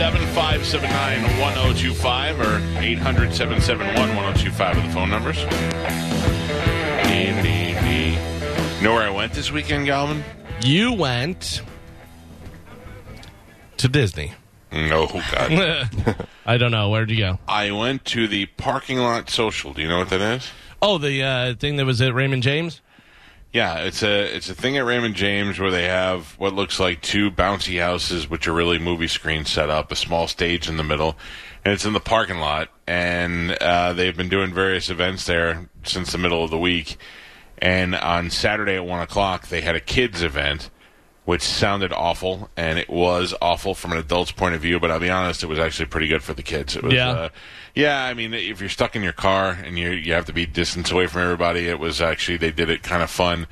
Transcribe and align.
579 0.00 1.22
1025 1.40 2.40
or 2.40 2.78
800 2.78 3.34
771 3.34 4.16
1025 4.16 4.78
are 4.78 4.80
the 4.80 4.92
phone 4.94 5.10
numbers. 5.10 5.36
You 8.80 8.86
know 8.86 8.94
where 8.94 9.06
I 9.06 9.10
went 9.10 9.34
this 9.34 9.52
weekend, 9.52 9.84
Galvin? 9.84 10.24
You 10.62 10.94
went 10.94 11.60
to 13.76 13.88
Disney. 13.88 14.32
No, 14.72 15.06
God. 15.06 16.26
I 16.46 16.56
don't 16.56 16.70
know. 16.70 16.88
Where'd 16.88 17.10
you 17.10 17.18
go? 17.18 17.38
I 17.46 17.72
went 17.72 18.06
to 18.06 18.26
the 18.26 18.46
parking 18.46 18.96
lot 18.96 19.28
social. 19.28 19.74
Do 19.74 19.82
you 19.82 19.88
know 19.88 19.98
what 19.98 20.08
that 20.08 20.22
is? 20.22 20.48
Oh, 20.80 20.96
the 20.96 21.22
uh, 21.22 21.54
thing 21.56 21.76
that 21.76 21.84
was 21.84 22.00
at 22.00 22.14
Raymond 22.14 22.42
James? 22.42 22.80
Yeah, 23.52 23.78
it's 23.78 24.02
a 24.04 24.34
it's 24.36 24.48
a 24.48 24.54
thing 24.54 24.76
at 24.76 24.84
Raymond 24.84 25.16
James 25.16 25.58
where 25.58 25.72
they 25.72 25.86
have 25.88 26.38
what 26.38 26.54
looks 26.54 26.78
like 26.78 27.02
two 27.02 27.30
bouncy 27.32 27.80
houses, 27.80 28.30
which 28.30 28.46
are 28.46 28.52
really 28.52 28.78
movie 28.78 29.08
screens 29.08 29.50
set 29.50 29.68
up, 29.70 29.90
a 29.90 29.96
small 29.96 30.28
stage 30.28 30.68
in 30.68 30.76
the 30.76 30.84
middle, 30.84 31.16
and 31.64 31.74
it's 31.74 31.84
in 31.84 31.92
the 31.92 31.98
parking 32.00 32.38
lot. 32.38 32.68
And 32.86 33.50
uh, 33.52 33.92
they've 33.92 34.16
been 34.16 34.28
doing 34.28 34.54
various 34.54 34.88
events 34.88 35.26
there 35.26 35.68
since 35.82 36.12
the 36.12 36.18
middle 36.18 36.44
of 36.44 36.50
the 36.50 36.58
week. 36.58 36.96
And 37.58 37.94
on 37.96 38.30
Saturday 38.30 38.76
at 38.76 38.84
one 38.86 39.00
o'clock, 39.02 39.48
they 39.48 39.60
had 39.62 39.74
a 39.74 39.80
kids 39.80 40.22
event, 40.22 40.70
which 41.24 41.42
sounded 41.42 41.92
awful, 41.92 42.48
and 42.56 42.78
it 42.78 42.88
was 42.88 43.34
awful 43.42 43.74
from 43.74 43.90
an 43.92 43.98
adult's 43.98 44.30
point 44.32 44.54
of 44.54 44.60
view. 44.60 44.78
But 44.78 44.92
I'll 44.92 45.00
be 45.00 45.10
honest, 45.10 45.42
it 45.42 45.46
was 45.48 45.58
actually 45.58 45.86
pretty 45.86 46.06
good 46.06 46.22
for 46.22 46.34
the 46.34 46.42
kids. 46.44 46.76
It 46.76 46.84
was, 46.84 46.94
Yeah. 46.94 47.10
uh, 47.10 47.28
yeah. 47.74 48.04
I 48.04 48.14
mean, 48.14 48.34
if 48.34 48.60
you're 48.60 48.68
stuck 48.68 48.96
in 48.96 49.02
your 49.02 49.12
car 49.12 49.50
and 49.50 49.78
you 49.78 49.90
you 49.90 50.12
have 50.12 50.26
to 50.26 50.32
be 50.32 50.46
distance 50.46 50.90
away 50.90 51.06
from 51.06 51.22
everybody, 51.22 51.68
it 51.68 51.78
was 51.78 52.00
actually 52.00 52.38
they 52.38 52.52
did 52.52 52.70
it 52.70 52.82
kind 52.82 53.02
of 53.02 53.10
fun. 53.10 53.46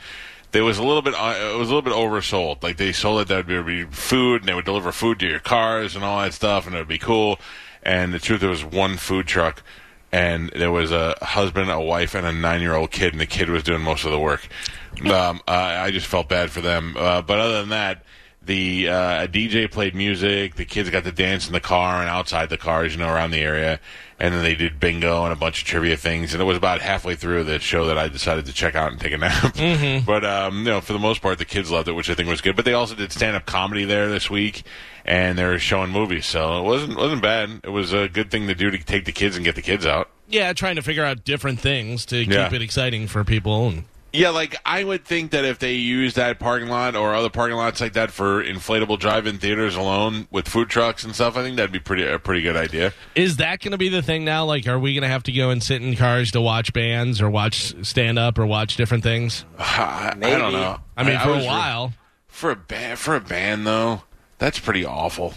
There 0.51 0.65
was 0.65 0.79
a 0.79 0.83
little 0.83 1.03
bit. 1.03 1.15
Uh, 1.15 1.53
it 1.55 1.59
was 1.59 1.71
a 1.71 1.75
little 1.75 1.83
bit 1.83 1.93
oversold. 1.93 2.63
Like 2.63 2.77
they 2.79 2.93
sold 2.93 3.21
it 3.21 3.29
that 3.29 3.47
would 3.47 3.67
be 3.67 3.85
food, 3.85 4.43
and 4.43 4.49
they 4.49 4.55
would 4.55 4.65
deliver 4.65 4.93
food 4.93 5.19
to 5.21 5.27
your 5.27 5.41
cars 5.41 5.95
and 5.95 6.05
all 6.05 6.21
that 6.21 6.33
stuff, 6.35 6.67
and 6.67 6.75
it 6.75 6.79
would 6.79 6.89
be 6.89 6.99
cool. 6.99 7.39
And 7.83 8.13
the 8.13 8.19
truth, 8.19 8.41
there 8.41 8.51
was 8.51 8.65
one 8.65 8.97
food 8.97 9.27
truck, 9.27 9.63
and 10.11 10.51
there 10.51 10.73
was 10.73 10.91
a 10.91 11.17
husband, 11.23 11.71
a 11.71 11.81
wife, 11.81 12.15
and 12.15 12.27
a 12.27 12.33
nine-year-old 12.33 12.91
kid, 12.91 13.13
and 13.13 13.21
the 13.21 13.27
kid 13.27 13.51
was 13.51 13.63
doing 13.63 13.83
most 13.83 14.05
of 14.05 14.11
the 14.11 14.19
work. 14.19 14.49
Um, 14.99 15.41
I 15.47 15.77
I 15.79 15.91
just 15.93 16.07
felt 16.09 16.29
bad 16.29 16.51
for 16.51 16.61
them. 16.61 16.97
Uh, 16.99 17.23
but 17.23 17.39
other 17.39 17.61
than 17.61 17.69
that, 17.69 18.03
the 18.43 18.89
uh, 18.89 19.25
a 19.25 19.29
DJ 19.29 19.71
played 19.71 19.95
music. 19.95 20.55
The 20.55 20.65
kids 20.65 20.89
got 20.91 21.05
to 21.05 21.13
dance 21.13 21.47
in 21.47 21.53
the 21.53 21.61
car 21.61 22.01
and 22.01 22.09
outside 22.09 22.49
the 22.49 22.57
cars, 22.57 22.93
you 22.95 22.99
know, 23.01 23.09
around 23.13 23.31
the 23.33 23.41
area. 23.41 23.81
And 24.21 24.35
then 24.35 24.43
they 24.43 24.57
did 24.57 24.81
bingo 24.81 25.23
and 25.25 25.33
a 25.33 25.37
bunch 25.37 25.63
of 25.63 25.69
trivia 25.69 25.97
things. 25.97 26.33
And 26.35 26.43
it 26.43 26.45
was 26.45 26.57
about 26.57 26.81
halfway 26.81 27.15
through 27.15 27.45
the 27.45 27.61
show 27.61 27.87
that 27.87 27.97
I 27.99 28.09
decided 28.09 28.47
to 28.47 28.53
check 28.53 28.75
out 28.75 28.91
and 28.91 29.01
take 29.01 29.13
a 29.13 29.19
nap. 29.19 29.55
But 30.07 30.25
um, 30.25 30.59
you 30.59 30.65
know, 30.65 30.81
for 30.81 30.93
the 30.93 30.99
most 30.99 31.21
part, 31.23 31.39
the 31.39 31.45
kids 31.45 31.71
loved 31.71 31.89
it, 31.89 31.93
which 31.93 32.11
I 32.11 32.15
think 32.15 32.29
was 32.29 32.41
good. 32.41 32.57
But 32.57 32.65
they 32.65 32.73
also 32.73 32.95
did 32.95 33.13
stand 33.13 33.37
up 33.37 33.47
comedy 33.47 33.85
there 33.85 34.09
this 34.09 34.29
week, 34.31 34.63
and 35.05 35.39
they 35.39 35.45
were 35.45 35.59
showing 35.59 35.91
movies, 35.91 36.27
so 36.27 36.59
it 36.59 36.63
wasn't 36.65 36.97
wasn't 36.97 37.23
bad. 37.23 37.61
It 37.63 37.71
was 37.71 37.93
a 37.93 38.09
good 38.09 38.31
thing 38.31 38.47
to 38.49 38.55
do 38.55 38.71
to 38.71 38.79
take 38.79 39.05
the 39.05 39.13
kids 39.13 39.37
and 39.37 39.45
get 39.45 39.55
the 39.55 39.63
kids 39.63 39.87
out. 39.87 40.09
Yeah, 40.29 40.53
trying 40.53 40.77
to 40.77 40.83
figure 40.83 41.05
out 41.05 41.25
different 41.25 41.61
things 41.61 42.05
to 42.07 42.17
Yeah. 42.25 42.45
keep 42.49 42.55
it 42.55 42.63
exciting 42.63 43.07
for 43.09 43.25
people. 43.25 43.69
And 43.69 43.85
Yeah, 44.13 44.31
like 44.31 44.57
I 44.65 44.85
would 44.85 45.05
think 45.05 45.33
that 45.33 45.45
if 45.45 45.59
they 45.59 45.75
use 45.75 46.15
that 46.15 46.39
parking 46.39 46.69
lot 46.69 46.97
or 46.97 47.15
other 47.15 47.29
parking 47.29 47.57
lots 47.59 47.79
like 47.81 47.93
that 47.93 48.11
for 48.11 48.43
inflatable 48.43 48.99
drive-in 48.99 49.37
theaters 49.39 49.77
alone 49.77 50.27
with 50.31 50.49
food 50.49 50.71
trucks 50.71 51.05
and 51.05 51.15
stuff, 51.15 51.37
I 51.37 51.43
think 51.43 51.57
that'd 51.57 51.73
be 51.73 51.79
pretty 51.79 52.07
a 52.07 52.19
pretty 52.19 52.41
good 52.41 52.57
idea. 52.57 52.95
is 53.15 53.37
that 53.37 53.61
going 53.61 53.73
to 53.73 53.79
be 53.79 53.91
the 53.91 54.01
thing 54.01 54.25
now? 54.25 54.47
Like, 54.47 54.67
are 54.67 54.79
we 54.79 54.95
going 54.95 55.03
to 55.03 55.09
have 55.09 55.25
to 55.25 55.33
go 55.33 55.51
and 55.51 55.63
sit 55.63 55.83
in 55.83 55.95
cars 55.95 56.31
to 56.33 56.41
watch 56.41 56.73
bands 56.73 57.21
or 57.21 57.29
watch 57.29 57.75
stand 57.87 58.19
up 58.19 58.39
or 58.39 58.47
watch 58.47 58.77
different 58.77 59.03
things? 59.05 59.45
I, 59.59 60.15
I 60.17 60.31
don't 60.39 60.53
know. 60.53 60.79
I 60.97 61.05
mean, 61.05 61.17
I 61.17 61.23
for 61.25 61.29
was 61.33 61.39
a 61.39 61.41
re- 61.41 61.47
while. 61.47 61.93
for 62.29 62.51
a 62.51 62.57
band 62.57 62.99
for 62.99 63.15
a 63.15 63.21
band 63.21 63.67
though, 63.67 64.03
that's 64.39 64.59
pretty 64.59 64.87
awful. 64.87 65.35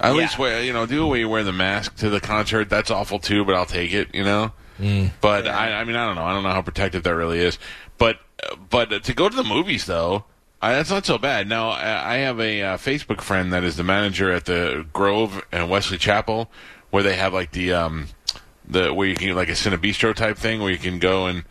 At 0.00 0.12
Yeah. 0.14 0.20
least 0.22 0.38
wear 0.38 0.62
you 0.62 0.72
know 0.72 0.86
do 0.86 1.06
where 1.06 1.18
you 1.18 1.28
wear 1.28 1.44
the 1.44 1.52
mask 1.52 1.96
to 1.96 2.08
the 2.08 2.20
concert. 2.20 2.70
That's 2.70 2.90
awful 2.90 3.18
too, 3.18 3.44
but 3.44 3.54
I'll 3.54 3.66
take 3.66 3.92
it. 3.92 4.14
You 4.14 4.24
know. 4.24 4.52
Mm. 4.78 5.12
But 5.20 5.46
I, 5.46 5.80
I 5.80 5.84
mean, 5.84 5.96
I 5.96 6.06
don't 6.06 6.16
know. 6.16 6.24
I 6.24 6.32
don't 6.32 6.42
know 6.42 6.50
how 6.50 6.62
protective 6.62 7.02
that 7.04 7.14
really 7.14 7.38
is. 7.38 7.58
But 7.98 8.18
but 8.70 9.04
to 9.04 9.14
go 9.14 9.28
to 9.28 9.36
the 9.36 9.44
movies 9.44 9.86
though, 9.86 10.24
I, 10.60 10.72
that's 10.72 10.90
not 10.90 11.06
so 11.06 11.18
bad. 11.18 11.48
Now 11.48 11.70
I 11.70 12.14
I 12.14 12.16
have 12.18 12.40
a 12.40 12.62
uh, 12.62 12.76
Facebook 12.76 13.20
friend 13.20 13.52
that 13.52 13.64
is 13.64 13.76
the 13.76 13.84
manager 13.84 14.30
at 14.30 14.44
the 14.44 14.86
Grove 14.92 15.44
and 15.52 15.70
Wesley 15.70 15.98
Chapel, 15.98 16.50
where 16.90 17.02
they 17.02 17.16
have 17.16 17.32
like 17.32 17.52
the 17.52 17.72
um 17.72 18.08
the 18.68 18.92
where 18.92 19.08
you 19.08 19.16
can 19.16 19.34
like 19.34 19.48
a 19.48 19.52
Cinebistro 19.52 20.14
type 20.14 20.36
thing 20.36 20.60
where 20.60 20.70
you 20.70 20.78
can 20.78 20.98
go 20.98 21.26
and 21.26 21.44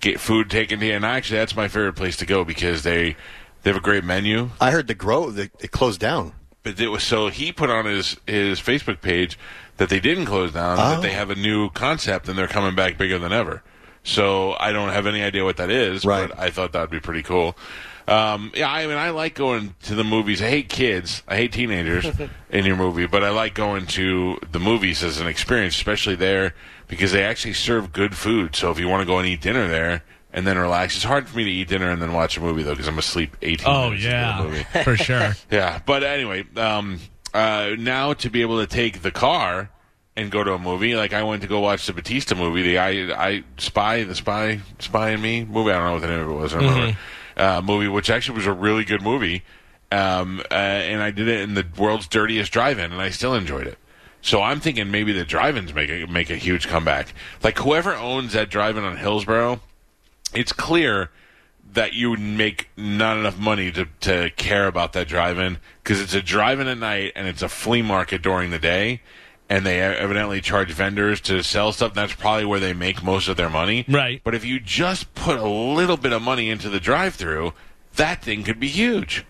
get 0.00 0.20
food 0.20 0.50
taken 0.50 0.80
to 0.80 0.86
you. 0.86 0.92
And 0.92 1.04
actually, 1.04 1.38
that's 1.38 1.56
my 1.56 1.68
favorite 1.68 1.94
place 1.94 2.16
to 2.18 2.26
go 2.26 2.44
because 2.44 2.82
they 2.82 3.16
they 3.62 3.70
have 3.70 3.76
a 3.76 3.80
great 3.80 4.04
menu. 4.04 4.50
I 4.60 4.70
heard 4.70 4.86
the 4.86 4.94
Grove 4.94 5.38
it, 5.38 5.52
it 5.60 5.70
closed 5.70 6.00
down. 6.00 6.32
But 6.62 6.80
it 6.80 6.88
was 6.88 7.04
so 7.04 7.28
he 7.28 7.52
put 7.52 7.70
on 7.70 7.84
his 7.84 8.16
his 8.26 8.60
Facebook 8.60 9.00
page 9.00 9.38
that 9.78 9.88
they 9.88 10.00
didn't 10.00 10.26
close 10.26 10.52
down, 10.52 10.76
that 10.76 10.98
Oh. 10.98 11.00
they 11.00 11.12
have 11.12 11.30
a 11.30 11.34
new 11.34 11.70
concept 11.70 12.28
and 12.28 12.36
they're 12.38 12.48
coming 12.48 12.74
back 12.74 12.96
bigger 12.98 13.18
than 13.18 13.32
ever. 13.32 13.62
So 14.02 14.56
I 14.60 14.72
don't 14.72 14.90
have 14.90 15.06
any 15.06 15.22
idea 15.22 15.44
what 15.44 15.56
that 15.56 15.70
is, 15.70 16.04
Right. 16.04 16.28
but 16.28 16.38
I 16.38 16.50
thought 16.50 16.72
that'd 16.72 16.90
be 16.90 17.00
pretty 17.00 17.22
cool. 17.22 17.56
Um, 18.08 18.52
yeah, 18.54 18.70
I 18.70 18.86
mean, 18.86 18.96
I 18.96 19.10
like 19.10 19.34
going 19.34 19.74
to 19.82 19.96
the 19.96 20.04
movies. 20.04 20.40
I 20.40 20.48
hate 20.48 20.68
kids. 20.68 21.24
I 21.26 21.34
hate 21.34 21.52
teenagers 21.52 22.06
in 22.50 22.64
your 22.64 22.76
movie, 22.76 23.06
but 23.06 23.24
I 23.24 23.30
like 23.30 23.54
going 23.54 23.86
to 23.88 24.38
the 24.52 24.60
movies 24.60 25.02
as 25.02 25.18
an 25.20 25.26
experience, 25.26 25.74
especially 25.74 26.14
there 26.14 26.54
because 26.86 27.10
they 27.10 27.24
actually 27.24 27.54
serve 27.54 27.92
good 27.92 28.14
food. 28.16 28.54
So 28.54 28.70
if 28.70 28.78
you 28.78 28.86
want 28.86 29.00
to 29.00 29.06
go 29.06 29.18
and 29.18 29.26
eat 29.26 29.40
dinner 29.40 29.66
there 29.66 30.04
and 30.32 30.46
then 30.46 30.56
relax, 30.56 30.94
it's 30.94 31.04
hard 31.04 31.28
for 31.28 31.36
me 31.36 31.42
to 31.44 31.50
eat 31.50 31.66
dinner 31.66 31.90
and 31.90 32.00
then 32.00 32.12
watch 32.12 32.36
a 32.36 32.40
movie 32.40 32.62
though 32.62 32.74
because 32.74 32.86
I'm 32.86 32.98
asleep 32.98 33.36
18 33.42 33.66
Oh, 33.68 33.90
minutes 33.90 34.04
into 34.04 34.16
the 34.16 34.42
movie. 34.44 34.66
yeah, 34.72 34.82
for 34.84 34.96
sure. 34.96 35.34
Yeah, 35.50 35.80
but 35.84 36.04
anyway, 36.04 36.44
um, 36.56 37.00
uh, 37.36 37.76
now 37.78 38.14
to 38.14 38.30
be 38.30 38.40
able 38.40 38.60
to 38.60 38.66
take 38.66 39.02
the 39.02 39.10
car 39.10 39.70
and 40.16 40.30
go 40.30 40.42
to 40.42 40.54
a 40.54 40.58
movie, 40.58 40.96
like 40.96 41.12
I 41.12 41.22
went 41.22 41.42
to 41.42 41.48
go 41.48 41.60
watch 41.60 41.86
the 41.86 41.92
Bautista 41.92 42.34
movie, 42.34 42.62
the 42.62 42.78
I, 42.78 42.90
I 43.28 43.44
Spy, 43.58 44.04
the 44.04 44.14
Spy, 44.14 44.60
Spy 44.78 45.10
and 45.10 45.22
Me 45.22 45.44
movie. 45.44 45.70
I 45.70 45.74
don't 45.74 45.84
know 45.84 45.92
what 45.92 46.00
the 46.00 46.08
name 46.08 46.20
of 46.20 46.30
it 46.30 46.32
was. 46.32 46.54
I 46.54 46.60
don't 46.60 46.70
remember. 46.70 46.98
Uh, 47.36 47.60
movie, 47.62 47.86
which 47.86 48.08
actually 48.08 48.36
was 48.36 48.46
a 48.46 48.52
really 48.52 48.82
good 48.82 49.02
movie, 49.02 49.42
um, 49.92 50.40
uh, 50.50 50.54
and 50.54 51.02
I 51.02 51.10
did 51.10 51.28
it 51.28 51.40
in 51.42 51.52
the 51.52 51.66
world's 51.76 52.08
dirtiest 52.08 52.50
drive-in, 52.50 52.92
and 52.92 53.00
I 53.00 53.10
still 53.10 53.34
enjoyed 53.34 53.66
it. 53.66 53.76
So 54.22 54.42
I'm 54.42 54.58
thinking 54.58 54.90
maybe 54.90 55.12
the 55.12 55.24
drive-ins 55.24 55.74
make 55.74 55.90
a, 55.90 56.06
make 56.06 56.30
a 56.30 56.36
huge 56.36 56.66
comeback. 56.66 57.12
Like 57.42 57.58
whoever 57.58 57.94
owns 57.94 58.32
that 58.32 58.48
drive-in 58.48 58.84
on 58.84 58.96
Hillsborough, 58.96 59.60
it's 60.32 60.52
clear 60.52 61.10
that 61.72 61.92
you 61.92 62.10
would 62.10 62.20
make 62.20 62.68
not 62.76 63.18
enough 63.18 63.38
money 63.38 63.70
to, 63.72 63.86
to 64.00 64.30
care 64.36 64.66
about 64.66 64.92
that 64.94 65.06
drive-in 65.08 65.58
because 65.82 66.00
it's 66.00 66.14
a 66.14 66.22
drive-in 66.22 66.66
at 66.68 66.78
night 66.78 67.12
and 67.14 67.26
it's 67.28 67.42
a 67.42 67.48
flea 67.48 67.82
market 67.82 68.22
during 68.22 68.50
the 68.50 68.58
day 68.58 69.00
and 69.48 69.64
they 69.64 69.80
evidently 69.80 70.40
charge 70.40 70.72
vendors 70.72 71.20
to 71.20 71.42
sell 71.42 71.70
stuff 71.72 71.94
that's 71.94 72.14
probably 72.14 72.44
where 72.44 72.58
they 72.60 72.72
make 72.72 73.02
most 73.02 73.28
of 73.28 73.36
their 73.36 73.50
money 73.50 73.84
Right. 73.88 74.20
but 74.24 74.34
if 74.34 74.44
you 74.44 74.58
just 74.58 75.14
put 75.14 75.38
a 75.38 75.48
little 75.48 75.96
bit 75.96 76.12
of 76.12 76.22
money 76.22 76.48
into 76.50 76.68
the 76.68 76.80
drive-through 76.80 77.52
that 77.96 78.22
thing 78.22 78.42
could 78.42 78.58
be 78.58 78.68
huge 78.68 79.24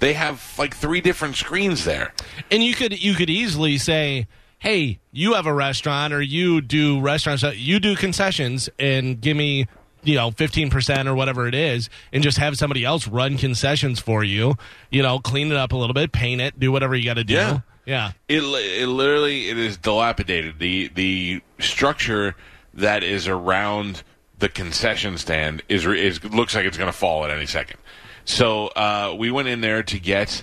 they 0.00 0.12
have 0.12 0.54
like 0.58 0.74
three 0.76 1.00
different 1.00 1.36
screens 1.36 1.84
there 1.84 2.12
And 2.50 2.62
you 2.64 2.74
could 2.74 3.02
you 3.02 3.14
could 3.14 3.30
easily 3.30 3.78
say, 3.78 4.26
"Hey, 4.58 4.98
you 5.12 5.32
have 5.34 5.46
a 5.46 5.54
restaurant, 5.54 6.12
or 6.12 6.20
you 6.20 6.60
do 6.60 7.00
restaurants, 7.00 7.42
uh, 7.42 7.52
you 7.56 7.78
do 7.80 7.96
concessions, 7.96 8.68
and 8.78 9.18
give 9.20 9.36
me." 9.38 9.66
You 10.06 10.14
know, 10.14 10.30
fifteen 10.30 10.70
percent 10.70 11.08
or 11.08 11.14
whatever 11.14 11.46
it 11.46 11.54
is, 11.54 11.90
and 12.12 12.22
just 12.22 12.38
have 12.38 12.56
somebody 12.56 12.84
else 12.84 13.06
run 13.06 13.36
concessions 13.36 14.00
for 14.00 14.24
you. 14.24 14.56
You 14.90 15.02
know, 15.02 15.18
clean 15.18 15.50
it 15.50 15.56
up 15.56 15.72
a 15.72 15.76
little 15.76 15.94
bit, 15.94 16.12
paint 16.12 16.40
it, 16.40 16.58
do 16.58 16.72
whatever 16.72 16.94
you 16.94 17.04
got 17.04 17.14
to 17.14 17.24
do. 17.24 17.34
Yeah. 17.34 17.60
yeah. 17.84 18.12
It, 18.28 18.42
it 18.42 18.86
literally 18.86 19.50
it 19.50 19.58
is 19.58 19.76
dilapidated. 19.76 20.58
The 20.58 20.88
the 20.94 21.42
structure 21.58 22.36
that 22.74 23.02
is 23.02 23.26
around 23.28 24.02
the 24.38 24.48
concession 24.48 25.18
stand 25.18 25.62
is 25.68 25.84
is 25.86 26.22
looks 26.24 26.54
like 26.54 26.66
it's 26.66 26.76
going 26.76 26.92
to 26.92 26.96
fall 26.96 27.24
at 27.24 27.30
any 27.30 27.46
second. 27.46 27.78
So 28.24 28.68
uh, 28.68 29.14
we 29.18 29.30
went 29.30 29.48
in 29.48 29.60
there 29.60 29.82
to 29.82 29.98
get. 29.98 30.42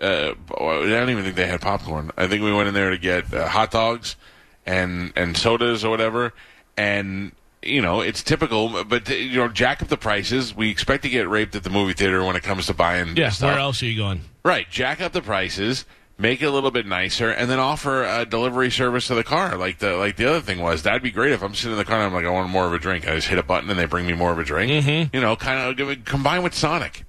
Uh, 0.00 0.34
I 0.58 0.86
don't 0.88 1.10
even 1.10 1.22
think 1.22 1.36
they 1.36 1.46
had 1.46 1.60
popcorn. 1.60 2.10
I 2.16 2.26
think 2.26 2.42
we 2.42 2.52
went 2.52 2.68
in 2.68 2.74
there 2.74 2.90
to 2.90 2.98
get 2.98 3.32
uh, 3.32 3.46
hot 3.48 3.70
dogs 3.70 4.16
and 4.66 5.12
and 5.16 5.36
sodas 5.36 5.84
or 5.84 5.90
whatever. 5.90 6.34
And 6.76 7.32
you 7.62 7.80
know, 7.80 8.00
it's 8.00 8.22
typical, 8.22 8.84
but 8.84 9.08
you 9.08 9.36
know, 9.36 9.48
jack 9.48 9.82
up 9.82 9.88
the 9.88 9.96
prices. 9.96 10.54
We 10.54 10.70
expect 10.70 11.02
to 11.04 11.08
get 11.08 11.28
raped 11.28 11.54
at 11.54 11.64
the 11.64 11.70
movie 11.70 11.92
theater 11.92 12.24
when 12.24 12.36
it 12.36 12.42
comes 12.42 12.66
to 12.66 12.74
buying. 12.74 13.16
Yeah, 13.16 13.30
stuff. 13.30 13.50
where 13.50 13.58
else 13.58 13.82
are 13.82 13.86
you 13.86 13.96
going? 13.96 14.22
Right, 14.44 14.68
jack 14.68 15.00
up 15.00 15.12
the 15.12 15.22
prices, 15.22 15.84
make 16.18 16.42
it 16.42 16.46
a 16.46 16.50
little 16.50 16.70
bit 16.70 16.86
nicer, 16.86 17.30
and 17.30 17.50
then 17.50 17.58
offer 17.58 18.04
a 18.04 18.26
delivery 18.26 18.70
service 18.70 19.06
to 19.06 19.14
the 19.14 19.24
car. 19.24 19.56
Like 19.56 19.78
the 19.78 19.96
like 19.96 20.16
the 20.16 20.28
other 20.28 20.40
thing 20.40 20.60
was, 20.60 20.82
that'd 20.82 21.02
be 21.02 21.10
great 21.10 21.32
if 21.32 21.42
I'm 21.42 21.54
sitting 21.54 21.72
in 21.72 21.78
the 21.78 21.84
car 21.84 21.98
and 21.98 22.06
I'm 22.06 22.14
like, 22.14 22.24
I 22.24 22.30
want 22.30 22.50
more 22.50 22.66
of 22.66 22.72
a 22.72 22.78
drink. 22.78 23.06
I 23.08 23.14
just 23.14 23.28
hit 23.28 23.38
a 23.38 23.42
button 23.42 23.70
and 23.70 23.78
they 23.78 23.86
bring 23.86 24.06
me 24.06 24.14
more 24.14 24.32
of 24.32 24.38
a 24.38 24.44
drink. 24.44 24.70
Mm-hmm. 24.70 25.14
You 25.14 25.22
know, 25.22 25.36
kind 25.36 25.80
of 25.80 26.04
combine 26.04 26.42
with 26.42 26.54
Sonic. 26.54 27.04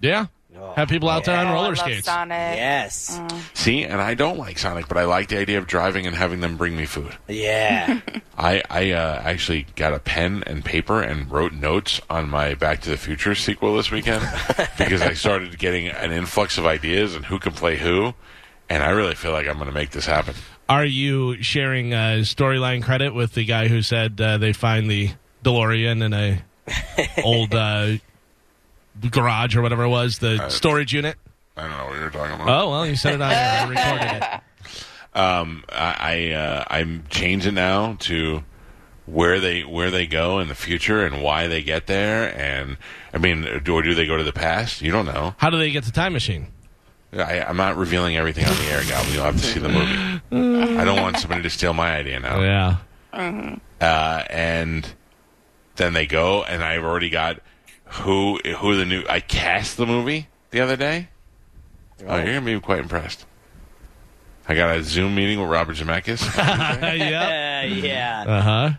Yeah. 0.00 0.26
Have 0.76 0.88
people 0.88 1.08
out 1.08 1.24
there 1.24 1.36
on 1.36 1.46
Oh, 1.46 1.50
I 1.50 1.52
roller 1.52 1.68
love 1.68 1.78
skates. 1.78 2.06
Sonic. 2.06 2.56
Yes. 2.56 3.20
See, 3.54 3.84
and 3.84 4.00
I 4.00 4.14
don't 4.14 4.38
like 4.38 4.58
Sonic, 4.58 4.88
but 4.88 4.96
I 4.96 5.04
like 5.04 5.28
the 5.28 5.38
idea 5.38 5.58
of 5.58 5.66
driving 5.66 6.06
and 6.06 6.16
having 6.16 6.40
them 6.40 6.56
bring 6.56 6.76
me 6.76 6.86
food. 6.86 7.16
Yeah. 7.28 8.00
I 8.38 8.62
I 8.70 8.90
uh, 8.92 9.20
actually 9.24 9.66
got 9.76 9.92
a 9.92 9.98
pen 9.98 10.42
and 10.46 10.64
paper 10.64 11.02
and 11.02 11.30
wrote 11.30 11.52
notes 11.52 12.00
on 12.08 12.30
my 12.30 12.54
Back 12.54 12.80
to 12.82 12.90
the 12.90 12.96
Future 12.96 13.34
sequel 13.34 13.76
this 13.76 13.90
weekend 13.90 14.22
because 14.78 15.02
I 15.02 15.14
started 15.14 15.58
getting 15.58 15.88
an 15.88 16.12
influx 16.12 16.58
of 16.58 16.66
ideas 16.66 17.14
and 17.14 17.26
who 17.26 17.38
can 17.38 17.52
play 17.52 17.76
who, 17.76 18.14
and 18.68 18.82
I 18.82 18.90
really 18.90 19.14
feel 19.14 19.32
like 19.32 19.46
I'm 19.46 19.56
going 19.56 19.66
to 19.68 19.74
make 19.74 19.90
this 19.90 20.06
happen. 20.06 20.34
Are 20.68 20.84
you 20.84 21.42
sharing 21.42 21.92
uh, 21.92 22.20
storyline 22.22 22.82
credit 22.82 23.14
with 23.14 23.34
the 23.34 23.44
guy 23.44 23.68
who 23.68 23.82
said 23.82 24.18
uh, 24.20 24.38
they 24.38 24.52
find 24.52 24.90
the 24.90 25.10
DeLorean 25.44 26.02
in 26.02 26.12
a 26.14 26.42
old 27.24 27.54
uh, 27.54 27.96
garage 29.10 29.56
or 29.56 29.62
whatever 29.62 29.84
it 29.84 29.88
was, 29.88 30.18
the 30.18 30.48
storage 30.48 30.92
unit? 30.92 31.16
I 31.56 31.62
don't 31.62 31.70
know 31.70 31.86
what 31.86 31.98
you're 31.98 32.10
talking 32.10 32.34
about. 32.34 32.48
Oh 32.48 32.70
well, 32.70 32.86
you 32.86 32.96
said 32.96 33.14
it 33.14 33.22
on 33.22 33.30
here. 33.30 33.38
I 33.38 33.68
recorded 33.68 34.22
it. 34.22 34.40
Um, 35.14 35.64
I, 35.68 35.96
I 36.00 36.30
uh, 36.30 36.64
I'm 36.68 37.04
changing 37.10 37.52
now 37.52 37.96
to 38.00 38.44
where 39.04 39.40
they 39.40 39.62
where 39.62 39.90
they 39.90 40.06
go 40.06 40.38
in 40.38 40.48
the 40.48 40.54
future 40.54 41.04
and 41.04 41.22
why 41.22 41.48
they 41.48 41.62
get 41.62 41.86
there. 41.86 42.34
And 42.34 42.78
I 43.12 43.18
mean, 43.18 43.60
do 43.62 43.74
or 43.74 43.82
do 43.82 43.94
they 43.94 44.06
go 44.06 44.16
to 44.16 44.24
the 44.24 44.32
past? 44.32 44.80
You 44.80 44.90
don't 44.90 45.04
know. 45.04 45.34
How 45.36 45.50
do 45.50 45.58
they 45.58 45.70
get 45.70 45.84
the 45.84 45.90
time 45.90 46.14
machine? 46.14 46.46
I, 47.12 47.42
I'm 47.42 47.58
not 47.58 47.76
revealing 47.76 48.16
everything 48.16 48.46
on 48.46 48.56
the 48.56 48.64
air, 48.70 48.82
Galvin. 48.84 49.12
You'll 49.12 49.24
have 49.24 49.36
to 49.36 49.42
see 49.42 49.60
the 49.60 49.68
movie. 49.68 50.22
I 50.80 50.84
don't 50.84 51.02
want 51.02 51.18
somebody 51.18 51.42
to 51.42 51.50
steal 51.50 51.74
my 51.74 51.94
idea 51.94 52.18
now. 52.20 52.40
Yeah. 52.40 53.58
Uh, 53.80 54.24
and 54.30 54.94
then 55.76 55.92
they 55.92 56.06
go, 56.06 56.42
and 56.42 56.64
I've 56.64 56.84
already 56.84 57.10
got 57.10 57.40
who 57.92 58.38
who 58.38 58.76
the 58.76 58.84
new. 58.84 59.04
I 59.08 59.20
cast 59.20 59.76
the 59.76 59.86
movie 59.86 60.28
the 60.50 60.60
other 60.60 60.76
day. 60.76 61.08
Oh, 62.06 62.16
you're 62.16 62.26
gonna 62.34 62.40
be 62.40 62.58
quite 62.60 62.80
impressed. 62.80 63.24
I 64.48 64.54
got 64.54 64.76
a 64.76 64.82
Zoom 64.82 65.14
meeting 65.14 65.40
with 65.40 65.48
Robert 65.48 65.76
Zemeckis. 65.76 66.36
yeah. 66.36 67.62
Yeah. 67.64 68.24
Uh 68.26 68.40
huh. 68.42 68.70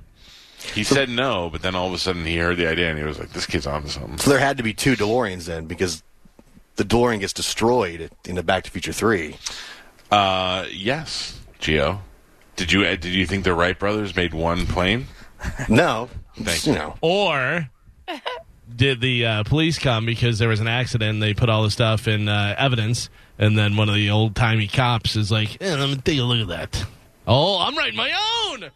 He 0.73 0.83
said 0.83 1.09
no, 1.09 1.49
but 1.49 1.61
then 1.61 1.73
all 1.75 1.87
of 1.87 1.93
a 1.93 1.97
sudden 1.97 2.25
he 2.25 2.37
heard 2.37 2.57
the 2.57 2.67
idea 2.67 2.89
and 2.89 2.97
he 2.99 3.05
was 3.05 3.17
like, 3.19 3.31
"This 3.31 3.45
kid's 3.45 3.65
on 3.67 3.83
to 3.83 3.89
something." 3.89 4.17
So 4.17 4.29
there 4.29 4.39
had 4.39 4.57
to 4.57 4.63
be 4.63 4.73
two 4.73 4.95
DeLoreans 4.95 5.45
then, 5.45 5.65
because 5.67 6.03
the 6.75 6.83
DeLorean 6.83 7.19
gets 7.21 7.31
destroyed 7.33 8.11
in 8.25 8.35
the 8.35 8.43
Back 8.43 8.63
to 8.65 8.71
Future 8.71 8.91
Three. 8.93 9.37
Uh, 10.11 10.65
yes, 10.71 11.39
Gio. 11.59 11.99
Did 12.55 12.71
you 12.71 12.83
uh, 12.83 12.91
did 12.95 13.05
you 13.13 13.25
think 13.25 13.43
the 13.45 13.53
Wright 13.53 13.77
brothers 13.77 14.15
made 14.15 14.33
one 14.33 14.65
plane? 14.67 15.07
No, 15.69 16.09
Thank 16.37 16.65
you 16.65 16.71
you. 16.73 16.79
know. 16.79 16.95
Or 17.01 17.69
did 18.73 19.01
the 19.01 19.25
uh, 19.25 19.43
police 19.43 19.79
come 19.79 20.05
because 20.05 20.39
there 20.39 20.49
was 20.49 20.59
an 20.59 20.67
accident? 20.67 21.19
They 21.21 21.33
put 21.33 21.49
all 21.49 21.63
the 21.63 21.71
stuff 21.71 22.07
in 22.07 22.27
uh, 22.27 22.55
evidence, 22.57 23.09
and 23.37 23.57
then 23.57 23.75
one 23.77 23.89
of 23.89 23.95
the 23.95 24.09
old 24.09 24.35
timey 24.35 24.67
cops 24.67 25.15
is 25.15 25.31
like, 25.31 25.61
eh, 25.61 25.75
"Let 25.75 25.89
me 25.89 25.95
take 25.97 26.19
a 26.19 26.23
look 26.23 26.41
at 26.41 26.47
that." 26.71 26.85
Oh, 27.27 27.59
I'm 27.59 27.77
writing 27.77 27.95
my 27.97 28.11
own. 28.51 28.61
No, 28.61 28.67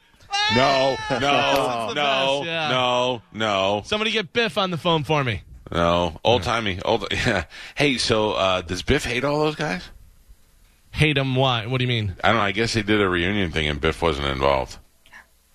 no, 0.56 0.98
That's 1.10 1.96
no, 1.96 2.42
yeah. 2.46 2.70
no, 2.70 3.22
no, 3.34 3.82
Somebody 3.86 4.12
get 4.12 4.34
Biff 4.34 4.58
on 4.58 4.72
the 4.72 4.78
phone 4.78 5.04
for 5.04 5.24
me. 5.24 5.42
no. 5.72 6.20
Old 6.24 6.44
timey, 6.44 6.80
old. 6.86 7.08
Yeah. 7.12 7.46
Hey, 7.76 7.98
so 7.98 8.34
uh, 8.34 8.62
does 8.62 8.82
Biff 8.84 9.06
hate 9.06 9.24
all 9.24 9.40
those 9.40 9.56
guys? 9.56 9.84
Hate 10.92 11.18
him? 11.18 11.36
Why? 11.36 11.66
What 11.66 11.78
do 11.80 11.84
you 11.84 11.88
mean? 11.90 12.16
I 12.24 12.30
don't 12.30 12.38
know. 12.38 12.44
I 12.44 12.52
guess 12.52 12.74
they 12.74 12.82
did 12.82 13.02
a 13.02 13.08
reunion 13.10 13.52
thing 13.52 13.68
and 13.68 13.80
Biff 13.80 14.02
wasn't 14.02 14.28
involved. 14.28 14.78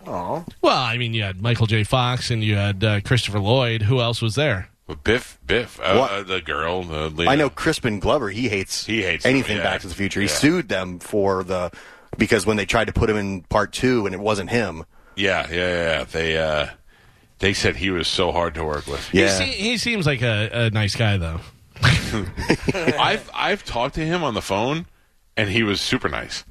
Oh. 0.07 0.45
Well, 0.61 0.77
I 0.77 0.97
mean, 0.99 1.15
you 1.15 1.23
had 1.23 1.41
Michael 1.41 1.67
J. 1.67 1.85
Fox 1.85 2.31
and 2.31 2.43
you 2.43 2.57
had 2.57 2.83
uh, 2.83 3.01
Christopher 3.03 3.39
Lloyd. 3.41 3.83
Who 3.83 4.01
else 4.01 4.21
was 4.23 4.35
there? 4.35 4.69
But 4.87 5.05
Biff, 5.05 5.39
Biff, 5.47 5.79
uh, 5.81 5.97
What? 5.97 6.11
uh, 6.11 6.23
the 6.25 6.41
girl, 6.41 6.83
the 6.83 7.09
lead. 7.09 7.29
I 7.29 7.37
know 7.37 7.49
Crispin 7.49 8.01
Glover. 8.01 8.31
He 8.31 8.49
hates 8.49 8.85
He 8.85 9.03
hates 9.03 9.23
them, 9.25 9.31
anything 9.31 9.59
yeah. 9.59 9.63
Back 9.63 9.81
to 9.83 9.89
the 9.89 9.95
Future. 9.95 10.21
He 10.21 10.27
Yeah. 10.27 10.33
sued 10.33 10.69
them 10.69 10.99
for 10.99 11.45
the 11.45 11.71
because 12.19 12.45
when 12.45 12.57
they 12.57 12.67
tried 12.67 12.87
to 12.89 12.93
put 12.93 13.09
him 13.09 13.17
in 13.17 13.43
part 13.43 13.73
two 13.73 14.05
and 14.07 14.15
it 14.15 14.21
wasn't 14.21 14.51
him. 14.51 14.85
Yeah, 15.17 15.47
yeah, 15.51 15.57
yeah. 15.99 16.05
They 16.05 16.37
uh, 16.37 16.67
they 17.39 17.53
said 17.55 17.77
he 17.77 17.91
was 17.91 18.09
so 18.09 18.33
hard 18.33 18.55
to 18.55 18.65
work 18.65 18.87
with. 18.87 19.09
Yeah. 19.15 19.27
He, 19.27 19.53
se- 19.53 19.59
he 19.63 19.79
seems 19.79 20.05
like 20.07 20.21
a, 20.23 20.51
a 20.53 20.71
nice 20.71 20.95
guy, 20.97 21.17
though. 21.17 21.41
I've 22.75 23.31
I've 23.35 23.65
talked 23.65 23.95
to 23.97 24.05
him 24.05 24.23
on 24.25 24.35
the 24.35 24.43
phone, 24.43 24.87
and 25.37 25.49
he 25.49 25.63
was 25.63 25.81
super 25.81 26.09
nice. 26.09 26.45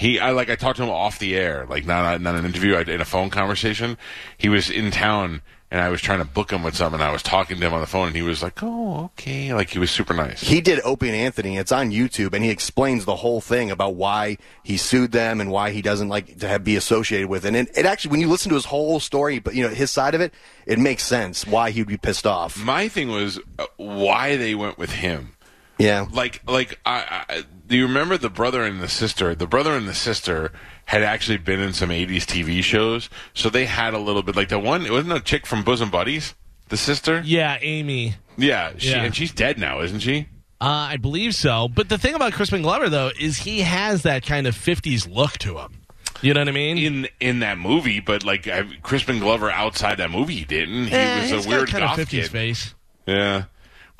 He, 0.00 0.18
I 0.18 0.30
like, 0.30 0.48
I 0.48 0.56
talked 0.56 0.78
to 0.78 0.82
him 0.82 0.88
off 0.88 1.18
the 1.18 1.36
air, 1.36 1.66
like 1.68 1.84
not 1.84 2.22
not 2.22 2.34
an 2.34 2.46
interview, 2.46 2.74
I, 2.74 2.80
in 2.80 3.02
a 3.02 3.04
phone 3.04 3.28
conversation. 3.28 3.98
He 4.38 4.48
was 4.48 4.70
in 4.70 4.90
town, 4.90 5.42
and 5.70 5.82
I 5.82 5.90
was 5.90 6.00
trying 6.00 6.20
to 6.20 6.24
book 6.24 6.50
him 6.50 6.62
with 6.62 6.74
something. 6.74 7.02
I 7.02 7.12
was 7.12 7.22
talking 7.22 7.60
to 7.60 7.66
him 7.66 7.74
on 7.74 7.82
the 7.82 7.86
phone, 7.86 8.06
and 8.06 8.16
he 8.16 8.22
was 8.22 8.42
like, 8.42 8.62
"Oh, 8.62 9.10
okay," 9.12 9.52
like 9.52 9.68
he 9.68 9.78
was 9.78 9.90
super 9.90 10.14
nice. 10.14 10.40
He 10.40 10.62
did 10.62 10.80
Opie 10.86 11.08
and 11.08 11.16
Anthony. 11.16 11.58
It's 11.58 11.70
on 11.70 11.90
YouTube, 11.90 12.32
and 12.32 12.42
he 12.42 12.48
explains 12.48 13.04
the 13.04 13.16
whole 13.16 13.42
thing 13.42 13.70
about 13.70 13.94
why 13.94 14.38
he 14.62 14.78
sued 14.78 15.12
them 15.12 15.38
and 15.38 15.50
why 15.50 15.70
he 15.70 15.82
doesn't 15.82 16.08
like 16.08 16.38
to 16.38 16.48
have, 16.48 16.64
be 16.64 16.76
associated 16.76 17.28
with. 17.28 17.44
it. 17.44 17.48
And 17.48 17.68
it, 17.68 17.68
it 17.76 17.84
actually, 17.84 18.12
when 18.12 18.20
you 18.20 18.28
listen 18.30 18.48
to 18.48 18.54
his 18.54 18.64
whole 18.64 19.00
story, 19.00 19.38
but 19.38 19.54
you 19.54 19.62
know 19.62 19.68
his 19.68 19.90
side 19.90 20.14
of 20.14 20.22
it, 20.22 20.32
it 20.64 20.78
makes 20.78 21.02
sense 21.02 21.46
why 21.46 21.72
he'd 21.72 21.86
be 21.86 21.98
pissed 21.98 22.26
off. 22.26 22.56
My 22.56 22.88
thing 22.88 23.10
was 23.10 23.38
uh, 23.58 23.66
why 23.76 24.36
they 24.36 24.54
went 24.54 24.78
with 24.78 24.92
him. 24.92 25.34
Yeah, 25.80 26.06
like 26.12 26.42
like 26.48 26.78
I, 26.86 27.24
I 27.28 27.42
do 27.66 27.76
you 27.76 27.86
remember 27.86 28.16
the 28.18 28.30
brother 28.30 28.64
and 28.64 28.80
the 28.80 28.88
sister 28.88 29.34
the 29.34 29.46
brother 29.46 29.74
and 29.74 29.88
the 29.88 29.94
sister 29.94 30.52
had 30.86 31.02
actually 31.02 31.38
been 31.38 31.60
in 31.60 31.72
some 31.72 31.90
80s 31.90 32.24
tv 32.24 32.62
shows 32.64 33.08
so 33.32 33.48
they 33.48 33.64
had 33.66 33.94
a 33.94 33.98
little 33.98 34.22
bit 34.22 34.34
like 34.36 34.48
the 34.48 34.58
one 34.58 34.84
it 34.84 34.90
wasn't 34.92 35.12
a 35.12 35.20
chick 35.20 35.46
from 35.46 35.62
bosom 35.62 35.88
buddies 35.90 36.34
the 36.68 36.76
sister 36.76 37.22
Yeah, 37.24 37.58
Amy. 37.62 38.14
yeah, 38.36 38.72
she, 38.76 38.90
Yeah. 38.90 39.04
and 39.04 39.14
she's 39.16 39.32
dead 39.32 39.58
now 39.58 39.80
isn't 39.80 40.00
she 40.00 40.26
Uh, 40.60 40.92
I 40.92 40.96
believe 40.98 41.34
so. 41.34 41.68
But 41.68 41.88
the 41.88 41.96
thing 41.96 42.12
about 42.14 42.34
Crispin 42.34 42.60
Glover, 42.60 42.90
though, 42.90 43.10
is 43.18 43.38
he 43.38 43.60
has 43.60 44.02
that 44.02 44.26
kind 44.26 44.46
of 44.46 44.54
50s 44.54 45.08
look 45.10 45.38
to 45.38 45.56
him. 45.58 45.80
You 46.20 46.34
know 46.34 46.40
what 46.42 46.48
I 46.48 46.52
mean? 46.52 46.76
in 46.76 47.08
in 47.18 47.38
that 47.40 47.56
movie 47.56 48.00
but 48.00 48.24
like 48.24 48.46
I- 48.46 48.64
crispin 48.82 49.20
glover 49.20 49.50
outside 49.50 49.96
that 49.98 50.10
movie 50.10 50.34
he 50.34 50.44
didn't 50.44 50.88
he 50.88 50.94
Eh, 50.94 51.20
was 51.22 51.30
he's 51.30 51.46
a 51.46 51.48
got 51.48 51.56
weird 51.56 51.68
kind 51.70 51.82
goth 51.84 51.98
of 51.98 52.08
50s 52.08 52.10
kid 52.10 52.28
face. 52.30 52.74
yeah 53.06 53.44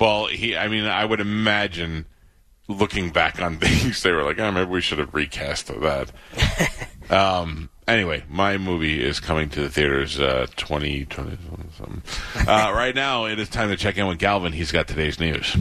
well 0.01 0.25
he 0.25 0.57
i 0.57 0.67
mean 0.67 0.83
i 0.85 1.05
would 1.05 1.21
imagine 1.21 2.05
looking 2.67 3.11
back 3.11 3.41
on 3.41 3.57
things 3.59 4.01
they 4.03 4.11
were 4.11 4.23
like 4.23 4.39
oh 4.39 4.51
maybe 4.51 4.69
we 4.69 4.81
should 4.81 4.97
have 4.99 5.13
recast 5.13 5.67
that. 5.67 6.11
Um 7.09 7.69
anyway 7.89 8.23
my 8.29 8.57
movie 8.57 9.03
is 9.03 9.19
coming 9.19 9.49
to 9.49 9.61
the 9.61 9.69
theaters 9.69 10.17
uh 10.17 10.47
20, 10.55 11.05
20 11.05 11.37
something. 11.77 12.01
Uh 12.47 12.71
right 12.75 12.95
now 12.95 13.25
it 13.25 13.37
is 13.37 13.49
time 13.49 13.67
to 13.69 13.75
check 13.75 13.97
in 13.97 14.07
with 14.07 14.17
galvin. 14.17 14.53
He's 14.53 14.71
got 14.71 14.87
today's 14.87 15.19
news. 15.19 15.53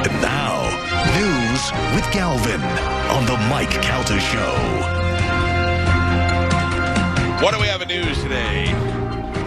And 0.00 0.22
now, 0.22 0.64
news 1.20 1.72
with 1.94 2.10
Galvin 2.12 2.60
on 3.10 3.26
the 3.26 3.36
Mike 3.48 3.70
Calta 3.82 4.18
Show. 4.18 4.54
what 7.44 7.54
do 7.54 7.60
we 7.60 7.68
have 7.68 7.82
in 7.82 7.88
news 7.88 8.20
today 8.22 8.87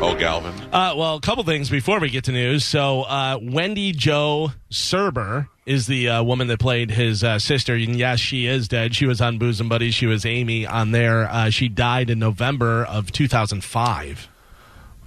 oh 0.02 0.16
galvin 0.16 0.54
Uh, 0.74 0.94
well, 0.98 1.16
a 1.16 1.22
couple 1.22 1.44
things 1.44 1.70
before 1.70 2.00
we 2.00 2.10
get 2.10 2.24
to 2.26 2.32
news. 2.32 2.64
So, 2.66 3.02
uh, 3.04 3.38
Wendie 3.40 3.96
Jo 3.96 4.52
Sperber 4.72 5.48
is 5.66 5.86
the 5.88 6.10
uh, 6.10 6.24
woman 6.24 6.48
that 6.48 6.60
played 6.60 6.90
his 6.92 7.24
uh, 7.24 7.38
sister. 7.40 7.76
And 7.76 7.96
yes, 7.98 8.20
she 8.20 8.48
is 8.48 8.68
dead. 8.68 8.96
She 8.96 9.06
was 9.06 9.22
on 9.22 9.38
Bosom 9.38 9.70
Buddies. 9.70 9.94
She 9.94 10.08
was 10.08 10.26
Amy 10.26 10.66
on 10.66 10.92
there. 10.92 11.30
Uh, 11.30 11.50
she 11.50 11.70
died 11.70 12.10
in 12.10 12.20
November 12.20 12.84
of 12.86 13.12
2005. 13.12 14.28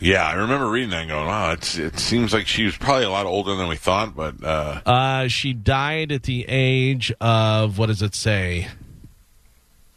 yeah 0.01 0.27
i 0.27 0.35
remember 0.35 0.69
reading 0.69 0.91
that 0.91 1.01
and 1.03 1.09
going 1.11 1.27
wow 1.27 1.53
it's 1.53 1.79
it 1.79 1.99
seems 1.99 2.33
like 2.35 2.47
she 2.47 2.65
was 2.65 2.77
probably 2.77 3.05
a 3.05 3.11
lot 3.11 3.27
older 3.27 3.55
than 3.55 3.69
we 3.69 3.77
thought 3.77 4.15
but 4.15 4.35
uh 4.45 4.81
Uh, 4.85 5.29
she 5.29 5.53
died 5.53 6.11
at 6.13 6.25
the 6.25 6.45
age 6.49 7.13
of 7.21 7.79
what 7.79 7.87
does 7.87 8.03
it 8.03 8.15
say? 8.15 8.69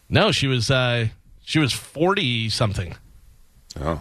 No, 0.10 0.32
she 0.32 0.48
was 0.48 0.72
uh, 0.72 1.08
she 1.44 1.60
was 1.60 1.74
forty 1.74 2.50
something. 2.50 2.96
oh 3.82 4.00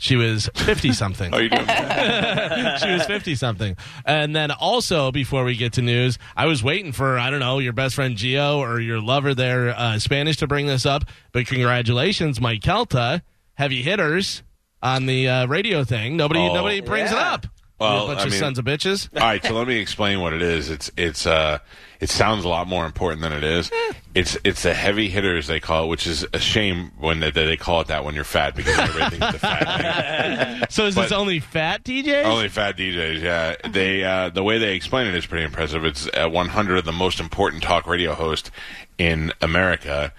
she 0.00 0.16
was 0.16 0.48
fifty 0.54 0.92
something. 0.92 1.30
how 1.30 1.38
you 1.44 1.48
doing 1.50 1.66
she 2.78 2.90
was 2.90 3.04
50 3.06 3.34
something. 3.36 3.76
And 4.04 4.34
then 4.34 4.50
also, 4.50 5.12
before 5.12 5.44
we 5.44 5.54
get 5.56 5.74
to 5.74 5.82
news, 5.82 6.18
I 6.36 6.46
was 6.46 6.62
waiting 6.64 6.92
for, 6.92 7.18
I 7.18 7.30
don't 7.30 7.40
know, 7.40 7.58
your 7.58 7.72
best 7.72 7.94
friend 7.94 8.16
Gio 8.16 8.56
or 8.58 8.80
your 8.80 9.00
lover 9.00 9.34
there, 9.34 9.68
uh, 9.70 9.98
Spanish, 9.98 10.38
to 10.38 10.46
bring 10.46 10.66
this 10.66 10.86
up. 10.86 11.04
But 11.32 11.46
congratulations, 11.46 12.40
Mike 12.40 12.62
Calta. 12.62 13.22
Heavy 13.54 13.82
hitters 13.82 14.42
on 14.82 15.04
the 15.06 15.28
uh, 15.28 15.46
radio 15.46 15.84
thing. 15.84 16.16
Nobody 16.16 16.40
Oh. 16.40 16.54
nobody 16.54 16.80
brings 16.80 17.12
it 17.12 17.18
up. 17.18 17.46
Well, 17.80 18.04
a 18.04 18.06
bunch 18.08 18.20
I 18.20 18.24
of 18.24 18.30
mean- 18.30 18.38
sons 18.38 18.58
of 18.58 18.64
bitches. 18.64 19.08
All 19.14 19.22
right, 19.22 19.44
so 19.44 19.54
let 19.54 19.66
me 19.66 19.76
explain 19.78 20.20
what 20.20 20.32
it 20.32 20.42
is. 20.42 20.68
It's 20.70 20.90
it's 20.96 21.26
uh 21.26 21.58
it 22.00 22.08
sounds 22.08 22.44
a 22.44 22.48
lot 22.48 22.66
more 22.66 22.86
important 22.86 23.20
than 23.22 23.32
it 23.32 23.44
is. 23.44 23.70
It's 24.14 24.36
it's 24.44 24.62
the 24.62 24.74
heavy 24.74 25.08
hitters 25.08 25.46
they 25.46 25.60
call 25.60 25.84
it, 25.84 25.88
which 25.88 26.06
is 26.06 26.26
a 26.32 26.38
shame 26.38 26.92
when 26.98 27.20
they, 27.20 27.30
they 27.30 27.56
call 27.56 27.80
it 27.80 27.88
that 27.88 28.04
when 28.04 28.14
you're 28.14 28.24
fat 28.24 28.54
because 28.54 28.78
everybody 28.78 29.16
thinks 29.16 29.34
it's 29.34 29.44
a 29.44 29.46
fat 29.46 30.58
thing. 30.58 30.66
So 30.70 30.86
is 30.86 30.94
this 30.94 31.12
only 31.12 31.40
fat 31.40 31.82
DJs? 31.84 32.24
Only 32.24 32.48
fat 32.48 32.76
DJs, 32.76 33.22
yeah. 33.22 33.56
They 33.68 34.04
uh, 34.04 34.28
the 34.30 34.42
way 34.42 34.58
they 34.58 34.74
explain 34.74 35.06
it 35.06 35.14
is 35.14 35.26
pretty 35.26 35.44
impressive. 35.44 35.84
It's 35.84 36.08
uh, 36.14 36.28
100 36.28 36.78
of 36.78 36.84
the 36.84 36.92
most 36.92 37.18
important 37.20 37.62
talk 37.62 37.86
radio 37.86 38.14
hosts 38.14 38.50
in 38.98 39.32
America, 39.40 40.12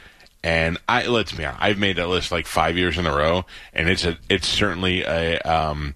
and 0.43 0.77
I 0.89 1.05
let's 1.07 1.31
be 1.31 1.45
honest, 1.45 1.61
I've 1.61 1.77
made 1.77 1.95
that 1.97 2.07
list 2.07 2.31
like 2.31 2.47
five 2.47 2.75
years 2.77 2.97
in 2.97 3.05
a 3.05 3.15
row, 3.15 3.45
and 3.73 3.87
it's 3.89 4.03
a 4.05 4.17
it's 4.29 4.47
certainly 4.47 5.03
a 5.03 5.39
um, 5.41 5.95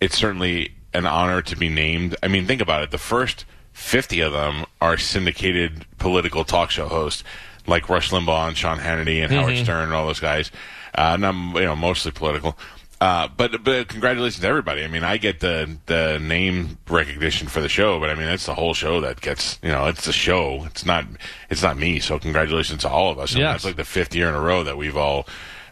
it's 0.00 0.16
certainly 0.16 0.74
an 0.94 1.06
honor 1.06 1.42
to 1.42 1.56
be 1.56 1.68
named. 1.68 2.16
I 2.22 2.28
mean, 2.28 2.46
think 2.46 2.60
about 2.60 2.82
it. 2.82 2.90
The 2.90 2.98
first 2.98 3.44
50 3.72 4.20
of 4.20 4.32
them 4.32 4.66
are 4.80 4.96
syndicated 4.96 5.86
political 5.98 6.44
talk 6.44 6.70
show 6.70 6.88
hosts 6.88 7.22
like 7.66 7.88
Rush 7.88 8.10
Limbaugh 8.10 8.48
and 8.48 8.56
Sean 8.56 8.78
Hannity 8.78 9.22
and 9.22 9.32
Howard 9.32 9.56
Stern 9.58 9.84
and 9.84 9.92
all 9.92 10.06
those 10.06 10.20
guys. 10.20 10.50
Uh, 10.94 11.12
and 11.14 11.26
I'm, 11.26 11.54
you 11.54 11.64
know, 11.64 11.76
mostly 11.76 12.10
political. 12.10 12.58
Uh, 13.00 13.28
but 13.36 13.62
but 13.62 13.86
congratulations 13.86 14.40
to 14.40 14.48
everybody. 14.48 14.82
I 14.82 14.88
mean, 14.88 15.04
I 15.04 15.18
get 15.18 15.38
the 15.38 15.78
the 15.86 16.18
name 16.20 16.78
recognition 16.88 17.46
for 17.46 17.60
the 17.60 17.68
show, 17.68 18.00
but 18.00 18.10
I 18.10 18.16
mean, 18.16 18.28
it's 18.28 18.46
the 18.46 18.54
whole 18.54 18.74
show 18.74 19.00
that 19.02 19.20
gets 19.20 19.60
you 19.62 19.68
know, 19.68 19.86
it's 19.86 20.06
the 20.06 20.12
show. 20.12 20.64
It's 20.64 20.84
not 20.84 21.04
it's 21.48 21.62
not 21.62 21.78
me. 21.78 22.00
So 22.00 22.18
congratulations 22.18 22.82
to 22.82 22.88
all 22.88 23.12
of 23.12 23.20
us. 23.20 23.36
Yes. 23.36 23.52
that's 23.52 23.64
like 23.64 23.76
the 23.76 23.84
fifth 23.84 24.16
year 24.16 24.28
in 24.28 24.34
a 24.34 24.40
row 24.40 24.64
that 24.64 24.76
we've 24.76 24.96
all 24.96 25.28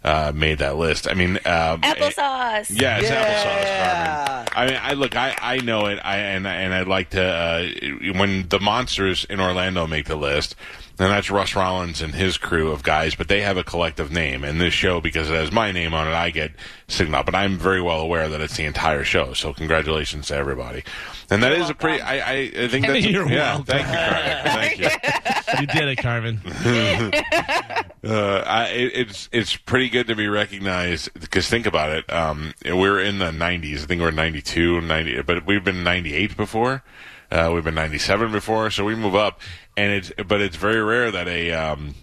uh, 0.06 0.32
made 0.34 0.58
that 0.58 0.76
list. 0.76 1.06
I 1.10 1.14
mean, 1.14 1.36
um, 1.44 1.82
Applesauce. 1.82 2.70
yeah, 2.80 2.98
it's 2.98 3.10
Yeah. 3.10 3.24
applesauce, 3.24 4.36
Carmen. 4.36 4.48
I 4.56 4.66
mean, 4.66 4.80
I 4.82 4.92
look, 4.94 5.16
I, 5.16 5.36
I 5.42 5.56
know 5.58 5.86
it, 5.86 5.98
I 6.02 6.16
and 6.18 6.46
and 6.46 6.72
I'd 6.72 6.88
like 6.88 7.10
to 7.10 7.22
uh, 7.22 7.68
when 8.16 8.48
the 8.48 8.60
monsters 8.60 9.26
in 9.28 9.40
Orlando 9.40 9.86
make 9.86 10.06
the 10.06 10.16
list, 10.16 10.54
and 10.98 11.10
that's 11.10 11.30
Russ 11.30 11.54
Rollins 11.54 12.00
and 12.00 12.14
his 12.14 12.38
crew 12.38 12.70
of 12.70 12.82
guys, 12.82 13.14
but 13.14 13.28
they 13.28 13.42
have 13.42 13.56
a 13.56 13.64
collective 13.64 14.10
name, 14.10 14.44
and 14.44 14.60
this 14.60 14.72
show 14.74 15.00
because 15.00 15.28
it 15.28 15.34
has 15.34 15.52
my 15.52 15.72
name 15.72 15.92
on 15.92 16.08
it, 16.08 16.14
I 16.14 16.30
get 16.30 16.52
signal, 16.88 17.22
but 17.22 17.34
I'm 17.34 17.58
very 17.58 17.82
well 17.82 18.00
aware 18.00 18.28
that 18.28 18.40
it's 18.40 18.56
the 18.56 18.64
entire 18.64 19.04
show. 19.04 19.32
So 19.34 19.52
congratulations 19.52 20.28
to 20.28 20.36
everybody, 20.36 20.84
and 21.30 21.42
that 21.42 21.52
is 21.52 21.68
a 21.68 21.74
pretty. 21.74 22.00
I 22.00 22.16
I, 22.16 22.52
I 22.64 22.68
think 22.68 22.86
that's 22.88 23.04
You're 23.04 23.28
yeah. 23.28 23.56
welcome. 23.56 23.64
Thank 23.66 23.88
you, 23.88 23.94
Carmen. 23.94 24.42
Thank 24.44 24.78
you. 24.78 25.60
you 25.60 25.66
did 25.66 25.88
it, 25.88 25.96
Carvin. 25.98 27.72
Uh, 28.06 28.44
I, 28.46 28.68
it, 28.68 28.92
it's 28.94 29.28
it's 29.32 29.56
pretty 29.56 29.88
good 29.88 30.06
to 30.06 30.14
be 30.14 30.28
recognized 30.28 31.12
because 31.18 31.48
think 31.48 31.66
about 31.66 31.90
it. 31.90 32.12
Um, 32.12 32.54
we're 32.64 33.00
in 33.00 33.18
the 33.18 33.32
90s. 33.32 33.82
I 33.82 33.86
think 33.86 34.00
we're 34.00 34.12
92, 34.12 34.80
90, 34.80 35.22
but 35.22 35.44
we've 35.44 35.64
been 35.64 35.82
98 35.82 36.36
before. 36.36 36.84
Uh, 37.32 37.50
we've 37.52 37.64
been 37.64 37.74
97 37.74 38.30
before, 38.30 38.70
so 38.70 38.84
we 38.84 38.94
move 38.94 39.16
up. 39.16 39.40
And 39.76 39.92
it's 39.92 40.12
but 40.26 40.40
it's 40.40 40.56
very 40.56 40.82
rare 40.82 41.10
that 41.10 41.28
a 41.28 41.52
um, 41.52 41.94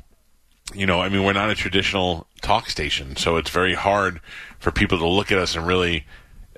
you 0.73 0.85
know, 0.85 1.01
I 1.01 1.09
mean, 1.09 1.23
we're 1.23 1.33
not 1.33 1.49
a 1.49 1.55
traditional 1.55 2.27
talk 2.41 2.69
station, 2.69 3.15
so 3.15 3.37
it's 3.37 3.49
very 3.49 3.73
hard 3.73 4.21
for 4.59 4.71
people 4.71 4.97
to 4.99 5.07
look 5.07 5.31
at 5.31 5.37
us 5.37 5.55
and 5.55 5.67
really. 5.67 6.05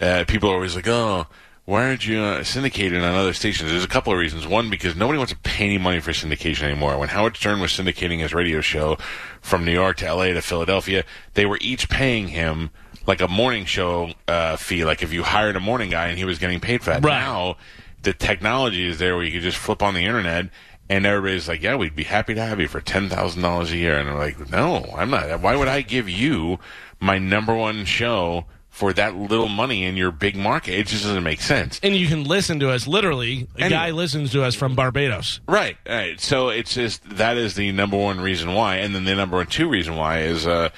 Uh, 0.02 0.26
people 0.28 0.50
are 0.50 0.56
always 0.56 0.76
like, 0.76 0.90
"Oh, 0.90 1.26
why 1.64 1.86
aren't 1.86 2.06
you 2.06 2.20
uh, 2.20 2.44
syndicated 2.44 3.02
on 3.02 3.16
other 3.16 3.32
stations?" 3.32 3.72
There's 3.72 3.86
a 3.86 3.88
couple 3.88 4.12
of 4.12 4.20
reasons. 4.20 4.46
One, 4.46 4.70
because 4.70 4.94
nobody 4.94 5.18
wants 5.18 5.32
to 5.32 5.40
pay 5.40 5.64
any 5.64 5.78
money 5.78 6.02
for 6.02 6.12
syndication 6.12 6.64
anymore. 6.64 6.98
When 6.98 7.08
Howard 7.08 7.38
Stern 7.38 7.62
was 7.62 7.72
syndicating 7.72 8.20
his 8.20 8.34
radio 8.34 8.60
show 8.60 8.98
from 9.42 9.64
New 9.64 9.72
York 9.72 9.96
to 9.98 10.06
L.A. 10.06 10.34
to 10.34 10.42
Philadelphia, 10.42 11.06
they 11.34 11.46
were 11.46 11.58
each 11.62 11.88
paying 11.88 12.28
him 12.28 12.72
like 13.08 13.22
a 13.22 13.28
morning 13.30 13.64
show 13.64 14.12
uh, 14.28 14.58
fee. 14.58 14.84
Like 14.84 15.02
if 15.02 15.14
you 15.14 15.24
hired 15.24 15.56
a 15.56 15.62
morning 15.62 15.92
guy 15.92 16.08
and 16.08 16.18
he 16.18 16.26
was 16.26 16.40
getting 16.40 16.60
paid 16.60 16.84
for 16.84 16.90
that. 16.90 17.04
Right. 17.04 17.20
Now, 17.20 17.58
the 18.02 18.14
technology 18.14 18.88
is 18.88 19.00
there 19.00 19.16
where 19.16 19.24
you 19.24 19.32
can 19.32 19.42
just 19.42 19.58
flip 19.58 19.82
on 19.82 19.94
the 19.94 20.06
internet. 20.06 20.50
And 20.88 21.06
everybody's 21.06 21.48
like, 21.48 21.64
"Yeah, 21.64 21.76
we'd 21.76 21.96
be 21.96 22.04
happy 22.04 22.36
to 22.36 22.42
have 22.42 22.60
you 22.60 22.68
for 22.68 22.80
ten 22.82 23.10
thousand 23.10 23.42
dollars 23.42 23.72
a 23.72 23.78
year." 23.78 23.98
And 23.98 24.08
I'm 24.10 24.18
like, 24.18 24.50
"No, 24.52 24.86
I'm 24.96 25.10
not. 25.10 25.40
Why 25.42 25.56
would 25.56 25.68
I 25.68 25.82
give 25.82 26.08
you 26.08 26.60
my 27.00 27.18
number 27.18 27.56
one 27.56 27.86
show 27.86 28.46
for 28.70 28.94
that 28.94 29.16
little 29.16 29.48
money 29.48 29.84
in 29.84 29.98
your 29.98 30.12
big 30.12 30.36
market? 30.36 30.74
It 30.78 30.86
just 30.88 31.04
doesn't 31.04 31.24
make 31.24 31.42
sense." 31.42 31.80
And 31.82 31.96
you 31.96 32.06
can 32.08 32.24
listen 32.24 32.60
to 32.60 32.70
us. 32.70 32.86
Literally, 32.86 33.48
a 33.56 33.62
Anyway. 33.62 33.70
guy 33.70 33.92
listens 33.92 34.32
to 34.34 34.44
us 34.44 34.54
from 34.54 34.76
Barbados. 34.76 35.40
Right, 35.48 35.76
right. 35.90 36.22
So 36.22 36.50
it's 36.50 36.76
just 36.76 37.04
that 37.18 37.36
is 37.38 37.56
the 37.56 37.72
number 37.72 37.98
one 37.98 38.22
reason 38.22 38.54
why, 38.54 38.76
and 38.76 38.94
then 38.94 39.06
the 39.06 39.16
number 39.16 39.38
one 39.38 39.48
two 39.48 39.68
reason 39.68 39.96
why 39.96 40.20
is 40.20 40.46
uh, 40.46 40.70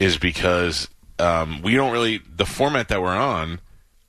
is 0.00 0.18
because 0.18 0.88
um, 1.20 1.62
we 1.62 1.76
don't 1.76 1.92
really 1.92 2.20
the 2.36 2.46
format 2.46 2.88
that 2.88 3.00
we're 3.00 3.14
on. 3.16 3.60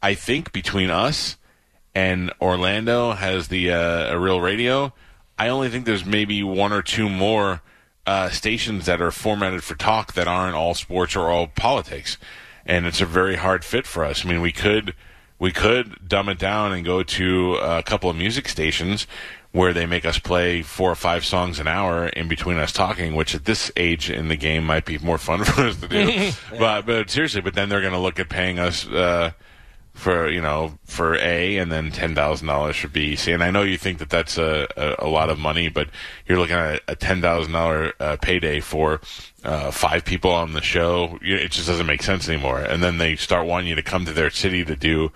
I 0.02 0.16
think 0.16 0.52
between 0.54 0.90
us 0.90 1.38
and 1.94 2.34
Orlando 2.42 3.12
has 3.12 3.48
the 3.50 3.72
uh, 3.72 4.12
a 4.14 4.18
real 4.20 4.42
radio. 4.42 4.92
I 5.38 5.50
only 5.50 5.70
think 5.70 5.86
there's 5.86 6.06
maybe 6.06 6.44
one 6.44 6.72
or 6.72 6.82
two 6.82 7.10
more 7.10 7.62
uh, 8.06 8.30
stations 8.30 8.86
that 8.86 9.02
are 9.02 9.12
formatted 9.12 9.64
for 9.64 9.76
talk 9.76 10.14
that 10.14 10.28
aren't 10.28 10.56
all 10.56 10.74
sports 10.74 11.16
or 11.16 11.30
all 11.30 11.48
politics, 11.48 12.18
and 12.66 12.86
it's 12.86 13.02
a 13.02 13.06
very 13.06 13.36
hard 13.36 13.66
fit 13.66 13.86
for 13.86 14.06
us. 14.06 14.26
I 14.26 14.30
mean, 14.30 14.42
we 14.42 14.52
could 14.52 14.94
we 15.40 15.52
could 15.52 16.08
dumb 16.08 16.30
it 16.30 16.40
down 16.40 16.72
and 16.72 16.86
go 16.86 17.04
to 17.04 17.56
a 17.56 17.84
couple 17.84 18.10
of 18.10 18.16
music 18.16 18.48
stations 18.48 19.06
where 19.52 19.74
they 19.74 19.86
make 19.86 20.06
us 20.06 20.20
play 20.20 20.62
four 20.62 20.92
or 20.92 20.96
five 20.96 21.24
songs 21.24 21.60
an 21.60 21.68
hour 21.68 22.08
in 22.08 22.28
between 22.28 22.58
us 22.58 22.74
talking, 22.74 23.16
which 23.16 23.34
at 23.34 23.46
this 23.46 23.72
age 23.78 24.10
in 24.10 24.28
the 24.28 24.36
game 24.36 24.66
might 24.66 24.86
be 24.86 24.98
more 24.98 25.18
fun 25.18 25.44
for 25.46 25.62
us 25.62 25.78
to 25.78 25.88
do. 25.88 26.32
but 26.60 26.86
but 26.86 27.10
seriously, 27.10 27.42
but 27.42 27.54
then 27.54 27.70
they're 27.70 27.82
going 27.82 27.94
to 27.94 28.00
look 28.00 28.20
at 28.20 28.30
paying 28.30 28.60
us. 28.60 28.88
Uh, 28.88 29.32
for 29.96 30.30
you 30.30 30.42
know 30.42 30.78
for 30.86 31.16
A 31.16 31.58
and 31.58 31.72
then 31.72 31.90
ten 31.90 32.14
thousand 32.14 32.48
dollars 32.48 32.76
for 32.76 32.88
B. 32.90 33.16
See, 33.16 33.32
and 33.32 33.44
I 33.44 33.50
know 33.50 33.64
you 33.64 33.78
think 33.78 33.98
that 34.00 34.10
that's 34.10 34.38
a, 34.38 34.68
a, 34.78 35.08
a 35.08 35.10
lot 35.10 35.30
of 35.30 35.40
money, 35.40 35.70
but 35.70 35.90
you're 36.28 36.38
looking 36.38 36.58
at 36.58 36.82
a 36.88 36.96
ten 36.96 37.22
thousand 37.22 37.54
dollar 37.54 37.94
uh, 38.00 38.18
payday 38.22 38.60
for 38.60 39.02
uh, 39.44 39.72
five 39.72 40.06
people 40.06 40.32
on 40.32 40.54
the 40.54 40.62
show. 40.62 41.18
It 41.22 41.52
just 41.52 41.68
doesn't 41.68 41.86
make 41.88 42.04
sense 42.04 42.30
anymore. 42.30 42.60
And 42.60 42.84
then 42.84 42.98
they 42.98 43.16
start 43.16 43.48
wanting 43.48 43.68
you 43.70 43.76
to 43.76 43.82
come 43.84 44.06
to 44.06 44.14
their 44.14 44.30
city 44.30 44.64
to 44.66 44.76
do. 44.76 45.12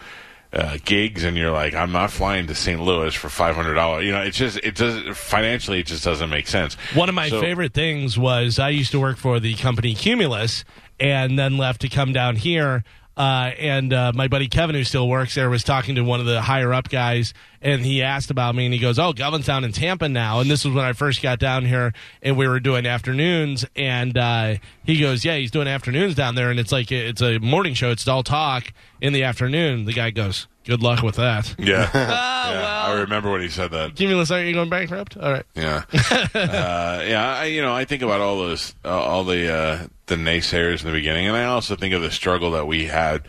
Uh, 0.52 0.80
gigs 0.84 1.24
and 1.24 1.38
you're 1.38 1.52
like, 1.52 1.76
I'm 1.76 1.92
not 1.92 2.10
flying 2.10 2.48
to 2.48 2.56
St. 2.56 2.82
Louis 2.82 3.14
for 3.14 3.30
five 3.30 3.56
hundred 3.56 3.76
dollars. 3.76 4.04
You 4.04 4.14
know, 4.14 4.22
it's 4.22 4.36
just 4.38 4.58
it 4.64 4.74
does 4.74 5.16
financially 5.16 5.82
it 5.82 5.86
just 5.86 6.04
doesn't 6.04 6.32
make 6.32 6.48
sense. 6.48 6.74
One 6.96 7.08
of 7.08 7.14
my 7.14 7.30
So- 7.30 7.40
favorite 7.40 7.76
things 7.76 8.18
was 8.18 8.58
I 8.58 8.70
used 8.70 8.90
to 8.94 9.00
work 9.00 9.18
for 9.18 9.40
the 9.40 9.54
company 9.54 9.94
Cumulus 9.94 10.64
and 11.00 11.38
then 11.38 11.58
left 11.58 11.82
to 11.82 11.88
come 11.88 12.14
down 12.14 12.36
here. 12.36 12.84
Uh, 13.20 13.52
and 13.60 13.92
uh, 13.92 14.14
my 14.16 14.30
buddy 14.30 14.48
Kevin, 14.48 14.76
who 14.78 14.86
still 14.86 15.10
works 15.10 15.36
there, 15.36 15.50
was 15.50 15.66
talking 15.66 15.96
to 15.96 16.02
one 16.06 16.22
of 16.22 16.26
the 16.26 16.42
higher 16.42 16.74
up 16.74 16.88
guys, 16.88 17.34
and 17.62 17.86
he 17.86 18.02
asked 18.02 18.32
about 18.32 18.56
me, 18.56 18.66
and 18.66 18.74
he 18.74 18.80
goes, 18.80 18.98
"Oh, 19.00 19.14
Galvin's 19.14 19.46
down 19.46 19.64
in 19.64 19.72
Tampa 19.72 20.08
now." 20.10 20.40
And 20.40 20.50
this 20.50 20.66
was 20.66 20.74
when 20.74 20.86
I 20.86 20.94
first 20.94 21.22
got 21.22 21.40
down 21.40 21.66
here, 21.66 21.94
and 22.22 22.38
we 22.38 22.48
were 22.48 22.60
doing 22.60 22.86
afternoons. 22.86 23.66
And 23.76 24.18
uh, 24.18 24.56
he 24.86 25.00
goes, 25.00 25.26
"Yeah, 25.26 25.36
he's 25.38 25.52
doing 25.52 25.68
afternoons 25.68 26.16
down 26.16 26.36
there, 26.36 26.50
and 26.50 26.60
it's 26.60 26.72
like 26.72 26.92
it's 26.92 27.22
a 27.22 27.40
morning 27.40 27.74
show. 27.74 27.92
It's 27.92 28.08
all 28.08 28.24
talk 28.24 28.72
in 29.02 29.14
the 29.14 29.24
afternoon." 29.24 29.86
The 29.86 29.94
guy 29.94 30.12
goes, 30.12 30.48
"Good 30.66 30.82
luck 30.82 31.04
with 31.04 31.16
that." 31.16 31.56
Yeah, 31.60 31.90
yeah. 31.94 32.52
well. 32.52 32.92
I 32.96 33.02
remember 33.02 33.32
when 33.32 33.42
he 33.42 33.50
said 33.50 33.72
that. 33.72 33.96
Cumulus, 33.96 34.32
are 34.32 34.44
you 34.44 34.54
going 34.54 34.70
bankrupt? 34.70 35.18
All 35.18 35.32
right. 35.32 35.46
Yeah, 35.56 35.84
uh, 36.12 37.04
yeah. 37.06 37.38
I, 37.40 37.46
you 37.46 37.62
know, 37.62 37.74
I 37.74 37.86
think 37.86 38.02
about 38.02 38.22
all 38.22 38.38
those, 38.38 38.74
uh, 38.86 38.90
all 38.90 39.24
the 39.24 39.54
uh, 39.54 39.88
the 40.08 40.16
naysayers 40.16 40.82
in 40.82 40.88
the 40.88 40.94
beginning, 40.94 41.28
and 41.28 41.36
I 41.36 41.46
also 41.46 41.76
think 41.76 41.94
of 41.94 42.02
the 42.02 42.12
struggle 42.12 42.52
that 42.52 42.66
we 42.66 42.86
had 42.86 43.24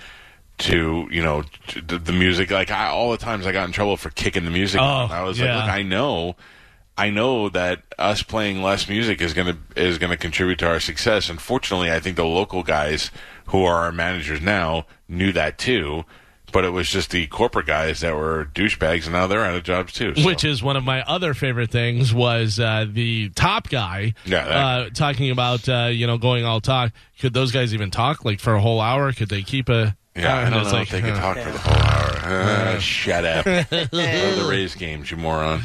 to, 0.61 1.09
you 1.11 1.23
know, 1.23 1.43
to 1.69 1.81
the, 1.81 1.99
the 1.99 2.13
music. 2.13 2.51
Like 2.51 2.71
I, 2.71 2.89
all 2.89 3.11
the 3.11 3.19
times 3.19 3.47
I 3.47 3.53
got 3.53 3.67
in 3.67 3.73
trouble 3.73 3.97
for 3.97 4.11
kicking 4.11 4.45
the 4.45 4.51
music. 4.51 4.81
Oh, 4.81 4.85
on. 4.85 5.11
I 5.11 5.23
was 5.23 5.39
yeah. 5.39 5.57
like, 5.57 5.65
look, 5.65 5.75
I 5.75 5.83
know. 5.83 6.37
I 6.97 7.09
know 7.09 7.49
that 7.51 7.83
us 7.99 8.23
playing 8.23 8.63
less 8.63 8.87
music 8.89 9.23
is 9.23 9.33
gonna 9.33 9.57
is 9.75 9.97
gonna 9.97 10.19
contribute 10.19 10.59
to 10.59 10.69
our 10.69 10.81
success. 10.81 11.31
Unfortunately, 11.31 11.91
I 11.91 11.99
think 11.99 12.17
the 12.17 12.27
local 12.27 12.63
guys 12.63 13.11
who 13.47 13.65
are 13.65 13.85
our 13.85 13.93
managers 13.93 14.43
now 14.43 14.87
knew 15.09 15.33
that 15.33 15.57
too, 15.57 16.05
but 16.53 16.65
it 16.65 16.71
was 16.71 16.91
just 16.91 17.11
the 17.11 17.27
corporate 17.29 17.67
guys 17.67 18.01
that 18.01 18.15
were 18.15 18.51
douchebags, 18.55 19.05
and 19.05 19.13
now 19.13 19.27
they're 19.27 19.45
out 19.45 19.55
of 19.55 19.63
jobs 19.63 19.95
too. 19.95 20.15
so. 20.15 20.27
Which 20.27 20.45
is 20.45 20.63
one 20.63 20.77
of 20.77 20.85
my 20.85 21.03
other 21.03 21.33
favorite 21.33 21.71
things 21.71 22.13
was 22.13 22.61
uh, 22.61 22.85
the 22.87 23.31
top 23.31 23.71
guy 23.71 24.13
Yeah, 24.27 24.45
uh, 24.47 24.91
talking 24.91 25.31
about 25.31 25.69
uh, 25.69 25.89
you 25.91 26.07
know 26.07 26.19
going 26.19 26.45
all 26.45 26.61
talk. 26.61 26.93
Could 27.19 27.33
those 27.33 27.51
guys 27.51 27.73
even 27.73 27.91
talk 27.91 28.27
like 28.27 28.41
for 28.41 28.55
a 28.55 28.61
whole 28.61 28.81
hour? 28.81 29.13
Could 29.13 29.31
they 29.31 29.43
keep 29.43 29.69
a? 29.71 29.97
Yeah, 30.23 30.37
I 30.37 30.51
don't 30.51 30.61
it's 30.61 30.73
know 30.73 30.79
like, 30.79 30.89
if 30.89 30.93
they 30.93 31.01
can 31.01 31.17
talk 31.17 31.39
for 31.39 31.51
the 31.51 31.59
whole 31.59 31.75
hour. 31.75 32.07
Uh, 32.31 32.79
shut 32.79 33.25
up. 33.25 33.45
Go 33.45 33.63
to 33.65 33.87
the 33.91 34.47
Rays 34.49 34.77
games, 34.77 35.11
you 35.11 35.17
moron. 35.17 35.63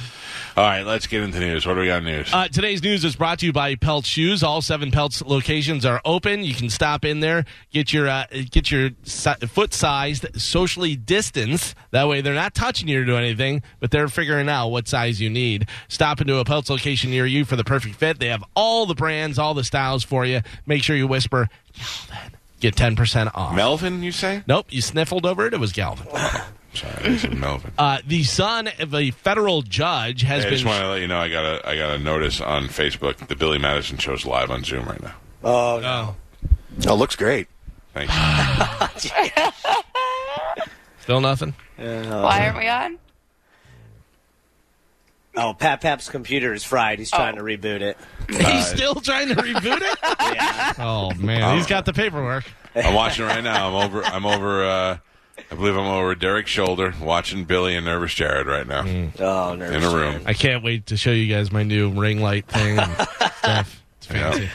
All 0.57 0.63
right, 0.63 0.83
let's 0.83 1.05
get 1.05 1.21
into 1.21 1.39
news. 1.41 1.65
What 1.67 1.73
do 1.73 1.81
we 1.81 1.87
got 1.87 2.01
news? 2.01 2.33
Uh, 2.33 2.47
today's 2.47 2.81
news 2.81 3.03
is 3.03 3.17
brought 3.17 3.39
to 3.39 3.45
you 3.45 3.51
by 3.51 3.75
Peltz 3.75 4.05
Shoes. 4.05 4.41
All 4.41 4.61
seven 4.61 4.89
Peltz 4.89 5.23
locations 5.25 5.85
are 5.85 5.99
open. 6.05 6.45
You 6.45 6.53
can 6.55 6.69
stop 6.69 7.03
in 7.03 7.19
there, 7.19 7.43
get 7.71 7.91
your 7.91 8.07
uh, 8.07 8.23
get 8.51 8.71
your 8.71 8.91
si- 9.03 9.33
foot 9.47 9.73
sized, 9.73 10.25
socially 10.41 10.95
distanced. 10.95 11.75
That 11.91 12.07
way, 12.07 12.21
they're 12.21 12.33
not 12.33 12.55
touching 12.55 12.87
you 12.87 13.01
or 13.01 13.03
doing 13.03 13.25
anything, 13.25 13.63
but 13.81 13.91
they're 13.91 14.07
figuring 14.07 14.47
out 14.47 14.69
what 14.69 14.87
size 14.87 15.19
you 15.19 15.29
need. 15.29 15.67
Stop 15.89 16.21
into 16.21 16.37
a 16.37 16.45
Peltz 16.45 16.69
location 16.69 17.11
near 17.11 17.25
you 17.25 17.43
for 17.43 17.57
the 17.57 17.65
perfect 17.65 17.95
fit. 17.95 18.19
They 18.19 18.29
have 18.29 18.43
all 18.55 18.85
the 18.85 18.95
brands, 18.95 19.37
all 19.37 19.55
the 19.55 19.63
styles 19.65 20.05
for 20.05 20.25
you. 20.25 20.39
Make 20.65 20.83
sure 20.83 20.95
you 20.95 21.05
whisper 21.05 21.49
Calvin 21.73 22.31
get 22.59 22.75
10% 22.75 23.31
off. 23.35 23.55
Melvin, 23.55 24.03
you 24.03 24.11
say? 24.11 24.43
nope, 24.47 24.67
you 24.69 24.81
sniffled 24.81 25.25
over 25.25 25.45
it. 25.47 25.53
It 25.53 25.59
was 25.59 25.71
Galvin. 25.73 26.07
Sorry, 26.73 26.93
I 27.05 27.17
said 27.17 27.33
Melvin. 27.37 27.71
Uh, 27.77 27.99
the 28.05 28.23
son 28.23 28.69
of 28.79 28.93
a 28.93 29.11
federal 29.11 29.61
judge 29.61 30.23
has 30.23 30.41
Hey, 30.43 30.47
I 30.47 30.49
been. 30.49 30.57
just 30.59 30.65
want 30.65 30.81
to 30.81 30.89
let 30.89 30.99
you 31.01 31.07
know 31.07 31.17
I 31.19 31.29
got 31.29 31.45
a 31.45 31.67
I 31.69 31.77
got 31.77 31.91
a 31.95 31.99
notice 31.99 32.41
on 32.41 32.63
Facebook. 32.65 33.15
The 33.27 33.35
Billy 33.35 33.57
Madison 33.59 33.97
show's 33.97 34.25
live 34.25 34.51
on 34.51 34.63
Zoom 34.65 34.83
right 34.85 35.01
now. 35.01 35.15
Oh, 35.43 35.79
no. 35.79 36.15
oh, 36.49 36.91
Oh, 36.91 36.95
looks 36.95 37.15
great. 37.15 37.47
Thank 37.93 38.09
you. 39.03 39.51
still 40.99 41.21
nothing? 41.21 41.53
Why 41.77 42.45
aren't 42.45 42.57
we 42.57 42.67
on? 42.67 42.99
oh, 45.37 45.53
Pat 45.53 45.79
Pap's 45.81 46.09
computer 46.09 46.53
is 46.53 46.63
fried. 46.65 46.99
He's 46.99 47.11
trying 47.11 47.35
to 47.37 47.41
reboot 47.41 47.81
it. 47.81 47.97
He's 48.51 48.67
still 48.67 48.95
trying 48.95 49.29
to 49.29 49.35
reboot 49.35 49.81
it? 49.81 49.99
Yeah. 50.35 50.73
Oh, 50.79 51.13
man. 51.15 51.57
He's 51.57 51.67
got 51.67 51.85
the 51.85 51.93
paperwork. 51.93 52.45
I'm 52.75 52.93
watching 52.93 53.25
right 53.25 53.43
now. 53.43 53.67
I'm 53.69 53.85
over. 53.85 54.03
I'm 54.03 54.25
over. 54.25 54.65
Uh, 54.65 54.97
I 55.51 55.55
believe 55.55 55.75
I'm 55.75 55.85
over 55.85 56.15
Derek's 56.15 56.49
shoulder, 56.49 56.93
watching 57.01 57.43
Billy 57.45 57.75
and 57.75 57.85
Nervous 57.85 58.13
Jared 58.13 58.47
right 58.47 58.65
now 58.67 58.81
Oh, 59.19 59.53
nervous. 59.55 59.75
in 59.75 59.83
a 59.83 59.95
room. 59.95 60.21
I 60.25 60.33
can't 60.33 60.63
wait 60.63 60.87
to 60.87 60.97
show 60.97 61.11
you 61.11 61.33
guys 61.33 61.51
my 61.51 61.63
new 61.63 61.89
ring 61.91 62.21
light 62.21 62.47
thing 62.47 62.79
and 62.79 62.91
stuff. 63.37 63.83
It's 63.97 64.07
fancy. 64.07 64.49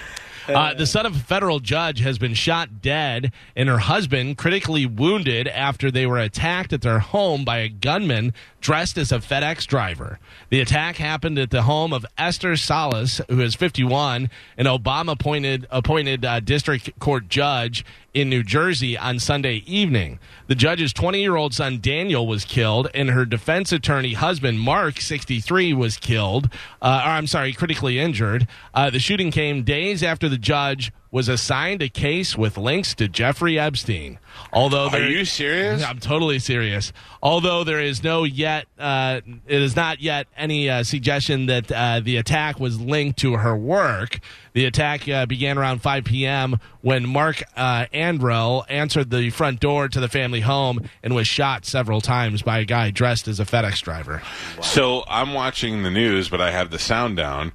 Uh, 0.48 0.74
the 0.74 0.86
son 0.86 1.06
of 1.06 1.16
a 1.16 1.18
federal 1.18 1.60
judge 1.60 2.00
has 2.00 2.18
been 2.18 2.34
shot 2.34 2.80
dead 2.82 3.32
and 3.54 3.68
her 3.68 3.78
husband 3.78 4.38
critically 4.38 4.86
wounded 4.86 5.48
after 5.48 5.90
they 5.90 6.06
were 6.06 6.18
attacked 6.18 6.72
at 6.72 6.82
their 6.82 6.98
home 6.98 7.44
by 7.44 7.58
a 7.58 7.68
gunman 7.68 8.32
dressed 8.60 8.98
as 8.98 9.12
a 9.12 9.18
FedEx 9.18 9.66
driver. 9.66 10.18
The 10.50 10.60
attack 10.60 10.96
happened 10.96 11.38
at 11.38 11.50
the 11.50 11.62
home 11.62 11.92
of 11.92 12.04
Esther 12.18 12.56
Salas, 12.56 13.20
who 13.28 13.40
is 13.40 13.54
51, 13.54 14.28
an 14.56 14.66
Obama 14.66 15.12
appointed 15.12 15.66
appointed 15.70 16.24
uh, 16.24 16.40
district 16.40 16.98
court 16.98 17.28
judge 17.28 17.84
in 18.14 18.28
New 18.28 18.42
Jersey 18.42 18.96
on 18.98 19.18
Sunday 19.18 19.62
evening. 19.66 20.18
The 20.46 20.54
judge's 20.54 20.92
20 20.92 21.20
year 21.20 21.36
old 21.36 21.54
son 21.54 21.78
Daniel 21.80 22.26
was 22.26 22.44
killed, 22.44 22.88
and 22.94 23.10
her 23.10 23.24
defense 23.24 23.72
attorney 23.72 24.14
husband 24.14 24.60
Mark, 24.60 25.00
63, 25.00 25.72
was 25.72 25.96
killed. 25.96 26.48
Uh, 26.82 27.02
or 27.04 27.10
I'm 27.10 27.26
sorry, 27.26 27.52
critically 27.52 27.98
injured. 27.98 28.48
Uh, 28.74 28.90
the 28.90 28.98
shooting 28.98 29.30
came 29.30 29.62
days 29.62 30.02
after 30.02 30.28
the 30.28 30.38
judge 30.38 30.92
was 31.10 31.28
assigned 31.28 31.82
a 31.82 31.88
case 31.88 32.36
with 32.38 32.56
links 32.56 32.94
to 32.94 33.08
Jeffrey 33.08 33.58
Epstein. 33.58 34.18
Although 34.52 34.88
Are 34.88 35.00
you 35.00 35.24
serious? 35.24 35.82
I'm 35.82 35.98
totally 35.98 36.38
serious. 36.38 36.92
Although 37.22 37.64
there 37.64 37.80
is 37.80 38.02
no 38.04 38.24
yet, 38.24 38.66
uh, 38.78 39.20
it 39.46 39.62
is 39.62 39.74
not 39.74 40.00
yet 40.00 40.28
any 40.36 40.70
uh, 40.70 40.84
suggestion 40.84 41.46
that 41.46 41.70
uh, 41.72 42.00
the 42.00 42.16
attack 42.16 42.60
was 42.60 42.80
linked 42.80 43.18
to 43.20 43.34
her 43.34 43.56
work. 43.56 44.20
The 44.52 44.64
attack 44.64 45.08
uh, 45.08 45.26
began 45.26 45.58
around 45.58 45.82
5 45.82 46.04
p.m. 46.04 46.58
when 46.80 47.06
Mark 47.06 47.42
uh, 47.56 47.86
Anderl 47.92 48.64
answered 48.68 49.10
the 49.10 49.30
front 49.30 49.60
door 49.60 49.88
to 49.88 50.00
the 50.00 50.08
family 50.08 50.40
home 50.40 50.88
and 51.02 51.14
was 51.14 51.26
shot 51.26 51.64
several 51.64 52.00
times 52.00 52.42
by 52.42 52.58
a 52.58 52.64
guy 52.64 52.90
dressed 52.90 53.28
as 53.28 53.40
a 53.40 53.44
FedEx 53.44 53.82
driver. 53.82 54.22
So 54.62 55.04
I'm 55.08 55.34
watching 55.34 55.82
the 55.82 55.90
news, 55.90 56.28
but 56.28 56.40
I 56.40 56.50
have 56.50 56.70
the 56.70 56.78
sound 56.78 57.16
down, 57.16 57.52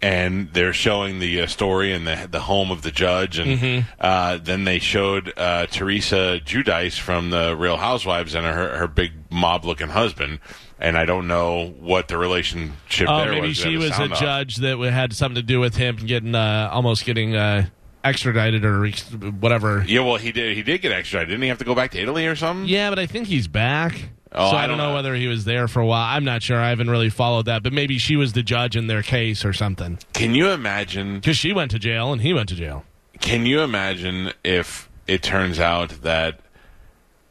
and 0.00 0.52
they're 0.52 0.72
showing 0.72 1.18
the 1.18 1.40
uh, 1.42 1.46
story 1.46 1.92
and 1.92 2.06
the 2.06 2.28
the 2.30 2.40
home 2.40 2.70
of 2.70 2.82
the 2.82 2.90
judge, 2.90 3.38
and 3.38 3.58
Mm-hmm. 3.58 3.90
uh, 4.00 4.38
then 4.42 4.64
they 4.64 4.78
showed 4.78 5.32
uh, 5.36 5.66
Teresa 5.66 6.40
Giudice 6.44 6.98
from 6.98 7.30
the 7.30 7.56
Real 7.56 7.76
Housewives 7.76 8.34
and 8.34 8.46
her 8.46 8.76
her 8.78 8.86
big 8.86 9.12
mob 9.30 9.64
looking 9.64 9.88
husband. 9.88 10.38
And 10.80 10.96
I 10.96 11.06
don't 11.06 11.26
know 11.26 11.74
what 11.80 12.06
the 12.06 12.16
relationship 12.18 13.08
Oh, 13.08 13.24
maybe 13.24 13.48
was. 13.48 13.56
she 13.56 13.76
was 13.76 13.90
a 13.98 14.02
off. 14.12 14.20
judge 14.20 14.56
that 14.58 14.78
had 14.78 15.12
something 15.12 15.34
to 15.34 15.42
do 15.42 15.58
with 15.58 15.74
him 15.74 15.96
getting 15.96 16.36
uh, 16.36 16.70
almost 16.72 17.04
getting 17.04 17.34
uh, 17.34 17.66
extradited 18.04 18.64
or 18.64 18.86
whatever. 19.40 19.84
Yeah, 19.88 20.00
well, 20.02 20.16
he 20.18 20.30
did. 20.30 20.56
He 20.56 20.62
did 20.62 20.80
get 20.80 20.92
extradited. 20.92 21.30
Didn't 21.30 21.42
he 21.42 21.48
have 21.48 21.58
to 21.58 21.64
go 21.64 21.74
back 21.74 21.90
to 21.92 22.00
Italy 22.00 22.26
or 22.28 22.36
something? 22.36 22.68
Yeah, 22.68 22.90
but 22.90 23.00
I 23.00 23.06
think 23.06 23.26
he's 23.26 23.48
back. 23.48 24.10
Oh, 24.32 24.50
so 24.50 24.56
I 24.56 24.64
I, 24.64 24.66
don't 24.66 24.76
know 24.78 24.88
know. 24.88 24.94
whether 24.94 25.14
he 25.14 25.26
was 25.26 25.44
there 25.44 25.68
for 25.68 25.80
a 25.80 25.86
while. 25.86 26.04
I'm 26.14 26.24
not 26.24 26.42
sure. 26.42 26.58
I 26.58 26.68
haven't 26.68 26.90
really 26.90 27.08
followed 27.10 27.46
that, 27.46 27.62
but 27.62 27.72
maybe 27.72 27.98
she 27.98 28.16
was 28.16 28.34
the 28.34 28.42
judge 28.42 28.76
in 28.76 28.86
their 28.86 29.02
case 29.02 29.44
or 29.44 29.52
something. 29.52 29.98
Can 30.12 30.34
you 30.34 30.48
imagine? 30.50 31.14
Because 31.14 31.36
she 31.38 31.52
went 31.52 31.70
to 31.70 31.78
jail 31.78 32.12
and 32.12 32.20
he 32.20 32.34
went 32.34 32.48
to 32.50 32.54
jail. 32.54 32.84
Can 33.20 33.46
you 33.46 33.60
imagine 33.60 34.32
if 34.44 34.88
it 35.06 35.22
turns 35.22 35.58
out 35.58 36.02
that 36.02 36.40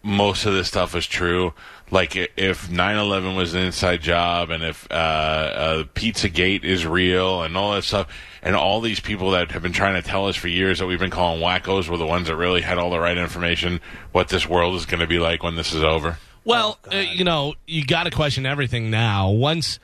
most 0.04 0.46
of 0.46 0.54
this 0.54 0.68
stuff 0.68 0.96
is 0.96 1.06
true? 1.06 1.54
Like 1.90 2.16
if 2.18 2.68
9/11 2.70 3.38
was 3.38 3.54
an 3.54 3.62
inside 3.62 4.02
job, 4.02 4.50
and 4.50 4.62
if 4.64 4.86
uh, 4.92 4.94
uh, 4.94 5.84
PizzaGate 5.96 6.66
is 6.66 6.86
real, 6.86 7.44
and 7.44 7.56
all 7.56 7.74
that 7.76 7.84
stuff, 7.86 8.08
and 8.42 8.58
all 8.58 8.82
these 8.82 9.00
people 9.00 9.32
that 9.32 9.52
have 9.52 9.62
been 9.62 9.72
trying 9.72 9.94
to 10.02 10.06
tell 10.06 10.28
us 10.28 10.36
for 10.36 10.50
years 10.50 10.80
that 10.80 10.88
we've 10.88 11.00
been 11.00 11.10
calling 11.10 11.42
wackos 11.42 11.88
were 11.88 11.96
the 11.96 12.06
ones 12.06 12.28
that 12.28 12.36
really 12.36 12.60
had 12.62 12.78
all 12.78 12.90
the 12.90 13.00
right 13.00 13.18
information, 13.18 13.80
what 14.12 14.28
this 14.28 14.50
world 14.50 14.76
is 14.76 14.86
going 14.86 15.00
to 15.00 15.08
be 15.08 15.20
like 15.20 15.44
when 15.44 15.56
this 15.56 15.72
is 15.72 15.82
over. 15.82 16.18
Well, 16.48 16.80
uh, 16.90 16.96
you 16.98 17.26
know, 17.26 17.56
you 17.66 17.86
got 17.86 18.04
to 18.04 18.10
question 18.10 18.46
everything 18.46 18.90
now. 18.90 19.32
Once 19.32 19.80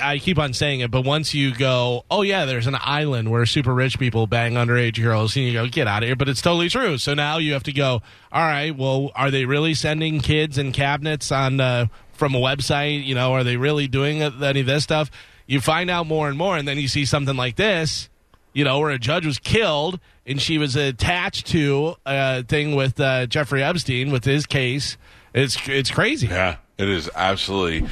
I 0.00 0.18
keep 0.18 0.38
on 0.38 0.54
saying 0.54 0.80
it, 0.80 0.90
but 0.90 1.04
once 1.04 1.34
you 1.34 1.54
go, 1.54 2.06
oh 2.10 2.22
yeah, 2.22 2.46
there's 2.46 2.66
an 2.66 2.78
island 2.80 3.30
where 3.30 3.44
super 3.44 3.74
rich 3.74 3.98
people 3.98 4.26
bang 4.26 4.54
underage 4.54 5.00
girls, 5.00 5.36
and 5.36 5.44
you 5.44 5.52
go, 5.52 5.66
get 5.66 5.86
out 5.86 6.02
of 6.02 6.06
here. 6.06 6.16
But 6.16 6.30
it's 6.30 6.40
totally 6.40 6.70
true. 6.70 6.96
So 6.96 7.12
now 7.12 7.36
you 7.36 7.52
have 7.52 7.64
to 7.64 7.72
go. 7.72 8.00
All 8.32 8.42
right, 8.42 8.74
well, 8.74 9.12
are 9.14 9.30
they 9.30 9.44
really 9.44 9.74
sending 9.74 10.20
kids 10.20 10.56
and 10.56 10.72
cabinets 10.72 11.30
on 11.30 11.60
uh, 11.60 11.88
from 12.14 12.34
a 12.34 12.38
website? 12.38 13.04
You 13.04 13.14
know, 13.14 13.34
are 13.34 13.44
they 13.44 13.58
really 13.58 13.86
doing 13.86 14.22
any 14.22 14.60
of 14.60 14.66
this 14.66 14.84
stuff? 14.84 15.10
You 15.46 15.60
find 15.60 15.90
out 15.90 16.06
more 16.06 16.30
and 16.30 16.38
more, 16.38 16.56
and 16.56 16.66
then 16.66 16.78
you 16.78 16.88
see 16.88 17.04
something 17.04 17.36
like 17.36 17.56
this. 17.56 18.08
You 18.54 18.64
know, 18.64 18.78
where 18.78 18.90
a 18.90 18.98
judge 18.98 19.26
was 19.26 19.38
killed 19.38 20.00
and 20.26 20.40
she 20.40 20.56
was 20.56 20.76
attached 20.76 21.46
to 21.48 21.94
a 22.06 22.42
thing 22.42 22.74
with 22.74 22.98
uh, 22.98 23.26
Jeffrey 23.26 23.62
Epstein 23.62 24.10
with 24.10 24.24
his 24.24 24.46
case. 24.46 24.96
It's 25.36 25.56
it's 25.68 25.90
crazy. 25.90 26.28
Yeah, 26.28 26.56
it 26.78 26.88
is 26.88 27.10
absolutely. 27.14 27.88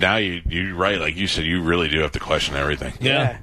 Now 0.00 0.16
you 0.16 0.42
you're 0.46 0.74
right, 0.74 0.98
like 1.00 1.16
you 1.16 1.28
said, 1.28 1.44
you 1.44 1.62
really 1.62 1.88
do 1.88 2.00
have 2.00 2.12
to 2.12 2.20
question 2.20 2.56
everything. 2.56 2.92
Yeah. 3.00 3.38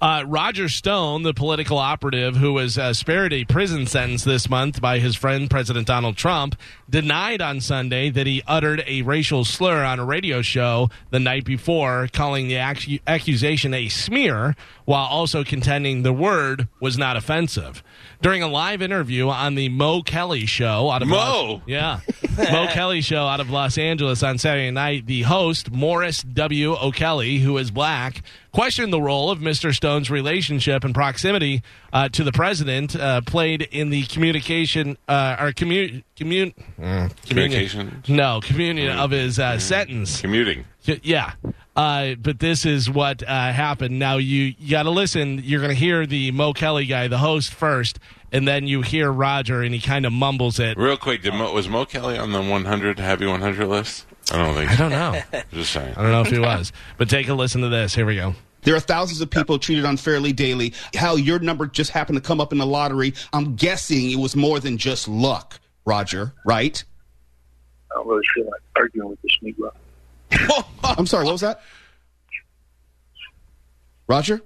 Uh, 0.00 0.22
Roger 0.28 0.68
Stone, 0.68 1.24
the 1.24 1.34
political 1.34 1.76
operative 1.76 2.36
who 2.36 2.52
was 2.52 2.78
uh, 2.78 2.92
spared 2.94 3.32
a 3.32 3.44
prison 3.44 3.84
sentence 3.84 4.22
this 4.22 4.48
month 4.48 4.80
by 4.80 5.00
his 5.00 5.16
friend 5.16 5.50
President 5.50 5.88
Donald 5.88 6.16
Trump, 6.16 6.54
denied 6.88 7.42
on 7.42 7.60
Sunday 7.60 8.08
that 8.10 8.24
he 8.26 8.40
uttered 8.46 8.84
a 8.86 9.02
racial 9.02 9.44
slur 9.44 9.82
on 9.82 9.98
a 9.98 10.04
radio 10.04 10.40
show 10.40 10.88
the 11.10 11.18
night 11.18 11.44
before, 11.44 12.08
calling 12.12 12.46
the 12.46 12.54
ac- 12.56 13.00
accusation 13.08 13.74
a 13.74 13.88
smear, 13.88 14.54
while 14.88 15.04
also 15.04 15.44
contending 15.44 16.02
the 16.02 16.14
word 16.14 16.66
was 16.80 16.96
not 16.96 17.14
offensive. 17.14 17.82
During 18.22 18.42
a 18.42 18.48
live 18.48 18.80
interview 18.80 19.28
on 19.28 19.54
the 19.54 19.68
Mo 19.68 20.00
Kelly 20.00 20.46
show 20.46 20.88
out 20.90 21.02
of 21.02 21.08
Mo? 21.08 21.16
Los- 21.16 21.60
yeah, 21.66 22.00
Mo 22.38 22.66
Kelly 22.68 23.02
show 23.02 23.26
out 23.26 23.38
of 23.38 23.50
Los 23.50 23.76
Angeles 23.76 24.22
on 24.22 24.38
Saturday 24.38 24.70
night, 24.70 25.04
the 25.04 25.22
host 25.22 25.70
Morris 25.70 26.22
W. 26.22 26.74
O'Kelly, 26.74 27.36
who 27.36 27.58
is 27.58 27.70
black, 27.70 28.22
questioned 28.50 28.90
the 28.90 29.00
role 29.02 29.30
of 29.30 29.40
Mr. 29.40 29.74
Stone's 29.74 30.10
relationship 30.10 30.84
and 30.84 30.94
proximity 30.94 31.62
uh, 31.92 32.08
to 32.08 32.24
the 32.24 32.32
president 32.32 32.96
uh, 32.96 33.20
played 33.20 33.60
in 33.70 33.90
the 33.90 34.04
communication 34.04 34.96
uh, 35.06 35.36
or 35.38 35.52
commu- 35.52 36.02
commun- 36.16 36.54
uh, 36.82 37.10
Communication? 37.28 38.02
No, 38.08 38.40
communion 38.42 38.98
of 38.98 39.10
his 39.10 39.38
uh, 39.38 39.58
sentence. 39.58 40.18
Commuting. 40.22 40.64
Yeah. 41.02 41.32
Uh, 41.78 42.16
but 42.16 42.40
this 42.40 42.66
is 42.66 42.90
what 42.90 43.22
uh, 43.22 43.52
happened. 43.52 44.00
Now 44.00 44.16
you, 44.16 44.52
you 44.58 44.72
got 44.72 44.82
to 44.82 44.90
listen. 44.90 45.40
You're 45.44 45.60
going 45.60 45.72
to 45.72 45.78
hear 45.78 46.06
the 46.06 46.32
Mo 46.32 46.52
Kelly 46.52 46.86
guy, 46.86 47.06
the 47.06 47.18
host, 47.18 47.54
first, 47.54 48.00
and 48.32 48.48
then 48.48 48.66
you 48.66 48.82
hear 48.82 49.12
Roger, 49.12 49.62
and 49.62 49.72
he 49.72 49.80
kind 49.80 50.04
of 50.04 50.12
mumbles 50.12 50.58
it. 50.58 50.76
Real 50.76 50.96
quick, 50.96 51.22
did 51.22 51.34
Mo, 51.34 51.52
was 51.54 51.68
Mo 51.68 51.84
Kelly 51.84 52.18
on 52.18 52.32
the 52.32 52.42
100 52.42 52.98
Heavy 52.98 53.28
100 53.28 53.68
list? 53.68 54.06
I 54.32 54.38
don't 54.38 54.54
think. 54.56 54.72
I 54.72 54.74
don't 54.74 54.90
know. 54.90 55.42
Just 55.52 55.72
saying. 55.72 55.94
I 55.96 56.02
don't 56.02 56.10
know 56.10 56.22
if 56.22 56.30
he 56.30 56.40
was. 56.40 56.72
But 56.96 57.08
take 57.08 57.28
a 57.28 57.34
listen 57.34 57.60
to 57.60 57.68
this. 57.68 57.94
Here 57.94 58.04
we 58.04 58.16
go. 58.16 58.34
There 58.62 58.74
are 58.74 58.80
thousands 58.80 59.20
of 59.20 59.30
people 59.30 59.56
treated 59.60 59.84
unfairly 59.84 60.32
daily. 60.32 60.74
How 60.96 61.14
your 61.14 61.38
number 61.38 61.68
just 61.68 61.92
happened 61.92 62.16
to 62.16 62.22
come 62.22 62.40
up 62.40 62.50
in 62.50 62.58
the 62.58 62.66
lottery, 62.66 63.14
I'm 63.32 63.54
guessing 63.54 64.10
it 64.10 64.18
was 64.18 64.34
more 64.34 64.58
than 64.58 64.78
just 64.78 65.06
luck, 65.06 65.60
Roger, 65.84 66.34
right? 66.44 66.82
I 67.92 67.94
don't 67.94 68.08
really 68.08 68.26
feel 68.34 68.46
like 68.46 68.62
arguing 68.74 69.10
with 69.10 69.22
this 69.22 69.38
Negro. 69.44 69.70
I'm 70.82 71.06
sorry, 71.06 71.24
what 71.24 71.32
was 71.32 71.40
that? 71.42 71.60
Roger? 74.06 74.40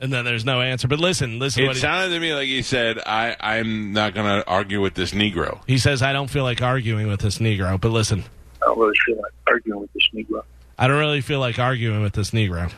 And 0.00 0.12
then 0.12 0.24
there's 0.24 0.44
no 0.44 0.60
answer. 0.60 0.86
But 0.86 1.00
listen, 1.00 1.38
listen. 1.38 1.64
It 1.64 1.66
What 1.66 1.76
he, 1.76 1.80
sounded 1.82 2.14
to 2.14 2.20
me 2.20 2.32
like 2.32 2.46
he 2.46 2.62
said, 2.62 2.98
I, 3.04 3.36
I'm 3.40 3.92
not 3.92 4.14
going 4.14 4.26
to 4.26 4.46
argue 4.46 4.80
with 4.80 4.94
this 4.94 5.10
Negro. 5.10 5.60
he 5.66 5.78
says, 5.78 6.02
I 6.02 6.12
don't 6.12 6.28
feel 6.28 6.44
like 6.44 6.62
arguing 6.62 7.08
with 7.08 7.20
this 7.20 7.38
Negro. 7.38 7.80
But 7.80 7.90
listen, 7.90 8.24
I 8.62 8.66
don't 8.66 8.78
really 8.78 8.94
feel 9.04 9.16
like 9.16 9.32
arguing 9.48 9.80
with 9.80 9.92
this 9.92 10.08
Negro. 10.14 10.42
I 10.78 10.86
don't 10.86 10.98
really 10.98 11.20
feel 11.20 11.40
like 11.40 11.58
arguing 11.58 12.02
with 12.02 12.12
this 12.12 12.30
Negro. 12.30 12.72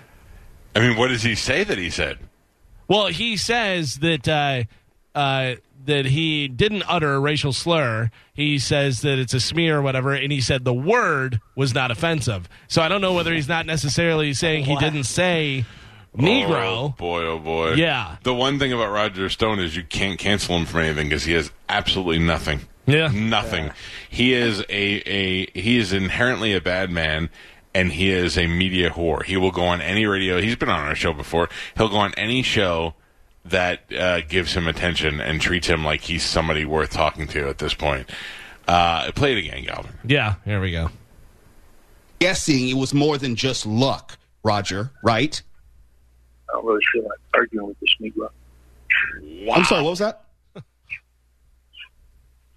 I 0.75 0.81
mean, 0.81 0.97
what 0.97 1.09
does 1.09 1.23
he 1.23 1.35
say 1.35 1.63
that 1.63 1.77
he 1.77 1.91
said? 1.91 2.19
Well, 2.89 3.09
he 3.09 3.37
says 3.37 3.97
that 3.97 4.27
uh, 4.27 4.63
uh, 5.15 5.57
that 5.87 6.07
he 6.07 6.49
didn't 6.49 6.85
utter 6.89 7.15
a 7.15 7.21
racial 7.21 7.53
slur. 7.53 8.11
He 8.33 8.59
says 8.59 9.03
that 9.03 9.19
it's 9.19 9.35
a 9.35 9.41
smear 9.41 9.79
or 9.79 9.83
whatever, 9.83 10.13
and 10.13 10.33
he 10.33 10.41
said 10.41 10.65
the 10.65 10.75
word 10.75 11.41
was 11.57 11.75
not 11.75 11.91
offensive. 11.91 12.49
So 12.69 12.83
I 12.83 12.89
don't 12.89 13.01
know 13.01 13.15
whether 13.15 13.33
he's 13.33 13.49
not 13.49 13.67
necessarily 13.67 14.35
saying 14.35 14.65
he 14.65 14.77
didn't 14.77 15.05
say 15.05 15.65
Negro. 16.17 16.51
Oh, 16.51 16.85
oh 16.85 16.89
boy, 16.91 17.25
oh 17.25 17.39
boy. 17.39 17.73
Yeah. 17.75 18.17
The 18.23 18.35
one 18.35 18.59
thing 18.59 18.73
about 18.73 18.91
Roger 18.91 19.29
Stone 19.29 19.61
is 19.61 19.77
you 19.77 19.85
can't 19.85 20.19
cancel 20.19 20.57
him 20.57 20.67
for 20.67 20.81
anything 20.81 21.09
because 21.09 21.25
he 21.25 21.33
has 21.35 21.51
absolutely 21.69 22.19
nothing. 22.19 22.61
Yeah. 22.87 23.09
Nothing. 23.09 23.71
He 24.09 24.33
is 24.33 24.61
a, 24.61 24.65
a 24.69 25.47
he 25.53 25.79
is 25.79 25.93
inherently 25.93 26.55
a 26.55 26.61
bad 26.61 26.91
man 26.91 27.31
and 27.75 27.93
he 27.93 28.11
is 28.11 28.37
a 28.37 28.47
media 28.47 28.91
whore. 28.91 29.23
He 29.23 29.37
will 29.37 29.53
go 29.53 29.63
on 29.63 29.81
any 29.81 30.07
radio. 30.07 30.41
He's 30.41 30.57
been 30.57 30.69
on 30.69 30.81
our 30.81 30.97
show 30.97 31.13
before. 31.13 31.49
He'll 31.77 31.89
go 31.89 31.99
on 31.99 32.13
any 32.15 32.43
show 32.43 32.95
that 33.45 33.93
uh, 33.93 34.21
gives 34.23 34.55
him 34.55 34.69
attention 34.69 35.21
and 35.21 35.41
treats 35.41 35.67
him 35.67 35.85
like 35.85 36.03
he's 36.03 36.23
somebody 36.23 36.65
worth 36.65 36.91
talking 36.91 37.27
to 37.29 37.49
at 37.49 37.59
this 37.59 37.75
point. 37.75 38.09
Uh, 38.69 39.11
play 39.13 39.33
it 39.33 39.39
again, 39.39 39.65
Galvin. 39.65 39.93
Yeah, 40.05 40.35
here 40.45 40.61
we 40.61 40.71
go. 40.73 40.91
Guessing 42.21 42.69
it 42.69 42.75
was 42.75 42.93
more 42.93 43.19
than 43.19 43.35
just 43.35 43.67
luck, 43.67 44.19
Roger, 44.45 44.91
right? 45.03 45.41
I 46.49 46.53
don't 46.53 46.67
really 46.67 46.85
feel 46.93 47.03
like 47.05 47.19
arguing 47.35 47.67
with 47.69 47.81
this 47.81 47.95
Negro. 48.01 48.29
I'm 49.53 49.65
sorry, 49.65 49.83
what 49.83 49.91
was 49.91 49.99
that? 50.01 50.25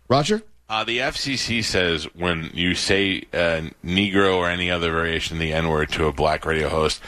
Roger? 0.10 0.44
Uh, 0.70 0.84
the 0.84 1.00
FCC 1.00 1.64
says 1.64 2.06
when 2.16 2.50
you 2.54 2.74
say 2.74 3.24
uh, 3.34 3.62
Negro 3.84 4.38
or 4.38 4.50
any 4.50 4.72
other 4.72 4.92
variation 4.92 5.38
of 5.38 5.42
the 5.42 5.54
N 5.54 5.70
word 5.70 5.90
to 5.92 6.08
a 6.08 6.12
black 6.14 6.46
radio 6.46 6.70
host, 6.70 7.02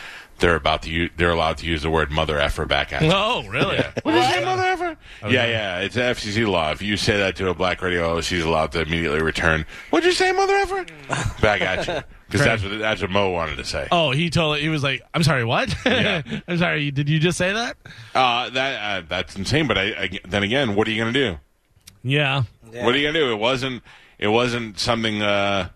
they're 0.46 0.56
about 0.56 0.84
to 0.84 0.92
use, 0.92 1.10
they're 1.18 1.32
allowed 1.32 1.58
to 1.58 1.66
use 1.66 1.82
the 1.82 1.90
word 1.90 2.12
mother 2.12 2.40
effer 2.40 2.68
back 2.68 2.94
at 2.94 3.02
you. 3.02 3.10
Oh, 3.12 3.44
really? 3.48 3.78
Yeah. 3.78 3.92
What 4.04 4.12
did 4.12 4.24
you 4.28 4.32
say, 4.36 4.46
mother 4.46 4.62
effer? 4.62 4.98
Yeah, 5.24 5.48
yeah. 5.48 5.80
It's 5.80 5.96
FCC 5.96 6.48
law. 6.48 6.70
If 6.70 6.84
you 6.84 6.98
say 6.98 7.18
that 7.18 7.36
to 7.38 7.50
a 7.50 7.56
black 7.56 7.82
radio 7.82 8.10
host, 8.10 8.30
he's 8.30 8.44
allowed 8.44 8.72
to 8.74 8.82
immediately 8.82 9.24
return. 9.24 9.66
What'd 9.90 10.06
you 10.06 10.14
say, 10.14 10.32
mother 10.34 10.54
effer? 10.54 10.86
Back 11.42 11.62
at 11.62 11.88
you. 11.88 12.04
Because 12.28 12.46
that's 12.46 12.64
what 12.64 12.78
that's 12.78 13.02
what 13.02 13.10
Mo 13.10 13.32
wanted 13.32 13.56
to 13.56 13.66
say. 13.66 13.88
Oh, 13.92 14.12
he 14.12 14.30
told 14.30 14.58
he 14.58 14.70
was 14.70 14.84
like, 14.84 15.02
"I'm 15.14 15.24
sorry, 15.24 15.44
what? 15.46 15.74
Yeah. 15.86 16.22
I'm 16.48 16.58
sorry. 16.58 16.92
Did 16.92 17.10
you 17.10 17.20
just 17.20 17.38
say 17.38 17.54
that?" 17.54 17.78
Uh, 18.14 18.50
that 18.50 19.04
uh, 19.04 19.06
that's 19.08 19.36
insane. 19.36 19.68
But 19.68 19.78
I, 19.78 19.84
I, 19.84 20.20
then 20.28 20.44
again, 20.44 20.76
what 20.76 20.88
are 20.88 20.92
you 20.92 21.02
going 21.02 21.14
to 21.14 21.32
do? 21.32 21.38
Yeah. 22.04 22.44
What 22.72 22.94
are 22.94 22.98
you 22.98 23.08
gonna 23.08 23.20
do? 23.20 23.32
It 23.32 23.40
wasn't. 23.40 23.84
It 24.18 24.28
wasn't 24.28 24.80
something. 24.80 25.22
Uh, 25.22 25.70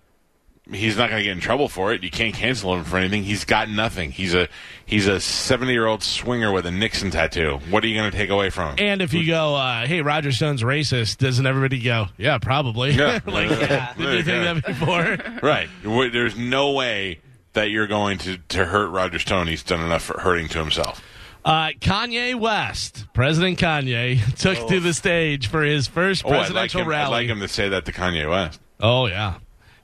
he's 0.72 0.98
not 0.98 1.10
gonna 1.10 1.24
get 1.24 1.32
in 1.32 1.40
trouble 1.40 1.70
for 1.70 1.94
it. 1.94 2.04
You 2.04 2.12
can't 2.12 2.34
cancel 2.34 2.74
him 2.76 2.84
for 2.84 2.98
anything. 2.98 3.24
He's 3.24 3.46
got 3.46 3.70
nothing. 3.70 4.12
He's 4.12 4.34
a 4.34 4.48
he's 4.86 5.08
a 5.08 5.20
seventy 5.20 5.74
year 5.74 5.86
old 5.86 6.04
swinger 6.04 6.52
with 6.52 6.66
a 6.66 6.72
Nixon 6.72 7.12
tattoo. 7.12 7.60
What 7.70 7.84
are 7.84 7.88
you 7.88 7.96
gonna 7.98 8.12
take 8.12 8.30
away 8.30 8.50
from 8.50 8.72
him? 8.72 8.76
And 8.80 9.02
if 9.02 9.14
you 9.14 9.26
go, 9.26 9.56
uh, 9.56 9.86
"Hey, 9.86 10.02
Roger 10.02 10.32
Stone's 10.32 10.64
racist," 10.64 11.18
doesn't 11.18 11.46
everybody 11.46 11.80
go, 11.80 12.08
"Yeah, 12.18 12.38
probably"? 12.38 12.92
Yeah. 12.92 13.20
like, 13.26 13.50
Yeah. 13.50 13.94
did 13.98 14.14
you 14.18 14.24
think 14.24 14.62
that 14.64 14.66
before? 14.66 15.18
right. 15.44 15.70
There's 15.84 16.38
no 16.38 16.72
way 16.72 17.20
that 17.54 17.70
you're 17.72 17.88
going 17.88 18.18
to 18.20 18.38
to 18.50 18.66
hurt 18.66 18.90
Roger 18.90 19.20
Stone. 19.20 19.48
He's 19.48 19.64
done 19.64 19.82
enough 19.82 20.04
for 20.04 20.20
hurting 20.20 20.48
to 20.50 20.60
himself. 20.60 21.04
Uh, 21.46 21.70
Kanye 21.80 22.36
West, 22.36 23.06
President 23.14 23.58
Kanye, 23.58 24.20
took 24.38 24.68
to 24.68 24.80
the 24.82 24.94
stage 24.94 25.48
for 25.48 25.64
his 25.64 25.88
first 25.88 26.24
Oh, 26.26 26.30
I'd 26.30 26.34
like, 26.34 26.48
presidential 26.72 26.82
him, 26.82 26.92
I'd 26.92 27.08
like 27.08 27.28
him 27.28 27.40
to 27.40 27.48
say 27.48 27.70
that 27.70 27.86
to 27.86 27.92
Kanye 27.94 28.30
West. 28.30 28.60
Oh 28.82 29.08
yeah, 29.08 29.36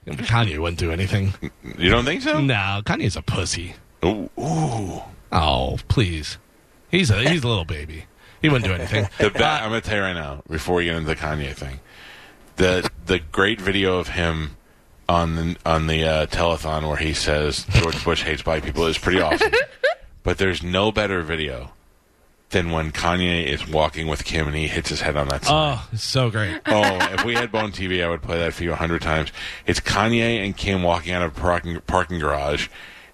Kanye 0.06 0.58
wouldn't 0.58 0.78
do 0.78 0.90
anything. 0.92 1.34
You 1.78 1.90
don't 1.90 2.04
think 2.04 2.22
so? 2.22 2.40
No, 2.40 2.82
Kanye's 2.84 3.16
a 3.16 3.22
pussy. 3.22 3.74
Ooh. 4.04 4.30
ooh. 4.38 5.02
Oh, 5.32 5.78
please, 5.88 6.38
he's 6.90 7.10
a 7.10 7.28
he's 7.28 7.42
a 7.42 7.48
little 7.48 7.64
baby. 7.64 8.04
He 8.40 8.48
wouldn't 8.48 8.64
do 8.64 8.74
anything. 8.74 9.08
The 9.18 9.30
be- 9.30 9.42
I'm 9.42 9.70
going 9.70 9.82
to 9.82 9.88
tell 9.88 9.98
you 9.98 10.04
right 10.04 10.12
now, 10.12 10.42
before 10.48 10.76
we 10.76 10.84
get 10.84 10.96
into 10.96 11.08
the 11.08 11.16
Kanye 11.16 11.54
thing, 11.54 11.80
the 12.56 12.88
the 13.06 13.18
great 13.18 13.60
video 13.60 13.98
of 13.98 14.08
him 14.08 14.56
on 15.08 15.36
the 15.36 15.56
on 15.64 15.86
the 15.86 16.04
uh, 16.04 16.26
telethon 16.26 16.86
where 16.86 16.96
he 16.96 17.12
says 17.12 17.66
George 17.70 18.02
Bush 18.04 18.22
hates 18.22 18.42
black 18.42 18.62
people 18.62 18.86
is 18.86 18.98
pretty 18.98 19.20
awesome. 19.20 19.52
but 20.22 20.38
there's 20.38 20.62
no 20.62 20.92
better 20.92 21.22
video 21.22 21.72
than 22.50 22.70
when 22.70 22.92
Kanye 22.92 23.44
is 23.44 23.66
walking 23.66 24.06
with 24.06 24.24
Kim 24.24 24.46
and 24.46 24.56
he 24.56 24.68
hits 24.68 24.88
his 24.88 25.00
head 25.00 25.16
on 25.16 25.28
that 25.28 25.44
sign. 25.44 25.78
Oh, 25.78 25.88
it's 25.92 26.02
so 26.04 26.30
great. 26.30 26.60
Oh, 26.66 26.98
if 27.12 27.24
we 27.24 27.34
had 27.34 27.50
Bone 27.50 27.72
TV, 27.72 28.04
I 28.04 28.08
would 28.08 28.22
play 28.22 28.38
that 28.38 28.54
for 28.54 28.62
you 28.64 28.72
a 28.72 28.76
hundred 28.76 29.02
times. 29.02 29.32
It's 29.66 29.80
Kanye 29.80 30.44
and 30.44 30.56
Kim 30.56 30.82
walking 30.82 31.12
out 31.12 31.22
of 31.22 31.36
a 31.36 31.40
parking, 31.40 31.80
parking 31.86 32.18
garage, 32.18 32.68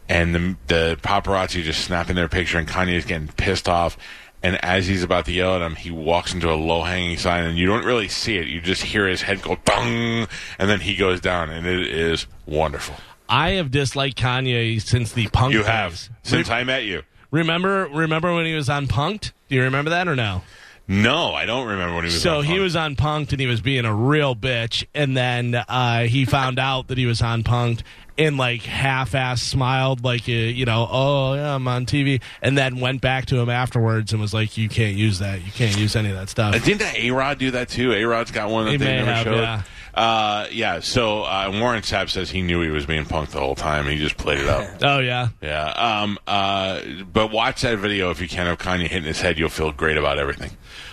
and 0.09 0.35
the, 0.35 0.57
the 0.67 0.99
paparazzi 1.03 1.63
just 1.63 1.85
snapping 1.85 2.17
their 2.17 2.29
picture, 2.29 2.59
and 2.59 2.69
Kanye 2.69 2.95
is 2.95 3.05
getting 3.05 3.29
pissed 3.29 3.69
off. 3.69 3.97
And 4.43 4.63
as 4.65 4.87
he's 4.89 5.05
about 5.05 5.27
to 5.27 5.33
yell 5.33 5.55
at 5.55 5.63
him, 5.63 5.77
he 5.77 5.91
walks 5.93 6.35
into 6.35 6.51
a 6.51 6.55
low 6.57 6.83
hanging 6.83 7.17
sign, 7.17 7.45
and 7.45 7.57
you 7.57 7.67
don't 7.67 7.85
really 7.85 8.09
see 8.09 8.37
it. 8.37 8.49
You 8.49 8.61
just 8.61 8.83
hear 8.83 9.07
his 9.07 9.23
head 9.23 9.41
go 9.41 9.57
dong, 9.65 10.27
and 10.59 10.69
then 10.69 10.81
he 10.81 10.97
goes 10.97 11.21
down, 11.21 11.49
and 11.49 11.65
it 11.67 11.87
is 11.87 12.27
wonderful. 12.45 12.97
I 13.29 13.51
have 13.53 13.71
disliked 13.71 14.19
Kanye 14.19 14.83
since 14.83 15.13
the 15.13 15.29
punk. 15.29 15.53
You 15.53 15.61
days. 15.61 15.69
have 15.69 16.09
since 16.23 16.51
I 16.51 16.65
met 16.65 16.85
you. 16.85 17.03
Remember, 17.33 17.89
remember 17.89 18.33
when 18.33 18.47
he 18.47 18.55
was 18.55 18.69
on 18.69 18.87
Punked? 18.87 19.33
Do 19.49 19.57
you 19.57 19.63
remember 19.63 19.91
that 19.91 20.07
or 20.07 20.15
no? 20.15 20.43
No, 20.89 21.33
I 21.33 21.47
don't 21.47 21.67
remember 21.69 21.95
when 21.95 22.05
he 22.05 22.09
was. 22.09 22.21
So 22.23 22.39
on 22.39 22.45
he 22.45 22.59
was 22.59 22.77
on 22.77 22.97
Punked 22.97 23.31
and 23.33 23.41
he 23.41 23.47
was 23.47 23.61
being 23.61 23.85
a 23.85 23.95
real 23.95 24.37
bitch, 24.37 24.85
and 24.95 25.17
then 25.17 25.55
uh, 25.55 26.03
he 26.03 26.25
found 26.25 26.59
out 26.61 26.89
that 26.89 26.99
he 26.99 27.07
was 27.07 27.23
on 27.23 27.43
Punked 27.43 27.83
and 28.19 28.37
like 28.37 28.63
half-ass 28.63 29.41
smiled, 29.41 30.05
like 30.05 30.29
uh, 30.29 30.33
you 30.33 30.67
know, 30.67 30.87
oh 30.91 31.35
yeah, 31.35 31.55
I'm 31.55 31.67
on 31.67 31.87
TV, 31.87 32.21
and 32.43 32.59
then 32.59 32.79
went 32.81 33.01
back 33.01 33.27
to 33.27 33.39
him 33.39 33.49
afterwards 33.49 34.13
and 34.13 34.21
was 34.21 34.35
like, 34.35 34.59
you 34.59 34.69
can't 34.69 34.97
use 34.97 35.21
that, 35.21 35.43
you 35.45 35.53
can't 35.53 35.79
use 35.79 35.97
any 35.97 36.11
of 36.11 36.17
that 36.17 36.29
stuff. 36.29 36.55
Uh, 36.55 36.59
didn't 36.59 36.83
A 36.95 37.11
Rod 37.13 37.39
do 37.39 37.53
that 37.53 37.69
too? 37.71 37.93
A 37.93 38.05
Rod's 38.05 38.31
got 38.31 38.51
one 38.51 38.67
that 38.67 38.73
He 38.73 38.77
they 38.77 38.97
never 38.97 39.11
have, 39.13 39.25
showed. 39.25 39.37
yeah. 39.41 39.63
Uh, 39.95 40.47
yeah. 40.51 40.81
So 40.81 41.23
uh, 41.23 41.51
Warren 41.53 41.83
Sapp 41.83 42.09
says 42.11 42.31
he 42.31 42.43
knew 42.43 42.61
he 42.63 42.71
was 42.71 42.87
being 42.87 43.05
punked 43.05 43.31
the 43.31 43.41
whole 43.41 43.55
time. 43.55 43.87
He 43.87 43.99
just 43.99 44.17
played 44.17 44.41
it 44.41 44.49
up. 44.49 44.63
Oh 44.83 44.99
yeah, 44.99 45.29
yeah. 45.41 45.71
Um. 45.71 46.19
Uh. 46.27 46.81
But 47.13 47.31
watch 47.31 47.63
that 47.63 47.79
video 47.79 48.11
if 48.11 48.21
you 48.21 48.29
can 48.29 48.47
of 48.47 48.59
Kanye 48.59 48.89
hitting 48.89 49.05
his 49.05 49.21
head. 49.21 49.39
You'll 49.39 49.49
feel 49.49 49.71
great 49.73 49.97
about 49.97 50.19
everything. 50.19 50.51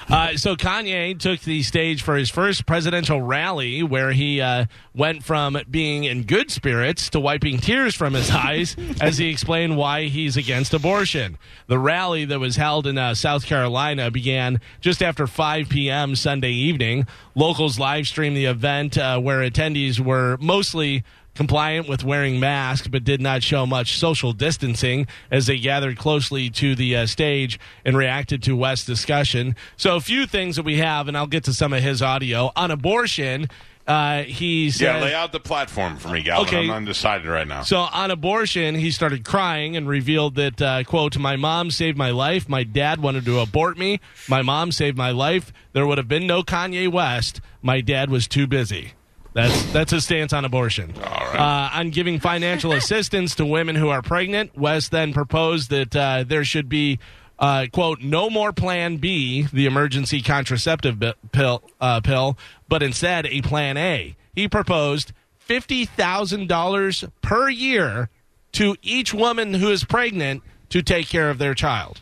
Uh, 0.10 0.36
so 0.38 0.56
Kanye 0.56 1.18
took 1.20 1.40
the 1.42 1.62
stage 1.62 2.02
for 2.02 2.16
his 2.16 2.32
first 2.32 2.66
presidential 2.66 3.22
rally, 3.22 3.84
where 3.84 4.12
he 4.12 4.42
uh, 4.42 4.66
went 4.96 5.24
from 5.24 5.56
being 5.70 6.04
in 6.04 6.24
good 6.24 6.50
spirits 6.50 7.12
to 7.12 7.20
wiping 7.20 7.60
tears 7.60 7.94
from 7.94 8.16
his 8.16 8.32
eyes 8.32 8.76
as 9.00 9.20
he 9.20 9.30
explained 9.30 9.78
why 9.78 10.06
he's 10.06 10.36
against 10.36 10.74
abortion. 10.74 11.38
The 11.68 11.78
rally 11.78 12.26
that 12.26 12.40
was 12.40 12.56
held 12.56 12.88
in 12.88 12.98
uh, 12.98 13.14
South 13.14 13.46
Carolina 13.46 14.10
began 14.10 14.62
just 14.82 15.04
after 15.04 15.28
5 15.28 15.70
p.m. 15.70 16.16
Sunday 16.16 16.52
evening. 16.54 17.06
Locals 17.40 17.80
live 17.80 18.06
streamed 18.06 18.36
the 18.36 18.48
event, 18.48 18.98
uh, 18.98 19.18
where 19.18 19.50
attendees 19.50 19.98
were 19.98 20.36
mostly 20.42 21.06
compliant 21.36 21.88
with 21.88 22.04
wearing 22.04 22.38
masks, 22.38 22.90
but 22.90 23.06
did 23.06 23.22
not 23.22 23.42
show 23.42 23.66
much 23.66 23.98
social 23.98 24.34
distancing 24.34 25.08
as 25.32 25.46
they 25.46 25.58
gathered 25.58 25.98
closely 25.98 26.50
to 26.50 26.76
the 26.76 26.98
uh, 26.98 27.06
stage 27.06 27.58
and 27.86 27.96
reacted 27.96 28.44
to 28.44 28.58
West's 28.58 28.86
discussion. 28.86 29.56
So, 29.78 29.96
a 29.96 30.02
few 30.02 30.28
things 30.28 30.58
that 30.58 30.64
we 30.64 30.80
have, 30.80 31.08
and 31.08 31.16
I'll 31.16 31.28
get 31.28 31.46
to 31.46 31.54
some 31.54 31.72
of 31.72 31.82
his 31.82 32.02
audio 32.02 32.52
on 32.58 32.72
abortion. 32.72 33.48
Uh, 33.90 34.22
he 34.22 34.70
said, 34.70 34.98
yeah. 34.98 35.02
Lay 35.02 35.14
out 35.16 35.32
the 35.32 35.40
platform 35.40 35.98
for 35.98 36.10
me, 36.10 36.22
Galvin. 36.22 36.48
Okay. 36.48 36.64
I'm 36.66 36.70
undecided 36.70 37.26
right 37.28 37.48
now. 37.48 37.64
so 37.64 37.80
on 37.80 38.12
abortion, 38.12 38.76
he 38.76 38.92
started 38.92 39.26
crying 39.26 39.76
and 39.76 39.88
revealed 39.90 40.36
that, 40.36 40.62
uh, 40.62 40.84
quote, 40.84 41.18
my 41.18 41.36
mom 41.36 41.72
saved 41.72 41.98
my 41.98 42.12
life. 42.12 42.48
My 42.48 42.64
dad 42.64 43.02
wanted 43.02 43.26
to 43.26 43.40
abort 43.40 43.80
me. 43.80 44.00
My 44.28 44.44
mom 44.44 44.72
saved 44.72 44.96
my 44.96 45.10
life. 45.10 45.52
There 45.74 45.88
would 45.88 45.98
have 45.98 46.08
been 46.08 46.28
no 46.28 46.44
Kanye 46.44 46.88
West. 46.88 47.42
My 47.64 47.82
dad 47.82 48.12
was 48.12 48.28
too 48.28 48.46
busy. 48.46 48.94
That's 49.34 49.72
that's 49.72 49.92
his 49.92 50.04
stance 50.04 50.34
on 50.34 50.46
abortion. 50.46 50.94
All 50.98 51.02
right. 51.04 51.36
Uh, 51.36 51.80
on 51.80 51.90
giving 51.92 52.20
financial 52.20 52.72
assistance 52.74 53.36
to 53.36 53.46
women 53.46 53.76
who 53.76 53.90
are 53.90 54.02
pregnant, 54.04 54.56
West 54.58 54.92
then 54.92 55.14
proposed 55.14 55.70
that 55.72 55.96
uh, 55.96 56.24
there 56.28 56.44
should 56.44 56.68
be, 56.70 57.00
uh, 57.40 57.66
quote, 57.72 58.02
no 58.02 58.30
more 58.30 58.52
Plan 58.54 58.98
B, 58.98 59.48
the 59.54 59.66
emergency 59.66 60.22
contraceptive 60.22 61.00
bi- 61.00 61.14
pill, 61.32 61.64
uh, 61.82 62.02
pill, 62.02 62.38
but 62.68 62.84
instead 62.84 63.26
a 63.26 63.42
Plan 63.42 63.78
A. 63.78 64.16
He 64.36 64.48
proposed 64.48 65.12
fifty 65.38 65.86
thousand 65.86 66.48
dollars 66.48 67.04
per 67.22 67.50
year 67.50 68.10
to 68.54 68.76
each 68.82 69.14
woman 69.14 69.54
who 69.56 69.70
is 69.70 69.84
pregnant 69.84 70.44
to 70.70 70.82
take 70.82 71.08
care 71.08 71.30
of 71.30 71.38
their 71.40 71.54
child. 71.54 72.02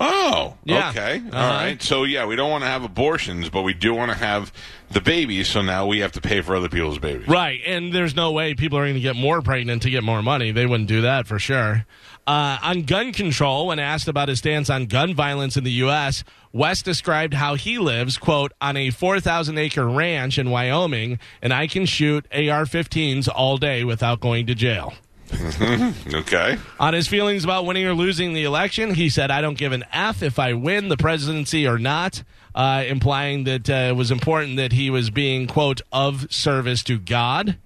Oh, 0.00 0.56
Yeah. 0.64 0.90
okay. 0.90 1.22
All 1.32 1.38
Uh-huh. 1.38 1.54
right. 1.64 1.82
So, 1.82 2.02
yeah, 2.04 2.24
we 2.26 2.34
don't 2.34 2.50
want 2.50 2.64
to 2.64 2.68
have 2.68 2.82
abortions, 2.82 3.48
but 3.48 3.62
we 3.62 3.74
do 3.74 3.94
want 3.94 4.10
to 4.10 4.16
have 4.16 4.52
the 4.90 5.00
babies, 5.00 5.48
so 5.48 5.62
now 5.62 5.86
we 5.86 6.00
have 6.00 6.12
to 6.12 6.20
pay 6.20 6.40
for 6.40 6.56
other 6.56 6.68
people's 6.68 6.98
babies. 6.98 7.28
Right, 7.28 7.60
and 7.64 7.92
there's 7.92 8.16
no 8.16 8.32
way 8.32 8.54
people 8.54 8.78
are 8.78 8.82
going 8.82 8.94
to 8.94 9.00
get 9.00 9.14
more 9.16 9.40
pregnant 9.42 9.82
to 9.82 9.90
get 9.90 10.02
more 10.02 10.22
money. 10.22 10.50
They 10.50 10.66
wouldn't 10.66 10.88
do 10.88 11.02
that 11.02 11.26
for 11.28 11.38
sure. 11.38 11.86
Uh, 12.26 12.58
on 12.62 12.82
gun 12.82 13.12
control, 13.12 13.66
when 13.66 13.78
asked 13.78 14.06
about 14.06 14.28
his 14.28 14.38
stance 14.38 14.70
on 14.70 14.86
gun 14.86 15.14
violence 15.14 15.56
in 15.56 15.64
the 15.64 15.72
U.S., 15.72 16.22
West 16.52 16.84
described 16.84 17.34
how 17.34 17.54
he 17.56 17.78
lives, 17.78 18.16
quote, 18.16 18.52
on 18.60 18.76
a 18.76 18.90
4,000 18.90 19.58
acre 19.58 19.88
ranch 19.88 20.38
in 20.38 20.50
Wyoming, 20.50 21.18
and 21.40 21.52
I 21.52 21.66
can 21.66 21.86
shoot 21.86 22.26
AR 22.30 22.64
15s 22.64 23.28
all 23.34 23.56
day 23.56 23.82
without 23.82 24.20
going 24.20 24.46
to 24.46 24.54
jail. 24.54 24.94
Okay. 26.12 26.58
On 26.78 26.92
his 26.92 27.08
feelings 27.08 27.42
about 27.42 27.64
winning 27.64 27.86
or 27.86 27.94
losing 27.94 28.34
the 28.34 28.44
election, 28.44 28.94
he 28.94 29.08
said, 29.08 29.30
I 29.30 29.40
don't 29.40 29.56
give 29.56 29.72
an 29.72 29.84
F 29.92 30.22
if 30.22 30.38
I 30.38 30.52
win 30.52 30.88
the 30.88 30.96
presidency 30.96 31.66
or 31.66 31.78
not, 31.78 32.22
uh, 32.54 32.84
implying 32.86 33.44
that 33.44 33.68
uh, 33.68 33.72
it 33.90 33.96
was 33.96 34.10
important 34.10 34.56
that 34.56 34.72
he 34.72 34.90
was 34.90 35.10
being, 35.10 35.46
quote, 35.46 35.80
of 35.90 36.32
service 36.32 36.82
to 36.84 36.98
God. 36.98 37.56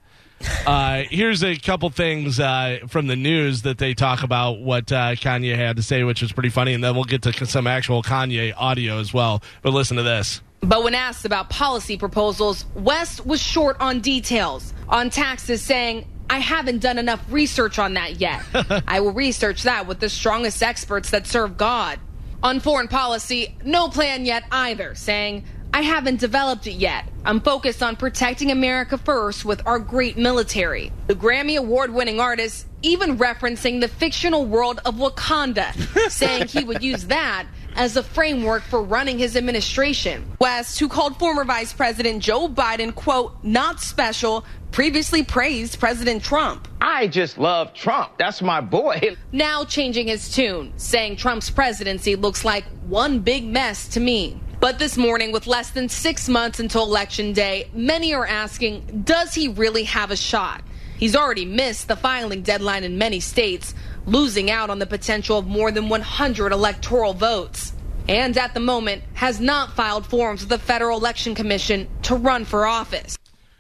Uh, 0.67 1.05
here's 1.11 1.43
a 1.43 1.57
couple 1.57 1.89
things 1.91 2.39
uh, 2.41 2.79
from 2.89 3.07
the 3.07 3.17
news 3.17 3.63
that 3.63 3.79
they 3.79 3.95
talk 3.95 4.23
about 4.23 4.61
what 4.61 4.91
uh, 4.93 5.15
Kanye 5.15 5.57
had 5.57 5.77
to 5.77 5.83
say, 5.83 6.05
which 6.05 6.23
was 6.23 6.33
pretty 6.33 6.51
funny, 6.51 6.75
and 6.75 6.83
then 6.83 6.95
we'll 6.95 7.05
get 7.05 7.23
to 7.23 7.47
some 7.47 7.67
actual 7.67 8.03
Kanye 8.03 8.53
audio 8.57 8.99
as 8.99 9.15
well. 9.15 9.43
But 9.63 9.73
listen 9.73 9.97
to 9.97 10.03
this. 10.03 10.43
But 10.61 10.83
when 10.83 10.95
asked 10.95 11.25
about 11.25 11.49
policy 11.51 11.97
proposals, 11.97 12.67
West 12.75 13.25
was 13.25 13.41
short 13.41 13.77
on 13.81 14.01
details 14.01 14.75
on 14.89 15.11
taxes, 15.11 15.63
saying, 15.63 16.07
I 16.29 16.39
haven't 16.39 16.81
done 16.81 16.99
enough 16.99 17.25
research 17.31 17.79
on 17.79 17.95
that 17.95 18.21
yet. 18.21 18.43
I 18.89 19.01
will 19.01 19.13
research 19.13 19.63
that 19.63 19.87
with 19.87 20.01
the 20.01 20.09
strongest 20.09 20.63
experts 20.63 21.11
that 21.11 21.27
serve 21.27 21.57
God. 21.57 22.01
On 22.43 22.61
foreign 22.61 22.89
policy, 22.89 23.57
no 23.65 23.89
plan 23.89 24.25
yet 24.25 24.45
either, 24.51 24.95
saying, 24.95 25.45
I 25.73 25.83
haven't 25.83 26.21
developed 26.21 26.67
it 26.67 26.75
yet. 26.75 27.09
I'm 27.25 27.41
focused 27.41 27.83
on 27.83 27.97
protecting 27.97 28.51
America 28.51 28.99
first 28.99 29.45
with 29.45 29.67
our 29.67 29.79
great 29.79 30.17
military. 30.17 30.93
The 31.07 31.15
Grammy 31.15 31.57
Award 31.59 31.93
winning 31.93 32.21
artist 32.21 32.67
even 32.83 33.19
referencing 33.19 33.81
the 33.81 33.89
fictional 33.89 34.47
world 34.47 34.81
of 34.85 34.95
Wakanda, 34.95 35.75
saying 36.11 36.49
he 36.49 36.65
would 36.65 36.83
use 36.83 37.07
that 37.07 37.47
as 37.75 37.97
a 37.97 38.03
framework 38.03 38.63
for 38.63 38.83
running 38.83 39.19
his 39.19 39.37
administration. 39.37 40.25
West, 40.41 40.79
who 40.79 40.89
called 40.89 41.19
former 41.19 41.45
Vice 41.45 41.73
President 41.73 42.23
Joe 42.23 42.49
Biden, 42.49 42.95
quote, 42.95 43.37
not 43.43 43.81
special, 43.81 44.45
previously 44.71 45.23
praised 45.23 45.79
President 45.79 46.23
Trump. 46.23 46.69
I 46.81 47.07
just 47.07 47.39
love 47.39 47.75
Trump. 47.75 48.19
That's 48.19 48.41
my 48.41 48.61
boy. 48.61 49.17
Now 49.33 49.65
changing 49.65 50.09
his 50.09 50.31
tune, 50.31 50.73
saying 50.77 51.17
Trump's 51.17 51.51
presidency 51.51 52.17
looks 52.17 52.45
like 52.45 52.65
one 52.87 53.21
big 53.21 53.45
mess 53.45 53.89
to 53.89 54.01
me. 54.01 54.41
But 54.59 54.79
this 54.79 54.97
morning, 54.97 55.33
with 55.33 55.47
less 55.47 55.71
than 55.71 55.89
six 55.89 56.29
months 56.29 56.61
until 56.61 56.85
Election 56.85 57.35
Day, 57.35 57.69
many 57.75 58.15
are 58.15 58.27
asking, 58.27 59.03
does 59.05 59.35
he 59.35 59.49
really 59.49 59.85
have 59.85 60.11
a 60.11 60.17
shot? 60.17 60.63
He's 60.97 61.15
already 61.15 61.45
missed 61.45 61.89
the 61.89 61.97
filing 61.97 62.41
deadline 62.41 62.83
in 62.83 62.97
many 62.97 63.21
states, 63.21 63.75
losing 64.07 64.51
out 64.51 64.71
on 64.71 64.79
the 64.79 64.87
potential 64.87 65.39
of 65.39 65.47
more 65.47 65.71
than 65.71 65.91
100 65.91 66.53
electoral 66.53 67.13
votes. 67.13 67.75
And 68.09 68.37
at 68.39 68.55
the 68.55 68.61
moment, 68.61 69.03
has 69.15 69.41
not 69.41 69.75
filed 69.75 70.07
forms 70.07 70.41
with 70.41 70.49
the 70.49 70.59
Federal 70.59 70.99
Election 70.99 71.35
Commission 71.35 71.87
to 72.03 72.17
run 72.17 72.47
for 72.47 72.67
office. 72.67 73.16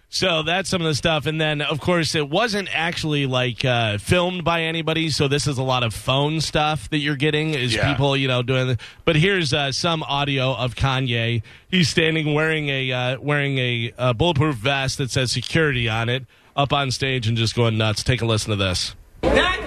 So 0.08 0.42
that's 0.44 0.70
some 0.70 0.80
of 0.80 0.86
the 0.86 0.94
stuff, 0.94 1.26
and 1.26 1.40
then 1.40 1.60
of 1.60 1.80
course 1.80 2.14
it 2.14 2.30
wasn't 2.30 2.68
actually 2.72 3.26
like 3.26 3.64
uh, 3.64 3.98
filmed 3.98 4.44
by 4.44 4.62
anybody. 4.62 5.10
So 5.10 5.26
this 5.28 5.46
is 5.48 5.58
a 5.58 5.62
lot 5.64 5.82
of 5.82 5.92
phone 5.92 6.40
stuff 6.40 6.88
that 6.90 6.98
you're 6.98 7.16
getting 7.16 7.54
is 7.54 7.74
Yeah. 7.74 7.90
people 7.92 8.16
you 8.16 8.28
know 8.28 8.42
doing. 8.42 8.68
The, 8.68 8.78
but 9.04 9.16
here's 9.16 9.52
uh, 9.52 9.72
some 9.72 10.02
audio 10.04 10.54
of 10.54 10.74
Kanye. 10.76 11.42
He's 11.68 11.88
standing 11.88 12.34
wearing 12.34 12.68
a 12.68 12.92
uh, 12.92 13.20
wearing 13.20 13.58
a, 13.58 13.92
uh 13.98 14.12
bulletproof 14.12 14.56
vest 14.56 14.98
that 14.98 15.10
says 15.10 15.32
security 15.32 15.88
on 15.88 16.08
it, 16.08 16.24
up 16.54 16.72
on 16.72 16.92
stage 16.92 17.26
and 17.26 17.36
just 17.36 17.54
going 17.56 17.76
nuts. 17.76 18.02
Take 18.04 18.22
a 18.22 18.26
listen 18.26 18.50
to 18.50 18.56
this. 18.56 18.94
That, 19.22 19.58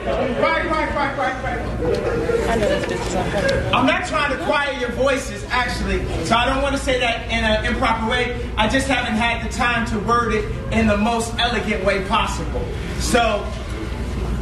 right, 0.42 0.66
right, 0.72 0.96
right, 0.96 1.18
right, 1.18 1.80
right. 1.84 2.39
I'm 2.50 3.86
not 3.86 4.08
trying 4.08 4.36
to 4.36 4.44
quiet 4.46 4.80
your 4.80 4.92
voices, 4.92 5.46
actually. 5.50 6.04
So 6.26 6.36
I 6.36 6.46
don't 6.48 6.64
want 6.64 6.76
to 6.76 6.82
say 6.82 7.00
that 7.00 7.26
in 7.26 7.44
an 7.44 7.66
improper 7.66 8.10
way. 8.10 8.50
I 8.58 8.68
just 8.68 8.88
haven't 8.88 9.14
had 9.14 9.48
the 9.48 9.54
time 9.54 9.86
to 9.88 10.00
word 10.00 10.34
it 10.34 10.46
in 10.74 10.88
the 10.88 10.98
most 10.98 11.32
elegant 11.38 11.86
way 11.86 12.04
possible. 12.06 12.66
So, 12.98 13.46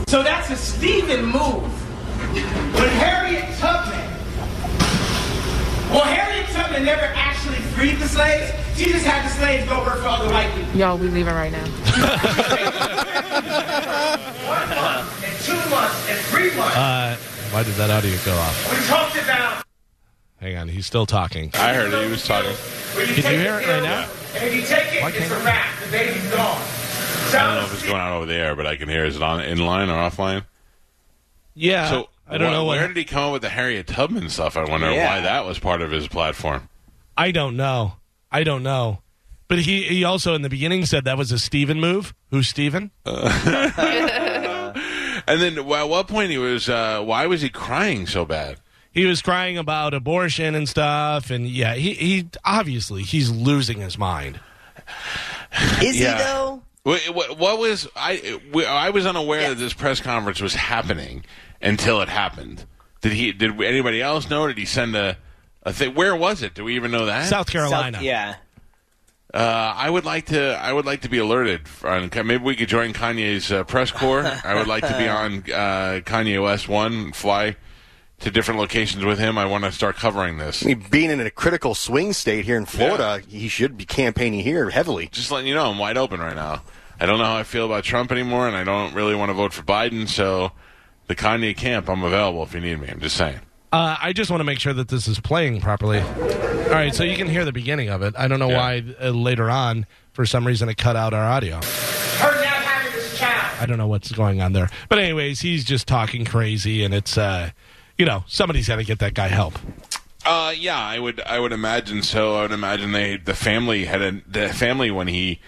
so 0.07 0.23
that's 0.23 0.49
a 0.49 0.55
Stephen 0.55 1.25
move. 1.25 1.73
But 2.73 2.89
Harriet 2.95 3.43
Tubman, 3.57 3.99
well, 5.91 6.05
Harriet 6.05 6.47
Tubman 6.51 6.85
never 6.85 7.05
actually 7.13 7.57
freed 7.75 7.97
the 7.97 8.07
slaves. 8.07 8.53
She 8.77 8.85
just 8.85 9.05
had 9.05 9.25
the 9.25 9.33
slaves 9.35 9.67
go 9.67 9.79
work 9.83 9.99
for 9.99 10.07
other 10.07 10.31
white 10.31 10.53
people. 10.55 10.75
Y'all, 10.75 10.97
we 10.97 11.09
leaving 11.09 11.33
right 11.33 11.51
now. 11.51 11.65
One 14.47 14.69
month, 14.69 15.23
and 15.23 15.35
two 15.43 15.69
months, 15.69 16.09
and 16.09 16.19
three 16.27 16.55
months. 16.55 16.75
Uh, 16.77 17.17
why 17.51 17.63
did 17.63 17.73
that 17.75 17.89
audio 17.89 18.15
go 18.25 18.33
off? 18.35 18.71
we 18.71 18.85
talked 18.87 19.15
about 19.23 19.63
Hang 20.39 20.55
on, 20.57 20.67
he's 20.67 20.85
still 20.85 21.05
talking. 21.07 21.49
I 21.55 21.73
heard 21.73 21.91
it. 21.91 22.03
He 22.05 22.11
was 22.11 22.23
talking. 22.25 22.51
Can 22.93 23.07
you 23.33 23.39
hear 23.39 23.53
it 23.55 23.57
right 23.57 23.65
pill, 23.65 23.83
now? 23.83 24.07
And 24.35 24.43
if 24.43 24.55
you 24.55 24.61
take 24.61 24.93
it, 24.93 25.01
Why 25.01 25.09
it's 25.09 25.17
can't 25.17 25.31
a 25.31 25.35
I- 25.35 25.43
wrap. 25.45 25.79
The 25.83 25.91
baby's 25.91 26.31
gone. 26.31 26.61
I 26.61 27.31
don't 27.31 27.55
know 27.55 27.61
if 27.65 27.73
it's 27.73 27.83
going 27.83 27.95
out 28.01 28.11
over 28.15 28.25
the 28.27 28.35
air, 28.35 28.55
but 28.55 28.67
I 28.67 28.75
can 28.75 28.87
hear. 28.87 29.03
Is 29.03 29.15
it 29.15 29.23
on 29.23 29.41
in 29.41 29.57
line 29.57 29.89
or 29.89 29.93
offline? 29.93 30.45
Yeah, 31.55 31.89
So 31.89 32.09
I 32.29 32.37
don't 32.37 32.49
wh- 32.49 32.53
know 32.53 32.65
what. 32.65 32.77
Where 32.77 32.87
did 32.87 32.97
he 32.97 33.03
come 33.03 33.23
up 33.23 33.33
with 33.33 33.41
the 33.41 33.49
Harriet 33.49 33.87
Tubman 33.87 34.29
stuff? 34.29 34.55
I 34.57 34.63
wonder 34.65 34.91
Yeah. 34.91 35.07
why 35.15 35.21
that 35.21 35.43
was 35.45 35.57
part 35.57 35.81
of 35.81 35.89
his 35.89 36.07
platform. 36.07 36.69
I 37.17 37.31
don't 37.31 37.57
know. 37.57 37.93
I 38.31 38.43
don't 38.43 38.61
know. 38.61 38.99
But 39.47 39.59
he, 39.59 39.83
he 39.83 40.03
also 40.03 40.35
in 40.35 40.43
the 40.43 40.49
beginning 40.49 40.85
said 40.85 41.05
that 41.05 41.17
was 41.17 41.31
a 41.31 41.39
Steven 41.39 41.79
move. 41.79 42.13
Who's 42.29 42.47
Steven? 42.47 42.91
And 45.27 45.41
then 45.41 45.57
at 45.57 45.65
what 45.65 46.07
point 46.07 46.31
he 46.31 46.37
was? 46.37 46.69
Uh, 46.69 47.03
why 47.03 47.25
was 47.27 47.41
he 47.41 47.49
crying 47.49 48.07
so 48.07 48.25
bad? 48.25 48.59
He 48.91 49.05
was 49.05 49.21
crying 49.21 49.57
about 49.57 49.93
abortion 49.93 50.55
and 50.55 50.67
stuff, 50.67 51.29
and 51.29 51.47
yeah, 51.47 51.75
he, 51.75 51.93
he 51.93 52.29
obviously 52.43 53.03
he's 53.03 53.29
losing 53.29 53.79
his 53.79 53.97
mind. 53.97 54.39
Is 55.83 55.99
Yeah. 55.99 56.17
he 56.17 56.23
though? 56.23 56.63
What, 56.83 57.01
what, 57.13 57.37
what 57.37 57.59
was 57.59 57.87
I? 57.95 58.39
I 58.65 58.89
was 58.91 59.05
unaware 59.05 59.49
that 59.49 59.55
this 59.55 59.73
press 59.73 59.99
conference 59.99 60.41
was 60.41 60.55
happening 60.55 61.25
until 61.61 62.01
it 62.01 62.07
happened. 62.09 62.65
Did 63.01 63.11
he? 63.11 63.33
Did 63.33 63.61
anybody 63.61 64.01
else 64.01 64.29
know? 64.29 64.47
Did 64.47 64.57
he 64.57 64.65
send 64.65 64.95
a? 64.95 65.17
a 65.63 65.73
thing? 65.73 65.93
Where 65.95 66.15
was 66.15 66.41
it? 66.43 66.53
Do 66.53 66.63
we 66.63 66.75
even 66.75 66.91
know 66.91 67.07
that? 67.07 67.27
South 67.27 67.51
Carolina. 67.51 67.97
South- 67.97 68.05
yeah. 68.05 68.35
Uh, 69.33 69.73
I 69.75 69.89
would 69.89 70.05
like 70.05 70.27
to. 70.27 70.57
I 70.57 70.71
would 70.71 70.85
like 70.85 71.01
to 71.01 71.09
be 71.09 71.17
alerted. 71.17 71.61
On, 71.83 72.09
maybe 72.25 72.43
we 72.43 72.55
could 72.55 72.69
join 72.69 72.93
Kanye's 72.93 73.51
uh, 73.51 73.63
press 73.65 73.91
corps. 73.91 74.23
I 74.43 74.55
would 74.55 74.67
like 74.67 74.87
to 74.87 74.97
be 74.97 75.07
on 75.07 75.39
uh, 75.51 76.01
Kanye 76.05 76.41
West 76.41 76.69
One, 76.69 77.11
fly 77.11 77.57
to 78.19 78.31
different 78.31 78.59
locations 78.59 79.03
with 79.05 79.19
him. 79.19 79.37
I 79.37 79.45
want 79.45 79.63
to 79.65 79.71
start 79.71 79.95
covering 79.95 80.37
this. 80.37 80.63
I 80.63 80.69
mean, 80.69 80.85
being 80.89 81.11
in 81.11 81.19
a 81.19 81.29
critical 81.29 81.75
swing 81.75 82.13
state 82.13 82.45
here 82.45 82.57
in 82.57 82.65
Florida, 82.65 83.21
he 83.27 83.47
should 83.47 83.77
be 83.77 83.85
campaigning 83.85 84.39
here 84.39 84.69
heavily. 84.69 85.09
Just 85.11 85.29
letting 85.29 85.47
you 85.47 85.55
know, 85.55 85.69
I'm 85.69 85.77
wide 85.77 85.97
open 85.97 86.19
right 86.19 86.35
now. 86.35 86.63
I 86.99 87.05
don't 87.05 87.19
know 87.19 87.25
how 87.25 87.35
I 87.35 87.43
feel 87.43 87.65
about 87.65 87.83
Trump 87.83 88.11
anymore, 88.11 88.47
and 88.47 88.55
I 88.57 88.63
don't 88.63 88.93
really 88.95 89.13
want 89.13 89.29
to 89.29 89.33
vote 89.33 89.53
for 89.53 89.61
Biden. 89.61 90.07
So, 90.07 90.51
the 91.07 91.15
Kanye 91.15 91.55
camp, 91.55 91.89
I'm 91.89 92.03
available 92.03 92.43
if 92.43 92.53
you 92.55 92.59
need 92.59 92.79
me. 92.79 92.87
I'm 92.87 92.99
just 92.99 93.17
saying. 93.17 93.39
Uh, 93.71 93.97
I 94.01 94.13
just 94.13 94.31
want 94.31 94.39
to 94.39 94.45
make 94.45 94.59
sure 94.59 94.73
that 94.73 94.87
this 94.87 95.07
is 95.07 95.19
playing 95.19 95.59
properly. 95.61 95.99
All 95.99 96.69
right, 96.73 96.95
so 96.95 97.03
you 97.03 97.17
can 97.17 97.27
hear 97.27 97.43
the 97.45 97.51
beginning 97.51 97.89
of 97.89 98.01
it. 98.01 98.13
I 98.17 98.27
don't 98.27 98.39
know 98.39 98.49
Yeah. 98.49 98.57
why 98.57 98.83
uh, 99.01 99.09
later 99.09 99.49
on, 99.49 99.85
for 100.13 100.25
some 100.25 100.47
reason, 100.47 100.69
it 100.69 100.77
cut 100.77 100.95
out 100.95 101.13
our 101.13 101.25
audio. 101.25 101.55
Her 101.57 102.41
now 102.43 102.83
this 102.91 103.17
child. 103.19 103.57
I 103.61 103.65
don't 103.65 103.77
know 103.77 103.87
what's 103.87 104.11
going 104.11 104.41
on 104.41 104.53
there. 104.53 104.69
But 104.89 104.99
anyways, 104.99 105.41
he's 105.41 105.65
just 105.65 105.85
talking 105.87 106.23
crazy, 106.25 106.83
and 106.83 106.93
it's 106.93 107.17
uh, 107.17 107.51
you 107.97 108.05
know 108.05 108.23
somebody's 108.27 108.67
got 108.69 108.77
to 108.77 108.83
get 108.85 108.99
that 108.99 109.13
guy 109.13 109.27
help. 109.27 109.55
Uh, 110.25 110.53
yeah, 110.57 110.79
I 110.79 110.99
would. 110.99 111.19
I 111.21 111.39
would 111.39 111.51
imagine 111.53 112.03
so. 112.03 112.35
I 112.37 112.43
would 112.43 112.51
imagine 112.51 112.91
they, 112.93 113.17
the 113.17 113.35
family 113.35 113.85
had 113.85 114.01
a, 114.01 114.21
the 114.27 114.49
family 114.49 114.91
when 114.91 115.07
he 115.07 115.39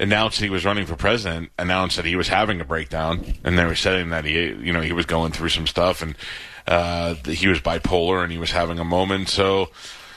announced 0.00 0.40
he 0.40 0.48
was 0.50 0.64
running 0.64 0.86
for 0.86 0.94
president, 0.96 1.50
announced 1.58 1.96
that 1.96 2.04
he 2.04 2.14
was 2.16 2.28
having 2.28 2.60
a 2.60 2.64
breakdown, 2.64 3.34
and 3.44 3.58
they 3.58 3.64
were 3.64 3.74
saying 3.74 4.10
that 4.10 4.24
he, 4.24 4.32
you 4.46 4.72
know, 4.72 4.80
he 4.80 4.92
was 4.92 5.06
going 5.06 5.32
through 5.32 5.48
some 5.48 5.66
stuff, 5.66 6.02
and 6.02 6.16
uh, 6.68 7.14
he 7.14 7.48
was 7.48 7.60
bipolar, 7.60 8.22
and 8.22 8.30
he 8.30 8.38
was 8.38 8.50
having 8.52 8.78
a 8.78 8.84
moment. 8.84 9.28
So, 9.28 9.70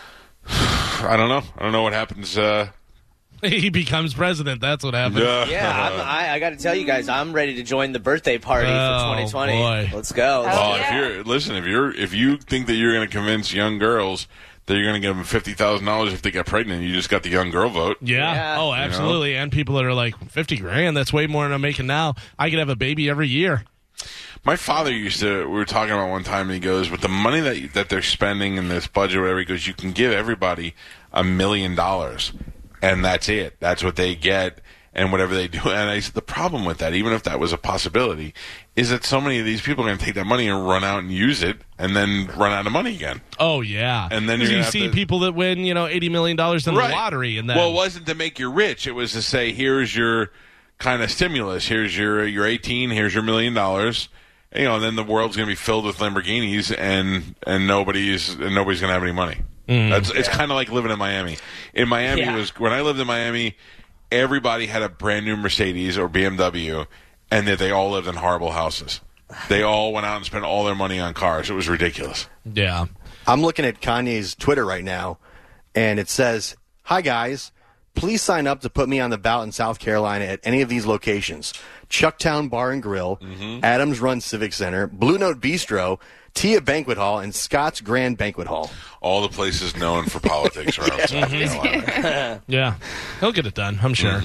I 0.47 1.15
don't 1.17 1.29
know. 1.29 1.41
I 1.57 1.63
don't 1.63 1.71
know 1.71 1.83
what 1.83 1.93
happens. 1.93 2.37
Uh, 2.37 2.67
he 3.41 3.69
becomes 3.69 4.13
president. 4.13 4.61
That's 4.61 4.83
what 4.83 4.93
happens. 4.93 5.21
yeah, 5.21 5.45
Yeah, 5.45 5.89
I'm, 5.89 5.99
I, 6.07 6.33
I 6.33 6.39
got 6.39 6.51
to 6.51 6.57
tell 6.57 6.75
you 6.75 6.85
guys, 6.85 7.09
I'm 7.09 7.33
ready 7.33 7.55
to 7.55 7.63
join 7.63 7.91
the 7.91 7.99
birthday 7.99 8.37
party 8.37 8.67
Oh, 8.69 8.99
for 9.15 9.23
2020. 9.23 9.53
boy. 9.53 9.89
Let's 9.95 10.11
go. 10.11 10.41
Oh, 10.45 10.75
yeah. 10.75 10.75
if 10.87 10.93
you're 11.15 11.23
listen, 11.23 11.55
if 11.55 11.65
you're 11.65 11.91
if 11.95 12.13
you 12.13 12.37
think 12.37 12.67
that 12.67 12.75
you're 12.75 12.93
going 12.93 13.07
to 13.07 13.11
convince 13.11 13.53
young 13.53 13.79
girls 13.79 14.27
that 14.67 14.75
you're 14.75 14.83
going 14.85 15.01
to 15.01 15.05
give 15.05 15.15
them 15.15 15.25
fifty 15.25 15.53
thousand 15.53 15.85
dollars 15.87 16.13
if 16.13 16.21
they 16.21 16.29
get 16.31 16.45
pregnant, 16.45 16.83
you 16.83 16.93
just 16.93 17.09
got 17.09 17.23
the 17.23 17.29
young 17.29 17.49
girl 17.49 17.69
vote. 17.69 17.97
Yeah. 18.01 18.31
Yeah. 18.33 18.57
Oh, 18.59 18.73
absolutely. 18.73 19.35
And 19.35 19.51
people 19.51 19.75
that 19.75 19.85
are 19.85 19.93
like 19.93 20.15
fifty 20.29 20.57
grand. 20.57 20.95
That's 20.95 21.11
way 21.11 21.25
more 21.25 21.43
than 21.43 21.53
I'm 21.53 21.61
making 21.61 21.87
now. 21.87 22.13
I 22.37 22.49
could 22.51 22.59
have 22.59 22.69
a 22.69 22.75
baby 22.75 23.09
every 23.09 23.27
year. 23.27 23.63
My 24.43 24.55
father 24.55 24.91
used 24.91 25.19
to. 25.19 25.45
We 25.47 25.53
were 25.53 25.65
talking 25.65 25.93
about 25.93 26.09
one 26.09 26.23
time, 26.23 26.47
and 26.47 26.53
he 26.53 26.59
goes, 26.59 26.89
"With 26.89 27.01
the 27.01 27.07
money 27.07 27.39
that 27.41 27.73
that 27.73 27.89
they're 27.89 28.01
spending 28.01 28.55
in 28.57 28.69
this 28.69 28.87
budget, 28.87 29.17
or 29.17 29.21
whatever, 29.21 29.39
he 29.39 29.45
goes, 29.45 29.67
you 29.67 29.73
can 29.73 29.91
give 29.91 30.11
everybody 30.11 30.73
a 31.13 31.23
million 31.23 31.75
dollars, 31.75 32.31
and 32.81 33.05
that's 33.05 33.29
it. 33.29 33.57
That's 33.59 33.83
what 33.83 33.97
they 33.97 34.15
get, 34.15 34.59
and 34.95 35.11
whatever 35.11 35.35
they 35.35 35.47
do." 35.47 35.59
And 35.65 35.91
I 35.91 35.99
said, 35.99 36.15
the 36.15 36.23
problem 36.23 36.65
with 36.65 36.79
that, 36.79 36.95
even 36.95 37.13
if 37.13 37.21
that 37.23 37.39
was 37.39 37.53
a 37.53 37.57
possibility, 37.57 38.33
is 38.75 38.89
that 38.89 39.03
so 39.03 39.21
many 39.21 39.37
of 39.37 39.45
these 39.45 39.61
people 39.61 39.83
are 39.83 39.87
going 39.89 39.99
to 39.99 40.03
take 40.05 40.15
that 40.15 40.25
money 40.25 40.47
and 40.47 40.67
run 40.67 40.83
out 40.83 40.99
and 41.03 41.11
use 41.11 41.43
it, 41.43 41.57
and 41.77 41.95
then 41.95 42.25
run 42.35 42.51
out 42.51 42.65
of 42.65 42.71
money 42.71 42.95
again. 42.95 43.21
Oh 43.39 43.61
yeah. 43.61 44.07
And 44.09 44.27
then 44.27 44.41
you're 44.41 44.49
you 44.51 44.63
see 44.63 44.87
to- 44.87 44.91
people 44.91 45.19
that 45.19 45.35
win, 45.35 45.59
you 45.59 45.75
know, 45.75 45.85
eighty 45.85 46.09
million 46.09 46.35
dollars 46.35 46.65
in 46.65 46.73
Right. 46.73 46.87
the 46.87 46.93
lottery, 46.95 47.37
and 47.37 47.47
then 47.47 47.57
well, 47.57 47.69
it 47.69 47.73
wasn't 47.73 48.07
to 48.07 48.15
make 48.15 48.39
you 48.39 48.51
rich. 48.51 48.87
It 48.87 48.93
was 48.93 49.11
to 49.11 49.21
say, 49.21 49.51
here's 49.53 49.95
your 49.95 50.31
kind 50.79 51.03
of 51.03 51.11
stimulus. 51.11 51.67
Here's 51.67 51.95
your 51.95 52.25
you're 52.25 52.47
18. 52.47 52.89
Here's 52.89 53.13
your 53.13 53.21
million 53.21 53.53
dollars. 53.53 54.09
You 54.55 54.63
know, 54.65 54.75
and 54.75 54.83
then 54.83 54.95
the 54.95 55.03
world's 55.03 55.37
going 55.37 55.47
to 55.47 55.51
be 55.51 55.55
filled 55.55 55.85
with 55.85 55.97
Lamborghinis, 55.99 56.75
and 56.77 57.35
and 57.47 57.67
nobody's 57.67 58.29
and 58.35 58.53
nobody's 58.53 58.81
going 58.81 58.89
to 58.89 58.93
have 58.93 59.03
any 59.03 59.11
money. 59.13 59.37
Mm. 59.69 59.89
That's 59.89 60.09
it's 60.09 60.27
kind 60.27 60.51
of 60.51 60.55
like 60.55 60.69
living 60.69 60.91
in 60.91 60.99
Miami. 60.99 61.37
In 61.73 61.87
Miami 61.87 62.21
Yeah. 62.21 62.35
was 62.35 62.49
when 62.59 62.73
I 62.73 62.81
lived 62.81 62.99
in 62.99 63.07
Miami. 63.07 63.55
everybody 64.11 64.65
had 64.65 64.81
a 64.81 64.89
brand 64.89 65.25
new 65.25 65.37
Mercedes 65.37 65.97
or 65.97 66.09
BMW, 66.09 66.85
and 67.31 67.47
that 67.47 67.59
they 67.59 67.71
all 67.71 67.91
lived 67.91 68.07
in 68.07 68.15
horrible 68.15 68.51
houses. 68.51 68.99
They 69.47 69.63
all 69.63 69.93
went 69.93 70.05
out 70.05 70.17
and 70.17 70.25
spent 70.25 70.43
all 70.43 70.65
their 70.65 70.75
money 70.75 70.99
on 70.99 71.13
cars. 71.13 71.49
It 71.49 71.53
was 71.53 71.69
ridiculous. 71.69 72.27
Yeah. 72.43 72.87
I'm 73.25 73.41
looking 73.41 73.63
at 73.63 73.79
Kanye's 73.79 74.35
Twitter 74.35 74.65
right 74.65 74.83
now, 74.83 75.19
and 75.73 75.97
it 75.97 76.09
says, 76.09 76.57
Hi, 76.83 76.99
guys. 77.01 77.53
Please 77.93 78.21
sign 78.21 78.47
up 78.47 78.61
to 78.61 78.69
put 78.69 78.89
me 78.89 78.99
on 78.99 79.09
the 79.09 79.17
ballot 79.17 79.47
in 79.47 79.51
South 79.51 79.79
Carolina 79.79 80.25
at 80.25 80.39
any 80.43 80.61
of 80.61 80.69
these 80.69 80.85
locations. 80.85 81.53
Chucktown 81.89 82.49
Bar 82.49 82.71
and 82.71 82.81
Grill, 82.81 83.17
mm-hmm. 83.17 83.63
Adams 83.63 83.99
Run 83.99 84.21
Civic 84.21 84.53
Center, 84.53 84.87
Blue 84.87 85.17
Note 85.17 85.41
Bistro, 85.41 85.99
Tia 86.33 86.61
Banquet 86.61 86.97
Hall, 86.97 87.19
and 87.19 87.33
Scott's 87.35 87.81
Grand 87.81 88.17
Banquet 88.17 88.47
Hall. 88.47 88.71
All 89.01 89.21
the 89.21 89.29
places 89.29 89.75
known 89.75 90.05
for 90.05 90.19
politics 90.19 90.77
around 90.77 91.07
South 91.07 91.29
Carolina. 91.29 92.41
Yeah, 92.47 92.75
he'll 93.19 93.31
get 93.31 93.45
it 93.47 93.53
done, 93.55 93.79
I'm 93.81 93.93
sure. 93.93 94.21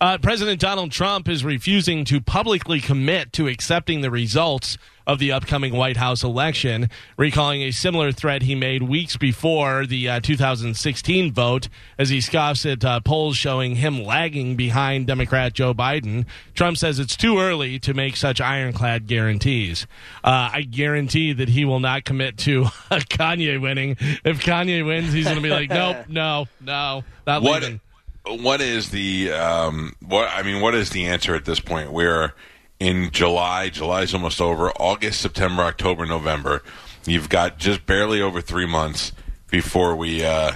Uh, 0.00 0.18
President 0.18 0.60
Donald 0.60 0.92
Trump 0.92 1.28
is 1.28 1.44
refusing 1.44 2.04
to 2.06 2.20
publicly 2.20 2.80
commit 2.80 3.32
to 3.34 3.48
accepting 3.48 4.00
the 4.00 4.10
results 4.10 4.78
of 5.06 5.18
the 5.18 5.30
upcoming 5.30 5.74
White 5.76 5.98
House 5.98 6.24
election, 6.24 6.88
recalling 7.18 7.60
a 7.60 7.70
similar 7.72 8.10
threat 8.10 8.40
he 8.40 8.54
made 8.54 8.82
weeks 8.82 9.18
before 9.18 9.84
the 9.84 10.08
uh, 10.08 10.20
2016 10.20 11.30
vote 11.30 11.68
as 11.98 12.08
he 12.08 12.22
scoffs 12.22 12.64
at 12.64 12.82
uh, 12.82 13.00
polls 13.00 13.36
showing 13.36 13.76
him 13.76 14.02
lagging 14.02 14.56
behind 14.56 15.06
Democrat 15.06 15.52
Joe 15.52 15.74
Biden. 15.74 16.24
Trump 16.54 16.78
says 16.78 16.98
it's 16.98 17.18
too 17.18 17.38
early 17.38 17.78
to 17.80 17.92
make 17.92 18.16
such 18.16 18.40
ironclad 18.40 19.06
guarantees. 19.06 19.86
Uh, 20.22 20.48
I 20.54 20.62
guarantee 20.62 21.34
that 21.34 21.43
he 21.48 21.64
will 21.64 21.80
not 21.80 22.04
commit 22.04 22.38
to 22.38 22.62
Kanye 22.90 23.60
winning. 23.60 23.96
If 24.24 24.42
Kanye 24.42 24.84
wins, 24.84 25.12
he's 25.12 25.24
going 25.24 25.36
to 25.36 25.42
be 25.42 25.50
like, 25.50 25.70
nope, 25.70 26.08
no, 26.08 26.46
no, 26.60 27.04
not 27.26 27.42
what 27.42 27.62
leaving. 27.62 27.80
what 28.42 28.60
is 28.60 28.90
the 28.90 29.32
um, 29.32 29.94
what 30.00 30.28
I 30.32 30.42
mean? 30.42 30.60
What 30.60 30.74
is 30.74 30.90
the 30.90 31.06
answer 31.06 31.34
at 31.34 31.44
this 31.44 31.60
point? 31.60 31.92
We're 31.92 32.34
in 32.80 33.10
July. 33.10 33.70
July's 33.70 34.14
almost 34.14 34.40
over. 34.40 34.70
August, 34.72 35.20
September, 35.20 35.62
October, 35.62 36.06
November. 36.06 36.62
You've 37.06 37.28
got 37.28 37.58
just 37.58 37.86
barely 37.86 38.20
over 38.20 38.40
three 38.40 38.66
months 38.66 39.12
before 39.50 39.94
we 39.94 40.24
uh, 40.24 40.52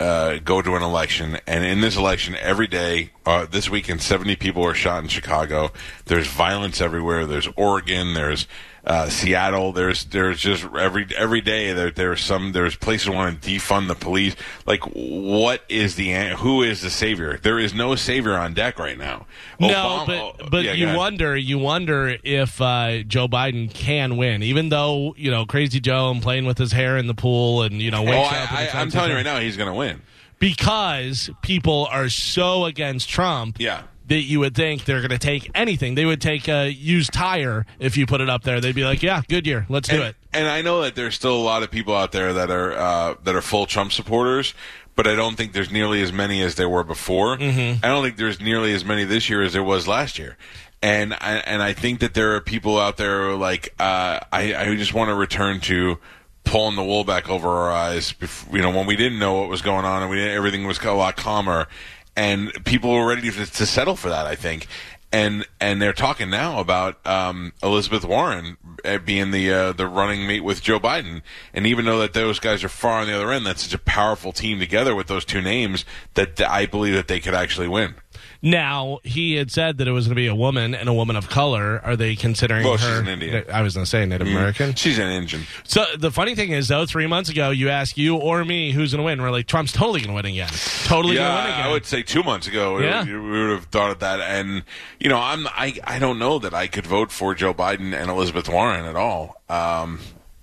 uh, 0.00 0.38
go 0.38 0.62
to 0.62 0.74
an 0.74 0.82
election. 0.82 1.38
And 1.46 1.64
in 1.64 1.80
this 1.80 1.96
election, 1.96 2.34
every 2.40 2.66
day, 2.66 3.10
uh, 3.24 3.46
this 3.46 3.70
weekend, 3.70 4.02
70 4.02 4.36
people 4.36 4.62
were 4.62 4.74
shot 4.74 5.02
in 5.02 5.08
Chicago. 5.08 5.72
There's 6.06 6.26
violence 6.26 6.80
everywhere. 6.80 7.26
There's 7.26 7.48
Oregon. 7.56 8.14
There's 8.14 8.46
uh, 8.84 9.08
Seattle. 9.08 9.72
There's 9.72 10.04
there's 10.06 10.40
just 10.40 10.64
every 10.78 11.06
every 11.16 11.40
day 11.40 11.72
there 11.72 11.90
there's 11.90 12.22
some 12.22 12.52
there's 12.52 12.76
places 12.76 13.08
want 13.10 13.42
to 13.42 13.50
defund 13.50 13.88
the 13.88 13.94
police. 13.94 14.34
Like 14.66 14.80
what 14.84 15.62
is 15.68 15.96
the 15.96 16.12
who 16.36 16.62
is 16.62 16.80
the 16.82 16.90
savior? 16.90 17.38
There 17.42 17.58
is 17.58 17.74
no 17.74 17.94
savior 17.94 18.34
on 18.34 18.54
deck 18.54 18.78
right 18.78 18.96
now. 18.98 19.26
No, 19.58 19.68
Obama- 19.68 20.06
but 20.38 20.50
but 20.50 20.64
yeah, 20.64 20.72
you 20.72 20.96
wonder 20.96 21.36
you 21.36 21.58
wonder 21.58 22.16
if 22.24 22.60
uh, 22.60 23.02
Joe 23.02 23.28
Biden 23.28 23.72
can 23.72 24.16
win, 24.16 24.42
even 24.42 24.68
though 24.70 25.14
you 25.16 25.30
know 25.30 25.44
Crazy 25.46 25.80
Joe 25.80 26.10
and 26.10 26.22
playing 26.22 26.46
with 26.46 26.58
his 26.58 26.72
hair 26.72 26.96
in 26.96 27.06
the 27.06 27.14
pool 27.14 27.62
and 27.62 27.80
you 27.82 27.90
know 27.90 28.00
Oh, 28.02 28.04
wakes 28.04 28.32
I, 28.32 28.42
up. 28.44 28.52
and 28.52 28.68
I, 28.78 28.80
I'm 28.80 28.90
telling 28.90 29.10
you 29.10 29.16
right 29.16 29.24
now, 29.24 29.40
he's 29.40 29.56
going 29.56 29.68
to 29.70 29.74
win. 29.74 30.00
because 30.38 31.30
people 31.42 31.86
are 31.90 32.08
so 32.08 32.64
against 32.64 33.08
Trump. 33.08 33.56
Yeah. 33.58 33.82
That 34.10 34.22
you 34.22 34.40
would 34.40 34.56
think 34.56 34.84
they're 34.84 35.00
going 35.00 35.10
to 35.10 35.18
take 35.18 35.50
anything. 35.54 35.94
They 35.94 36.04
would 36.04 36.20
take 36.20 36.48
a 36.48 36.68
used 36.68 37.12
tire 37.12 37.64
if 37.78 37.96
you 37.96 38.06
put 38.06 38.20
it 38.20 38.28
up 38.28 38.42
there. 38.42 38.60
They'd 38.60 38.74
be 38.74 38.84
like, 38.84 39.02
"Yeah, 39.02 39.22
good 39.28 39.46
year, 39.46 39.66
let's 39.68 39.88
do 39.88 39.96
and, 39.96 40.04
it." 40.04 40.16
And 40.32 40.48
I 40.48 40.62
know 40.62 40.82
that 40.82 40.96
there's 40.96 41.14
still 41.14 41.36
a 41.36 41.40
lot 41.40 41.62
of 41.62 41.70
people 41.70 41.96
out 41.96 42.10
there 42.10 42.32
that 42.32 42.50
are 42.50 42.72
uh, 42.72 43.14
that 43.22 43.36
are 43.36 43.40
full 43.40 43.66
Trump 43.66 43.92
supporters, 43.92 44.52
but 44.96 45.06
I 45.06 45.14
don't 45.14 45.36
think 45.36 45.52
there's 45.52 45.70
nearly 45.70 46.02
as 46.02 46.12
many 46.12 46.42
as 46.42 46.56
there 46.56 46.68
were 46.68 46.84
before. 46.84 47.38
Mm-hmm. 47.38 47.84
I 47.84 47.88
don't 47.88 48.04
think 48.04 48.16
there's 48.16 48.40
nearly 48.40 48.74
as 48.74 48.84
many 48.84 49.04
this 49.04 49.30
year 49.30 49.42
as 49.42 49.52
there 49.52 49.62
was 49.62 49.88
last 49.88 50.18
year. 50.18 50.36
And 50.82 51.14
I, 51.14 51.42
and 51.46 51.62
I 51.62 51.72
think 51.72 52.00
that 52.00 52.14
there 52.14 52.34
are 52.34 52.40
people 52.40 52.78
out 52.78 52.96
there 52.96 53.34
like 53.34 53.74
uh, 53.78 54.20
I 54.32 54.54
I 54.54 54.74
just 54.74 54.92
want 54.92 55.08
to 55.08 55.14
return 55.14 55.60
to 55.60 55.98
pulling 56.44 56.74
the 56.74 56.82
wool 56.84 57.04
back 57.04 57.28
over 57.30 57.48
our 57.48 57.70
eyes. 57.70 58.12
Before, 58.12 58.56
you 58.56 58.62
know, 58.62 58.70
when 58.70 58.86
we 58.86 58.96
didn't 58.96 59.18
know 59.18 59.34
what 59.34 59.48
was 59.48 59.62
going 59.62 59.84
on 59.84 60.02
and 60.02 60.10
we 60.10 60.16
didn't, 60.16 60.36
everything 60.36 60.66
was 60.66 60.78
a 60.78 60.92
lot 60.92 61.16
calmer, 61.16 61.68
and 62.16 62.52
people 62.64 62.92
were 62.92 63.06
ready 63.06 63.30
to, 63.30 63.46
to 63.46 63.66
settle 63.66 63.96
for 63.96 64.08
that. 64.08 64.26
I 64.26 64.34
think. 64.34 64.66
And 65.12 65.44
and 65.60 65.82
they're 65.82 65.92
talking 65.92 66.30
now 66.30 66.60
about 66.60 67.04
um, 67.04 67.52
Elizabeth 67.64 68.04
Warren 68.04 68.56
uh, 68.84 68.98
being 68.98 69.32
the 69.32 69.52
uh, 69.52 69.72
the 69.72 69.88
running 69.88 70.24
mate 70.24 70.44
with 70.44 70.62
Joe 70.62 70.78
Biden, 70.78 71.22
and 71.52 71.66
even 71.66 71.84
though 71.84 71.98
that 71.98 72.12
those 72.12 72.38
guys 72.38 72.62
are 72.62 72.68
far 72.68 73.00
on 73.00 73.08
the 73.08 73.16
other 73.16 73.32
end, 73.32 73.44
that's 73.44 73.64
such 73.64 73.74
a 73.74 73.78
powerful 73.78 74.30
team 74.30 74.60
together 74.60 74.94
with 74.94 75.08
those 75.08 75.24
two 75.24 75.40
names 75.40 75.84
that 76.14 76.36
th- 76.36 76.48
I 76.48 76.66
believe 76.66 76.94
that 76.94 77.08
they 77.08 77.18
could 77.18 77.34
actually 77.34 77.66
win. 77.66 77.96
Now 78.42 79.00
he 79.04 79.34
had 79.34 79.50
said 79.50 79.78
that 79.78 79.86
it 79.88 79.92
was 79.92 80.06
going 80.06 80.14
to 80.14 80.20
be 80.20 80.26
a 80.26 80.34
woman 80.34 80.74
and 80.74 80.88
a 80.88 80.94
woman 80.94 81.14
of 81.16 81.28
color. 81.28 81.78
Are 81.84 81.94
they 81.94 82.16
considering 82.16 82.64
Well, 82.64 82.78
her? 82.78 82.88
she's 82.88 82.98
an 82.98 83.08
Indian. 83.08 83.44
I 83.52 83.60
was 83.60 83.74
going 83.74 83.84
to 83.84 83.90
say 83.90 84.06
Native 84.06 84.28
American. 84.28 84.74
She's 84.74 84.98
an 84.98 85.08
Indian. 85.08 85.42
So 85.64 85.84
the 85.98 86.10
funny 86.10 86.34
thing 86.34 86.50
is, 86.52 86.68
though, 86.68 86.86
three 86.86 87.06
months 87.06 87.28
ago, 87.28 87.50
you 87.50 87.68
ask 87.68 87.98
you 87.98 88.16
or 88.16 88.42
me 88.44 88.72
who's 88.72 88.92
going 88.92 89.00
to 89.00 89.04
win. 89.04 89.20
We're 89.20 89.30
like, 89.30 89.46
Trump's 89.46 89.72
totally 89.72 90.00
going 90.00 90.08
to 90.10 90.14
win 90.14 90.24
again. 90.26 90.48
Totally 90.84 91.16
going 91.16 91.28
to 91.28 91.34
win 91.36 91.44
yeah, 91.48 91.54
again. 91.54 91.66
I 91.66 91.70
would 91.70 91.84
say 91.84 92.02
two 92.02 92.22
months 92.22 92.46
ago 92.46 92.76
we- 92.76 92.84
Yeah. 92.84 93.04
we, 93.04 93.18
would 93.18 93.50
have 93.50 93.64
thought 93.66 93.90
of 93.90 93.98
that. 93.98 94.20
And 94.20 94.62
you 94.98 95.10
know, 95.10 95.18
I'm 95.18 95.46
I 95.48 95.74
I 95.84 95.98
don't 95.98 96.18
know 96.18 96.38
that 96.38 96.54
I 96.54 96.66
could 96.66 96.86
vote 96.86 97.12
for 97.12 97.34
Joe 97.34 97.52
Biden 97.52 97.94
and 97.94 98.10
Elizabeth 98.10 98.48
Warren 98.48 98.86
at 98.86 98.96
all. 98.96 99.40
Um, 99.50 100.00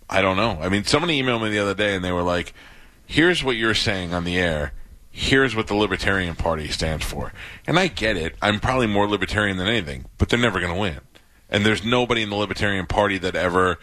I 0.09 0.21
don't 0.21 0.37
know. 0.37 0.59
I 0.61 0.69
mean, 0.69 0.83
somebody 0.83 1.19
emailed 1.21 1.41
me 1.41 1.49
the 1.49 1.59
other 1.59 1.73
day 1.73 1.95
and 1.95 2.05
they 2.05 2.11
were 2.11 2.21
like, 2.21 2.53
"Here's 3.07 3.43
what 3.43 3.55
you're 3.55 3.73
saying 3.73 4.13
on 4.13 4.23
the 4.23 4.37
air." 4.37 4.71
Here's 5.19 5.55
what 5.55 5.65
the 5.65 5.73
Libertarian 5.73 6.35
Party 6.35 6.67
stands 6.67 7.03
for. 7.03 7.33
And 7.65 7.79
I 7.79 7.87
get 7.87 8.17
it. 8.17 8.35
I'm 8.39 8.59
probably 8.59 8.85
more 8.85 9.07
libertarian 9.09 9.57
than 9.57 9.65
anything, 9.67 10.05
but 10.19 10.29
they're 10.29 10.37
never 10.37 10.59
going 10.59 10.71
to 10.71 10.79
win. 10.79 10.99
And 11.49 11.65
there's 11.65 11.83
nobody 11.83 12.21
in 12.21 12.29
the 12.29 12.35
Libertarian 12.35 12.85
Party 12.85 13.17
that 13.17 13.35
ever 13.35 13.79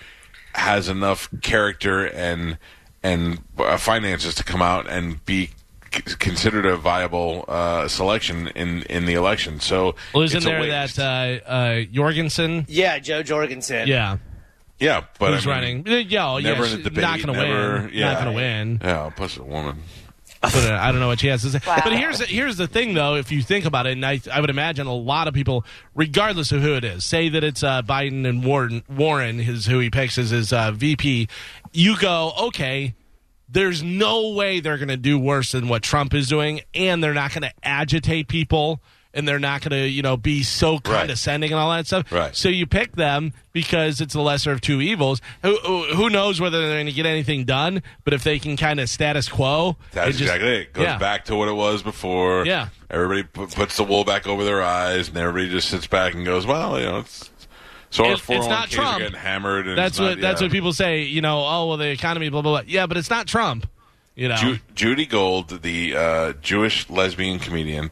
has 0.55 0.89
enough 0.89 1.29
character 1.43 2.07
and 2.07 2.57
and 3.03 3.41
uh, 3.59 3.77
finances 3.79 4.37
to 4.37 4.45
come 4.45 4.63
out 4.63 4.89
and 4.89 5.25
be 5.27 5.51
c- 5.93 6.03
considered 6.21 6.67
a 6.67 6.77
viable 6.77 7.45
uh, 7.49 7.89
selection 7.89 8.47
in 8.55 8.83
in 8.85 9.05
the 9.05 9.15
election. 9.15 9.59
So 9.59 9.97
well, 10.15 10.23
isn't 10.23 10.37
it's 10.37 10.47
a 10.47 10.49
there 10.49 10.61
waste. 10.61 10.97
that 10.99 11.43
uh, 11.45 11.51
uh, 11.51 11.83
Jorgensen? 11.91 12.65
Yeah, 12.69 13.01
Jo 13.01 13.25
Jorgensen. 13.25 13.89
Yeah, 13.89 14.19
yeah, 14.79 15.03
but 15.19 15.33
who's 15.35 15.49
I 15.49 15.61
mean, 15.61 15.83
running? 15.85 16.07
Yeah, 16.11 16.29
oh, 16.31 16.39
Never 16.39 16.65
yeah, 16.65 16.75
in 16.75 16.81
a 16.81 16.83
debate. 16.85 17.03
not 17.03 17.17
going 17.21 17.35
to 17.35 17.43
never, 17.47 17.83
win. 17.83 17.91
Yeah, 17.93 18.13
Not 18.13 18.23
going 18.23 18.31
to 18.31 18.37
win. 18.37 18.81
Yeah, 18.83 19.11
plus 19.17 19.37
a 19.37 19.43
woman. 19.43 19.83
But 20.55 20.71
uh, 20.71 20.79
I 20.81 20.91
don't 20.91 21.01
know 21.01 21.09
what 21.09 21.21
she 21.21 21.29
has 21.29 21.43
to 21.43 21.51
say. 21.51 21.61
Wow. 21.67 21.81
But 21.83 21.93
here's 21.95 22.21
here's 22.21 22.57
the 22.57 22.67
thing, 22.67 22.95
though. 22.95 23.15
If 23.15 23.33
you 23.33 23.43
think 23.43 23.65
about 23.65 23.87
it, 23.87 23.93
and 23.93 24.05
I, 24.05 24.21
I 24.33 24.41
would 24.41 24.51
imagine 24.51 24.87
a 24.87 24.95
lot 24.95 25.29
of 25.29 25.35
people, 25.35 25.65
regardless 25.95 26.53
of 26.53 26.63
who 26.63 26.75
it 26.75 26.85
is, 26.85 27.05
say 27.05 27.29
that 27.29 27.43
it's 27.43 27.63
uh, 27.63 27.83
Biden 27.83 28.27
and 28.29 28.45
Warren, 28.45 28.83
Warren 28.89 29.41
is 29.41 29.67
who 29.67 29.79
he 29.79 29.91
picks 29.91 30.19
as 30.19 30.31
his 30.31 30.53
uh, 30.53 30.73
VP. 30.73 31.29
You 31.73 31.99
go, 31.99 32.33
okay. 32.39 32.95
There's 33.47 33.83
no 33.83 34.31
way 34.31 34.59
they're 34.61 34.79
going 34.79 34.89
to 34.89 34.97
do 34.97 35.19
worse 35.19 35.53
than 35.53 35.69
what 35.69 35.83
Trump 35.83 36.13
is 36.15 36.29
doing, 36.29 36.63
and 36.75 37.05
they're 37.05 37.15
not 37.15 37.33
going 37.33 37.43
to 37.43 37.53
agitate 37.63 38.27
people, 38.27 38.81
and 39.15 39.27
they're 39.27 39.39
not 39.39 39.61
going 39.63 39.71
to, 39.71 39.89
you 39.89 40.03
know, 40.03 40.17
be 40.17 40.43
so 40.43 40.79
condescending 40.79 41.51
and 41.53 41.59
all 41.61 41.71
that 41.71 41.87
stuff. 41.87 42.11
Right. 42.13 42.35
So 42.35 42.49
you 42.49 42.67
pick 42.67 42.97
them 42.97 43.33
because 43.53 44.01
it's 44.01 44.13
the 44.15 44.21
lesser 44.21 44.51
of 44.53 44.61
two 44.61 44.81
evils. 44.81 45.21
Who, 45.43 45.57
who 45.95 46.11
knows 46.11 46.41
whether 46.41 46.61
they're 46.61 46.77
going 46.77 46.87
to 46.87 46.93
get 46.93 47.07
anything 47.07 47.45
done? 47.45 47.83
But 48.05 48.13
if 48.15 48.25
they 48.25 48.39
can 48.39 48.57
kind 48.57 48.81
of 48.81 48.91
status 48.91 49.29
quo, 49.29 49.77
That's 49.93 50.09
it 50.09 50.13
just- 50.13 50.23
exactly 50.23 50.49
it. 50.63 50.73
Goes 50.73 50.85
yeah. 50.85 50.99
back 50.99 51.25
to 51.27 51.37
what 51.37 51.49
it 51.49 51.55
was 51.55 51.83
before. 51.83 52.45
Yeah. 52.45 52.69
Everybody 52.91 53.23
pu- 53.23 53.47
puts 53.47 53.77
the 53.77 53.85
wool 53.85 54.05
back 54.05 54.27
over 54.27 54.45
their 54.45 54.63
eyes, 54.63 55.09
and 55.09 55.17
everybody 55.17 55.49
just 55.51 55.69
sits 55.69 55.87
back 55.87 56.15
and 56.15 56.25
goes, 56.25 56.47
"Well, 56.47 56.79
you 56.79 56.87
know, 56.87 56.99
it's 56.99 57.31
so 57.91 58.05
our 58.05 58.13
It- 58.13 58.23
it's 58.29 58.47
not 58.49 58.69
Trump. 58.71 58.97
are 58.97 58.99
getting 59.01 59.19
hammered." 59.19 59.67
And 59.67 59.77
That's 59.79 59.99
what 59.99 60.11
not- 60.11 60.21
that's 60.21 60.41
yeah. 60.41 60.47
what 60.47 60.53
people 60.53 60.73
say. 60.73 61.03
You 61.03 61.21
know, 61.21 61.39
oh 61.45 61.69
well, 61.69 61.77
the 61.77 61.89
economy, 61.91 62.29
blah 62.29 62.43
blah 62.43 62.61
blah. 62.63 62.69
Yeah, 62.69 62.87
but 62.87 62.97
it's 62.97 63.11
not 63.11 63.27
Trump. 63.27 63.69
You 64.17 64.29
know, 64.29 64.37
Ju- 64.37 64.59
Judy 64.77 65.07
Gold, 65.07 65.63
the 65.63 65.97
uh, 65.97 66.33
Jewish 66.41 66.89
lesbian 66.89 67.41
comedian, 67.41 67.91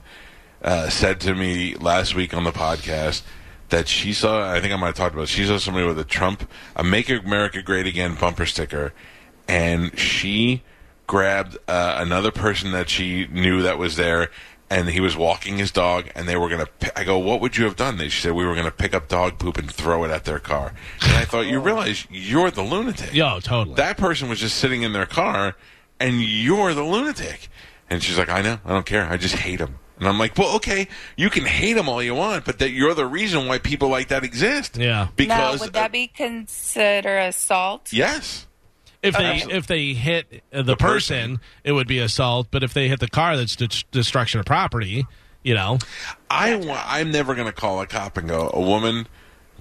uh, 0.63 0.89
said 0.89 1.21
to 1.21 1.35
me 1.35 1.75
last 1.75 2.15
week 2.15 2.33
on 2.35 2.45
the 2.45 2.53
podcast 2.53 3.23
that 3.71 3.89
she 3.89 4.13
saw. 4.13 4.51
I 4.53 4.61
think 4.61 4.73
I 4.73 4.77
might 4.77 4.89
have 4.89 4.95
talked 4.97 5.15
about. 5.15 5.25
It, 5.25 5.29
she 5.29 5.45
saw 5.45 5.59
somebody 5.59 5.87
with 5.87 5.99
a 5.99 6.05
Trump, 6.05 6.49
a 6.77 6.85
"Make 6.85 7.09
America 7.11 7.63
Great 7.63 7.87
Again" 7.87 8.15
bumper 8.15 8.47
sticker, 8.47 8.93
and 9.49 9.99
she 9.99 10.63
grabbed 11.07 11.59
uh, 11.69 11.97
another 11.99 12.31
person 12.31 12.73
that 12.73 12.89
she 12.89 13.27
knew 13.27 13.63
that 13.63 13.79
was 13.79 13.97
there. 13.97 14.31
And 14.71 14.89
he 14.89 15.01
was 15.01 15.15
walking 15.15 15.59
his 15.59 15.71
dog, 15.71 16.09
and 16.15 16.27
they 16.27 16.35
were 16.37 16.49
gonna. 16.49 16.65
Pi- 16.65 16.93
I 16.97 17.05
go, 17.05 17.19
"What 17.19 17.43
would 17.43 17.59
you 17.59 17.65
have 17.65 17.77
done?" 17.77 17.99
They 17.99 18.09
she 18.09 18.23
said, 18.23 18.33
"We 18.33 18.47
were 18.47 18.55
gonna 18.55 18.71
pick 18.71 18.95
up 18.95 19.07
dog 19.07 19.39
poop 19.39 19.59
and 19.59 19.71
throw 19.71 20.03
it 20.05 20.11
at 20.11 20.25
their 20.25 20.39
car." 20.39 20.73
And 21.03 21.13
I 21.13 21.27
thought, 21.27 21.47
"You 21.47 21.61
realize 21.61 22.07
you're 22.11 22.51
the 22.51 22.63
lunatic." 22.63 23.13
yo, 23.13 23.39
totally. 23.41 23.77
that 23.77 23.99
person 23.99 24.31
was 24.31 24.41
just 24.41 24.57
sitting 24.57 24.83
in 24.83 24.95
their 24.95 25.05
car 25.05 25.57
and 26.03 26.21
you're 26.21 26.75
the 26.75 26.83
lunatic. 26.83 27.49
And 27.89 28.03
she's 28.03 28.19
like, 28.19 28.29
I 28.29 28.43
know, 28.43 28.59
I 28.65 28.71
don't 28.71 28.87
care. 28.87 29.05
I 29.05 29.17
just 29.17 29.37
hate 29.37 29.61
him. 29.61 29.79
And 30.03 30.09
I'm 30.09 30.19
like, 30.19 30.37
well, 30.37 30.57
okay, 30.57 30.89
you 31.17 31.31
can 31.31 31.45
hate 31.45 31.75
them 31.75 31.89
all 31.89 32.03
you 32.03 32.17
want, 32.17 32.45
but 32.45 32.59
that 32.59 32.71
you're 32.71 32.93
the 32.93 33.07
reason 33.07 33.47
why 33.47 33.59
people 33.59 33.89
like 33.89 34.09
that 34.09 34.25
exist. 34.25 34.77
yeah. 34.77 35.07
Because 35.15 35.61
now, 35.61 35.65
would 35.65 35.75
that 35.75 35.93
be 35.93 36.09
considered 36.09 37.19
assault? 37.21 37.93
yes, 37.93 38.49
If 39.01 39.17
they 39.17 39.25
Absolutely. 39.25 39.59
if 39.59 39.67
they 39.69 39.93
hit 39.93 40.43
uh, 40.53 40.57
the, 40.59 40.63
The 40.65 40.77
person, 40.77 41.17
person. 41.37 41.41
it 41.63 41.71
would 41.73 41.87
be 41.87 42.01
assault. 42.01 42.49
But 42.51 42.65
if 42.65 42.75
they 42.75 42.89
hit 42.89 42.99
the 42.99 43.07
car, 43.09 43.37
that's 43.37 43.55
de- 43.55 43.69
destruction 43.93 44.41
of 44.41 44.47
property. 44.47 45.07
You 45.45 45.55
know, 45.55 45.79
I 46.29 46.57
wa- 46.57 46.83
I'm 46.85 47.13
never 47.13 47.35
going 47.37 47.47
to 47.47 47.53
call 47.53 47.81
a 47.81 47.87
cop 47.87 48.17
and 48.17 48.29
go, 48.29 48.51
a 48.53 48.61
woman, 48.61 49.07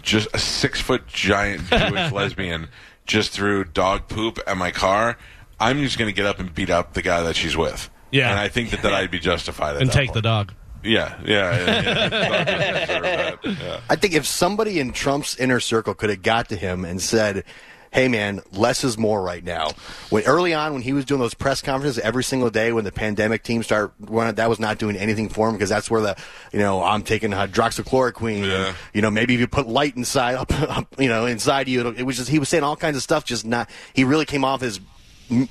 just 0.02 0.28
a 0.34 0.40
six 0.40 0.82
foot 0.82 1.06
giant 1.08 1.68
Jewish 1.70 2.12
lesbian, 2.12 2.68
just 3.06 3.30
threw 3.32 3.64
dog 3.64 4.08
poop 4.08 4.40
at 4.48 4.58
my 4.58 4.72
car. 4.72 5.18
I'm 5.60 5.80
just 5.84 6.00
going 6.00 6.10
to 6.10 6.16
get 6.16 6.26
up 6.26 6.40
and 6.40 6.52
beat 6.54 6.72
up 6.72 6.94
the 6.94 7.04
guy 7.04 7.22
that 7.22 7.36
she's 7.36 7.56
with. 7.56 7.90
Yeah. 8.12 8.32
and 8.32 8.40
I 8.40 8.48
think 8.50 8.72
that, 8.72 8.82
that 8.84 8.94
I'd 8.94 9.12
be 9.12 9.20
justified. 9.20 9.76
At 9.76 9.82
and 9.82 9.90
that 9.90 9.94
take 9.94 10.10
the 10.10 10.14
point. 10.16 10.24
dog. 10.24 10.54
Yeah, 10.84 11.20
yeah, 11.24 11.26
yeah. 11.26 11.82
yeah. 11.82 12.10
The 12.10 12.10
dog 12.10 12.46
doesn't 12.48 12.88
deserve 12.88 13.04
that. 13.04 13.40
Yeah. 13.64 13.80
I 13.90 13.96
think 13.96 14.14
if 14.16 14.26
somebody 14.26 14.80
in 14.80 14.92
Trump's 14.94 15.36
inner 15.38 15.60
circle 15.60 15.94
could 15.94 16.10
have 16.10 16.22
got 16.24 16.50
to 16.50 16.56
him 16.56 16.86
and 16.86 17.00
said, 17.00 17.44
"Hey, 17.92 18.08
man, 18.08 18.42
less 18.52 18.84
is 18.84 18.98
more 18.98 19.22
right 19.22 19.44
now." 19.44 19.74
When 20.10 20.24
early 20.24 20.56
on, 20.56 20.74
when 20.74 20.82
he 20.82 20.92
was 20.94 21.06
doing 21.06 21.22
those 21.22 21.36
press 21.36 21.62
conferences 21.62 22.00
every 22.00 22.24
single 22.24 22.50
day, 22.50 22.74
when 22.74 22.84
the 22.84 22.92
pandemic 22.92 23.44
team 23.44 23.62
started, 23.62 23.92
running, 24.00 24.34
that 24.36 24.50
was 24.50 24.60
not 24.60 24.80
doing 24.80 24.96
anything 24.98 25.30
for 25.30 25.48
him 25.50 25.54
because 25.54 25.70
that's 25.70 25.92
where 25.92 26.02
the, 26.02 26.18
you 26.52 26.58
know, 26.58 26.82
I'm 26.84 27.04
taking 27.04 27.30
hydroxychloroquine. 27.30 28.48
Yeah. 28.48 28.66
And, 28.70 28.76
you 28.96 29.04
know, 29.04 29.12
maybe 29.12 29.36
if 29.36 29.40
you 29.40 29.48
put 29.48 29.68
light 29.68 29.96
inside, 29.96 30.34
up, 30.38 30.52
up, 30.62 30.88
you 31.00 31.10
know, 31.10 31.28
inside 31.28 31.68
you, 31.68 31.82
it'll- 31.82 31.96
it 31.98 32.04
was 32.04 32.18
just 32.18 32.30
he 32.30 32.40
was 32.40 32.50
saying 32.50 32.64
all 32.64 32.76
kinds 32.76 32.98
of 32.98 33.04
stuff. 33.04 33.24
Just 33.24 33.46
not. 33.46 33.70
He 33.94 34.04
really 34.04 34.26
came 34.26 34.44
off 34.44 34.64
as 34.64 34.80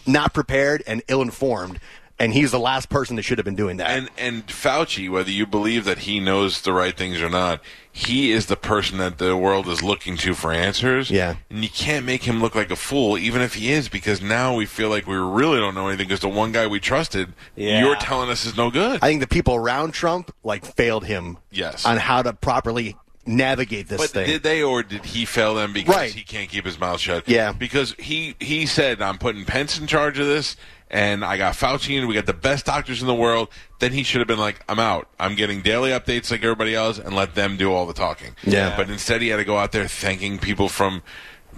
not 0.07 0.35
prepared 0.35 0.83
and 0.87 1.03
ill-informed. 1.09 1.79
And 2.21 2.33
he's 2.35 2.51
the 2.53 2.61
last 2.61 2.89
person 2.91 3.17
that 3.17 3.23
should 3.23 3.39
have 3.39 3.45
been 3.47 3.57
doing 3.57 3.79
that. 3.79 3.89
And 3.91 4.11
and 4.19 4.47
Fauci, 4.47 5.11
whether 5.11 5.31
you 5.31 5.47
believe 5.47 5.85
that 5.87 6.01
he 6.01 6.21
knows 6.21 6.61
the 6.61 6.73
right 6.73 6.97
things 6.97 7.21
or 7.23 7.31
not, 7.31 7.61
he 7.91 8.31
is 8.31 8.47
the 8.47 8.57
person 8.57 8.99
that 8.99 9.19
the 9.19 9.37
world 9.37 9.67
is 9.69 9.83
looking 9.83 10.17
to 10.19 10.35
for 10.35 10.53
answers. 10.53 11.11
Yeah. 11.11 11.37
And 11.49 11.63
you 11.65 11.71
can't 11.71 12.05
make 12.07 12.23
him 12.25 12.41
look 12.43 12.55
like 12.55 12.71
a 12.71 12.77
fool, 12.77 13.17
even 13.19 13.41
if 13.41 13.55
he 13.55 13.73
is, 13.73 13.89
because 13.89 14.21
now 14.21 14.55
we 14.55 14.67
feel 14.67 14.91
like 14.91 15.07
we 15.07 15.17
really 15.17 15.59
don't 15.59 15.75
know 15.75 15.89
anything 15.89 16.07
because 16.09 16.21
the 16.21 16.29
one 16.29 16.53
guy 16.53 16.67
we 16.67 16.79
trusted, 16.79 17.33
Yeah. 17.57 17.81
you're 17.81 17.97
telling 17.97 18.29
us 18.31 18.45
is 18.45 18.57
no 18.57 18.71
good. 18.71 18.97
I 19.03 19.09
think 19.09 19.21
the 19.23 19.27
people 19.27 19.55
around 19.57 19.93
Trump 19.93 20.31
like 20.45 20.65
failed 20.65 21.07
him. 21.07 21.39
Yes. 21.51 21.85
On 21.87 21.97
how 21.97 22.23
to 22.23 22.33
properly 22.35 22.97
navigate 23.27 23.89
this 23.89 24.01
But 24.01 24.11
thing. 24.11 24.27
did 24.27 24.43
they, 24.43 24.63
or 24.63 24.83
did 24.83 25.05
he 25.05 25.25
fail 25.25 25.55
them 25.55 25.73
because 25.73 25.95
Right. 25.95 26.13
he 26.13 26.23
can't 26.23 26.49
keep 26.49 26.65
his 26.67 26.79
mouth 26.79 27.01
shut? 27.01 27.29
Yeah. 27.29 27.53
Because 27.53 27.95
he 27.99 28.35
he 28.41 28.67
said, 28.67 29.01
"I'm 29.03 29.19
putting 29.19 29.45
Pence 29.45 29.79
in 29.79 29.87
charge 29.87 30.19
of 30.19 30.27
this, 30.27 30.57
and 30.91 31.25
I 31.25 31.37
got 31.37 31.55
Fauci, 31.55 31.99
and 31.99 32.09
we 32.09 32.15
got 32.15 32.27
the 32.27 32.33
best 32.33 32.67
doctors 32.67 33.01
in 33.01 33.07
the 33.07 33.15
world." 33.15 33.49
Then 33.79 33.93
he 33.93 34.03
should 34.03 34.21
have 34.21 34.29
been 34.29 34.39
like, 34.39 34.61
"I'm 34.69 34.79
out. 34.79 35.09
I'm 35.19 35.35
getting 35.35 35.63
daily 35.63 35.91
updates 35.91 36.31
like 36.31 36.43
everybody 36.43 36.75
else, 36.75 36.99
and 36.99 37.15
let 37.15 37.35
them 37.35 37.57
do 37.57 37.73
all 37.73 37.87
the 37.87 37.95
talking." 37.95 38.35
Yeah. 38.45 38.75
But 38.77 38.91
instead, 38.91 39.23
he 39.23 39.29
had 39.29 39.37
to 39.39 39.45
go 39.45 39.57
out 39.59 39.73
there 39.73 39.87
thanking 39.89 40.39
people 40.39 40.69
from 40.69 41.03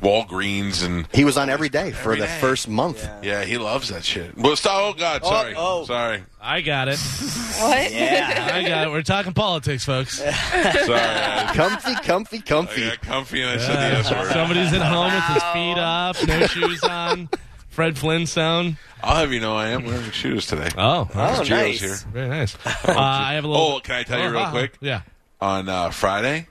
Walgreens 0.01 0.85
and. 0.85 1.07
he 1.13 1.25
was 1.25 1.37
on 1.37 1.49
every 1.51 1.69
day 1.69 1.93
for 1.93 2.13
Every 2.13 2.21
the 2.21 2.27
day. 2.27 2.39
first 2.41 2.67
month. 2.69 3.07
Yeah, 3.23 3.45
he 3.45 3.59
loves 3.59 3.89
that 3.91 4.05
shit. 4.05 4.37
Well, 4.37 4.57
stop. 4.57 4.73
Oh 4.83 4.99
God, 4.99 5.21
oh, 5.23 5.29
sorry, 5.29 5.55
oh. 5.57 5.85
sorry, 5.85 6.25
I 6.41 6.61
got 6.63 6.89
it. 6.89 6.99
What? 6.99 7.93
Yeah. 7.93 8.51
I 8.53 8.63
got 8.67 8.87
it. 8.87 8.91
We're 8.91 9.03
talking 9.03 9.33
politics, 9.35 9.85
folks. 9.85 10.19
sorry. 10.19 10.33
I, 10.33 11.53
Comfy, 11.55 11.95
comfy, 11.97 12.39
I 12.39 12.41
comfy. 12.41 12.89
got 12.89 13.01
comfy 13.03 13.43
and 13.43 13.51
I 13.51 13.59
said 13.59 13.77
the 13.93 13.99
S 13.99 14.11
word. 14.11 14.33
Somebody's 14.33 14.73
at 14.73 14.83
home 14.83 15.13
with 15.13 15.25
his 15.25 15.43
feet 15.53 15.79
up, 15.79 16.17
no 16.27 16.47
shoes 16.47 16.83
on. 16.85 17.29
Fred 17.73 17.97
Flintstone. 17.99 18.77
I'll 19.03 19.17
have 19.17 19.33
you 19.33 19.41
know 19.41 19.57
I 19.57 19.69
am 19.69 19.85
wearing 19.85 20.11
shoes 20.13 20.47
today. 20.47 20.69
Oh, 20.77 21.09
Oh, 21.15 21.41
Gio's 21.43 21.51
nice. 21.51 21.81
here. 21.81 21.97
very 22.13 22.29
nice. 22.29 22.55
Uh, 22.67 22.95
I 22.97 23.33
have 23.35 23.45
a 23.45 23.49
little. 23.49 23.67
Oh, 23.77 23.81
can 23.81 23.97
I 23.97 24.03
tell 24.05 24.19
you 24.21 24.27
Oh, 24.27 24.31
real 24.31 24.41
wow. 24.43 24.51
quick? 24.51 24.77
Yeah. 24.81 25.03
On 25.41 25.69
uh, 25.69 25.91
Friday, 25.91 26.47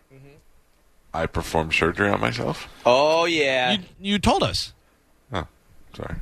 I 1.13 1.27
performed 1.27 1.73
surgery 1.73 2.09
on 2.09 2.19
myself. 2.19 2.67
Oh 2.85 3.25
yeah. 3.25 3.73
You, 3.73 3.79
you 3.99 4.19
told 4.19 4.43
us. 4.43 4.73
Oh, 5.31 5.45
sorry. 5.95 6.15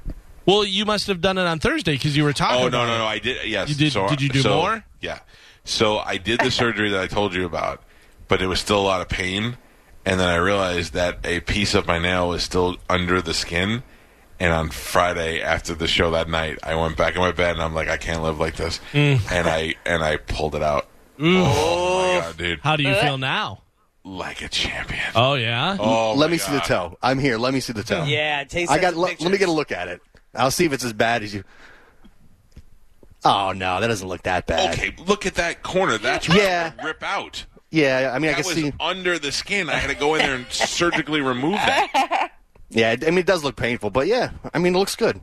Well, 0.46 0.64
you 0.66 0.84
must 0.86 1.08
have 1.08 1.22
done 1.22 1.38
it 1.38 1.46
on 1.48 1.60
Thursday 1.60 1.94
because 1.94 2.18
you 2.18 2.24
were 2.24 2.34
talking. 2.34 2.58
Oh 2.58 2.62
no, 2.64 2.68
about 2.68 2.88
no, 2.88 2.96
it. 2.96 2.98
no! 3.00 3.06
I 3.06 3.20
did. 3.20 3.46
Yes. 3.48 3.70
You 3.70 3.76
did- 3.76 3.94
So- 3.94 4.08
did 4.10 4.22
you 4.22 4.30
do 4.30 4.42
so- 4.42 4.56
more? 4.62 4.84
Yeah. 5.02 5.20
So 5.64 5.98
I 6.00 6.18
did 6.18 6.40
the 6.42 6.52
surgery 6.52 6.90
that 6.90 7.00
I 7.02 7.08
told 7.08 7.34
you 7.36 7.46
about, 7.46 7.84
but 8.28 8.42
it 8.42 8.48
was 8.48 8.60
still 8.60 8.80
a 8.80 8.84
lot 8.84 9.02
of 9.02 9.08
pain. 9.10 9.58
And 10.06 10.20
then 10.20 10.28
I 10.28 10.36
realized 10.38 10.94
that 10.94 11.20
a 11.24 11.40
piece 11.42 11.76
of 11.76 11.86
my 11.86 12.00
nail 12.00 12.30
was 12.30 12.42
still 12.44 12.78
under 12.90 13.22
the 13.22 13.34
skin. 13.34 13.84
And 14.40 14.54
on 14.54 14.70
Friday 14.70 15.42
after 15.42 15.76
the 15.76 15.88
show 15.88 16.12
that 16.12 16.30
night, 16.30 16.60
I 16.64 16.76
went 16.76 16.96
back 16.96 17.16
in 17.16 17.22
my 17.22 17.32
bed 17.34 17.52
and 17.56 17.62
I'm 17.62 17.74
like, 17.74 17.90
I 17.90 17.98
can't 17.98 18.24
live 18.24 18.40
like 18.40 18.56
this. 18.56 18.80
Mm. 18.94 19.20
And 19.32 19.48
I 19.48 19.76
and 19.86 20.02
I 20.04 20.18
pulled 20.18 20.56
it 20.56 20.64
out. 20.64 20.88
Oh 21.20 22.14
my 22.14 22.22
god, 22.22 22.38
dude! 22.38 22.60
How 22.62 22.78
do 22.78 22.84
you 22.84 22.96
feel 22.96 23.18
now? 23.18 23.64
Like 24.06 24.42
a 24.42 24.48
champion. 24.48 25.04
Oh 25.14 25.34
yeah. 25.34 25.76
Oh, 25.78 26.14
let 26.16 26.28
my 26.28 26.32
me 26.34 26.38
see 26.38 26.54
the 26.54 26.62
toe. 26.62 26.98
I'm 27.02 27.20
here. 27.20 27.38
Let 27.38 27.54
me 27.54 27.60
see 27.60 27.74
the 27.74 27.84
toe. 27.84 28.06
Yeah, 28.06 28.46
take 28.46 28.70
I 28.70 28.76
some 28.76 28.82
got. 28.82 28.96
Let, 28.96 29.20
let 29.20 29.32
me 29.32 29.38
get 29.38 29.50
a 29.50 29.52
look 29.52 29.74
at 29.74 29.90
it. 29.90 30.02
I'll 30.34 30.52
see 30.52 30.64
if 30.66 30.72
it's 30.72 30.86
as 30.86 30.94
bad 30.94 31.22
as 31.22 31.34
you. 31.34 31.44
Oh 33.26 33.52
no, 33.52 33.82
that 33.82 33.88
doesn't 33.88 34.08
look 34.08 34.24
that 34.24 34.48
bad. 34.48 34.74
Okay, 34.74 34.96
look 35.06 35.26
at 35.26 35.36
that 35.36 35.62
corner. 35.64 35.98
That's 35.98 36.30
Yeah. 36.30 36.72
yeah. 36.78 36.86
rip 36.86 37.04
out. 37.04 37.46
Yeah, 37.72 38.12
I 38.16 38.20
mean, 38.20 38.32
I 38.32 38.36
can 38.36 38.46
was 38.46 38.56
see. 38.56 38.74
under 38.80 39.20
the 39.20 39.32
skin. 39.32 39.70
I 39.70 39.74
had 39.76 39.90
to 39.90 39.96
go 39.96 40.16
in 40.16 40.22
there 40.22 40.36
and 40.36 40.48
surgically 40.50 41.22
remove 41.22 41.54
that. 41.54 42.32
Yeah, 42.70 42.96
I 43.02 43.06
mean, 43.10 43.20
it 43.20 43.26
does 43.26 43.44
look 43.44 43.56
painful, 43.56 43.90
but 43.90 44.08
yeah, 44.08 44.32
I 44.54 44.60
mean, 44.60 44.76
it 44.76 44.78
looks 44.78 44.96
good. 44.96 45.20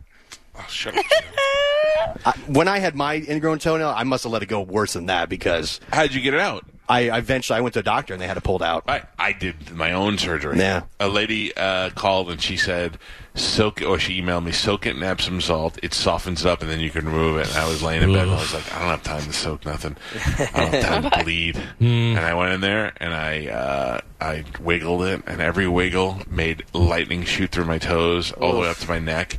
Oh, 0.58 0.66
shut 0.68 0.96
up. 0.96 1.04
I, 2.24 2.32
when 2.46 2.66
I 2.68 2.78
had 2.78 2.94
my 2.94 3.14
ingrown 3.14 3.58
toenail, 3.58 3.88
I 3.88 4.04
must 4.04 4.24
have 4.24 4.32
let 4.32 4.42
it 4.42 4.46
go 4.46 4.60
worse 4.60 4.94
than 4.94 5.06
that 5.06 5.28
because 5.28 5.80
How'd 5.92 6.12
you 6.12 6.20
get 6.20 6.34
it 6.34 6.40
out? 6.40 6.64
I 6.88 7.10
I 7.10 7.18
eventually 7.18 7.58
I 7.58 7.60
went 7.60 7.74
to 7.74 7.80
a 7.80 7.82
doctor 7.82 8.14
and 8.14 8.22
they 8.22 8.26
had 8.26 8.36
it 8.36 8.44
pulled 8.44 8.62
out. 8.62 8.84
I, 8.88 9.02
I 9.18 9.32
did 9.32 9.72
my 9.72 9.92
own 9.92 10.18
surgery. 10.18 10.58
Yeah. 10.58 10.84
A 11.00 11.08
lady 11.08 11.54
uh, 11.56 11.90
called 11.90 12.30
and 12.30 12.40
she 12.40 12.56
said, 12.56 12.98
soak 13.36 13.80
it, 13.82 13.84
or 13.84 13.98
she 13.98 14.20
emailed 14.20 14.44
me, 14.44 14.52
soak 14.52 14.86
it 14.86 14.96
in 14.96 15.02
Epsom 15.02 15.40
salt. 15.40 15.78
It 15.82 15.94
softens 15.94 16.44
it 16.44 16.48
up 16.48 16.62
and 16.62 16.70
then 16.70 16.80
you 16.80 16.90
can 16.90 17.06
remove 17.06 17.38
it. 17.38 17.48
And 17.48 17.56
I 17.56 17.68
was 17.68 17.82
laying 17.82 18.02
in 18.02 18.12
bed 18.12 18.22
and 18.24 18.32
I 18.32 18.40
was 18.40 18.54
like, 18.54 18.74
I 18.74 18.78
don't 18.80 18.88
have 18.88 19.02
time 19.02 19.22
to 19.22 19.32
soak 19.32 19.64
nothing. 19.64 19.96
I 20.14 20.50
don't 20.54 20.74
have 20.74 20.84
time 20.84 21.10
to 21.10 21.18
bleed. 21.24 21.60
And 21.80 22.18
I 22.18 22.34
went 22.34 22.52
in 22.52 22.60
there 22.60 22.92
and 22.96 23.14
I 23.14 23.46
uh, 23.46 24.00
I 24.20 24.44
wiggled 24.60 25.02
it 25.04 25.22
and 25.26 25.40
every 25.40 25.68
wiggle 25.68 26.22
made 26.28 26.64
lightning 26.72 27.24
shoot 27.24 27.50
through 27.50 27.66
my 27.66 27.78
toes 27.78 28.32
all 28.32 28.52
the 28.54 28.60
way 28.60 28.68
up 28.68 28.78
to 28.78 28.88
my 28.88 28.98
neck. 28.98 29.38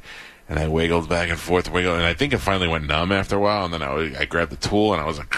And 0.50 0.58
I 0.58 0.68
wiggled 0.70 1.10
back 1.10 1.30
and 1.30 1.38
forth, 1.38 1.70
wiggled, 1.70 1.98
and 1.98 2.06
I 2.06 2.14
think 2.14 2.32
it 2.32 2.38
finally 2.38 2.70
went 2.70 2.88
numb 2.88 3.12
after 3.12 3.36
a 3.36 3.40
while. 3.40 3.66
And 3.66 3.74
then 3.74 3.84
I, 3.84 3.94
was, 3.94 4.16
I 4.16 4.26
grabbed 4.26 4.52
the 4.52 4.56
tool 4.56 4.94
and 4.94 5.02
I 5.02 5.06
was 5.06 5.18
like, 5.18 5.34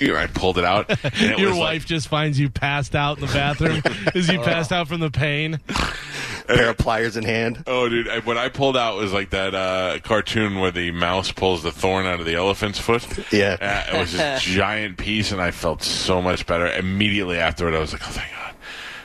and 0.00 0.12
I 0.16 0.26
pulled 0.26 0.58
it 0.58 0.64
out. 0.64 0.90
And 0.90 1.32
it 1.32 1.38
Your 1.38 1.50
was 1.50 1.58
wife 1.58 1.82
like, 1.82 1.86
just 1.86 2.08
finds 2.08 2.38
you 2.38 2.50
passed 2.50 2.96
out 2.96 3.18
in 3.18 3.26
the 3.26 3.32
bathroom. 3.32 3.80
Is 4.14 4.28
you 4.28 4.40
passed 4.40 4.72
out 4.72 4.88
from 4.88 5.00
the 5.00 5.10
pain? 5.10 5.60
pair 6.54 6.70
of 6.70 6.78
pliers 6.78 7.16
in 7.16 7.24
hand. 7.24 7.62
Oh, 7.66 7.88
dude! 7.88 8.08
I, 8.08 8.20
what 8.20 8.36
I 8.36 8.48
pulled 8.48 8.76
out 8.76 8.96
was 8.96 9.12
like 9.12 9.30
that 9.30 9.54
uh, 9.54 9.98
cartoon 10.02 10.58
where 10.60 10.70
the 10.70 10.90
mouse 10.90 11.32
pulls 11.32 11.62
the 11.62 11.72
thorn 11.72 12.06
out 12.06 12.20
of 12.20 12.26
the 12.26 12.34
elephant's 12.34 12.78
foot. 12.78 13.06
Yeah. 13.32 13.56
Uh, 13.60 13.96
it 13.96 14.00
was 14.00 14.12
this 14.12 14.42
giant 14.44 14.96
piece, 14.96 15.32
and 15.32 15.40
I 15.40 15.50
felt 15.50 15.82
so 15.82 16.20
much 16.20 16.46
better 16.46 16.66
immediately 16.66 17.38
afterward. 17.38 17.74
I 17.74 17.80
was 17.80 17.92
like, 17.92 18.02
"Oh, 18.06 18.10
thank 18.10 18.30
God!" 18.32 18.49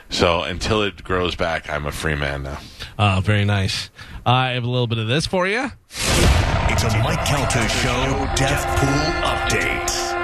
So 0.08 0.42
until 0.42 0.82
it 0.82 1.02
grows 1.04 1.34
back, 1.34 1.68
I'm 1.70 1.86
a 1.86 1.92
free 1.92 2.14
man 2.14 2.44
now. 2.44 2.58
Oh, 2.98 3.20
very 3.22 3.44
nice. 3.44 3.90
I 4.24 4.50
have 4.50 4.64
a 4.64 4.68
little 4.70 4.86
bit 4.86 4.98
of 4.98 5.08
this 5.08 5.26
for 5.26 5.46
you. 5.46 5.70
It's 5.90 6.82
a 6.84 6.98
Mike 6.98 7.24
Calta 7.26 7.68
Show 7.68 8.28
Death 8.36 8.64
Pool 8.78 9.22
Update. 9.28 10.16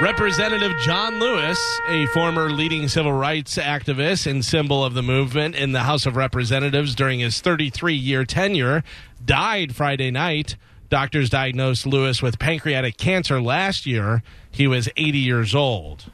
Representative 0.00 0.72
John 0.80 1.20
Lewis, 1.20 1.60
a 1.88 2.06
former 2.06 2.50
leading 2.50 2.88
civil 2.88 3.12
rights 3.12 3.56
activist 3.56 4.26
and 4.28 4.44
symbol 4.44 4.84
of 4.84 4.94
the 4.94 5.02
movement 5.02 5.54
in 5.54 5.72
the 5.72 5.80
House 5.80 6.06
of 6.06 6.16
Representatives 6.16 6.94
during 6.94 7.20
his 7.20 7.40
33 7.40 7.94
year 7.94 8.24
tenure, 8.24 8.82
died 9.24 9.76
Friday 9.76 10.10
night. 10.10 10.56
Doctors 10.92 11.30
diagnosed 11.30 11.86
Lewis 11.86 12.20
with 12.20 12.38
pancreatic 12.38 12.98
cancer 12.98 13.40
last 13.40 13.86
year. 13.86 14.22
He 14.50 14.66
was 14.66 14.90
80 14.94 15.20
years 15.20 15.54
old. 15.54 16.04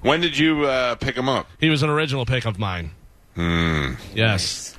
When 0.00 0.20
did 0.20 0.38
you 0.38 0.64
uh, 0.64 0.94
pick 0.94 1.16
him 1.16 1.28
up? 1.28 1.48
He 1.58 1.68
was 1.68 1.82
an 1.82 1.90
original 1.90 2.24
pick 2.24 2.44
of 2.44 2.56
mine. 2.56 2.92
Hmm. 3.34 3.94
Yes. 4.14 4.76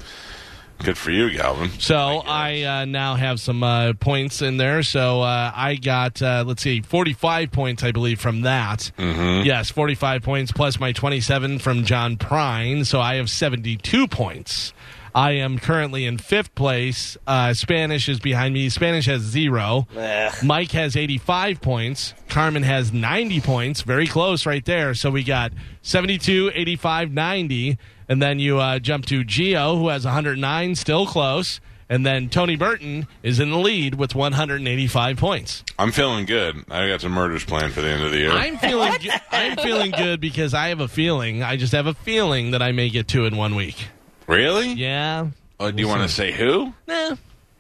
Good 0.82 0.98
for 0.98 1.12
you, 1.12 1.30
Galvin. 1.30 1.72
So 1.78 1.98
I 1.98 2.62
uh, 2.62 2.86
now 2.86 3.16
have 3.16 3.42
some 3.42 3.62
uh, 3.62 3.92
points 4.00 4.42
in 4.42 4.56
there. 4.56 4.82
So 4.82 5.24
uh, 5.24 5.52
I 5.54 5.76
got, 5.76 6.22
uh, 6.22 6.46
let's 6.48 6.64
see, 6.64 6.80
45 6.80 7.52
points, 7.52 7.84
I 7.84 7.92
believe, 7.92 8.22
from 8.22 8.44
that. 8.44 8.94
Mm-hmm. 8.98 9.46
Yes, 9.46 9.70
45 9.70 10.24
points 10.24 10.54
plus 10.54 10.80
my 10.80 10.94
27 10.94 11.60
from 11.60 11.84
John 11.84 12.16
Prine. 12.16 12.86
So 12.86 13.02
I 13.02 13.16
have 13.16 13.30
72 13.30 14.08
points. 14.08 14.72
I 15.14 15.32
am 15.32 15.60
currently 15.60 16.06
in 16.06 16.18
fifth 16.18 16.54
place. 16.56 17.18
Uh, 17.26 17.54
Spanish 17.54 18.08
is 18.10 18.20
behind 18.20 18.54
me. 18.54 18.70
Spanish 18.70 19.06
has 19.08 19.22
zero. 19.22 19.88
Ugh. 19.98 20.34
Mike 20.44 20.72
has 20.72 20.96
85 20.96 21.62
points. 21.62 22.14
Carmen 22.28 22.64
has 22.64 22.94
90 22.94 23.42
points. 23.42 23.82
Very 23.82 24.08
close 24.08 24.46
right 24.46 24.64
there. 24.66 24.94
So 24.94 25.10
we 25.12 25.24
got 25.24 25.52
72, 25.82 26.52
85, 26.54 27.12
90. 27.12 27.78
And 28.08 28.22
then 28.22 28.40
you 28.40 28.60
uh, 28.60 28.80
jump 28.80 29.06
to 29.08 29.24
Gio, 29.24 29.78
who 29.78 29.90
has 29.90 30.06
109, 30.06 30.76
still 30.76 31.06
close. 31.06 31.60
And 31.92 32.06
then 32.06 32.30
Tony 32.30 32.56
Burton 32.56 33.08
is 33.24 33.40
in 33.40 33.50
the 33.50 33.58
lead 33.58 33.96
with 33.96 34.14
185 34.14 35.18
points. 35.18 35.64
I'm 35.80 35.92
feeling 35.92 36.26
good. 36.26 36.64
I 36.70 36.88
got 36.88 37.02
some 37.02 37.12
murders 37.14 37.44
planned 37.44 37.74
for 37.74 37.82
the 37.82 37.88
end 37.90 38.04
of 38.04 38.12
the 38.12 38.18
year. 38.20 38.32
I'm 38.32 38.58
feeling 38.58 38.94
good. 39.02 39.20
I'm 39.32 39.58
feeling 39.58 39.90
good 39.92 40.22
because 40.22 40.54
I 40.54 40.68
have 40.70 40.82
a 40.82 40.88
feeling. 40.88 41.42
I 41.42 41.56
just 41.58 41.74
have 41.74 41.88
a 41.88 41.96
feeling 41.96 42.52
that 42.52 42.62
I 42.62 42.72
may 42.74 42.90
get 42.90 43.08
two 43.08 43.26
in 43.26 43.38
one 43.38 43.56
week. 43.56 43.88
Really? 44.30 44.74
Yeah. 44.74 45.28
Oh, 45.60 45.72
do 45.72 45.82
you 45.82 45.88
want 45.88 46.04
to 46.04 46.10
say 46.10 46.32
who? 46.32 46.74
Nah. 46.88 47.16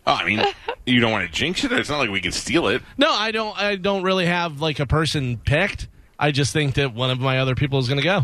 Oh, 0.07 0.13
I 0.13 0.25
mean, 0.25 0.41
you 0.85 0.99
don't 0.99 1.11
want 1.11 1.25
to 1.27 1.31
jinx 1.31 1.63
it. 1.63 1.71
It's 1.71 1.89
not 1.89 1.99
like 1.99 2.09
we 2.09 2.21
can 2.21 2.31
steal 2.31 2.67
it. 2.67 2.81
No, 2.97 3.11
I 3.11 3.31
don't. 3.31 3.57
I 3.59 3.75
don't 3.75 4.03
really 4.03 4.25
have 4.25 4.61
like 4.61 4.79
a 4.79 4.85
person 4.85 5.37
picked. 5.37 5.87
I 6.17 6.31
just 6.31 6.53
think 6.53 6.75
that 6.75 6.93
one 6.93 7.11
of 7.11 7.19
my 7.19 7.39
other 7.39 7.55
people 7.55 7.79
is 7.79 7.87
going 7.87 7.99
to 7.99 8.03
go. 8.03 8.21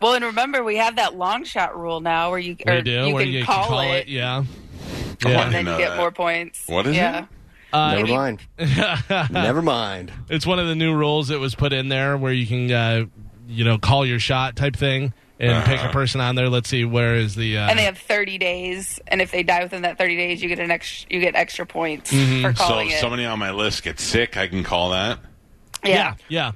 Well, 0.00 0.14
and 0.14 0.24
remember, 0.24 0.62
we 0.62 0.76
have 0.76 0.96
that 0.96 1.16
long 1.16 1.44
shot 1.44 1.78
rule 1.78 2.00
now 2.00 2.30
where 2.30 2.38
you, 2.38 2.56
or 2.66 2.74
We 2.76 2.82
do, 2.82 2.90
you 3.06 3.14
where 3.14 3.24
can 3.24 3.32
you 3.32 3.44
call, 3.44 3.62
can 3.62 3.68
call 3.68 3.80
it, 3.80 3.94
it. 4.00 4.08
Yeah. 4.08 4.44
Oh, 5.24 5.28
I 5.28 5.30
Yeah. 5.30 5.44
and 5.44 5.52
then 5.52 5.52
didn't 5.52 5.56
you 5.58 5.62
know 5.72 5.78
get 5.78 5.88
that. 5.90 5.96
more 5.98 6.10
points. 6.12 6.66
What 6.66 6.86
is 6.86 6.96
yeah. 6.96 7.22
it? 7.22 7.28
Uh, 7.72 7.94
Never 7.94 8.06
mind. 8.06 8.42
Never 9.30 9.62
mind. 9.62 10.12
It's 10.28 10.46
one 10.46 10.58
of 10.58 10.66
the 10.68 10.74
new 10.74 10.94
rules 10.94 11.28
that 11.28 11.38
was 11.40 11.54
put 11.54 11.72
in 11.72 11.88
there 11.88 12.16
where 12.16 12.32
you 12.32 12.46
can, 12.46 12.70
uh, 12.70 13.04
you 13.48 13.64
know, 13.64 13.78
call 13.78 14.04
your 14.06 14.18
shot 14.18 14.54
type 14.56 14.76
thing 14.76 15.12
and 15.38 15.64
pick 15.64 15.80
a 15.82 15.88
person 15.90 16.20
on 16.20 16.34
there. 16.34 16.48
Let's 16.48 16.68
see, 16.68 16.84
where 16.84 17.16
is 17.16 17.34
the? 17.34 17.58
Uh, 17.58 17.68
And 17.68 17.78
they 17.78 17.84
have 17.84 17.98
30 17.98 18.38
days, 18.38 18.98
and 19.08 19.20
if 19.20 19.30
they 19.32 19.42
die 19.42 19.62
within 19.62 19.82
that 19.82 19.98
30 19.98 20.16
days, 20.16 20.42
you 20.42 20.48
get 20.48 20.58
an 20.58 20.70
ex- 20.70 21.06
you 21.10 21.20
get 21.20 21.34
extra 21.34 21.66
points 21.66 22.10
for 22.10 22.16
So 22.16 22.52
calling 22.54 22.88
if 22.88 22.94
it. 22.94 23.00
somebody 23.00 23.24
on 23.24 23.38
my 23.38 23.50
list 23.50 23.82
gets 23.82 24.02
sick, 24.02 24.36
I 24.36 24.48
can 24.48 24.62
call 24.64 24.90
that. 24.90 25.18
yeah. 25.84 26.14
yeah, 26.28 26.52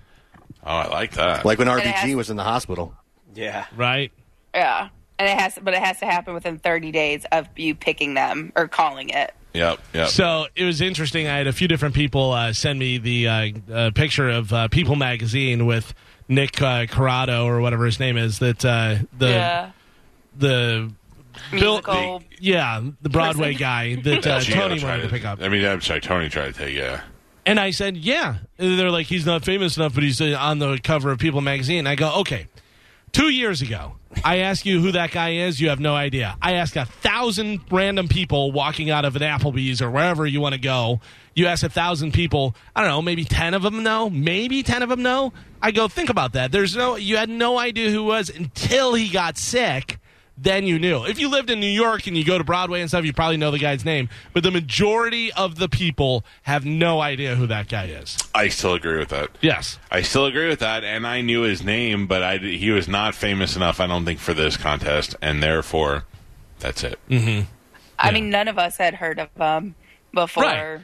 Oh, 0.65 0.75
I 0.77 0.89
like 0.89 1.13
that. 1.13 1.45
Like 1.45 1.59
when 1.59 1.69
RBG 1.69 1.83
has- 1.93 2.15
was 2.15 2.31
in 2.31 2.37
the 2.37 2.45
hospital. 2.45 2.95
Yeah. 3.35 3.67
right. 3.77 4.13
Yeah. 4.55 4.89
And 5.19 5.29
it 5.29 5.39
has, 5.39 5.59
but 5.63 5.75
it 5.75 5.81
has 5.83 5.99
to 6.01 6.07
happen 6.07 6.33
within 6.35 6.59
30 6.59 6.91
days 6.93 7.27
of 7.31 7.47
you 7.55 7.75
picking 7.75 8.15
them 8.15 8.53
or 8.57 8.69
calling 8.69 9.11
it. 9.11 9.33
Yep, 9.53 9.79
yep. 9.93 10.09
So 10.09 10.47
it 10.57 10.65
was 10.65 10.81
interesting. 10.81 11.27
I 11.29 11.37
had 11.37 11.47
a 11.47 11.53
few 11.53 11.69
different 11.69 11.95
people 11.95 12.33
uh, 12.33 12.53
send 12.55 12.79
me 12.79 12.97
the 12.99 13.29
uh, 13.29 13.51
uh, 13.73 13.91
picture 13.91 14.31
of 14.31 14.53
uh, 14.53 14.69
People 14.69 14.97
Magazine 14.97 15.67
with 15.67 15.93
Nick 16.31 16.63
uh, 16.63 16.87
Cordero 16.87 17.45
or 17.45 17.61
whatever 17.61 17.85
his 17.85 18.01
name 18.01 18.17
is. 18.17 18.39
That 18.39 18.65
uh, 18.65 18.97
the 19.19 19.29
yeah. 19.29 19.71
the 20.37 20.93
Musical. 21.53 22.23
yeah 22.39 22.83
the 23.03 23.09
Broadway 23.09 23.55
guy 23.55 23.95
that 24.05 24.27
uh, 24.27 24.41
Tony 24.41 24.83
wanted 24.83 25.03
to 25.03 25.09
pick 25.09 25.25
up. 25.25 25.43
I 25.43 25.49
mean, 25.49 25.65
I'm 25.65 25.81
sorry, 25.81 26.01
Tony 26.01 26.29
tried 26.29 26.55
to 26.55 26.59
take. 26.59 26.77
Yeah. 26.77 27.03
And 27.47 27.59
I 27.59 27.71
said, 27.71 27.97
yeah. 27.97 28.37
And 28.59 28.79
they're 28.79 28.91
like, 28.91 29.07
he's 29.07 29.27
not 29.27 29.45
famous 29.45 29.77
enough, 29.77 29.95
but 29.95 30.03
he's 30.03 30.21
uh, 30.21 30.37
on 30.39 30.59
the 30.59 30.79
cover 30.83 31.11
of 31.11 31.19
People 31.19 31.41
magazine. 31.41 31.87
I 31.87 31.95
go, 31.95 32.21
okay. 32.21 32.47
Two 33.13 33.31
years 33.31 33.61
ago, 33.61 33.95
I 34.23 34.39
ask 34.39 34.65
you 34.65 34.81
who 34.81 34.93
that 34.93 35.11
guy 35.11 35.31
is. 35.31 35.61
You 35.61 35.71
have 35.71 35.81
no 35.81 35.97
idea. 35.97 36.37
I 36.41 36.55
ask 36.55 36.77
a 36.77 36.85
thousand 36.85 37.61
random 37.71 38.07
people 38.07 38.53
walking 38.53 38.89
out 38.91 39.05
of 39.05 39.17
an 39.17 39.23
Applebee's 39.23 39.83
or 39.83 39.91
wherever 39.91 40.27
you 40.27 40.41
want 40.41 40.55
to 40.55 40.61
go. 40.61 41.01
You 41.35 41.47
ask 41.47 41.63
a 41.63 41.69
thousand 41.69 42.13
people. 42.13 42.55
I 42.75 42.83
don't 42.83 42.91
know. 42.91 43.03
Maybe 43.03 43.25
ten 43.25 43.55
of 43.55 43.63
them 43.63 43.83
know. 43.83 44.11
Maybe 44.11 44.63
ten 44.63 44.83
of 44.83 44.89
them 44.89 45.03
know. 45.03 45.33
I 45.63 45.71
go, 45.71 45.89
think 45.89 46.11
about 46.11 46.33
that. 46.33 46.53
There's 46.53 46.77
no. 46.77 46.97
You 46.97 47.17
had 47.17 47.29
no 47.29 47.59
idea 47.59 47.91
who 47.91 48.05
was 48.05 48.29
until 48.31 48.95
he 48.95 49.09
got 49.09 49.39
sick. 49.39 49.99
Then 50.43 50.67
you 50.67 50.79
knew. 50.79 51.05
If 51.05 51.19
you 51.19 51.29
lived 51.29 51.51
in 51.51 51.61
New 51.61 51.67
York 51.67 52.07
and 52.07 52.17
you 52.17 52.25
go 52.25 52.39
to 52.39 52.45
Broadway 52.45 52.81
and 52.81 52.89
stuff, 52.89 53.05
you 53.05 53.13
probably 53.13 53.37
know 53.37 53.51
the 53.51 53.59
guy's 53.59 53.85
name. 53.85 54.09
But 54.33 54.43
the 54.43 54.51
majority 54.51 55.31
of 55.35 55.57
the 55.57 55.69
people 55.69 56.25
have 56.43 56.65
no 56.65 57.01
idea 57.03 57.35
who 57.35 57.47
that 57.49 57.69
guy 57.69 57.85
is. 57.85 58.17
I 58.35 58.49
still 58.49 58.73
agree 58.73 58.99
with 58.99 59.11
that. 59.11 59.29
Yes. 59.43 59.79
I 59.91 60.01
still 60.01 60.25
agree 60.25 60.49
with 60.49 60.61
that, 60.61 60.83
and 60.83 61.07
I 61.07 61.21
knew 61.21 61.43
his 61.43 61.63
name, 61.63 62.07
but 62.07 62.23
I, 62.23 62.39
he 62.39 62.71
was 62.71 62.89
not 62.89 63.15
famous 63.15 63.55
enough, 63.55 63.81
I 63.81 63.87
don't 63.87 64.07
think, 64.07 64.19
for 64.19 64.33
this 64.33 64.57
contest, 64.57 65.15
and 65.21 65.43
therefore, 65.43 66.05
that's 66.59 66.85
it. 66.85 66.99
Mm-hmm. 67.11 67.47
I 67.99 68.11
mean, 68.11 68.31
none 68.31 68.49
of 68.49 68.59
us 68.59 68.79
had 68.79 68.95
heard 68.95 69.19
of 69.19 69.29
him 69.37 69.75
before. 70.15 70.45
Right. 70.45 70.81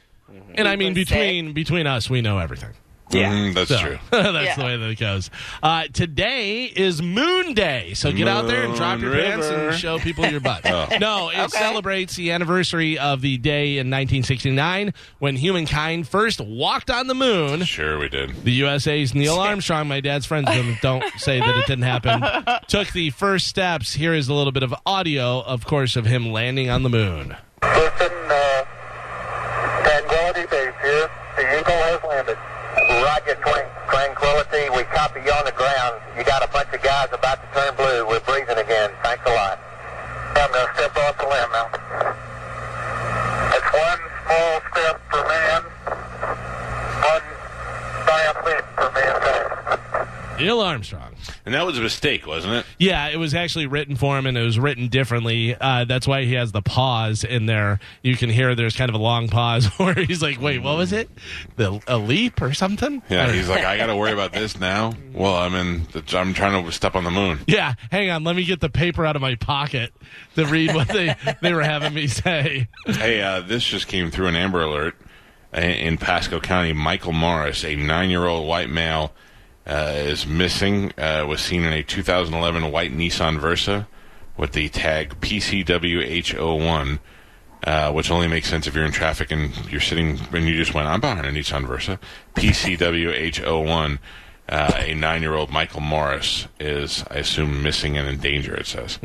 And 0.55 0.67
I 0.69 0.77
mean, 0.77 0.95
was 0.95 1.05
between 1.09 1.53
between 1.53 1.87
us, 1.87 2.09
we 2.11 2.21
know 2.21 2.39
everything. 2.39 2.71
Yeah. 3.13 3.31
Mhm, 3.33 3.55
that's 3.55 3.69
So, 3.69 3.79
true. 3.79 3.99
that's 4.11 4.45
Yeah. 4.47 4.57
the 4.57 4.65
way 4.65 4.77
that 4.77 4.91
it 4.91 4.99
goes. 4.99 5.31
Uh, 5.63 5.85
today 5.93 6.65
is 6.65 7.01
Moon 7.01 7.55
Day, 7.55 7.93
so 7.95 8.11
get 8.11 8.27
out 8.27 8.49
there 8.49 8.65
and 8.65 8.75
drop 8.75 8.99
your 8.99 9.13
Moon 9.13 9.21
pants 9.23 9.47
and 9.47 9.73
show 9.79 10.01
people 10.01 10.27
your 10.27 10.41
butt. 10.41 10.63
Oh. 10.69 10.89
No, 11.01 11.29
it 11.29 11.39
Okay. 11.39 11.47
celebrates 11.57 12.17
the 12.17 12.33
anniversary 12.33 12.99
of 12.99 13.21
the 13.21 13.37
day 13.39 13.79
in 13.79 13.89
1969 13.91 14.93
when 15.21 15.37
humankind 15.37 16.09
first 16.09 16.41
walked 16.41 16.91
on 16.91 17.07
the 17.07 17.15
moon. 17.15 17.63
Sure, 17.63 17.97
we 17.97 18.09
did. 18.09 18.43
The 18.45 18.51
USA's 18.51 19.15
Neil 19.15 19.37
Armstrong, 19.39 19.87
my 19.87 20.01
dad's 20.01 20.27
friends 20.27 20.49
don't 20.83 21.05
say 21.17 21.39
that 21.39 21.57
it 21.59 21.67
didn't 21.67 21.85
happen, 21.85 22.25
took 22.67 22.93
the 22.93 23.11
first 23.11 23.47
steps. 23.47 23.93
Here 23.95 24.15
is 24.15 24.27
a 24.27 24.35
little 24.35 24.53
bit 24.53 24.65
of 24.65 24.75
audio, 24.85 25.43
of 25.43 25.65
course, 25.65 25.95
of 25.95 26.07
him 26.07 26.33
landing 26.33 26.69
on 26.71 26.83
the 26.83 26.91
moon. 26.91 27.37
Listen, 27.63 28.09
uh, 28.31 28.65
Tranquility 28.65 28.65
Base 28.65 28.66
here. 30.87 31.11
The 31.37 31.45
Eagle 31.59 31.81
has 31.91 32.01
landed. 32.07 32.39
Roger, 33.03 33.35
Tran- 33.43 33.71
Tranquility. 33.91 34.71
We 34.71 34.85
copy 34.95 35.21
you 35.27 35.33
on 35.35 35.45
the 35.45 35.53
ground. 35.53 35.99
You 36.17 36.23
got 36.25 36.45
a 36.47 36.49
bunch 36.49 36.71
of 36.73 36.83
guys 36.83 37.09
about 37.13 37.43
to 37.43 37.49
turn 37.53 37.75
blue. 37.75 38.07
We're 38.07 38.21
breathing 38.21 38.59
again. 38.59 38.91
Thanks 39.03 39.25
a 39.27 39.35
lot. 39.35 39.59
I'm 40.39 40.53
going 40.53 40.67
to 40.69 40.75
step 40.79 40.97
off 40.97 41.17
the 41.19 41.27
limb 41.27 41.51
now. 41.51 41.67
It's 43.57 43.71
one 43.73 44.03
small 44.23 44.55
step 44.71 44.97
for 45.11 45.23
man, 45.27 45.63
one 47.03 47.27
giant 48.07 48.39
leap 48.47 48.65
for 48.77 48.89
mankind. 48.93 50.39
Neil 50.39 50.61
Armstrong. 50.61 51.16
And 51.47 51.55
that 51.55 51.65
was 51.65 51.79
a 51.79 51.81
mistake, 51.81 52.27
wasn't 52.27 52.55
it? 52.55 52.67
Yeah, 52.77 53.07
it 53.09 53.19
was 53.19 53.33
actually 53.33 53.67
written 53.69 53.95
for 53.95 54.19
him, 54.19 54.27
and 54.27 54.37
it 54.37 54.43
was 54.43 54.59
written 54.59 54.89
differently. 54.89 55.55
Uh, 55.55 55.85
that's 55.85 56.05
why 56.07 56.25
he 56.25 56.33
has 56.35 56.51
the 56.51 56.61
pause 56.61 57.23
in 57.23 57.47
there. 57.47 57.79
You 58.03 58.17
can 58.17 58.31
hear 58.31 58.57
there's 58.57 58.77
kind 58.77 58.89
of 58.89 58.97
a 58.97 58.99
long 58.99 59.29
pause 59.29 59.67
where 59.79 59.95
he's 59.95 60.21
like, 60.21 60.41
"Wait, 60.41 60.59
what 60.59 60.77
was 60.77 60.93
it? 60.93 61.09
The 61.55 61.81
a 61.87 61.99
leap 61.99 62.43
or 62.43 62.53
something?" 62.53 63.01
Yeah, 63.09 63.31
he's 63.33 63.49
like, 63.49 63.65
I 63.65 63.77
got 63.77 63.87
to 63.87 63.97
worry 63.97 64.11
about 64.11 64.33
this 64.33 64.59
now. 64.59 64.93
Well, 65.15 65.37
I'm 65.37 65.55
in. 65.55 65.87
The, 65.93 66.19
I'm 66.19 66.35
trying 66.35 66.65
to 66.65 66.73
step 66.73 66.97
on 66.97 67.05
the 67.05 67.11
moon. 67.13 67.39
Yeah, 67.47 67.75
hang 67.93 68.11
on. 68.11 68.25
Let 68.25 68.35
me 68.37 68.45
get 68.45 68.61
the 68.61 68.69
paper 68.69 69.07
out 69.07 69.15
of 69.17 69.23
my 69.23 69.37
pocket 69.37 69.93
to 70.35 70.45
read 70.47 70.75
what 70.75 70.89
they 70.89 71.15
they 71.43 71.55
were 71.55 71.63
having 71.63 71.95
me 71.95 72.09
say. 72.09 72.67
Hey, 72.87 73.23
uh, 73.23 73.41
this 73.41 73.63
just 73.65 73.87
came 73.87 74.11
through 74.11 74.27
an 74.27 74.35
Amber 74.37 74.63
Alert 74.63 74.97
in- 75.55 75.97
Pasco 75.97 76.41
County. 76.41 76.73
Michael 76.73 77.13
Morris, 77.13 77.65
a 77.65 77.77
nine-year-old 77.77 78.47
white 78.49 78.69
male, 78.69 79.13
is 79.67 80.27
missing. 80.27 80.93
Uh, 80.99 81.25
was 81.29 81.41
seen 81.41 81.65
in 81.65 81.73
a 81.73 81.83
2011 81.83 82.71
white 82.71 82.93
Nissan 82.93 83.39
Versa 83.41 83.89
with 84.37 84.53
the 84.53 84.69
tag 84.69 85.21
PCWH01, 85.21 86.99
uh, 87.65 87.93
which 87.93 88.11
only 88.11 88.29
makes 88.29 88.49
sense 88.49 88.67
if 88.67 88.75
you're 88.75 88.85
in 88.85 88.93
traffic 88.93 89.31
and 89.33 89.51
you're 89.71 89.81
sitting 89.81 90.19
and 90.33 90.47
you 90.47 90.55
just 90.57 90.75
went, 90.75 90.87
I'm 90.89 91.01
behind 91.01 91.27
a 91.27 91.33
Nissan 91.33 91.67
Versa. 91.67 91.99
PCWH01. 92.35 93.99
Uh, 94.49 94.73
a 94.77 94.95
nine-year-old 94.95 95.51
Michael 95.51 95.81
Morris 95.81 96.47
is, 96.61 97.05
I 97.11 97.17
assume, 97.17 97.65
missing 97.65 97.99
and 97.99 98.09
in 98.09 98.19
danger. 98.19 98.55
It 98.55 98.67
says. 98.67 99.01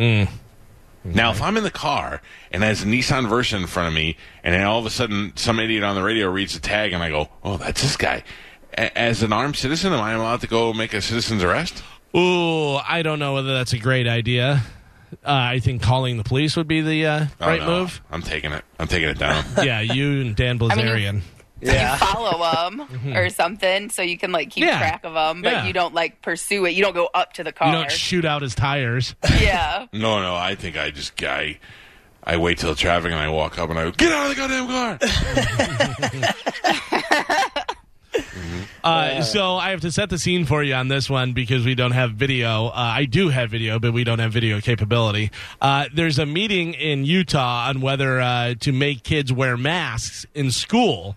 Now, 1.03 1.31
if 1.31 1.41
I'm 1.41 1.57
in 1.57 1.63
the 1.63 1.71
car 1.71 2.21
and 2.51 2.61
there's 2.61 2.83
a 2.83 2.85
Nissan 2.85 3.27
Versa 3.27 3.57
in 3.57 3.65
front 3.65 3.87
of 3.87 3.93
me, 3.95 4.17
and 4.43 4.53
then 4.53 4.63
all 4.63 4.77
of 4.77 4.85
a 4.85 4.91
sudden 4.91 5.33
some 5.35 5.59
idiot 5.59 5.83
on 5.83 5.95
the 5.95 6.03
radio 6.03 6.29
reads 6.29 6.53
the 6.53 6.59
tag, 6.59 6.93
and 6.93 7.01
I 7.01 7.09
go, 7.09 7.29
"Oh, 7.43 7.57
that's 7.57 7.81
this 7.81 7.97
guy." 7.97 8.23
A- 8.77 8.97
As 8.97 9.23
an 9.23 9.33
armed 9.33 9.55
citizen, 9.55 9.93
am 9.93 9.99
I 10.01 10.13
allowed 10.13 10.41
to 10.41 10.47
go 10.47 10.73
make 10.73 10.93
a 10.93 11.01
citizen's 11.01 11.43
arrest? 11.43 11.83
Ooh, 12.15 12.75
I 12.75 13.01
don't 13.03 13.19
know 13.19 13.33
whether 13.33 13.53
that's 13.53 13.73
a 13.73 13.77
great 13.79 14.07
idea. 14.07 14.61
Uh, 15.25 15.31
I 15.31 15.59
think 15.59 15.81
calling 15.81 16.17
the 16.17 16.23
police 16.23 16.55
would 16.55 16.67
be 16.67 16.81
the 16.81 17.05
uh, 17.05 17.25
Oh, 17.41 17.47
right 17.47 17.59
no. 17.61 17.67
move. 17.81 18.01
I'm 18.11 18.21
taking 18.21 18.51
it. 18.53 18.63
I'm 18.79 18.87
taking 18.87 19.09
it 19.09 19.17
down. 19.19 19.43
yeah, 19.63 19.81
you 19.81 20.21
and 20.21 20.35
Dan 20.35 20.57
I 20.61 20.75
mean, 20.75 20.85
Bilzerian. 20.85 21.21
You 21.61 21.71
follow 21.97 22.39
them 22.77 23.15
or 23.15 23.29
something 23.29 23.89
so 23.89 24.01
you 24.01 24.17
can 24.17 24.31
like 24.31 24.49
keep 24.49 24.63
Mm-hmm. 24.63 24.69
Yeah. 24.71 24.79
track 24.79 25.03
of 25.03 25.13
them, 25.13 25.41
but 25.41 25.51
Yeah. 25.51 25.65
you 25.67 25.73
don't 25.73 25.93
like 25.93 26.21
pursue 26.21 26.65
it. 26.65 26.71
You 26.71 26.81
don't 26.83 26.95
go 26.95 27.09
up 27.13 27.33
to 27.33 27.43
the 27.43 27.51
car. 27.51 27.67
you 27.67 27.73
don't 27.73 27.91
shoot 27.91 28.25
out 28.25 28.41
his 28.41 28.55
tires. 28.55 29.13
yeah. 29.39 29.85
no, 29.93 30.21
no. 30.21 30.33
I 30.35 30.55
think 30.55 30.77
I 30.77 30.91
just 30.91 31.21
I, 31.23 31.59
I 32.23 32.37
wait 32.37 32.57
till 32.57 32.73
traffic 32.73 33.11
and 33.11 33.19
I 33.19 33.29
walk 33.29 33.59
up 33.59 33.69
and 33.69 33.77
I 33.77 33.83
go, 33.83 33.91
"Get 33.91 34.11
out 34.11 34.31
of 34.31 34.35
the 34.35 34.41
goddamn 34.41 34.67
car!" 37.59 37.70
Uh, 38.83 39.21
so 39.21 39.55
I 39.57 39.69
have 39.71 39.81
to 39.81 39.91
set 39.91 40.09
the 40.09 40.17
scene 40.17 40.45
for 40.45 40.63
you 40.63 40.73
on 40.73 40.87
this 40.87 41.09
one 41.09 41.33
because 41.33 41.65
we 41.65 41.75
don't 41.75 41.91
have 41.91 42.11
video. 42.13 42.67
Uh, 42.67 42.71
I 42.73 43.05
do 43.05 43.29
have 43.29 43.51
video, 43.51 43.79
but 43.79 43.93
we 43.93 44.03
don't 44.03 44.19
have 44.19 44.31
video 44.33 44.59
capability. 44.59 45.31
Uh, 45.61 45.85
there's 45.93 46.17
a 46.19 46.25
meeting 46.25 46.73
in 46.73 47.05
Utah 47.05 47.69
on 47.69 47.81
whether 47.81 48.19
uh, 48.19 48.55
to 48.61 48.71
make 48.71 49.03
kids 49.03 49.31
wear 49.31 49.55
masks 49.55 50.25
in 50.33 50.51
school. 50.51 51.15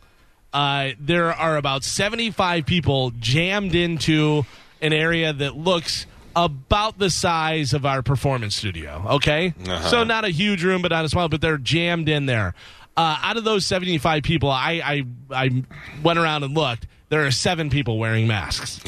Uh, 0.53 0.90
there 1.01 1.32
are 1.32 1.57
about 1.57 1.82
75 1.84 2.66
people 2.66 3.11
jammed 3.18 3.74
into 3.74 4.45
an 4.80 4.92
area 4.92 5.32
that 5.32 5.57
looks 5.57 6.07
about 6.36 6.99
the 6.99 7.11
size 7.11 7.72
of 7.72 7.86
our 7.86 8.03
performance 8.03 8.55
studio. 8.57 9.05
Okay, 9.09 9.55
Uh-huh. 9.66 9.88
so 9.88 10.05
not 10.05 10.24
a 10.24 10.28
huge 10.30 10.62
room, 10.64 10.82
but 10.82 10.90
not 10.90 11.05
a 11.05 11.09
small, 11.09 11.28
but 11.28 11.40
they're 11.40 11.59
jammed 11.59 12.09
in 12.09 12.26
there. 12.26 12.55
Uh, 12.97 13.18
out 13.22 13.36
of 13.36 13.45
those 13.45 13.66
75 13.66 14.22
people, 14.22 14.51
I, 14.51 14.80
I 14.84 15.05
I 15.47 15.64
went 16.03 16.18
around 16.18 16.45
and 16.45 16.55
looked. 16.55 16.86
There 17.09 17.26
are 17.26 17.30
seven 17.30 17.70
people 17.70 17.99
wearing 17.99 18.26
masks. 18.26 18.80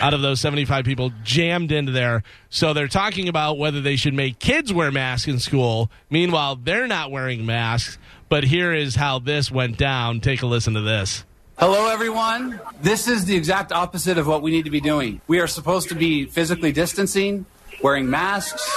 out 0.00 0.12
of 0.12 0.22
those 0.22 0.40
75 0.40 0.84
people 0.84 1.12
jammed 1.22 1.72
into 1.72 1.92
there. 1.92 2.22
So 2.50 2.72
they're 2.72 2.88
talking 2.88 3.28
about 3.28 3.58
whether 3.58 3.80
they 3.80 3.96
should 3.96 4.14
make 4.14 4.38
kids 4.38 4.72
wear 4.72 4.90
masks 4.90 5.28
in 5.28 5.38
school. 5.38 5.90
Meanwhile, 6.10 6.56
they're 6.56 6.86
not 6.86 7.10
wearing 7.10 7.46
masks. 7.46 7.98
But 8.28 8.44
here 8.44 8.72
is 8.72 8.96
how 8.96 9.18
this 9.18 9.50
went 9.50 9.78
down. 9.78 10.20
Take 10.20 10.42
a 10.42 10.46
listen 10.46 10.74
to 10.74 10.80
this. 10.80 11.24
Hello, 11.58 11.88
everyone. 11.88 12.60
This 12.82 13.06
is 13.06 13.26
the 13.26 13.36
exact 13.36 13.70
opposite 13.70 14.18
of 14.18 14.26
what 14.26 14.42
we 14.42 14.50
need 14.50 14.64
to 14.64 14.70
be 14.70 14.80
doing. 14.80 15.20
We 15.28 15.38
are 15.38 15.46
supposed 15.46 15.88
to 15.90 15.94
be 15.94 16.24
physically 16.26 16.72
distancing, 16.72 17.46
wearing 17.80 18.10
masks, 18.10 18.68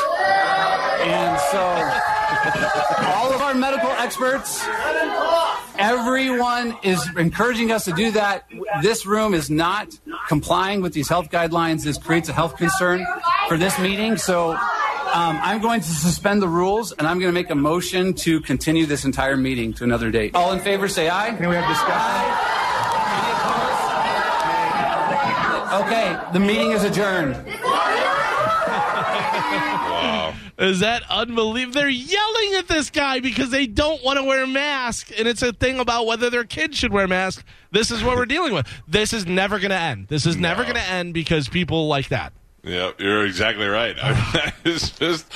and 1.02 1.40
so 1.52 2.17
all 3.16 3.34
of 3.34 3.42
our 3.42 3.54
medical 3.54 3.90
experts 3.92 4.66
Everyone 5.78 6.76
is 6.82 7.08
encouraging 7.18 7.72
us 7.72 7.86
to 7.86 7.92
do 7.92 8.12
that. 8.12 8.46
This 8.82 9.06
room 9.06 9.36
is 9.36 9.50
not 9.50 9.98
complying 10.28 10.82
with 10.82 10.94
these 10.94 11.08
health 11.08 11.30
guidelines. 11.30 11.84
This 11.84 12.00
creates 12.00 12.30
a 12.30 12.34
health 12.34 12.58
concern 12.58 13.06
for 13.48 13.58
this 13.58 13.78
meeting. 13.78 14.18
So 14.18 14.52
um, 14.52 14.58
I'm 15.42 15.62
going 15.62 15.82
to 15.82 15.88
suspend 15.88 16.42
the 16.42 16.48
rules 16.48 16.94
and 16.94 17.08
I'm 17.08 17.20
going 17.20 17.30
to 17.30 17.34
make 17.34 17.52
a 17.52 17.56
motion 17.56 18.14
to 18.16 18.42
continue 18.42 18.88
this 18.88 19.06
entire 19.06 19.38
meeting 19.38 19.72
to 19.74 19.84
another 19.84 20.10
date. 20.10 20.34
All 20.34 20.52
in 20.52 20.60
favor, 20.62 20.88
say 20.88 21.10
aye. 21.10 21.36
Can 21.36 21.48
we 21.48 21.56
have 21.56 21.70
discussion? 21.70 22.58
Okay, 25.86 26.18
the 26.34 26.40
meeting 26.40 26.72
is 26.72 26.84
adjourned. 26.84 27.36
Is 30.58 30.80
that 30.80 31.04
unbelievable? 31.10 31.80
They're 31.80 31.90
yelling 31.90 32.54
at 32.56 32.68
this 32.68 32.90
guy 32.90 33.20
because 33.20 33.52
they 33.52 33.68
don't 33.68 34.04
want 34.04 34.18
to 34.18 34.24
wear 34.24 34.44
a 34.44 34.48
mask, 34.48 35.12
and 35.18 35.28
it's 35.28 35.44
a 35.44 35.54
thing 35.54 35.80
about 35.80 36.08
whether 36.08 36.32
their 36.32 36.46
kids 36.46 36.78
should 36.78 36.92
wear 36.92 37.08
masks. 37.08 37.44
This 37.72 37.92
is 37.92 38.04
what 38.04 38.16
we're 38.18 38.26
dealing 38.26 38.54
with. 38.54 38.68
This 38.88 39.14
is 39.14 39.28
never 39.28 39.60
going 39.60 39.70
to 39.70 39.78
end. 39.78 40.08
This 40.08 40.26
is 40.26 40.36
never 40.36 40.64
going 40.64 40.76
to 40.76 40.82
end 40.82 41.14
because 41.14 41.48
people 41.48 41.88
like 41.88 42.10
that. 42.10 42.34
Yep, 42.64 43.00
you're 43.00 43.26
exactly 43.26 43.68
right. 43.68 43.96
It's 44.66 44.90
just 44.90 45.32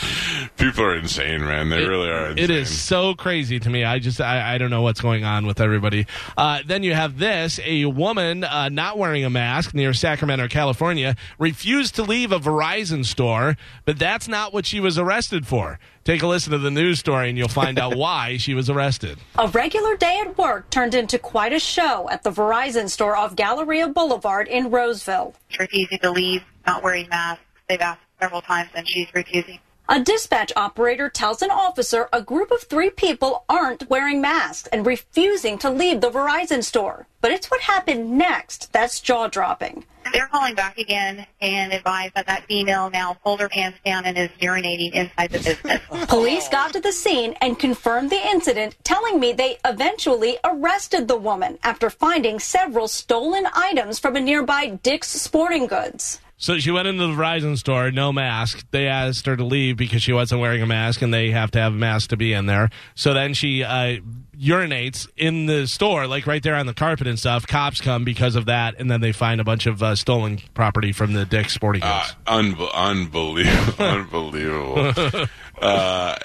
people 0.58 0.84
are 0.84 0.96
insane, 0.98 1.46
man. 1.46 1.70
They 1.70 1.86
really 1.88 2.10
are. 2.10 2.32
Insane. 2.32 2.44
It 2.44 2.50
is 2.50 2.82
so 2.82 3.14
crazy 3.14 3.62
to 3.62 3.70
me. 3.70 3.86
I 3.86 3.98
just 4.00 4.20
I, 4.20 4.56
I 4.56 4.58
don't 4.58 4.70
know 4.70 4.82
what's 4.82 5.00
going 5.00 5.24
on 5.24 5.46
with 5.46 5.62
everybody. 5.62 6.06
Uh, 6.38 6.60
then 6.66 6.84
you 6.84 6.94
have 6.94 7.18
this: 7.18 7.58
a 7.64 7.86
woman 7.86 8.44
uh, 8.44 8.68
not 8.68 8.98
wearing 8.98 9.24
a 9.24 9.30
mask 9.30 9.74
near 9.74 9.94
Sacramento, 9.94 10.50
California, 10.50 11.16
refused 11.40 11.96
to 11.96 12.04
leave 12.04 12.34
a 12.34 12.40
Verizon 12.40 13.06
store, 13.06 13.56
but 13.86 13.98
that's 13.98 14.28
not 14.28 14.54
what 14.54 14.66
she 14.66 14.82
was 14.82 14.98
arrested 14.98 15.48
for. 15.48 15.80
Take 16.04 16.24
a 16.24 16.28
listen 16.28 16.52
to 16.52 16.58
the 16.58 16.72
news 16.72 17.00
story, 17.00 17.30
and 17.30 17.38
you'll 17.38 17.48
find 17.48 17.78
out 17.78 17.96
why 17.98 18.38
she 18.38 18.56
was 18.56 18.70
arrested. 18.70 19.20
A 19.38 19.48
regular 19.48 19.96
day 19.96 20.20
at 20.20 20.38
work 20.38 20.70
turned 20.72 20.96
into 20.96 21.20
quite 21.20 21.54
a 21.54 21.60
show 21.60 22.10
at 22.10 22.24
the 22.24 22.32
Verizon 22.32 22.90
store 22.90 23.16
off 23.16 23.36
Galleria 23.36 23.88
Boulevard 23.88 24.48
in 24.48 24.72
Roseville. 24.72 25.36
refusing 25.60 26.00
to 26.00 26.10
leave, 26.10 26.44
not 26.66 26.82
wearing 26.82 27.08
masks. 27.10 27.44
They've 27.70 27.80
asked 27.80 28.02
several 28.20 28.42
times 28.42 28.70
and 28.74 28.88
she's 28.88 29.14
refusing. 29.14 29.60
A 29.90 30.00
dispatch 30.00 30.54
operator 30.56 31.10
tells 31.10 31.42
an 31.42 31.52
officer 31.52 32.08
a 32.14 32.22
group 32.22 32.50
of 32.50 32.62
three 32.64 32.90
people 32.90 33.44
aren't 33.50 33.90
wearing 33.90 34.22
masks 34.22 34.70
and 34.72 34.86
refusing 34.86 35.58
to 35.58 35.70
leave 35.70 36.02
the 36.02 36.10
Verizon 36.10 36.64
store. 36.64 37.08
But 37.20 37.32
it's 37.32 37.52
what 37.52 37.62
happened 37.62 38.12
next 38.12 38.72
that's 38.72 39.02
jaw 39.02 39.28
dropping. 39.28 39.86
They're 40.12 40.28
calling 40.28 40.56
back 40.56 40.78
again 40.78 41.26
and 41.40 41.74
advise 41.74 42.12
that 42.16 42.28
that 42.28 42.46
female 42.46 42.90
now 42.90 43.14
pulled 43.24 43.40
her 43.40 43.50
pants 43.50 43.80
down 43.86 44.06
and 44.06 44.18
is 44.18 44.30
urinating 44.42 44.94
inside 44.94 45.32
the 45.32 45.40
business. 45.40 45.82
Police 46.08 46.48
got 46.50 46.74
to 46.74 46.80
the 46.80 46.92
scene 46.92 47.36
and 47.42 47.58
confirmed 47.58 48.10
the 48.10 48.28
incident, 48.28 48.76
telling 48.84 49.20
me 49.20 49.34
they 49.34 49.58
eventually 49.66 50.38
arrested 50.44 51.08
the 51.08 51.18
woman 51.18 51.58
after 51.64 51.90
finding 51.90 52.40
several 52.40 52.88
stolen 52.88 53.48
items 53.54 54.00
from 54.00 54.16
a 54.16 54.20
nearby 54.20 54.68
Dick's 54.84 55.10
Sporting 55.10 55.68
Goods. 55.68 56.20
So 56.42 56.58
she 56.58 56.72
went 56.72 56.88
into 56.88 57.06
the 57.06 57.14
Verizon 57.14 57.56
store, 57.56 57.92
no 57.92 58.12
mask. 58.12 58.66
They 58.72 58.88
asked 58.88 59.28
her 59.28 59.38
to 59.38 59.44
leave 59.44 59.78
because 59.78 60.02
she 60.02 60.12
wasn't 60.12 60.42
wearing 60.42 60.64
a 60.64 60.66
mask, 60.66 61.04
and 61.04 61.14
they 61.14 61.30
have 61.30 61.52
to 61.52 61.60
have 61.60 61.72
a 61.72 61.76
mask 61.76 62.10
to 62.10 62.18
be 62.18 62.34
in 62.34 62.48
there. 62.48 62.72
So 62.96 63.14
then 63.14 63.36
she 63.36 63.64
uh, 63.64 64.00
urinates 64.36 65.08
in 65.16 65.46
the 65.46 65.68
store, 65.68 66.08
like 66.08 66.26
right 66.26 66.42
there 66.42 66.56
on 66.56 66.66
the 66.66 66.74
carpet 66.74 67.06
and 67.06 67.20
stuff. 67.20 67.46
Cops 67.46 67.80
come 67.80 68.04
because 68.04 68.36
of 68.36 68.46
that, 68.46 68.74
and 68.80 68.90
then 68.90 69.02
they 69.02 69.12
find 69.12 69.40
a 69.40 69.44
bunch 69.44 69.68
of 69.68 69.84
uh, 69.84 69.96
stolen 69.96 70.40
property 70.56 70.92
from 70.92 71.14
the 71.14 71.26
Dick's 71.26 71.54
Sporting 71.54 71.82
Goods. 71.82 72.16
Uh, 72.26 72.40
unbe- 72.40 72.74
unbelievable, 72.74 73.86
unbelievable. 73.86 75.28
uh, 75.62 76.16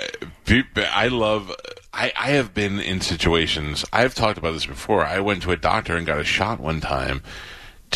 I 0.95 1.09
love. 1.09 1.55
I, 1.93 2.11
I 2.17 2.31
have 2.31 2.55
been 2.55 2.81
in 2.81 3.03
situations. 3.03 3.85
I've 3.93 4.15
talked 4.15 4.39
about 4.39 4.53
this 4.53 4.65
before. 4.65 5.05
I 5.05 5.21
went 5.21 5.43
to 5.43 5.51
a 5.51 5.59
doctor 5.59 5.95
and 5.95 6.07
got 6.07 6.19
a 6.19 6.25
shot 6.25 6.59
one 6.59 6.81
time. 6.81 7.23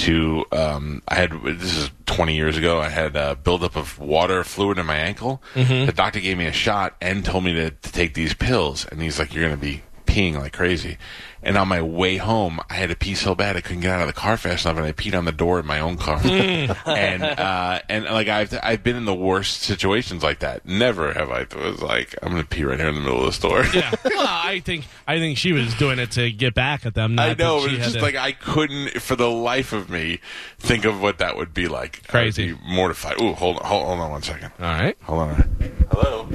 To 0.07 0.45
um, 0.53 1.03
I 1.09 1.15
had 1.17 1.33
this 1.45 1.77
is 1.77 1.91
20 2.07 2.35
years 2.35 2.57
ago. 2.57 2.81
I 2.81 2.89
had 2.89 3.17
a 3.17 3.37
buildup 3.37 3.77
of 3.77 3.99
water 3.99 4.43
fluid 4.45 4.79
in 4.79 4.87
my 4.87 4.97
ankle. 4.97 5.43
Mhm. 5.55 5.87
The 5.87 5.93
doctor 5.93 6.21
gave 6.21 6.39
me 6.39 6.47
a 6.47 6.53
shot 6.53 6.97
and 7.01 7.25
told 7.25 7.45
me 7.45 7.53
to, 7.55 7.71
to 7.71 7.93
take 7.93 8.15
these 8.15 8.33
pills. 8.35 8.87
And 8.91 9.03
he's 9.03 9.19
like, 9.19 9.35
"You're 9.35 9.45
going 9.47 9.57
to 9.59 9.61
be 9.61 9.83
peeing 10.11 10.35
like 10.39 10.53
crazy." 10.53 10.99
And 11.43 11.57
on 11.57 11.69
my 11.69 11.81
way 11.81 12.19
home, 12.19 12.61
I 12.69 12.75
had 12.75 12.91
to 12.91 12.97
pee 12.97 13.15
so 13.15 13.35
bad 13.35 13.57
I 13.57 13.63
couldn't 13.63 13.81
get 13.81 13.91
out 13.91 14.03
of 14.03 14.07
the 14.07 14.13
car 14.13 14.37
fast 14.37 14.67
enough, 14.67 14.77
and 14.77 14.85
I 14.85 14.93
peed 14.93 15.17
on 15.17 15.25
the 15.25 15.33
door 15.33 15.59
in 15.59 15.65
my 15.65 15.81
own 15.81 15.97
car. 15.97 16.21
and 16.25 17.23
uh, 17.23 17.81
and 17.89 18.05
like 18.05 18.29
I've 18.29 18.59
I've 18.63 18.83
been 18.83 18.97
in 18.97 19.07
the 19.07 19.15
worst 19.15 19.63
situations 19.63 20.23
like 20.23 20.41
that. 20.41 20.67
Never 20.67 21.15
have 21.15 21.31
I 21.31 21.47
was 21.57 21.81
like 21.81 22.15
I'm 22.23 22.33
going 22.33 22.43
to 22.43 22.49
pee 22.49 22.65
right 22.65 22.79
here 22.79 22.89
in 22.89 22.95
the 22.95 23.01
middle 23.01 23.21
of 23.21 23.25
the 23.25 23.33
store. 23.33 23.65
yeah, 23.73 23.91
well, 24.05 24.27
I 24.29 24.61
think 24.61 24.85
I 25.09 25.19
think 25.19 25.39
she 25.39 25.53
was 25.53 25.73
doing 25.77 25.99
it 25.99 26.11
to 26.13 26.31
get 26.31 26.53
back 26.53 26.85
at 26.85 26.93
them. 26.95 27.19
I 27.19 27.33
know, 27.33 27.61
but 27.63 27.73
it's 27.73 27.85
just 27.85 27.97
to- 27.97 28.03
like 28.03 28.17
I 28.17 28.33
couldn't, 28.33 29.01
for 29.01 29.17
the 29.17 29.31
life 29.31 29.73
of 29.73 29.89
me, 29.89 30.21
think 30.59 30.85
of 30.85 31.01
what 31.01 31.19
that 31.19 31.39
would 31.39 31.55
be 31.55 31.69
like. 31.69 32.07
Crazy. 32.07 32.53
Be 32.53 32.59
mortified. 32.69 33.19
Ooh, 33.19 33.33
hold 33.33 33.57
on, 33.61 33.65
hold, 33.65 33.87
hold 33.87 34.01
on 34.01 34.11
one 34.11 34.23
second. 34.23 34.51
All 34.61 34.67
right, 34.67 34.97
hold 35.05 35.21
on. 35.21 35.57
Hello. 35.91 36.29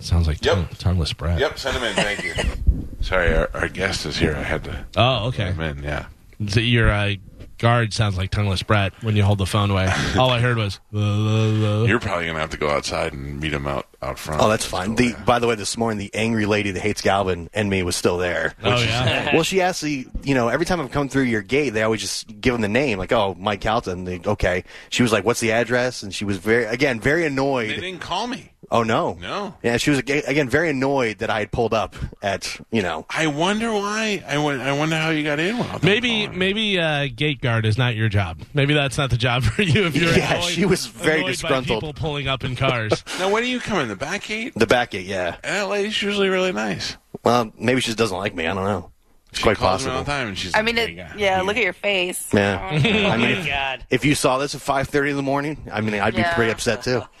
Sounds 0.00 0.26
like 0.26 0.44
Yep. 0.44 0.54
tongue- 0.54 0.68
tongueless 0.78 1.12
brat. 1.12 1.38
Yep, 1.40 1.58
send 1.58 1.76
him 1.76 1.84
in. 1.84 1.94
Thank 1.94 2.24
you. 2.24 2.34
Sorry, 3.00 3.34
our, 3.34 3.50
our 3.54 3.68
guest 3.68 4.04
is 4.06 4.16
here. 4.16 4.34
I 4.36 4.42
had 4.42 4.64
to. 4.64 4.84
Oh, 4.96 5.28
okay. 5.28 5.46
let 5.46 5.54
him 5.54 5.78
in, 5.78 5.82
yeah. 5.84 6.06
So 6.48 6.60
your 6.60 6.90
uh, 6.90 7.14
guard 7.58 7.92
sounds 7.92 8.16
like 8.16 8.30
tongueless 8.30 8.62
brat 8.62 8.92
when 9.02 9.16
you 9.16 9.22
hold 9.22 9.38
the 9.38 9.46
phone 9.46 9.70
away. 9.70 9.90
All 10.18 10.30
I 10.30 10.40
heard 10.40 10.56
was. 10.56 10.80
"Uh, 10.94 11.84
You're 11.86 12.00
probably 12.00 12.26
gonna 12.26 12.38
have 12.40 12.50
to 12.50 12.56
go 12.56 12.70
outside 12.70 13.12
and 13.12 13.40
meet 13.40 13.52
him 13.52 13.66
out 13.66 13.86
out 14.02 14.18
front. 14.18 14.40
Oh, 14.42 14.48
that's 14.48 14.64
fine. 14.64 14.94
The 14.94 15.14
by 15.26 15.38
the 15.38 15.46
way, 15.46 15.54
this 15.54 15.76
morning 15.76 15.98
the 15.98 16.10
angry 16.14 16.46
lady 16.46 16.70
that 16.70 16.80
hates 16.80 17.02
Galvin 17.02 17.50
and 17.52 17.68
me 17.68 17.82
was 17.82 17.96
still 17.96 18.16
there. 18.16 18.54
Oh, 18.62 18.70
Which 18.72 18.80
is- 18.80 18.86
yeah? 18.86 19.30
well, 19.34 19.42
she 19.42 19.60
actually, 19.60 20.06
you 20.22 20.34
know, 20.34 20.48
every 20.48 20.64
time 20.64 20.80
I've 20.80 20.90
come 20.90 21.08
through 21.10 21.24
your 21.24 21.42
gate, 21.42 21.70
they 21.70 21.82
always 21.82 22.00
just 22.00 22.26
give 22.40 22.54
them 22.54 22.62
the 22.62 22.68
name, 22.68 22.98
like, 22.98 23.12
oh, 23.12 23.34
Mike 23.38 23.60
Calton. 23.60 24.04
They, 24.04 24.20
okay. 24.24 24.64
She 24.88 25.02
was 25.02 25.12
like, 25.12 25.24
"What's 25.26 25.40
the 25.40 25.52
address?" 25.52 26.02
And 26.02 26.14
she 26.14 26.24
was 26.24 26.38
very, 26.38 26.64
again, 26.64 27.00
very 27.00 27.26
annoyed. 27.26 27.70
They 27.70 27.76
didn't 27.80 28.00
call 28.00 28.26
me. 28.26 28.52
Oh 28.72 28.84
no, 28.84 29.14
No. 29.20 29.56
Yeah, 29.64 29.78
she 29.78 29.90
was 29.90 29.98
again 29.98 30.48
very 30.48 30.70
annoyed 30.70 31.18
that 31.18 31.28
I 31.28 31.40
had 31.40 31.50
pulled 31.50 31.74
up 31.74 31.96
at, 32.22 32.56
you 32.70 32.82
know. 32.82 33.04
I 33.10 33.26
wonder 33.26 33.72
why. 33.72 34.22
I, 34.26 34.38
won- 34.38 34.60
I 34.60 34.72
wonder 34.78 34.94
how 34.96 35.10
you 35.10 35.24
got 35.24 35.40
in. 35.40 35.58
Without 35.58 35.80
them 35.80 35.90
Maybe 35.90 36.28
maybe 36.28 36.78
uh, 36.78 37.08
gate 37.14 37.40
guard 37.40 37.66
is 37.66 37.76
not 37.76 37.96
your 37.96 38.08
job. 38.08 38.38
Maybe 38.54 38.72
that's 38.72 38.96
not 38.96 39.10
the 39.10 39.16
job 39.16 39.42
for 39.42 39.62
you. 39.62 39.86
If 39.86 39.96
you're 39.96 40.12
Yeah, 40.16 40.34
annoyed, 40.34 40.44
she 40.50 40.64
was 40.66 40.86
very 40.86 41.16
annoyed 41.16 41.24
by 41.26 41.30
disgruntled. 41.32 41.80
people 41.80 41.94
pulling 41.94 42.28
up 42.28 42.44
in 42.44 42.54
cars. 42.54 43.02
Now, 43.18 43.28
when 43.30 43.42
do 43.42 43.48
you 43.48 43.58
come 43.60 43.78
in? 43.80 43.88
The 43.88 43.96
back 43.96 44.22
gate? 44.22 44.52
The 44.54 44.66
back 44.68 44.90
gate, 44.92 45.04
yeah. 45.06 45.36
That 45.42 45.68
lady's 45.68 46.00
usually 46.00 46.28
really 46.28 46.52
nice. 46.52 46.96
Well, 47.24 47.52
maybe 47.58 47.80
she 47.80 47.86
just 47.86 47.98
doesn't 47.98 48.16
like 48.16 48.34
me. 48.34 48.46
I 48.46 48.54
don't 48.54 48.64
know. 48.64 48.92
It's 49.30 49.38
She 49.38 49.42
quite 49.44 49.56
calls 49.58 49.82
me 49.84 49.90
possible. 49.90 49.96
all 49.98 50.04
the 50.04 50.10
time, 50.10 50.28
and 50.28 50.36
she's 50.38 50.54
I 50.56 50.62
mean, 50.62 50.76
it, 50.76 50.90
yeah, 51.16 51.42
look 51.42 51.56
at 51.56 51.62
your 51.62 51.72
face. 51.72 52.28
Yeah. 52.34 52.58
Oh, 52.62 52.74
I 53.10 53.16
mean, 53.16 53.30
if, 53.30 53.46
God. 53.46 53.84
if 53.88 54.04
you 54.04 54.14
saw 54.16 54.38
this 54.38 54.54
at 54.54 54.60
5:30 54.60 55.10
in 55.10 55.16
the 55.16 55.22
morning, 55.22 55.56
I 55.72 55.80
mean, 55.80 55.94
I'd 55.94 56.14
be 56.14 56.20
Yeah. 56.22 56.34
pretty 56.34 56.50
upset 56.50 56.82
too. 56.82 57.02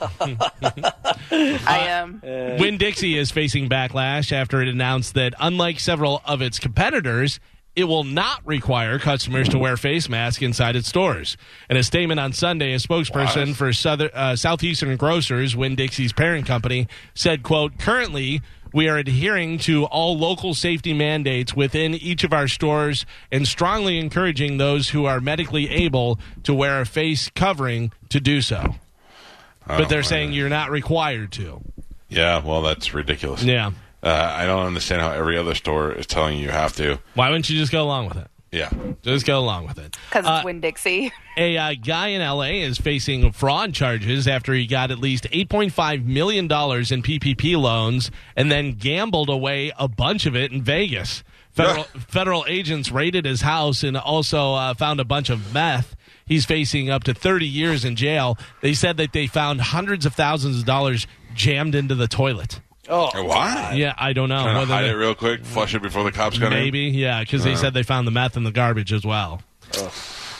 I 1.30 1.78
am. 1.88 2.20
Win 2.58 2.78
Dixie 2.78 3.16
is 3.16 3.30
facing 3.30 3.68
backlash 3.68 4.32
after 4.32 4.60
it 4.62 4.68
announced 4.68 5.14
that, 5.14 5.34
unlike 5.38 5.80
several 5.80 6.22
of 6.24 6.42
its 6.42 6.58
competitors, 6.58 7.38
it 7.76 7.84
will 7.84 8.04
not 8.04 8.44
require 8.44 8.98
customers 8.98 9.48
to 9.48 9.58
wear 9.58 9.76
face 9.76 10.08
masks 10.08 10.42
inside 10.42 10.74
its 10.76 10.88
stores. 10.88 11.36
In 11.68 11.76
a 11.76 11.82
statement 11.84 12.18
on 12.18 12.32
Sunday, 12.32 12.72
a 12.72 12.76
spokesperson 12.78 13.54
for 13.54 13.72
Southern, 13.72 14.10
uh, 14.12 14.34
Southeastern 14.36 14.96
Grocers, 14.96 15.54
Winn-Dixie's 15.54 16.12
parent 16.12 16.46
company, 16.46 16.88
said, 17.14 17.42
"quote 17.42 17.78
Currently." 17.78 18.42
We 18.72 18.88
are 18.88 18.96
adhering 18.96 19.58
to 19.60 19.84
all 19.86 20.16
local 20.16 20.54
safety 20.54 20.92
mandates 20.92 21.54
within 21.54 21.94
each 21.94 22.24
of 22.24 22.32
our 22.32 22.46
stores 22.48 23.04
and 23.32 23.46
strongly 23.46 23.98
encouraging 23.98 24.58
those 24.58 24.90
who 24.90 25.06
are 25.06 25.20
medically 25.20 25.68
able 25.70 26.18
to 26.44 26.54
wear 26.54 26.80
a 26.80 26.86
face 26.86 27.30
covering 27.34 27.92
to 28.10 28.20
do 28.20 28.40
so. 28.40 28.76
But 29.66 29.82
Oh, 29.82 29.84
they're 29.86 30.02
saying 30.02 30.32
you're 30.32 30.48
not 30.48 30.70
required 30.70 31.32
to. 31.32 31.62
Yeah, 32.08 32.42
well, 32.44 32.62
that's 32.62 32.94
ridiculous. 32.94 33.42
Yeah. 33.42 33.72
Uh, 34.02 34.08
I 34.34 34.46
don't 34.46 34.66
understand 34.66 35.02
how 35.02 35.10
every 35.12 35.36
other 35.36 35.54
store 35.54 35.92
is 35.92 36.06
telling 36.06 36.38
you 36.38 36.44
you 36.44 36.50
have 36.50 36.74
to. 36.76 36.98
Why 37.14 37.28
wouldn't 37.28 37.50
you 37.50 37.58
just 37.58 37.70
go 37.70 37.82
along 37.82 38.08
with 38.08 38.16
it? 38.16 38.29
Yeah. 38.52 38.70
Just 39.02 39.26
go 39.26 39.38
along 39.38 39.68
with 39.68 39.78
it. 39.78 39.96
Because 40.08 40.26
Uh, 40.26 40.34
it's 40.36 40.44
Winn-Dixie. 40.44 41.12
A 41.36 41.56
uh, 41.56 41.74
guy 41.74 42.08
in 42.08 42.20
LA 42.20 42.62
is 42.64 42.78
facing 42.78 43.30
fraud 43.32 43.72
charges 43.74 44.26
after 44.26 44.52
he 44.52 44.66
got 44.66 44.90
at 44.90 44.98
least 44.98 45.24
$8.5 45.30 46.04
million 46.04 46.44
in 46.44 46.48
PPP 46.48 47.56
loans 47.56 48.10
and 48.34 48.50
then 48.50 48.72
gambled 48.72 49.28
away 49.28 49.72
a 49.78 49.86
bunch 49.86 50.26
of 50.26 50.34
it 50.34 50.50
in 50.50 50.62
Vegas. 50.62 51.22
Federal, 51.52 51.84
federal 52.08 52.44
agents 52.48 52.90
raided 52.90 53.24
his 53.24 53.42
house 53.42 53.82
and 53.84 53.96
also 53.96 54.54
uh, 54.54 54.74
found 54.74 54.98
a 54.98 55.04
bunch 55.04 55.30
of 55.30 55.54
meth. 55.54 55.94
He's 56.26 56.44
facing 56.44 56.90
up 56.90 57.04
to 57.04 57.14
30 57.14 57.46
years 57.46 57.84
in 57.84 57.96
jail. 57.96 58.36
They 58.62 58.74
said 58.74 58.96
that 58.98 59.12
they 59.12 59.26
found 59.26 59.60
hundreds 59.60 60.06
of 60.06 60.14
thousands 60.14 60.58
of 60.60 60.64
dollars 60.64 61.06
jammed 61.34 61.74
into 61.74 61.94
the 61.94 62.08
toilet. 62.08 62.60
Oh, 62.90 63.10
why? 63.24 63.74
Yeah, 63.76 63.94
I 63.96 64.12
don't 64.12 64.28
know. 64.28 64.42
Trying 64.42 64.54
to 64.54 64.58
whether 64.60 64.74
hide 64.74 64.82
they- 64.84 64.90
it 64.90 64.94
real 64.94 65.14
quick, 65.14 65.44
flush 65.44 65.74
it 65.74 65.82
before 65.82 66.04
the 66.04 66.12
cops 66.12 66.38
got 66.38 66.52
in. 66.52 66.58
Maybe, 66.58 66.80
yeah, 66.88 67.20
because 67.20 67.44
they 67.44 67.52
Uh-huh. 67.52 67.60
said 67.60 67.74
they 67.74 67.82
found 67.84 68.06
the 68.06 68.10
meth 68.10 68.36
in 68.36 68.44
the 68.44 68.50
garbage 68.52 68.92
as 68.92 69.04
well. 69.04 69.42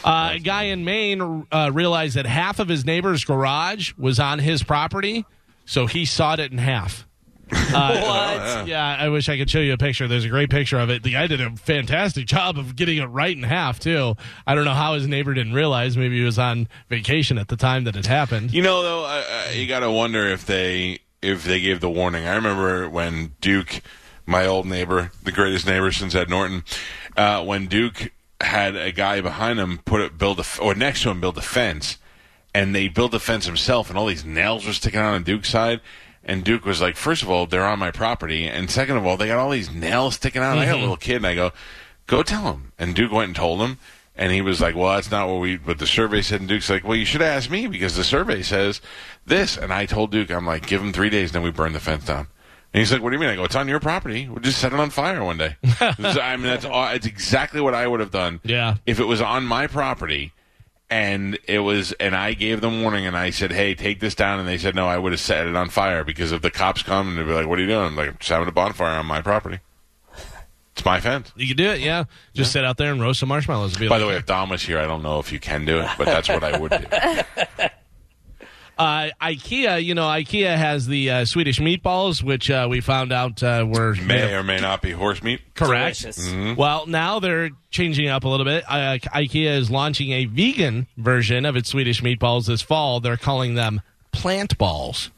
Uh, 0.03 0.31
a 0.35 0.39
guy 0.39 0.65
in 0.65 0.85
Maine 0.85 1.47
uh, 1.53 1.71
realized 1.73 2.17
that 2.17 2.27
half 2.27 2.59
of 2.59 2.69
his 2.69 2.85
neighbor's 2.87 3.25
garage 3.25 3.93
was 3.99 4.19
on 4.19 4.39
his 4.39 4.63
property, 4.63 5.25
so 5.67 5.87
he 5.87 6.05
sawed 6.07 6.41
it 6.41 6.51
in 6.53 6.59
half. 6.59 7.07
Uh, 7.53 8.01
What? 8.01 8.67
Yeah, 8.69 8.97
I 8.99 9.09
wish 9.09 9.29
I 9.29 9.37
could 9.37 9.51
show 9.51 9.59
you 9.61 9.73
a 9.73 9.77
picture. 9.77 10.07
There's 10.09 10.25
a 10.25 10.29
great 10.29 10.51
picture 10.51 10.79
of 10.79 10.89
it. 10.89 11.03
The 11.03 11.13
guy 11.13 11.27
did 11.27 11.41
a 11.41 11.51
fantastic 11.57 12.27
job 12.27 12.59
of 12.59 12.75
getting 12.77 12.99
it 12.99 13.07
right 13.07 13.37
in 13.37 13.43
half 13.43 13.79
too. 13.81 14.17
I 14.47 14.55
don't 14.55 14.65
know 14.65 14.75
how 14.75 14.95
his 14.95 15.07
neighbor 15.09 15.35
didn't 15.35 15.53
realize. 15.53 15.97
Maybe 15.97 16.17
he 16.19 16.25
was 16.25 16.39
on 16.39 16.69
vacation 16.89 17.39
at 17.39 17.49
the 17.49 17.57
time 17.57 17.85
that 17.85 17.97
it 17.97 18.07
happened. 18.07 18.53
You 18.53 18.63
know, 18.63 18.83
though, 18.83 19.05
uh, 19.05 19.23
uh, 19.49 19.51
you 19.53 19.67
got 19.67 19.81
to 19.81 19.91
wonder 19.91 20.27
if 20.29 20.47
they 20.47 21.01
if 21.23 21.45
they 21.45 21.61
gave 21.61 21.81
the 21.81 21.91
warning. 21.91 22.27
I 22.27 22.35
remember 22.35 22.89
when 22.89 23.33
Duke, 23.41 23.81
my 24.27 24.47
old 24.47 24.67
neighbor, 24.67 25.13
the 25.23 25.33
greatest 25.33 25.67
neighbor 25.67 25.93
since 25.93 26.15
Ed 26.15 26.29
Norton, 26.31 26.65
uh, 27.17 27.45
when 27.45 27.67
Duke 27.67 28.11
had 28.41 28.75
a 28.75 28.91
guy 28.93 29.21
behind 29.21 29.59
him 29.59 29.79
put 29.85 30.01
it 30.01 30.17
build 30.17 30.41
a 30.41 30.45
or 30.61 30.75
next 30.75 31.03
to 31.03 31.11
him 31.11 31.21
build 31.21 31.37
a 31.37 31.43
fence, 31.43 31.99
and 32.55 32.75
they 32.75 32.89
built 32.89 33.13
the 33.13 33.21
fence 33.21 33.47
himself, 33.47 33.89
and 33.91 33.99
all 33.99 34.07
these 34.07 34.25
nails 34.25 34.67
were 34.67 34.73
sticking 34.73 35.01
out 35.01 35.15
on 35.15 35.23
Duke's 35.23 35.51
side. 35.51 35.81
And 36.25 36.45
Duke 36.45 36.67
was 36.67 36.83
like, 36.83 36.97
first 36.97 37.23
of 37.23 37.31
all, 37.31 37.47
they're 37.47 37.65
on 37.65 37.79
my 37.79 37.91
property, 37.91 38.47
and 38.47 38.71
second 38.71 38.97
of 38.97 39.07
all, 39.07 39.17
they 39.17 39.27
got 39.29 39.39
all 39.39 39.51
these 39.51 39.71
nails 39.71 40.17
sticking 40.17 40.43
out. 40.43 40.59
I 40.59 40.67
got 40.67 40.75
a 40.75 40.79
Mhm. 40.79 40.81
little 40.83 40.97
kid, 40.99 41.17
and 41.17 41.27
I 41.27 41.35
go, 41.35 41.53
go 42.07 42.23
tell 42.23 42.53
him. 42.53 42.73
And 42.79 42.95
Duke 42.95 43.11
went 43.11 43.29
and 43.29 43.37
told 43.37 43.61
him, 43.63 43.79
and 44.21 44.31
he 44.31 44.43
was 44.43 44.61
like, 44.61 44.77
well, 44.77 44.93
that's 44.95 45.11
not 45.11 45.29
what 45.29 45.41
we, 45.41 45.57
but 45.57 45.79
the 45.79 45.87
survey 45.87 46.21
said. 46.21 46.41
And 46.41 46.49
Duke's 46.49 46.69
like, 46.69 46.85
well, 46.85 46.95
you 46.95 47.07
should 47.07 47.23
ask 47.23 47.51
me 47.51 47.67
because 47.67 47.97
the 47.97 48.05
survey 48.05 48.43
says 48.43 48.83
this. 49.25 49.57
And 49.57 49.73
I 49.73 49.87
told 49.87 50.11
Duke, 50.11 50.31
I'm 50.31 50.47
like, 50.47 50.67
give 50.67 50.83
him 50.83 50.93
three 50.93 51.09
days, 51.09 51.33
then 51.33 51.43
we 51.43 51.51
burn 51.51 51.73
the 51.73 51.81
fence 51.81 52.05
down. 52.05 52.29
And 52.75 52.81
he's 52.81 52.93
like, 52.93 53.01
what 53.01 53.11
do 53.11 53.17
you 53.17 53.21
mean? 53.21 53.31
I 53.31 53.37
go, 53.37 53.45
it's 53.45 53.57
on 53.57 53.67
your 53.67 53.81
property. 53.81 54.29
We'll 54.29 54.41
just 54.41 54.59
set 54.59 54.75
it 54.75 54.79
on 54.79 54.91
fire 54.91 55.25
one 55.25 55.39
day. 55.39 55.57
I 55.81 56.37
mean, 56.37 56.43
that's 56.43 56.67
all, 56.67 56.89
it's 56.91 57.07
exactly 57.07 57.63
what 57.63 57.75
I 57.75 57.87
would 57.87 58.01
have 58.01 58.11
done. 58.11 58.41
Yeah. 58.45 58.75
If 58.85 59.01
it 59.01 59.07
was 59.07 59.23
on 59.23 59.45
my 59.47 59.67
property 59.67 60.33
and 60.91 61.39
it 61.49 61.61
was, 61.61 61.93
and 61.93 62.15
I 62.15 62.35
gave 62.35 62.61
them 62.61 62.83
warning 62.83 63.07
and 63.07 63.17
I 63.17 63.31
said, 63.31 63.53
hey, 63.53 63.75
take 63.75 64.01
this 64.01 64.15
down. 64.15 64.39
And 64.39 64.47
they 64.47 64.59
said, 64.59 64.75
no, 64.75 64.87
I 64.87 64.99
would 64.99 65.13
have 65.13 65.21
set 65.21 65.47
it 65.47 65.57
on 65.57 65.71
fire 65.71 66.05
because 66.05 66.31
if 66.31 66.43
the 66.43 66.51
cops 66.51 66.83
come 66.83 67.09
and 67.09 67.19
they'd 67.19 67.25
be 67.25 67.33
like, 67.33 67.47
what 67.47 67.59
are 67.59 67.63
you 67.63 67.69
doing? 67.69 67.87
I'm 67.87 67.97
like, 67.97 68.09
I'm 68.11 68.19
just 68.19 68.29
having 68.29 68.49
a 68.49 68.53
bonfire 68.53 68.99
on 68.99 69.07
my 69.07 69.23
property. 69.23 69.61
It's 70.81 70.85
my 70.87 70.99
fence. 70.99 71.31
You 71.37 71.47
can 71.47 71.59
do 71.59 71.69
it, 71.69 71.81
yeah. 71.81 72.05
Just 72.33 72.53
sit 72.53 72.65
out 72.65 72.79
there 72.79 72.91
and 72.91 73.03
roast 73.03 73.21
some 73.21 73.29
marshmallows. 73.29 73.77
Be 73.77 73.87
By 73.87 73.97
like- 73.97 74.01
the 74.01 74.07
way, 74.09 74.17
if 74.17 74.25
Dom 74.25 74.49
was 74.49 74.63
here, 74.63 74.79
I 74.79 74.87
don't 74.87 75.03
know 75.03 75.19
if 75.19 75.31
you 75.31 75.39
can 75.39 75.67
do 75.67 75.79
it, 75.81 75.89
but 75.99 76.07
that's 76.07 76.27
what 76.31 76.43
I 76.43 76.59
would 76.59 76.71
do. 76.71 77.69
Uh, 78.79 79.11
IKEA, 79.21 79.85
you 79.85 79.95
know, 79.95 80.05
IKEA 80.07 80.57
has 80.57 80.87
the 80.87 81.11
uh, 81.11 81.25
Swedish 81.27 81.59
meatballs, 81.61 82.23
which 82.23 82.51
uh, 82.51 82.67
we 82.71 82.81
found 82.81 83.13
out 83.13 83.43
uh, 83.43 83.67
were 83.69 83.95
May 83.95 84.33
or 84.33 84.43
may 84.43 84.59
not 84.59 84.81
be 84.81 84.91
horse 84.93 85.23
meat. 85.23 85.43
correct. 85.55 85.99
Mhm. 85.99 86.57
Well, 86.57 86.87
now 86.87 87.21
they're 87.21 87.51
changing 87.71 88.09
up 88.09 88.25
a 88.25 88.29
little 88.29 88.47
bit. 88.47 88.65
Uh, 88.67 88.97
IKEA 89.15 89.55
is 89.59 89.71
launching 89.71 90.13
a 90.13 90.25
vegan 90.25 90.87
version 90.97 91.45
of 91.45 91.57
its 91.57 91.69
Swedish 91.69 92.01
meatballs 92.01 92.47
this 92.47 92.63
fall. 92.63 93.01
They're 93.01 93.19
calling 93.19 93.53
them 93.55 93.83
plant 94.13 94.57
balls. 94.57 95.11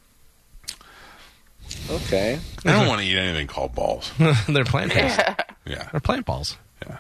Okay. 1.91 2.39
I 2.65 2.73
don't 2.73 2.87
want 2.89 3.01
to 3.01 3.07
eat 3.07 3.17
anything 3.17 3.47
called 3.47 3.75
balls. 3.75 4.13
they're 4.49 4.65
plant 4.65 4.95
based. 4.95 5.21
Yeah. 5.67 5.89
They're 5.91 6.01
plant 6.01 6.27
balls. 6.27 6.57
Yeah. 6.87 6.99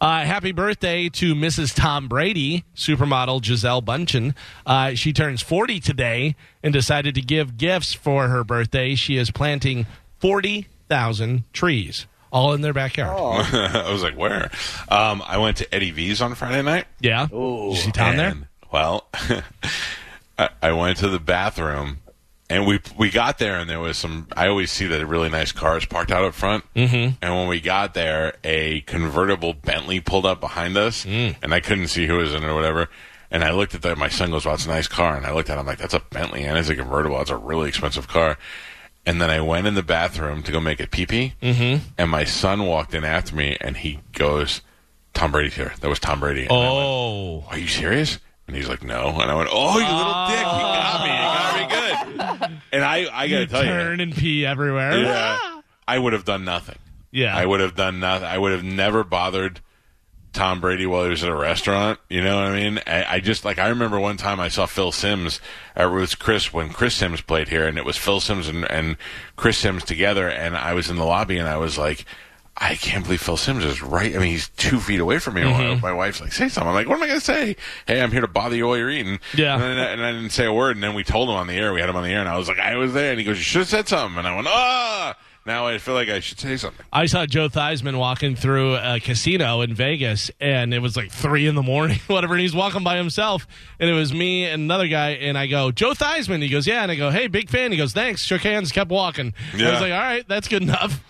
Uh, 0.00 0.24
happy 0.24 0.52
birthday 0.52 1.08
to 1.08 1.34
Mrs. 1.34 1.74
Tom 1.74 2.08
Brady, 2.08 2.64
supermodel 2.74 3.40
Gisele 3.42 3.82
Bündchen. 3.82 4.34
Uh, 4.66 4.94
she 4.94 5.12
turns 5.12 5.42
40 5.42 5.80
today 5.80 6.36
and 6.62 6.72
decided 6.72 7.14
to 7.14 7.22
give 7.22 7.56
gifts 7.56 7.94
for 7.94 8.28
her 8.28 8.44
birthday. 8.44 8.94
She 8.94 9.16
is 9.16 9.30
planting 9.30 9.86
40,000 10.18 11.44
trees, 11.52 12.06
all 12.32 12.52
in 12.52 12.60
their 12.60 12.72
backyard. 12.74 13.16
I 13.52 13.90
was 13.90 14.02
like, 14.02 14.16
where? 14.16 14.50
Um, 14.88 15.22
I 15.26 15.38
went 15.38 15.58
to 15.58 15.74
Eddie 15.74 15.92
V's 15.92 16.20
on 16.20 16.34
Friday 16.34 16.62
night. 16.62 16.86
Yeah. 17.00 17.26
Did 17.26 17.36
you 17.36 17.76
see 17.76 17.92
Tom 17.92 18.16
there? 18.16 18.34
Well, 18.72 19.06
I, 20.38 20.50
I 20.62 20.72
went 20.72 20.98
to 20.98 21.08
the 21.08 21.20
bathroom, 21.20 21.98
and 22.48 22.66
we 22.66 22.80
we 22.96 23.10
got 23.10 23.38
there, 23.38 23.58
and 23.58 23.68
there 23.68 23.80
was 23.80 23.96
some. 23.98 24.28
I 24.36 24.48
always 24.48 24.70
see 24.70 24.86
that 24.86 25.04
really 25.06 25.28
nice 25.28 25.52
cars 25.52 25.84
parked 25.84 26.10
out 26.12 26.24
up 26.24 26.34
front. 26.34 26.64
Mm-hmm. 26.74 27.16
And 27.22 27.34
when 27.36 27.48
we 27.48 27.60
got 27.60 27.94
there, 27.94 28.34
a 28.44 28.80
convertible 28.82 29.52
Bentley 29.52 30.00
pulled 30.00 30.26
up 30.26 30.40
behind 30.40 30.76
us, 30.76 31.04
Mm. 31.04 31.36
and 31.42 31.52
I 31.54 31.60
couldn't 31.60 31.88
see 31.88 32.06
who 32.06 32.16
was 32.16 32.32
in 32.34 32.42
it 32.44 32.46
or 32.46 32.54
whatever. 32.54 32.88
And 33.30 33.42
I 33.42 33.50
looked 33.50 33.74
at 33.74 33.82
that. 33.82 33.98
My 33.98 34.08
son 34.08 34.30
goes, 34.30 34.44
"Well, 34.46 34.54
it's 34.54 34.66
a 34.66 34.68
nice 34.68 34.86
car." 34.88 35.16
And 35.16 35.26
I 35.26 35.32
looked 35.32 35.50
at 35.50 35.56
it. 35.56 35.60
I'm 35.60 35.66
like, 35.66 35.78
"That's 35.78 35.94
a 35.94 36.00
Bentley, 36.00 36.44
and 36.44 36.56
it's 36.56 36.68
a 36.68 36.76
convertible. 36.76 37.20
It's 37.20 37.30
a 37.30 37.36
really 37.36 37.68
expensive 37.68 38.06
car." 38.08 38.38
And 39.04 39.20
then 39.20 39.30
I 39.30 39.40
went 39.40 39.66
in 39.66 39.74
the 39.74 39.82
bathroom 39.82 40.42
to 40.44 40.52
go 40.52 40.58
make 40.60 40.80
a 40.80 40.86
pee 40.86 41.06
pee, 41.06 41.34
Mhm. 41.42 41.80
and 41.98 42.10
my 42.10 42.24
son 42.24 42.66
walked 42.66 42.94
in 42.94 43.04
after 43.04 43.34
me, 43.36 43.56
and 43.60 43.76
he 43.76 43.98
goes, 44.12 44.62
"Tom 45.14 45.32
Brady's 45.32 45.54
here." 45.54 45.72
That 45.80 45.88
was 45.88 45.98
Tom 46.00 46.20
Brady. 46.20 46.42
And 46.42 46.52
I 46.52 46.54
went, 46.54 46.68
Oh. 46.70 47.44
Are 47.50 47.58
you 47.58 47.68
serious? 47.68 48.18
And 48.48 48.56
he's 48.56 48.68
like, 48.68 48.82
No. 48.84 49.08
And 49.20 49.30
I 49.30 49.34
went, 49.34 49.48
Oh, 49.52 49.78
you 49.78 49.84
little 49.84 50.26
dick! 50.28 50.38
You 50.38 50.44
got 50.44 51.02
me. 51.02 51.10
You 51.10 51.68
got 51.68 52.40
me 52.40 52.48
good. 52.48 52.60
And 52.76 52.84
I, 52.84 53.06
I 53.12 53.28
got 53.28 53.34
to 53.36 53.40
You 53.40 53.46
tell 53.46 53.64
you, 53.64 53.70
turn 53.70 54.00
and 54.00 54.14
pee 54.14 54.44
everywhere. 54.46 54.98
yeah, 54.98 55.38
ah! 55.40 55.62
I 55.88 55.98
would 55.98 56.12
have 56.12 56.24
done 56.24 56.44
nothing. 56.44 56.78
Yeah. 57.10 57.36
I 57.36 57.46
would 57.46 57.60
have 57.60 57.74
done 57.74 58.00
nothing. 58.00 58.26
I 58.28 58.36
would 58.38 58.52
have 58.52 58.64
never 58.64 59.02
bothered 59.04 59.60
Tom 60.32 60.60
Brady 60.60 60.84
while 60.84 61.04
he 61.04 61.10
was 61.10 61.24
at 61.24 61.30
a 61.30 61.34
restaurant. 61.34 61.98
You 62.10 62.22
know 62.22 62.36
what 62.36 62.44
I 62.46 62.52
mean? 62.54 62.80
I, 62.86 63.04
I 63.14 63.20
just 63.20 63.44
like 63.44 63.58
I 63.58 63.68
remember 63.68 63.98
one 63.98 64.16
time 64.18 64.38
I 64.38 64.48
saw 64.48 64.66
Phil 64.66 64.92
Simms 64.92 65.40
at 65.74 65.88
Ruth's 65.88 66.14
Chris 66.14 66.52
when 66.52 66.68
Chris 66.70 66.94
Simms 66.94 67.22
played 67.22 67.48
here, 67.48 67.66
and 67.66 67.78
it 67.78 67.84
was 67.86 67.96
Phil 67.96 68.20
Simms 68.20 68.46
and, 68.48 68.70
and 68.70 68.96
Chris 69.36 69.56
Simms 69.58 69.84
together, 69.84 70.28
and 70.28 70.56
I 70.56 70.74
was 70.74 70.90
in 70.90 70.96
the 70.96 71.04
lobby, 71.04 71.38
and 71.38 71.48
I 71.48 71.56
was 71.56 71.78
like. 71.78 72.04
I 72.58 72.74
can't 72.74 73.04
believe 73.04 73.20
Phil 73.20 73.36
Simms 73.36 73.64
is 73.64 73.82
right. 73.82 74.14
I 74.16 74.18
mean, 74.18 74.30
he's 74.32 74.48
two 74.56 74.80
feet 74.80 74.98
away 75.00 75.18
from 75.18 75.34
me. 75.34 75.42
Mhm. 75.42 75.82
My 75.82 75.92
wife's 75.92 76.20
like, 76.22 76.32
"Say 76.32 76.48
something." 76.48 76.68
I'm 76.68 76.74
like, 76.74 76.88
"What 76.88 76.96
am 76.96 77.02
I 77.02 77.06
going 77.08 77.18
to 77.20 77.24
say?" 77.24 77.54
Hey, 77.86 78.00
I'm 78.00 78.10
here 78.10 78.22
to 78.22 78.28
bother 78.28 78.56
you 78.56 78.66
while 78.66 78.78
you're 78.78 78.90
eating. 78.90 79.18
Yeah. 79.34 79.54
And, 79.60 79.78
I- 79.80 79.84
and 79.84 80.02
I 80.04 80.12
didn't 80.12 80.30
say 80.30 80.46
a 80.46 80.52
word. 80.52 80.76
And 80.76 80.82
then 80.82 80.94
we 80.94 81.04
told 81.04 81.28
him 81.28 81.34
on 81.36 81.48
the 81.48 81.54
air. 81.54 81.72
We 81.74 81.80
had 81.80 81.90
him 81.90 81.96
on 81.96 82.02
the 82.02 82.08
air, 82.10 82.20
and 82.20 82.28
I 82.28 82.38
was 82.38 82.48
like, 82.48 82.58
"I 82.58 82.76
was 82.76 82.94
there." 82.94 83.10
And 83.10 83.18
he 83.20 83.24
goes, 83.26 83.36
"You 83.36 83.42
should 83.44 83.58
have 83.60 83.68
said 83.68 83.88
something." 83.88 84.18
And 84.18 84.26
I 84.26 84.34
went, 84.34 84.48
"Ah!" 84.48 85.14
Now 85.44 85.66
I 85.68 85.78
feel 85.78 85.94
like 85.94 86.08
I 86.08 86.18
should 86.18 86.40
say 86.40 86.56
something. 86.56 86.84
I 86.92 87.06
saw 87.06 87.24
Joe 87.24 87.48
Theismann 87.48 87.98
walking 87.98 88.34
through 88.34 88.74
a 88.76 88.98
casino 89.00 89.60
in 89.60 89.74
Vegas, 89.74 90.28
and 90.40 90.74
it 90.74 90.80
was 90.80 90.96
like 90.96 91.12
three 91.12 91.46
in 91.46 91.54
the 91.54 91.62
morning, 91.62 92.00
whatever. 92.08 92.34
And 92.34 92.40
he's 92.40 92.54
walking 92.54 92.82
by 92.82 92.96
himself, 92.96 93.46
and 93.78 93.88
it 93.88 93.92
was 93.92 94.12
me 94.12 94.44
and 94.46 94.62
another 94.62 94.88
guy. 94.88 95.10
And 95.10 95.38
I 95.38 95.46
go, 95.46 95.70
Joe 95.70 95.90
Theismann. 95.92 96.42
He 96.42 96.48
goes, 96.48 96.66
Yeah. 96.66 96.82
And 96.82 96.90
I 96.90 96.96
go, 96.96 97.10
Hey, 97.10 97.26
big 97.28 97.48
fan. 97.50 97.70
He 97.70 97.76
goes, 97.78 97.92
Thanks. 97.92 98.22
Shook 98.24 98.40
hands, 98.42 98.72
kept 98.72 98.90
walking. 98.90 99.34
I 99.52 99.56
Yeah. 99.56 99.70
was 99.72 99.80
like, 99.82 99.92
All 99.92 99.98
right, 100.00 100.26
that's 100.26 100.48
good 100.48 100.62
enough. 100.62 101.00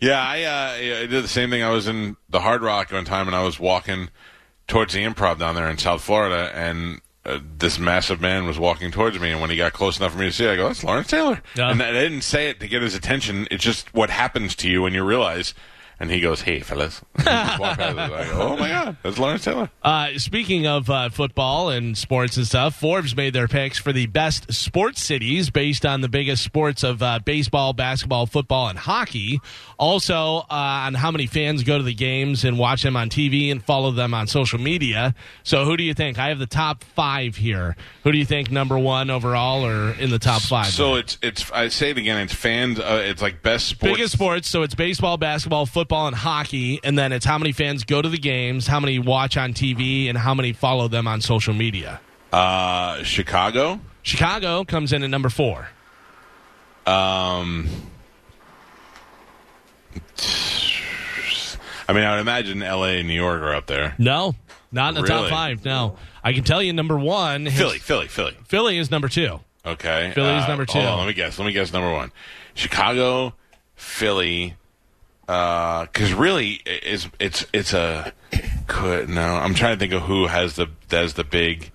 Yeah, 0.00 0.20
I, 0.20 0.42
uh, 0.42 0.72
I 1.02 1.06
did 1.06 1.24
the 1.24 1.28
same 1.28 1.50
thing. 1.50 1.62
I 1.62 1.70
was 1.70 1.88
in 1.88 2.16
the 2.28 2.40
Hard 2.40 2.62
Rock 2.62 2.92
one 2.92 3.04
time, 3.04 3.26
and 3.26 3.36
I 3.36 3.42
was 3.42 3.58
walking 3.58 4.10
towards 4.68 4.92
the 4.92 5.04
Improv 5.04 5.38
down 5.38 5.54
there 5.54 5.70
in 5.70 5.78
South 5.78 6.02
Florida, 6.02 6.50
and 6.54 7.00
uh, 7.24 7.38
this 7.58 7.78
massive 7.78 8.20
man 8.20 8.46
was 8.46 8.58
walking 8.58 8.90
towards 8.90 9.18
me. 9.18 9.30
And 9.32 9.40
when 9.40 9.50
he 9.50 9.56
got 9.56 9.72
close 9.72 9.98
enough 9.98 10.12
for 10.12 10.18
me 10.18 10.26
to 10.26 10.32
see, 10.32 10.46
I 10.46 10.56
go, 10.56 10.68
"That's 10.68 10.84
Lawrence 10.84 11.08
Taylor." 11.08 11.40
Yeah. 11.54 11.70
And 11.70 11.82
I 11.82 11.92
didn't 11.92 12.22
say 12.22 12.48
it 12.50 12.60
to 12.60 12.68
get 12.68 12.82
his 12.82 12.94
attention. 12.94 13.48
It's 13.50 13.64
just 13.64 13.92
what 13.94 14.10
happens 14.10 14.54
to 14.56 14.68
you 14.68 14.82
when 14.82 14.92
you 14.94 15.02
realize. 15.02 15.54
And 15.98 16.10
he 16.10 16.20
goes, 16.20 16.42
"Hey, 16.42 16.60
fellas," 16.60 17.00
and 17.14 17.26
he 17.26 17.34
just 17.34 17.58
walked 17.58 17.78
past 17.78 17.98
us. 17.98 18.12
I 18.12 18.24
go, 18.30 18.42
"Oh 18.42 18.56
my 18.58 18.68
god, 18.68 18.96
that's 19.02 19.18
Lawrence 19.18 19.44
Taylor." 19.44 19.70
Uh, 19.82 20.08
speaking 20.18 20.66
of 20.66 20.90
uh, 20.90 21.08
football 21.08 21.70
and 21.70 21.96
sports 21.96 22.36
and 22.36 22.46
stuff, 22.46 22.78
Forbes 22.78 23.16
made 23.16 23.32
their 23.32 23.48
picks 23.48 23.78
for 23.78 23.94
the 23.94 24.04
best 24.04 24.52
sports 24.52 25.00
cities 25.02 25.48
based 25.48 25.86
on 25.86 26.02
the 26.02 26.08
biggest 26.10 26.44
sports 26.44 26.82
of 26.82 27.02
uh, 27.02 27.18
baseball, 27.24 27.72
basketball, 27.72 28.26
football, 28.26 28.68
and 28.68 28.78
hockey. 28.78 29.40
Also, 29.78 30.38
uh, 30.38 30.44
on 30.50 30.92
how 30.92 31.10
many 31.10 31.26
fans 31.26 31.62
go 31.62 31.78
to 31.78 31.84
the 31.84 31.94
games 31.94 32.44
and 32.44 32.58
watch 32.58 32.82
them 32.82 32.94
on 32.94 33.08
TV 33.08 33.50
and 33.50 33.64
follow 33.64 33.90
them 33.90 34.12
on 34.12 34.26
social 34.26 34.58
media. 34.58 35.14
So, 35.44 35.64
who 35.64 35.78
do 35.78 35.82
you 35.82 35.94
think? 35.94 36.18
I 36.18 36.28
have 36.28 36.38
the 36.38 36.46
top 36.46 36.84
five 36.84 37.36
here. 37.36 37.74
Who 38.04 38.12
do 38.12 38.18
you 38.18 38.26
think 38.26 38.50
number 38.50 38.78
one 38.78 39.08
overall 39.08 39.64
or 39.64 39.92
in 39.92 40.10
the 40.10 40.18
top 40.18 40.42
five? 40.42 40.66
So 40.66 40.96
it's 40.96 41.16
it's. 41.22 41.50
I 41.52 41.68
say 41.68 41.90
it 41.90 41.96
again. 41.98 42.18
It's 42.18 42.34
fans. 42.34 42.78
Uh, 42.78 43.02
it's 43.02 43.22
like 43.22 43.42
best 43.42 43.66
sports. 43.68 43.96
Biggest 43.96 44.12
sports, 44.12 44.48
so 44.48 44.62
it's 44.62 44.74
baseball, 44.74 45.16
basketball, 45.16 45.64
football, 45.64 45.85
and 45.92 46.14
hockey, 46.14 46.80
and 46.84 46.98
then 46.98 47.12
it's 47.12 47.24
how 47.24 47.38
many 47.38 47.52
fans 47.52 47.84
go 47.84 48.00
to 48.02 48.08
the 48.08 48.18
games, 48.18 48.66
how 48.66 48.80
many 48.80 48.98
watch 48.98 49.36
on 49.36 49.52
TV, 49.52 50.08
and 50.08 50.16
how 50.18 50.34
many 50.34 50.52
follow 50.52 50.88
them 50.88 51.06
on 51.08 51.20
social 51.20 51.54
media. 51.54 52.00
Uh, 52.32 53.02
Chicago. 53.02 53.80
Chicago 54.02 54.64
comes 54.64 54.92
in 54.92 55.02
at 55.02 55.10
number 55.10 55.28
four. 55.28 55.68
Um, 56.86 57.68
I 61.88 61.92
mean, 61.92 62.02
I 62.04 62.12
would 62.14 62.20
imagine 62.20 62.62
L.A. 62.62 62.98
and 62.98 63.08
New 63.08 63.14
York 63.14 63.40
are 63.42 63.54
up 63.54 63.66
there. 63.66 63.94
No, 63.98 64.34
not 64.72 64.96
in 64.96 65.02
the 65.02 65.06
top 65.08 65.30
five. 65.30 65.64
No, 65.64 65.96
I 66.22 66.32
can 66.32 66.44
tell 66.44 66.62
you 66.62 66.72
number 66.72 66.98
one. 66.98 67.46
his- 67.46 67.56
Philly, 67.58 67.78
Philly, 67.78 68.08
Philly. 68.08 68.36
Philly 68.48 68.78
is 68.78 68.90
number 68.90 69.08
two. 69.08 69.40
Okay. 69.64 70.12
Philly's 70.14 70.44
Uh, 70.44 70.48
number 70.48 70.64
two. 70.66 70.78
On, 70.78 70.98
let 70.98 71.06
me 71.08 71.12
guess. 71.12 71.38
Let 71.38 71.44
me 71.46 71.52
guess 71.52 71.72
number 71.72 71.92
one. 71.92 72.12
Chicago, 72.54 73.34
Philly. 73.74 74.54
Because 75.26 76.12
really, 76.12 76.60
is 76.64 77.08
it's 77.18 77.44
it's 77.52 77.72
a 77.72 78.12
could 78.68 79.08
no. 79.08 79.22
I'm 79.22 79.54
trying 79.54 79.74
to 79.76 79.78
think 79.80 79.92
of 79.92 80.02
who 80.02 80.26
has 80.26 80.54
the 80.56 80.68
has 80.90 81.14
the 81.14 81.24
big 81.24 81.72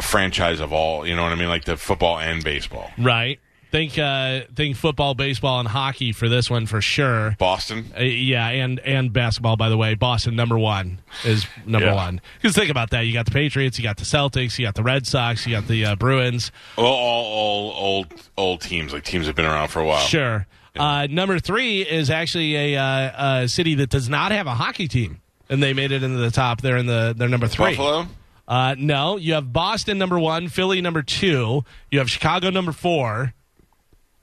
franchise 0.00 0.60
of 0.60 0.72
all. 0.72 1.06
You 1.06 1.16
know 1.16 1.22
what 1.22 1.32
I 1.32 1.34
mean? 1.36 1.48
Like 1.48 1.64
the 1.64 1.76
football 1.76 2.18
and 2.18 2.42
baseball. 2.44 2.90
Right. 2.98 3.40
Think 3.72 3.98
uh, 3.98 4.42
think 4.54 4.76
football, 4.76 5.14
baseball, 5.14 5.58
and 5.58 5.66
hockey 5.66 6.12
for 6.12 6.28
this 6.28 6.50
one 6.50 6.66
for 6.66 6.82
sure. 6.82 7.36
Boston. 7.38 7.86
Uh, 7.98 8.02
yeah, 8.02 8.46
and 8.48 8.78
and 8.80 9.12
basketball. 9.14 9.56
By 9.56 9.70
the 9.70 9.78
way, 9.78 9.94
Boston 9.94 10.36
number 10.36 10.58
one 10.58 11.00
is 11.24 11.46
number 11.64 11.86
Yeah. 11.88 11.94
one. 11.94 12.20
Because 12.36 12.54
think 12.54 12.70
about 12.70 12.90
that: 12.90 13.06
you 13.06 13.14
got 13.14 13.24
the 13.24 13.30
Patriots, 13.30 13.78
you 13.78 13.82
got 13.82 13.96
the 13.96 14.04
Celtics, 14.04 14.58
you 14.58 14.66
got 14.66 14.74
the 14.74 14.82
Red 14.82 15.06
Sox, 15.06 15.46
you 15.46 15.54
got 15.54 15.68
the 15.68 15.86
uh, 15.86 15.96
Bruins. 15.96 16.52
Well, 16.76 16.86
all, 16.86 17.24
all 17.32 17.72
old 17.74 18.12
old 18.36 18.60
teams, 18.60 18.92
like 18.92 19.04
teams 19.04 19.26
have 19.26 19.34
been 19.36 19.46
around 19.46 19.68
for 19.68 19.80
a 19.80 19.86
while. 19.86 20.00
Sure. 20.04 20.46
Uh, 20.76 21.06
number 21.10 21.38
three 21.38 21.82
is 21.82 22.08
actually 22.10 22.74
a, 22.74 22.80
uh, 22.80 23.42
a 23.42 23.48
city 23.48 23.74
that 23.76 23.90
does 23.90 24.08
not 24.08 24.32
have 24.32 24.46
a 24.46 24.54
hockey 24.54 24.88
team, 24.88 25.20
and 25.48 25.62
they 25.62 25.72
made 25.74 25.92
it 25.92 26.02
into 26.02 26.18
the 26.18 26.30
top. 26.30 26.60
They're 26.62 26.76
in 26.78 26.86
the 26.86 27.14
they're 27.16 27.28
number 27.28 27.48
three. 27.48 27.76
Buffalo. 27.76 28.06
Uh, 28.48 28.74
no, 28.78 29.16
you 29.16 29.34
have 29.34 29.52
Boston 29.52 29.98
number 29.98 30.18
one, 30.18 30.48
Philly 30.48 30.80
number 30.80 31.02
two, 31.02 31.64
you 31.90 31.98
have 31.98 32.10
Chicago 32.10 32.50
number 32.50 32.72
four. 32.72 33.34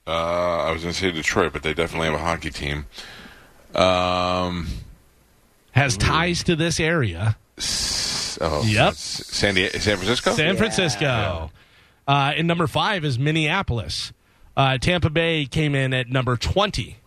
Uh, 0.05 0.11
I 0.11 0.71
was 0.71 0.81
going 0.81 0.93
to 0.93 0.99
say 0.99 1.11
Detroit, 1.11 1.53
but 1.53 1.63
they 1.63 1.73
definitely 1.73 2.07
have 2.07 2.15
a 2.19 2.23
hockey 2.23 2.49
team. 2.49 2.85
Um, 3.75 4.67
has 5.71 5.97
ties 5.97 6.43
to 6.43 6.55
this 6.55 6.79
area. 6.79 7.37
Oh, 8.41 8.63
Yep. 8.65 8.93
San 8.95 9.55
Diego, 9.55 9.77
San 9.79 9.97
Francisco. 9.97 10.31
San 10.33 10.57
Francisco. 10.57 11.51
Uh, 12.07 12.33
and 12.35 12.47
number 12.47 12.67
five 12.67 13.05
is 13.05 13.19
Minneapolis. 13.19 14.11
Uh, 14.59 14.77
Tampa 14.77 15.09
Bay 15.09 15.45
came 15.45 15.73
in 15.73 15.93
at 15.93 16.09
number 16.09 16.35
20. 16.35 16.97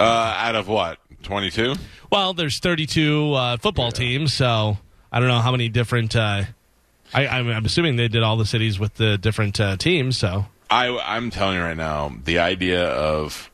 Uh, 0.00 0.02
out 0.02 0.54
of 0.54 0.66
what? 0.66 0.98
Twenty-two. 1.22 1.74
Well, 2.10 2.32
there's 2.32 2.58
32 2.58 3.34
uh, 3.34 3.56
football 3.58 3.92
teams, 3.92 4.32
so 4.32 4.78
I 5.12 5.20
don't 5.20 5.28
know 5.28 5.40
how 5.40 5.50
many 5.52 5.68
different. 5.68 6.16
Uh, 6.16 6.44
I, 7.12 7.26
I'm, 7.26 7.48
I'm 7.48 7.66
assuming 7.66 7.96
they 7.96 8.08
did 8.08 8.22
all 8.22 8.38
the 8.38 8.46
cities 8.46 8.80
with 8.80 8.94
the 8.94 9.18
different 9.18 9.60
uh, 9.60 9.76
teams, 9.76 10.16
so. 10.16 10.46
I, 10.70 10.98
I'm 11.00 11.28
telling 11.28 11.56
you 11.58 11.62
right 11.62 11.76
now, 11.76 12.14
the 12.24 12.38
idea 12.38 12.82
of 12.88 13.50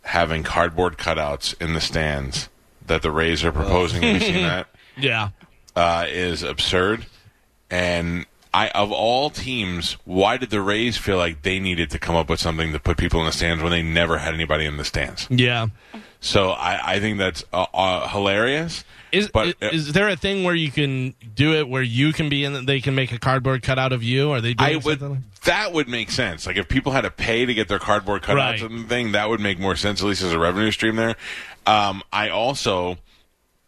having 0.00 0.42
cardboard 0.42 0.96
cutouts 0.96 1.54
in 1.60 1.74
the 1.74 1.82
stands 1.82 2.48
that 2.86 3.02
the 3.02 3.10
Rays 3.10 3.44
are 3.44 3.52
proposing, 3.52 4.02
have 4.02 4.14
you 4.14 4.20
seen 4.20 4.34
that? 4.42 4.68
Yeah. 4.96 5.28
Uh, 5.76 6.06
is 6.08 6.42
absurd. 6.42 7.04
And 7.70 8.24
I, 8.54 8.68
of 8.70 8.92
all 8.92 9.30
teams, 9.30 9.96
why 10.04 10.36
did 10.36 10.50
the 10.50 10.60
Rays 10.60 10.96
feel 10.98 11.16
like 11.16 11.42
they 11.42 11.58
needed 11.58 11.90
to 11.90 11.98
come 11.98 12.14
up 12.16 12.28
with 12.28 12.38
something 12.40 12.72
to 12.72 12.78
put 12.78 12.98
people 12.98 13.20
in 13.20 13.26
the 13.26 13.32
stands 13.32 13.62
when 13.62 13.72
they 13.72 13.82
never 13.82 14.18
had 14.18 14.34
anybody 14.34 14.66
in 14.66 14.76
the 14.76 14.84
stands? 14.84 15.26
Yeah. 15.30 15.68
So 16.20 16.50
I, 16.50 16.94
I 16.96 17.00
think 17.00 17.18
that's 17.18 17.44
uh, 17.52 17.66
uh, 17.72 18.08
hilarious. 18.08 18.84
Is, 19.10 19.28
But, 19.28 19.56
is 19.60 19.92
there 19.92 20.08
a 20.08 20.16
thing 20.16 20.44
where 20.44 20.54
you 20.54 20.70
can 20.70 21.14
do 21.34 21.54
it 21.54 21.68
where 21.68 21.82
you 21.82 22.12
can 22.12 22.28
be 22.28 22.44
in 22.44 22.64
they 22.64 22.80
can 22.80 22.94
make 22.94 23.12
a 23.12 23.18
cardboard 23.18 23.62
cutout 23.62 23.92
of 23.92 24.02
you? 24.02 24.30
Are 24.30 24.40
they 24.40 24.54
doing 24.54 24.70
I 24.72 24.76
would. 24.76 25.00
something? 25.00 25.10
like- 25.10 25.40
That 25.44 25.72
would 25.72 25.88
make 25.88 26.10
sense. 26.10 26.46
Like 26.46 26.56
if 26.56 26.68
people 26.68 26.92
had 26.92 27.02
to 27.02 27.10
pay 27.10 27.44
to 27.44 27.52
get 27.54 27.68
their 27.68 27.78
cardboard 27.78 28.22
cutouts 28.22 28.36
Right. 28.36 28.62
and 28.62 28.88
thing, 28.88 29.12
that 29.12 29.28
would 29.28 29.40
make 29.40 29.58
more 29.58 29.76
sense. 29.76 30.00
At 30.02 30.06
least 30.08 30.22
as 30.22 30.32
a 30.32 30.38
revenue 30.38 30.70
stream 30.70 30.96
there. 30.96 31.16
Um, 31.66 32.02
I 32.12 32.28
also 32.30 32.98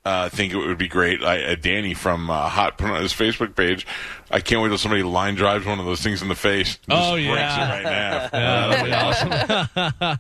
uh, 0.05 0.29
think 0.29 0.53
it 0.53 0.59
would 0.59 0.77
be 0.77 0.89
great. 0.89 1.23
I, 1.23 1.43
uh, 1.45 1.55
Danny 1.55 1.95
from 1.95 2.29
uh, 2.29 2.49
Hot 2.49 2.77
put 2.77 2.91
on 2.91 3.01
his 3.01 3.15
Facebook 3.15 3.57
page. 3.57 3.87
I 4.31 4.41
can't 4.41 4.61
wait 4.61 4.69
till 4.69 4.77
somebody 4.77 5.03
line 5.03 5.35
drives 5.35 5.65
one 5.65 5.79
of 5.79 5.87
those 5.87 6.03
things 6.03 6.21
in 6.21 6.29
the 6.29 6.35
face. 6.35 6.79
Oh, 6.91 7.15
yeah. 7.15 7.71
right 7.71 7.83
now. 7.83 8.15
Yeah, 8.35 8.69
that'll 8.69 8.85
be 8.85 8.93
awesome. 8.93 10.19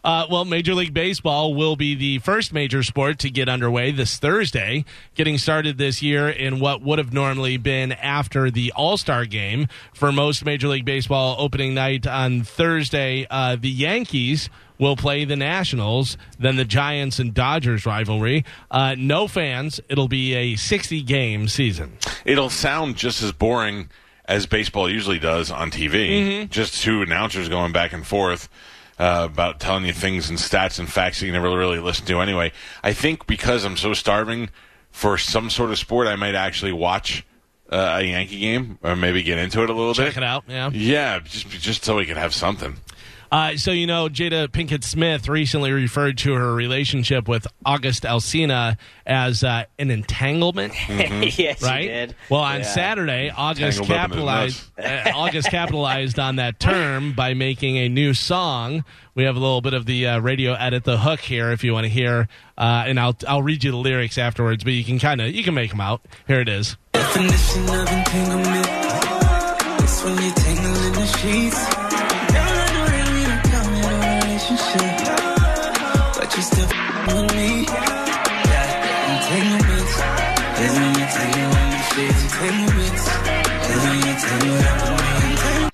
uh, 0.04 0.26
well, 0.30 0.44
Major 0.44 0.74
League 0.74 0.94
Baseball 0.94 1.54
will 1.54 1.76
be 1.76 1.94
the 1.94 2.18
first 2.18 2.52
major 2.52 2.82
sport 2.82 3.18
to 3.20 3.30
get 3.30 3.48
underway 3.48 3.90
this 3.90 4.18
Thursday, 4.18 4.84
getting 5.14 5.38
started 5.38 5.78
this 5.78 6.02
year 6.02 6.28
in 6.28 6.60
what 6.60 6.82
would 6.82 6.98
have 6.98 7.12
normally 7.12 7.58
been 7.58 7.92
after 7.92 8.50
the 8.50 8.72
All 8.74 8.96
Star 8.96 9.24
game. 9.24 9.68
For 9.92 10.10
most 10.10 10.44
Major 10.44 10.68
League 10.68 10.84
Baseball 10.84 11.36
opening 11.38 11.74
night 11.74 12.06
on 12.06 12.42
Thursday, 12.42 13.26
uh, 13.30 13.56
the 13.56 13.70
Yankees 13.70 14.48
will 14.78 14.96
play 14.96 15.24
the 15.24 15.36
Nationals, 15.36 16.16
then 16.38 16.56
the 16.56 16.64
Giants 16.64 17.18
and 17.18 17.32
Dodgers 17.32 17.86
rivalry. 17.86 18.44
Uh, 18.70 18.94
no 18.98 19.28
fans. 19.28 19.80
It'll 19.88 20.08
be 20.08 20.34
a 20.34 20.56
60 20.56 21.02
game 21.02 21.48
season. 21.48 21.96
It'll 22.24 22.50
sound 22.50 22.96
just 22.96 23.22
as 23.22 23.32
boring 23.32 23.90
as 24.24 24.46
baseball 24.46 24.88
usually 24.90 25.18
does 25.18 25.50
on 25.50 25.70
TV. 25.70 26.10
Mm-hmm. 26.10 26.50
Just 26.50 26.82
two 26.82 27.02
announcers 27.02 27.48
going 27.48 27.72
back 27.72 27.92
and 27.92 28.06
forth 28.06 28.48
uh, 28.98 29.28
about 29.30 29.60
telling 29.60 29.84
you 29.84 29.92
things 29.92 30.30
and 30.30 30.38
stats 30.38 30.78
and 30.78 30.90
facts 30.90 31.20
that 31.20 31.26
you 31.26 31.32
never 31.32 31.56
really 31.56 31.78
listen 31.78 32.06
to 32.06 32.20
anyway. 32.20 32.52
I 32.82 32.92
think 32.92 33.26
because 33.26 33.64
I'm 33.64 33.76
so 33.76 33.94
starving 33.94 34.50
for 34.90 35.18
some 35.18 35.50
sort 35.50 35.70
of 35.70 35.78
sport, 35.78 36.06
I 36.06 36.16
might 36.16 36.34
actually 36.34 36.72
watch 36.72 37.24
uh, 37.70 37.96
a 38.00 38.02
Yankee 38.04 38.38
game 38.40 38.78
or 38.82 38.94
maybe 38.94 39.22
get 39.22 39.38
into 39.38 39.62
it 39.62 39.70
a 39.70 39.72
little 39.72 39.94
Check 39.94 40.14
bit. 40.14 40.18
it 40.18 40.22
out. 40.22 40.44
Yeah. 40.46 40.70
Yeah, 40.72 41.18
just 41.20 41.48
just 41.48 41.84
so 41.84 41.96
we 41.96 42.04
can 42.06 42.16
have 42.16 42.34
something. 42.34 42.76
Uh, 43.32 43.56
so 43.56 43.70
you 43.70 43.86
know, 43.86 44.08
Jada 44.10 44.46
Pinkett 44.46 44.84
Smith 44.84 45.26
recently 45.26 45.72
referred 45.72 46.18
to 46.18 46.34
her 46.34 46.54
relationship 46.54 47.26
with 47.26 47.46
August 47.64 48.02
Alsina 48.02 48.76
as 49.06 49.42
uh, 49.42 49.64
an 49.78 49.90
entanglement. 49.90 50.74
yes, 50.88 51.60
he 51.60 51.66
right? 51.66 51.86
did. 51.88 52.14
Well, 52.28 52.42
on 52.42 52.58
Yeah. 52.60 52.66
Saturday, 52.66 53.30
August 53.34 53.78
Tangled 53.78 53.90
up 53.98 54.10
in 54.12 54.18
his 54.18 54.24
capitalized 54.26 54.78
uh, 54.78 55.12
August 55.16 55.48
capitalized 55.48 56.18
on 56.18 56.36
that 56.36 56.60
term 56.60 57.14
by 57.14 57.32
making 57.32 57.78
a 57.78 57.88
new 57.88 58.12
song. 58.12 58.84
We 59.14 59.24
have 59.24 59.36
a 59.36 59.40
little 59.40 59.62
bit 59.62 59.72
of 59.72 59.86
the 59.86 60.08
uh, 60.08 60.18
radio 60.20 60.52
edit, 60.52 60.84
the 60.84 60.98
hook 60.98 61.20
here, 61.20 61.52
if 61.52 61.64
you 61.64 61.72
want 61.72 61.84
to 61.84 61.90
hear, 61.90 62.28
uh, 62.58 62.84
and 62.86 63.00
I'll 63.00 63.16
I'll 63.26 63.42
read 63.42 63.64
you 63.64 63.70
the 63.70 63.78
lyrics 63.78 64.18
afterwards, 64.18 64.62
but 64.62 64.74
you 64.74 64.84
can 64.84 64.98
kind 64.98 65.22
of 65.22 65.34
you 65.34 65.42
can 65.42 65.54
make 65.54 65.70
them 65.70 65.80
out. 65.80 66.02
Here 66.26 66.40
it 66.42 66.50
is. 66.50 66.76
Definition 66.92 67.62
of 67.64 67.90
entanglement. 67.92 68.66
It's 69.82 70.04
when 70.04 70.22
you 70.22 70.32
tangle 70.32 70.76
in 70.86 70.92
the 70.92 71.06
sheets. 71.06 72.01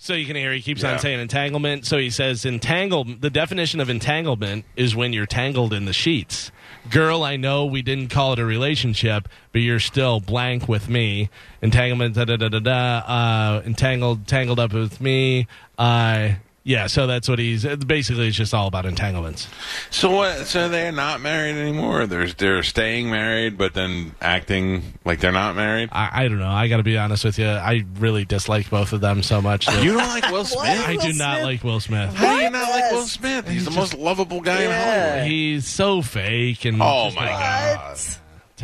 So 0.08 0.14
you 0.14 0.24
can 0.24 0.36
hear 0.36 0.54
he 0.54 0.62
keeps 0.62 0.82
Yeah. 0.82 0.92
on 0.92 1.00
saying 1.00 1.20
entanglement. 1.20 1.84
So 1.84 1.98
he 1.98 2.08
says 2.08 2.46
entangle. 2.46 3.04
The 3.04 3.28
definition 3.28 3.78
of 3.78 3.90
entanglement 3.90 4.64
is 4.74 4.96
when 4.96 5.12
you're 5.12 5.26
tangled 5.26 5.74
in 5.74 5.84
the 5.84 5.92
sheets. 5.92 6.50
Girl, 6.88 7.22
I 7.22 7.36
know 7.36 7.66
we 7.66 7.82
didn't 7.82 8.08
call 8.08 8.32
it 8.32 8.38
a 8.38 8.44
relationship, 8.46 9.28
but 9.52 9.60
you're 9.60 9.80
still 9.80 10.18
blank 10.20 10.66
with 10.66 10.88
me. 10.88 11.28
Entanglement, 11.60 12.14
da 12.14 12.24
da 12.24 12.36
da 12.36 12.48
da 12.48 12.58
da. 12.58 12.98
Uh, 13.00 13.62
entangled, 13.66 14.26
tangled 14.26 14.58
up 14.58 14.72
with 14.72 14.98
me. 14.98 15.46
Uh, 15.76 16.30
yeah. 16.68 16.86
So 16.86 17.06
that's 17.06 17.28
what 17.28 17.38
he's 17.38 17.64
basically. 17.64 18.28
It's 18.28 18.36
just 18.36 18.52
all 18.54 18.66
about 18.68 18.84
entanglements. 18.86 19.48
So 19.90 20.10
what? 20.10 20.46
So 20.46 20.68
they're 20.68 20.92
not 20.92 21.20
married 21.20 21.56
anymore. 21.56 22.06
They're 22.06 22.28
they're 22.28 22.62
staying 22.62 23.10
married, 23.10 23.56
but 23.56 23.74
then 23.74 24.14
acting 24.20 24.82
like 25.04 25.20
they're 25.20 25.32
not 25.32 25.56
married. 25.56 25.88
I, 25.92 26.24
I 26.24 26.28
don't 26.28 26.38
know. 26.38 26.48
I 26.48 26.68
got 26.68 26.76
to 26.76 26.82
be 26.82 26.98
honest 26.98 27.24
with 27.24 27.38
you. 27.38 27.48
I 27.48 27.84
really 27.98 28.24
dislike 28.24 28.68
both 28.70 28.92
of 28.92 29.00
them 29.00 29.22
so 29.22 29.40
much. 29.40 29.66
that- 29.66 29.82
You 29.82 29.94
don't 29.94 30.06
like 30.08 30.30
Will 30.30 30.44
Smith? 30.56 30.86
I 30.86 30.96
do 30.96 31.12
not 31.14 31.42
like 31.42 31.64
Will 31.64 31.80
Smith. 31.80 32.14
How 32.14 32.36
do 32.36 32.42
you 32.44 32.50
not 32.50 32.68
like 32.70 32.92
Will 32.92 33.06
Smith? 33.06 33.48
He's 33.48 33.64
the 33.64 33.70
most 33.70 33.94
lovable 33.94 34.40
guy 34.42 34.62
in 34.62 34.70
Hollywood. 34.70 35.28
He's 35.30 35.66
so 35.66 36.02
fake 36.02 36.64
and. 36.66 36.78
Oh 36.82 37.06
just 37.06 37.16
my 37.16 37.30
like- 37.30 37.76
god, 37.76 37.98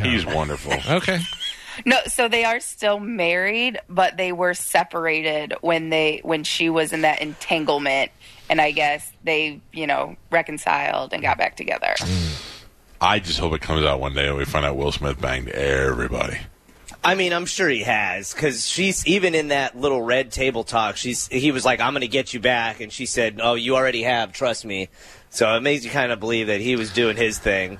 he's 0.07 0.25
wonderful. 0.25 0.73
Okay. 0.95 1.19
No, 1.85 1.97
so 2.07 2.27
they 2.27 2.45
are 2.45 2.59
still 2.59 2.99
married, 2.99 3.79
but 3.89 4.17
they 4.17 4.31
were 4.31 4.53
separated 4.53 5.53
when 5.61 5.89
they 5.89 6.21
when 6.23 6.43
she 6.43 6.69
was 6.69 6.93
in 6.93 7.01
that 7.01 7.21
entanglement, 7.21 8.11
and 8.49 8.61
I 8.61 8.71
guess 8.71 9.11
they 9.23 9.61
you 9.73 9.87
know 9.87 10.15
reconciled 10.31 11.13
and 11.13 11.21
got 11.21 11.37
back 11.37 11.55
together. 11.57 11.95
Mm. 11.97 12.51
I 13.01 13.19
just 13.19 13.39
hope 13.39 13.53
it 13.53 13.61
comes 13.61 13.85
out 13.85 13.99
one 13.99 14.13
day 14.13 14.27
and 14.27 14.37
we 14.37 14.45
find 14.45 14.65
out 14.65 14.77
Will 14.77 14.91
Smith 14.91 15.19
banged 15.19 15.49
everybody. 15.49 16.37
I 17.03 17.13
mean, 17.13 17.33
I'm 17.33 17.45
sure 17.45 17.69
he 17.69 17.83
has 17.83 18.33
because 18.33 18.67
she's 18.67 19.05
even 19.05 19.35
in 19.35 19.49
that 19.49 19.77
little 19.77 20.01
red 20.01 20.31
table 20.31 20.63
talk. 20.63 20.97
She's 20.97 21.27
he 21.27 21.51
was 21.51 21.63
like, 21.63 21.79
"I'm 21.79 21.93
going 21.93 22.01
to 22.01 22.07
get 22.07 22.33
you 22.33 22.39
back," 22.39 22.79
and 22.79 22.91
she 22.91 23.05
said, 23.05 23.39
"Oh, 23.43 23.53
you 23.53 23.75
already 23.75 24.01
have. 24.03 24.33
Trust 24.33 24.65
me." 24.65 24.89
So 25.29 25.55
it 25.55 25.61
makes 25.61 25.85
you 25.85 25.91
kind 25.91 26.11
of 26.11 26.19
believe 26.19 26.47
that 26.47 26.61
he 26.61 26.75
was 26.75 26.91
doing 26.91 27.15
his 27.15 27.37
thing. 27.37 27.77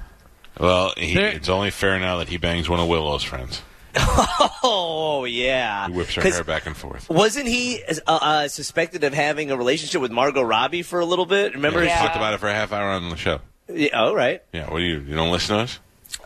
Well, 0.60 0.94
he, 0.96 1.18
it's 1.18 1.50
only 1.50 1.72
fair 1.72 2.00
now 2.00 2.18
that 2.18 2.30
he 2.30 2.38
bangs 2.38 2.70
one 2.70 2.80
of 2.80 2.88
Willow's 2.88 3.24
friends. 3.24 3.64
Oh 4.64 5.26
yeah, 5.26 5.88
He 5.88 5.94
whips 5.94 6.16
her 6.16 6.22
'Cause 6.22 6.36
hair 6.36 6.44
back 6.44 6.66
and 6.66 6.76
forth. 6.76 7.10
Wasn't 7.10 7.48
he 7.48 7.82
uh, 7.84 8.02
uh, 8.08 8.48
suspected 8.48 9.04
of 9.04 9.14
having 9.14 9.52
a 9.52 9.58
relationship 9.58 10.02
with 10.02 10.12
Margot 10.12 10.42
Robbie 10.42 10.82
for 10.82 11.00
a 11.00 11.06
little 11.06 11.26
bit? 11.26 11.54
Remember? 11.54 11.80
yeah, 11.80 11.86
we 11.86 11.92
his- 11.92 12.00
talked 12.00 12.16
about 12.16 12.34
it 12.34 12.40
for 12.40 12.48
a 12.48 12.54
half 12.54 12.74
hour 12.74 12.90
on 12.90 13.10
the 13.10 13.16
show. 13.16 13.40
Yeah, 13.68 13.90
oh, 13.94 14.14
right. 14.14 14.42
Yeah, 14.54 14.70
what 14.72 14.80
do 14.80 14.84
you? 14.86 15.00
You 15.00 15.16
don't 15.16 15.32
listen 15.32 15.56
to 15.58 15.64
us? 15.64 15.80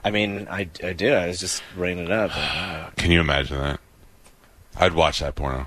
I 0.04 0.12
mean, 0.12 0.48
I, 0.50 0.70
I 0.84 0.94
did. 0.94 1.14
I 1.14 1.28
was 1.28 1.40
just 1.40 1.62
bringing 1.76 2.06
it 2.06 2.12
up 2.12 2.32
Can 2.98 3.12
you 3.12 3.20
imagine 3.22 3.58
that? 3.60 3.80
I'd 4.78 4.94
watch 4.94 5.20
that 5.20 5.36
porno. 5.36 5.66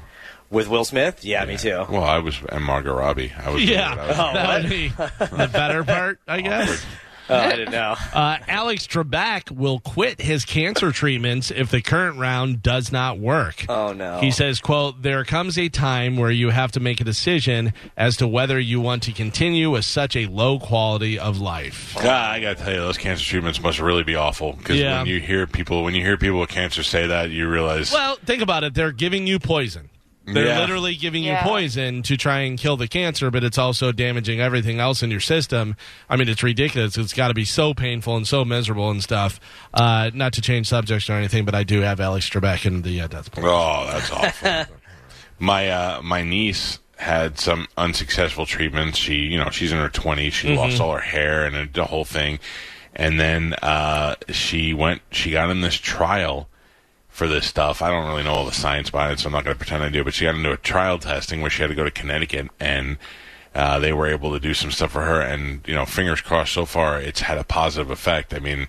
with 0.50 0.68
Will 0.68 0.84
Smith. 0.84 1.24
Yeah, 1.24 1.44
me 1.44 1.56
too. 1.56 1.84
Well, 1.88 2.04
I 2.04 2.18
was 2.18 2.38
and 2.48 2.64
Margot 2.64 2.94
Robbie. 2.94 3.32
I 3.38 3.50
was. 3.50 3.62
Yeah, 3.64 3.92
I 3.94 4.06
was- 4.08 4.18
Oh, 4.18 4.32
that 4.34 4.62
would 4.62 4.70
be 4.70 4.88
the 4.88 5.50
better 5.52 5.84
part, 5.84 6.20
I 6.28 6.40
guess. 6.42 6.84
Oh, 7.28 7.36
I 7.36 7.50
didn't 7.56 7.72
know. 7.72 7.94
Uh, 8.12 8.36
Alex 8.46 8.86
Trebek 8.86 9.50
will 9.50 9.80
quit 9.80 10.20
his 10.20 10.44
cancer 10.44 10.92
treatments 10.92 11.50
if 11.50 11.70
the 11.70 11.80
current 11.80 12.18
round 12.18 12.62
does 12.62 12.92
not 12.92 13.18
work. 13.18 13.64
Oh 13.68 13.92
no. 13.92 14.18
He 14.20 14.30
says, 14.30 14.60
quote, 14.60 15.02
there 15.02 15.24
comes 15.24 15.56
a 15.58 15.68
time 15.68 16.16
where 16.16 16.30
you 16.30 16.50
have 16.50 16.72
to 16.72 16.80
make 16.80 17.00
a 17.00 17.04
decision 17.04 17.72
as 17.96 18.16
to 18.18 18.28
whether 18.28 18.58
you 18.60 18.80
want 18.80 19.02
to 19.04 19.12
continue 19.12 19.70
with 19.70 19.84
such 19.84 20.14
a 20.16 20.26
low 20.26 20.58
quality 20.58 21.18
of 21.18 21.38
life. 21.40 21.94
God, 21.96 22.06
I 22.06 22.40
gotta 22.40 22.56
tell 22.56 22.72
you, 22.72 22.80
those 22.80 22.98
cancer 22.98 23.24
treatments 23.24 23.60
must 23.62 23.78
really 23.80 24.02
be 24.04 24.14
awful. 24.14 24.52
Because 24.52 24.78
Yeah. 24.78 24.98
when 24.98 25.06
you 25.08 25.20
hear 25.20 25.46
people, 25.46 25.84
when 25.84 25.94
you 25.94 26.02
hear 26.02 26.16
people 26.18 26.40
with 26.40 26.50
cancer 26.50 26.82
say 26.82 27.06
that, 27.06 27.30
you 27.30 27.48
realize, 27.48 27.92
Well, 27.92 28.16
think 28.26 28.42
about 28.42 28.64
it. 28.64 28.74
They're 28.74 28.92
giving 28.92 29.26
you 29.26 29.38
poison. 29.38 29.88
They're 30.24 30.46
Yeah. 30.46 30.60
literally 30.60 30.94
giving 30.94 31.24
Yeah. 31.24 31.42
you 31.44 31.48
poison 31.50 32.02
to 32.04 32.16
try 32.16 32.40
and 32.40 32.56
kill 32.58 32.76
the 32.76 32.86
cancer, 32.86 33.30
but 33.30 33.42
it's 33.42 33.58
also 33.58 33.90
damaging 33.90 34.40
everything 34.40 34.78
else 34.78 35.02
in 35.02 35.10
your 35.10 35.20
system. 35.20 35.74
I 36.08 36.16
mean, 36.16 36.28
it's 36.28 36.42
ridiculous. 36.42 36.96
It's 36.96 37.12
got 37.12 37.28
to 37.28 37.34
be 37.34 37.44
so 37.44 37.74
painful 37.74 38.16
and 38.16 38.26
so 38.26 38.44
miserable 38.44 38.90
and 38.90 39.02
stuff. 39.02 39.40
Uh, 39.74 40.10
not 40.14 40.32
to 40.34 40.40
change 40.40 40.68
subjects 40.68 41.10
or 41.10 41.14
anything, 41.14 41.44
but 41.44 41.54
I 41.56 41.64
do 41.64 41.80
have 41.80 41.98
Alex 42.00 42.30
Trebek 42.30 42.64
in 42.66 42.82
the 42.82 43.00
uh, 43.00 43.06
death 43.08 43.32
pool. 43.32 43.46
oh, 43.46 43.88
that's 43.90 44.10
awful. 44.12 44.76
my 45.38 45.68
uh, 45.68 46.00
my 46.02 46.22
niece 46.22 46.78
had 46.98 47.36
some 47.38 47.66
unsuccessful 47.76 48.46
treatments. 48.46 48.96
She, 48.98 49.14
you 49.16 49.38
know, 49.38 49.50
she's 49.50 49.72
in 49.72 49.78
her 49.78 49.88
twenties. 49.88 50.34
She 50.34 50.54
lost 50.56 50.80
all 50.80 50.92
her 50.92 51.00
hair 51.00 51.44
and 51.44 51.72
the 51.72 51.84
whole 51.84 52.04
thing. 52.04 52.38
And 52.94 53.18
then 53.18 53.54
uh, 53.62 54.14
she 54.30 54.72
went. 54.74 55.02
She 55.10 55.32
got 55.32 55.50
in 55.50 55.62
this 55.62 55.74
trial 55.74 56.48
for 57.12 57.28
this 57.28 57.46
stuff. 57.46 57.82
I 57.82 57.90
don't 57.90 58.08
really 58.08 58.24
know 58.24 58.32
all 58.32 58.46
the 58.46 58.52
science 58.52 58.90
behind 58.90 59.12
it, 59.12 59.18
so 59.20 59.26
I'm 59.26 59.32
not 59.32 59.44
going 59.44 59.54
to 59.54 59.58
pretend 59.58 59.84
I 59.84 59.90
do. 59.90 60.02
But 60.02 60.14
she 60.14 60.24
got 60.24 60.34
into 60.34 60.50
a 60.50 60.56
trial 60.56 60.98
testing 60.98 61.40
where 61.42 61.50
she 61.50 61.62
had 61.62 61.68
to 61.68 61.74
go 61.74 61.84
to 61.84 61.90
Connecticut, 61.90 62.48
and 62.58 62.96
uh, 63.54 63.78
they 63.78 63.92
were 63.92 64.06
able 64.06 64.32
to 64.32 64.40
do 64.40 64.54
some 64.54 64.70
stuff 64.70 64.92
for 64.92 65.02
her. 65.02 65.20
And 65.20 65.60
you 65.68 65.74
know, 65.74 65.84
fingers 65.84 66.22
crossed. 66.22 66.54
So 66.54 66.64
far, 66.64 67.00
it's 67.00 67.20
had 67.20 67.38
a 67.38 67.44
positive 67.44 67.90
effect. 67.90 68.32
I 68.32 68.38
mean, 68.38 68.66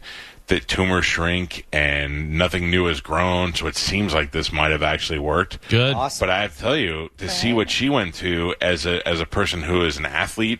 the 0.47 0.59
tumors 0.59 1.05
shrink, 1.05 1.65
and 1.71 2.37
nothing 2.37 2.69
new 2.69 2.85
has 2.87 2.99
grown. 2.99 3.53
So 3.53 3.65
it 3.67 3.77
seems 3.77 4.13
like 4.13 4.31
this 4.31 4.51
might 4.51 4.71
have 4.71 4.83
actually 4.83 5.19
worked. 5.19 5.69
Good. 5.69 5.95
Awesome. 5.95 6.27
But 6.27 6.29
I 6.29 6.41
have 6.41 6.55
to 6.55 6.59
tell 6.61 6.77
you, 6.77 7.09
to 7.19 7.29
see 7.29 7.53
what 7.53 7.69
she 7.69 7.89
went 7.89 8.13
to 8.15 8.55
as 8.59 8.85
a 8.85 9.07
as 9.07 9.21
a 9.21 9.25
person 9.25 9.63
who 9.63 9.85
is 9.85 9.97
an 9.97 10.05
athlete 10.05 10.59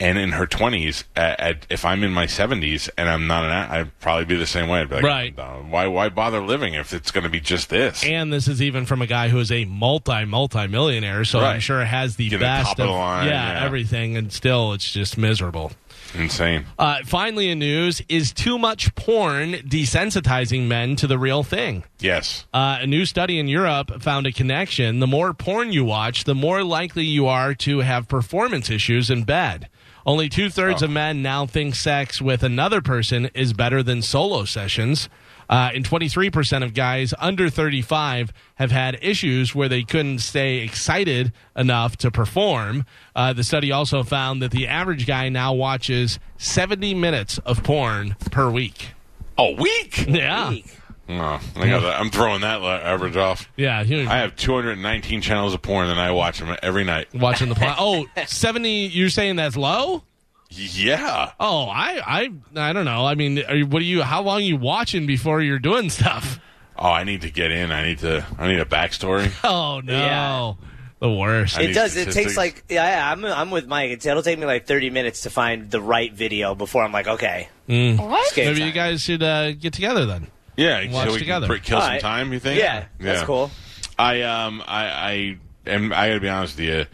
and 0.00 0.18
in 0.18 0.32
her 0.32 0.46
twenties, 0.46 1.04
at, 1.14 1.38
at, 1.40 1.66
if 1.70 1.84
I'm 1.84 2.02
in 2.02 2.12
my 2.12 2.26
seventies 2.26 2.88
and 2.98 3.08
I'm 3.08 3.26
not 3.26 3.44
an, 3.44 3.50
i'd 3.50 4.00
probably 4.00 4.24
be 4.24 4.36
the 4.36 4.46
same 4.46 4.68
way. 4.68 4.80
I'd 4.80 4.88
be 4.88 4.96
like, 4.96 5.04
Right. 5.04 5.38
"Uh, 5.38 5.58
Why 5.58 5.86
why 5.86 6.08
bother 6.08 6.40
living 6.40 6.74
if 6.74 6.92
it's 6.92 7.10
going 7.10 7.24
to 7.24 7.30
be 7.30 7.40
just 7.40 7.68
this? 7.70 8.04
And 8.04 8.32
this 8.32 8.48
is 8.48 8.60
even 8.60 8.84
from 8.86 9.00
a 9.02 9.06
guy 9.06 9.28
who 9.28 9.38
is 9.38 9.52
a 9.52 9.64
multi 9.64 10.24
multi 10.24 10.66
millionaire, 10.66 11.24
so 11.24 11.38
I'm 11.38 11.44
Right. 11.44 11.62
sure 11.62 11.84
has 11.84 12.16
the 12.16 12.28
Get 12.28 12.38
the 12.38 12.44
best 12.44 12.68
top 12.70 12.78
of 12.80 12.86
the 12.86 12.92
line, 12.92 13.26
yeah, 13.28 13.52
yeah. 13.60 13.64
everything, 13.64 14.16
and 14.16 14.32
still 14.32 14.72
it's 14.72 14.90
just 14.92 15.16
miserable. 15.18 15.72
Insane. 16.14 16.66
Uh, 16.78 16.98
finally, 17.06 17.48
in 17.48 17.58
news, 17.58 18.02
is 18.06 18.32
too 18.34 18.58
much 18.58 18.94
porn 18.94 19.52
desensitizing 19.96 20.66
men 20.66 20.94
to 20.96 21.06
the 21.06 21.18
real 21.18 21.42
thing? 21.42 21.84
Yes. 22.00 22.44
Uh, 22.52 22.78
a 22.82 22.86
new 22.86 23.06
study 23.06 23.38
in 23.38 23.48
Europe 23.48 24.02
found 24.02 24.26
a 24.26 24.32
connection. 24.32 25.00
The 25.00 25.06
more 25.06 25.32
porn 25.32 25.72
you 25.72 25.84
watch, 25.84 26.24
the 26.24 26.34
more 26.34 26.64
likely 26.64 27.04
you 27.04 27.26
are 27.28 27.54
to 27.54 27.78
have 27.78 28.08
performance 28.08 28.68
issues 28.68 29.10
in 29.10 29.24
bed. 29.24 29.68
Only 30.04 30.28
two 30.28 30.50
thirds 30.50 30.82
of 30.82 30.90
men 30.90 31.22
now 31.22 31.46
think 31.46 31.74
sex 31.74 32.20
with 32.20 32.42
another 32.42 32.80
person 32.80 33.30
is 33.34 33.52
better 33.52 33.82
than 33.82 34.02
solo 34.02 34.44
sessions. 34.44 35.08
Uh, 35.48 35.70
and 35.74 35.84
23% 35.88 36.64
of 36.64 36.72
guys 36.72 37.12
under 37.18 37.50
35 37.50 38.32
have 38.54 38.70
had 38.70 38.98
issues 39.02 39.54
where 39.54 39.68
they 39.68 39.82
couldn't 39.82 40.20
stay 40.20 40.58
excited 40.58 41.32
enough 41.54 41.96
to 41.98 42.10
perform. 42.10 42.86
Uh, 43.14 43.32
the 43.32 43.44
study 43.44 43.70
also 43.70 44.02
found 44.02 44.40
that 44.40 44.50
the 44.50 44.66
average 44.66 45.06
guy 45.06 45.28
now 45.28 45.52
watches 45.52 46.18
70 46.38 46.94
minutes 46.94 47.38
of 47.38 47.62
porn 47.62 48.16
per 48.30 48.50
week. 48.50 48.92
A 49.36 49.52
week? 49.52 50.06
Yeah. 50.08 50.54
Oh, 51.20 51.40
I 51.56 51.68
got 51.68 51.80
that. 51.80 52.00
I'm 52.00 52.10
throwing 52.10 52.40
that 52.42 52.62
average 52.62 53.16
off. 53.16 53.48
Yeah. 53.56 53.82
you- 53.82 54.08
I 54.08 54.18
have 54.18 54.36
219 54.36 55.20
channels 55.20 55.54
of 55.54 55.62
porn, 55.62 55.88
and 55.88 56.00
I 56.00 56.10
watch 56.12 56.38
them 56.40 56.56
every 56.62 56.84
night. 56.84 57.08
watching 57.14 57.48
the 57.48 57.54
plot. 57.54 57.76
Oh, 57.78 58.06
70, 58.26 58.86
you're 58.86 59.08
saying 59.10 59.36
that's 59.36 59.56
low? 59.56 60.02
Yeah. 60.50 61.32
Oh, 61.40 61.66
I, 61.68 62.00
I, 62.06 62.30
I 62.68 62.72
don't 62.72 62.84
know. 62.84 63.06
I 63.06 63.14
mean, 63.14 63.42
are 63.44 63.54
you, 63.56 63.66
what 63.66 63.80
are 63.80 63.86
you? 63.86 64.02
How 64.02 64.22
long 64.22 64.38
are 64.38 64.44
you 64.44 64.56
watching 64.56 65.06
before 65.06 65.40
you're 65.40 65.58
doing 65.58 65.88
stuff? 65.90 66.38
Oh, 66.76 66.90
I 66.90 67.04
need 67.04 67.22
to 67.22 67.30
get 67.30 67.50
in. 67.50 67.70
I 67.72 67.86
need 67.86 67.98
to. 68.00 68.26
I 68.38 68.48
need 68.48 68.58
a 68.60 68.64
backstory. 68.64 69.30
Oh 69.44 69.80
no, 69.84 69.92
Yeah. 69.92 70.52
the 70.98 71.10
worst. 71.10 71.56
I 71.58 71.62
It 71.62 71.66
need 71.68 71.72
does. 71.74 71.96
It 71.96 72.10
takes 72.12 72.36
like 72.36 72.64
yeah, 72.68 72.86
yeah. 72.88 73.12
I'm 73.12 73.24
I'm 73.24 73.50
with 73.50 73.66
Mike. 73.66 73.90
It's, 73.92 74.04
it'll 74.06 74.22
take 74.22 74.38
me 74.38 74.46
like 74.46 74.66
30 74.66 74.90
minutes 74.90 75.22
to 75.22 75.30
find 75.30 75.70
the 75.70 75.80
right 75.80 76.12
video 76.12 76.54
before 76.54 76.82
I'm 76.82 76.92
like, 76.92 77.06
okay, 77.08 77.48
Mm. 77.68 77.98
What? 78.08 78.36
Maybe 78.36 78.58
time. 78.58 78.66
you 78.66 78.72
guys 78.72 79.00
should 79.02 79.22
uh, 79.22 79.52
get 79.52 79.72
together 79.74 80.04
then. 80.06 80.26
Yeah, 80.56 80.90
Watch 80.90 81.06
so 81.08 81.12
we 81.14 81.18
together. 81.20 81.46
can 81.46 81.60
kill 81.60 81.80
some 81.80 81.88
right. 81.90 82.00
time. 82.00 82.32
You 82.32 82.38
think? 82.38 82.58
Yeah, 82.60 82.84
that's 83.00 83.22
cool. 83.22 83.50
I 83.98 84.22
um 84.22 84.62
I 84.66 84.84
I 84.86 85.38
am 85.66 85.92
I 85.92 86.08
got 86.08 86.14
to 86.14 86.20
be 86.20 86.28
honest 86.28 86.56
with 86.58 86.66
you, 86.66 86.86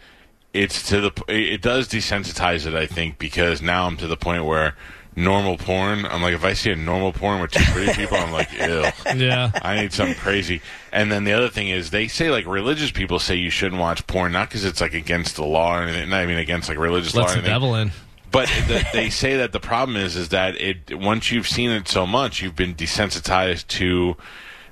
it's 0.53 0.89
to 0.89 1.01
the 1.01 1.11
p- 1.11 1.53
it 1.53 1.61
does 1.61 1.87
desensitize 1.87 2.65
it. 2.65 2.73
I 2.73 2.85
think 2.85 3.17
because 3.19 3.61
now 3.61 3.85
I'm 3.87 3.97
to 3.97 4.07
the 4.07 4.17
point 4.17 4.45
where 4.45 4.75
normal 5.15 5.57
porn. 5.57 6.05
I'm 6.05 6.21
like 6.21 6.33
if 6.33 6.43
I 6.45 6.53
see 6.53 6.71
a 6.71 6.75
normal 6.75 7.11
porn 7.11 7.41
with 7.41 7.51
two 7.51 7.63
pretty 7.71 7.93
people, 7.93 8.17
I'm 8.17 8.31
like 8.31 8.51
ew. 8.59 8.85
Yeah. 9.15 9.51
I 9.61 9.81
need 9.81 9.91
something 9.93 10.15
crazy. 10.15 10.61
And 10.93 11.11
then 11.11 11.23
the 11.25 11.33
other 11.33 11.49
thing 11.49 11.67
is, 11.69 11.89
they 11.89 12.07
say 12.07 12.29
like 12.29 12.45
religious 12.45 12.91
people 12.91 13.19
say 13.19 13.35
you 13.35 13.49
shouldn't 13.49 13.81
watch 13.81 14.05
porn, 14.07 14.31
not 14.31 14.47
because 14.49 14.63
it's 14.65 14.79
like 14.81 14.93
against 14.93 15.35
the 15.35 15.45
law 15.45 15.77
or 15.77 15.83
anything. 15.83 16.09
Not 16.09 16.25
mean, 16.27 16.37
against 16.37 16.69
like 16.69 16.77
religious 16.77 17.13
law. 17.15 17.21
Let's 17.23 17.33
Or 17.33 17.41
the 17.41 17.49
anything. 17.49 17.53
devil 17.55 17.75
in. 17.75 17.91
But 18.31 18.47
the, 18.67 18.85
they 18.93 19.09
say 19.09 19.37
that 19.37 19.51
the 19.51 19.59
problem 19.59 19.97
is, 19.97 20.15
is 20.15 20.29
that 20.29 20.55
it 20.59 20.97
once 20.99 21.31
you've 21.31 21.47
seen 21.47 21.69
it 21.71 21.87
so 21.87 22.05
much, 22.05 22.41
you've 22.41 22.55
been 22.55 22.75
desensitized 22.75 23.67
to 23.67 24.15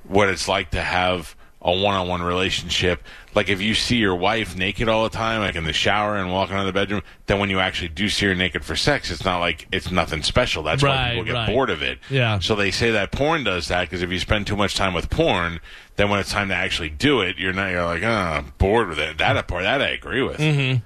what 0.04 0.30
it's 0.30 0.48
like 0.48 0.72
to 0.72 0.82
have 0.82 1.36
a 1.62 1.72
one-on-one 1.72 2.22
relationship. 2.22 3.04
Like 3.34 3.50
if 3.50 3.60
you 3.62 3.74
see 3.74 3.98
your 3.98 4.16
wife 4.16 4.56
naked 4.56 4.88
all 4.88 5.04
the 5.04 5.10
time, 5.10 5.42
like 5.42 5.56
in 5.56 5.64
the 5.66 5.74
shower 5.74 6.16
and 6.16 6.32
walking 6.32 6.56
out 6.56 6.62
of 6.62 6.66
the 6.68 6.72
bedroom, 6.74 7.02
then 7.26 7.40
when 7.40 7.50
you 7.50 7.60
actually 7.60 7.90
do 7.90 8.10
see 8.10 8.28
her 8.28 8.36
naked 8.36 8.64
for 8.64 8.76
sex, 8.76 9.12
it's 9.12 9.26
not 9.26 9.40
like 9.40 9.68
it's 9.72 9.92
nothing 9.92 10.24
special. 10.24 10.64
That's 10.64 10.82
why 10.84 10.90
Right, 10.90 11.10
people 11.10 11.26
get 11.26 11.34
right. 11.34 11.48
bored 11.50 11.70
of 11.70 11.82
it. 11.82 12.00
Yeah. 12.10 12.40
So 12.40 12.56
they 12.56 12.72
say 12.72 12.92
that 12.92 13.12
porn 13.12 13.44
does 13.44 13.68
that 13.68 13.82
because 13.82 14.02
if 14.02 14.12
you 14.12 14.20
spend 14.20 14.48
too 14.48 14.56
much 14.56 14.76
time 14.76 14.94
with 14.94 15.10
porn, 15.10 15.60
then 15.98 16.10
when 16.10 16.20
it's 16.20 16.32
time 16.32 16.50
to 16.50 16.56
actually 16.56 16.90
do 16.90 17.22
it, 17.22 17.38
you're 17.38 17.54
not. 17.54 17.72
You're 17.72 17.86
like, 17.86 18.04
oh, 18.04 18.08
I'm 18.08 18.54
bored 18.60 18.88
with 18.90 19.00
it. 19.00 19.18
That 19.18 19.48
part, 19.48 19.64
that 19.64 19.82
I 19.82 19.90
agree 19.90 20.22
with. 20.22 20.38
Mm-hmm. 20.38 20.84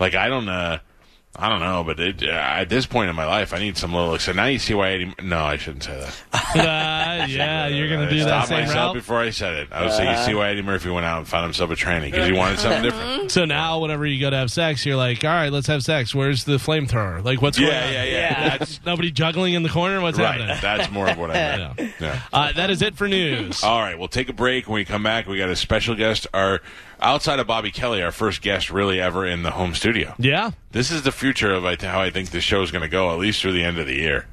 Like 0.00 0.14
I 0.14 0.28
don't 0.28 0.48
uh 0.48 0.78
I 1.38 1.48
don't 1.48 1.60
know, 1.60 1.84
but 1.84 2.00
it, 2.00 2.22
uh, 2.22 2.26
at 2.28 2.68
this 2.68 2.86
point 2.86 3.10
in 3.10 3.16
my 3.16 3.26
life, 3.26 3.52
I 3.52 3.58
need 3.58 3.76
some 3.76 3.92
little. 3.92 4.18
So 4.18 4.32
now 4.32 4.46
you 4.46 4.58
see 4.58 4.74
why 4.74 4.90
Eddie. 4.92 5.14
No, 5.22 5.40
I 5.44 5.56
shouldn't 5.56 5.84
say 5.84 5.98
that. 5.98 6.22
Uh, 6.56 7.26
yeah, 7.28 7.66
you're 7.66 7.88
gonna 7.88 8.06
I 8.06 8.10
do 8.10 8.18
that 8.20 8.26
stopped 8.26 8.48
same 8.48 8.60
myself 8.60 8.86
route. 8.88 8.94
before 8.94 9.20
I 9.20 9.30
said 9.30 9.54
it. 9.54 9.68
I 9.72 9.82
would 9.82 9.92
say 9.92 10.10
you 10.10 10.16
see 10.24 10.32
why 10.34 10.48
Eddie 10.48 10.62
Murphy 10.62 10.88
went 10.88 11.04
out 11.04 11.18
and 11.18 11.28
found 11.28 11.44
himself 11.44 11.70
a 11.70 11.74
tranny 11.74 12.10
because 12.10 12.26
he 12.26 12.32
wanted 12.32 12.58
something 12.60 12.82
different. 12.82 13.30
So 13.30 13.44
now, 13.44 13.80
whenever 13.80 14.06
you 14.06 14.18
go 14.20 14.30
to 14.30 14.36
have 14.36 14.50
sex, 14.50 14.86
you're 14.86 14.96
like, 14.96 15.22
"All 15.24 15.30
right, 15.30 15.52
let's 15.52 15.66
have 15.66 15.82
sex. 15.82 16.14
Where's 16.14 16.44
the 16.44 16.52
flamethrower? 16.56 17.22
Like, 17.22 17.42
what's 17.42 17.58
Yeah, 17.58 17.68
going 17.68 17.84
on? 17.88 17.92
yeah, 17.92 18.04
yeah. 18.04 18.58
That's 18.58 18.80
nobody 18.86 19.10
juggling 19.10 19.52
in 19.54 19.64
the 19.64 19.68
corner. 19.68 20.00
What's 20.00 20.18
right, 20.18 20.40
happening? 20.40 20.58
that's 20.62 20.90
more 20.90 21.08
of 21.10 21.18
what 21.18 21.30
I 21.30 21.34
meant. 21.34 21.78
Yeah. 21.78 21.88
Yeah. 22.00 22.20
Uh, 22.32 22.52
that 22.52 22.70
is 22.70 22.80
it 22.80 22.96
for 22.96 23.06
news. 23.08 23.62
All 23.62 23.80
right, 23.80 23.98
we'll 23.98 24.08
take 24.08 24.28
a 24.30 24.34
break. 24.34 24.66
When 24.68 24.76
we 24.76 24.84
come 24.86 25.02
back, 25.02 25.26
we 25.26 25.36
got 25.36 25.50
a 25.50 25.56
special 25.56 25.94
guest. 25.94 26.26
Our 26.32 26.60
outside 27.00 27.38
of 27.38 27.46
Bobby 27.46 27.70
Kelly, 27.70 28.02
our 28.02 28.12
first 28.12 28.42
guest 28.42 28.70
really 28.70 29.00
ever 29.00 29.26
in 29.26 29.42
the 29.42 29.50
home 29.52 29.74
studio. 29.74 30.14
Yeah. 30.18 30.50
This 30.72 30.90
is 30.90 31.02
the 31.02 31.12
future 31.12 31.52
of 31.52 31.64
how 31.80 32.00
I 32.00 32.10
think 32.10 32.30
this 32.30 32.44
show 32.44 32.62
is 32.62 32.70
going 32.70 32.82
to 32.82 32.88
go, 32.88 33.12
at 33.12 33.18
least 33.18 33.40
through 33.42 33.52
the 33.52 33.62
end 33.64 33.78
of 33.78 33.86
the 33.86 33.94
year. 33.96 34.26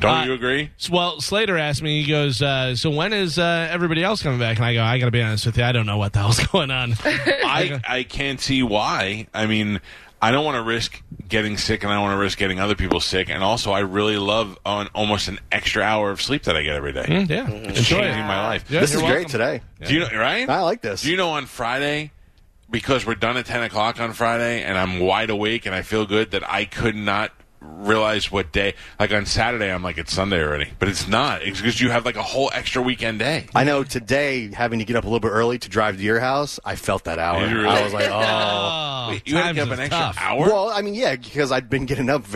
Don't 0.00 0.20
Uh, 0.20 0.24
you 0.24 0.32
agree? 0.32 0.70
Well, 0.90 1.20
Slater 1.20 1.58
asked 1.58 1.82
me. 1.82 2.02
He 2.02 2.08
goes, 2.08 2.40
uh, 2.40 2.74
"So 2.76 2.88
when 2.90 3.12
is 3.12 3.38
uh, 3.38 3.68
everybody 3.70 4.02
else 4.02 4.22
coming 4.22 4.38
back?" 4.38 4.56
And 4.56 4.64
I 4.64 4.74
go, 4.74 4.82
"I 4.82 4.98
got 4.98 5.06
to 5.06 5.10
be 5.10 5.20
honest 5.20 5.44
with 5.44 5.58
you. 5.58 5.64
I 5.64 5.72
don't 5.72 5.86
know 5.86 5.98
what 5.98 6.12
the 6.12 6.20
hell's 6.20 6.38
going 6.46 6.70
on." 6.70 6.94
I 7.04 7.80
I 7.88 8.02
can't 8.04 8.40
see 8.40 8.62
why. 8.62 9.26
I 9.34 9.46
mean, 9.46 9.80
I 10.22 10.30
don't 10.30 10.44
want 10.44 10.54
to 10.54 10.62
risk 10.62 11.02
getting 11.28 11.56
sick, 11.58 11.82
and 11.82 11.90
I 11.92 11.96
don't 11.96 12.04
want 12.04 12.14
to 12.14 12.20
risk 12.20 12.38
getting 12.38 12.60
other 12.60 12.76
people 12.76 13.00
sick. 13.00 13.28
And 13.28 13.42
also, 13.42 13.72
I 13.72 13.80
really 13.80 14.16
love 14.16 14.56
on 14.64 14.88
almost 14.94 15.26
an 15.26 15.40
extra 15.50 15.82
hour 15.82 16.10
of 16.12 16.22
sleep 16.22 16.44
that 16.44 16.56
I 16.56 16.62
get 16.62 16.76
every 16.76 16.92
day. 16.92 17.02
Mm, 17.02 17.28
yeah, 17.28 17.50
It's 17.50 17.78
enjoy 17.80 17.96
changing 18.02 18.20
it. 18.22 18.26
my 18.28 18.40
life. 18.46 18.64
Yeah, 18.70 18.80
this 18.80 18.92
you're 18.92 19.02
is 19.02 19.10
great 19.10 19.28
today. 19.28 19.62
Do 19.84 19.92
you 19.92 20.00
know? 20.00 20.08
Right? 20.14 20.48
I 20.48 20.60
like 20.60 20.80
this. 20.80 21.02
Do 21.02 21.10
you 21.10 21.16
know 21.16 21.30
on 21.30 21.46
Friday? 21.46 22.12
Because 22.70 23.04
we're 23.04 23.16
done 23.16 23.36
at 23.36 23.46
ten 23.46 23.62
o'clock 23.64 24.00
on 24.00 24.12
Friday, 24.12 24.62
and 24.62 24.78
I'm 24.78 25.00
wide 25.00 25.28
awake 25.28 25.66
and 25.66 25.74
I 25.74 25.82
feel 25.82 26.06
good 26.06 26.30
that 26.30 26.48
I 26.48 26.64
could 26.64 26.94
not 26.96 27.32
realize 27.62 28.30
what 28.30 28.52
day. 28.52 28.74
Like 28.98 29.12
on 29.12 29.26
Saturday, 29.26 29.70
I'm 29.72 29.82
like 29.82 29.98
it's 29.98 30.12
Sunday 30.12 30.42
already, 30.42 30.70
but 30.78 30.88
it's 30.88 31.08
not. 31.08 31.42
It's 31.42 31.60
because 31.60 31.80
you 31.80 31.90
have 31.90 32.04
like 32.04 32.16
a 32.16 32.22
whole 32.22 32.50
extra 32.54 32.82
weekend 32.82 33.18
day. 33.18 33.46
I 33.54 33.64
know 33.64 33.84
today, 33.84 34.52
having 34.52 34.78
to 34.78 34.84
get 34.84 34.96
up 34.96 35.04
a 35.04 35.06
little 35.06 35.20
bit 35.20 35.30
early 35.30 35.58
to 35.58 35.68
drive 35.68 35.96
to 35.96 36.02
your 36.02 36.20
house, 36.20 36.60
I 36.64 36.76
felt 36.76 37.04
that 37.04 37.18
hour. 37.18 37.40
Really? 37.46 37.66
I 37.66 37.82
was 37.84 37.92
like, 37.92 38.08
oh. 38.08 38.12
Oh, 38.22 39.06
Wait, 39.10 39.26
you 39.26 39.36
had 39.36 39.48
to 39.48 39.54
get 39.54 39.66
up 39.66 39.72
an 39.74 39.80
extra 39.80 39.98
tough. 39.98 40.16
hour. 40.20 40.46
Well, 40.46 40.68
I 40.70 40.80
mean, 40.82 40.94
yeah, 40.94 41.16
because 41.16 41.50
I'd 41.50 41.68
been 41.68 41.86
getting 41.86 42.08
up 42.08 42.22
very 42.22 42.30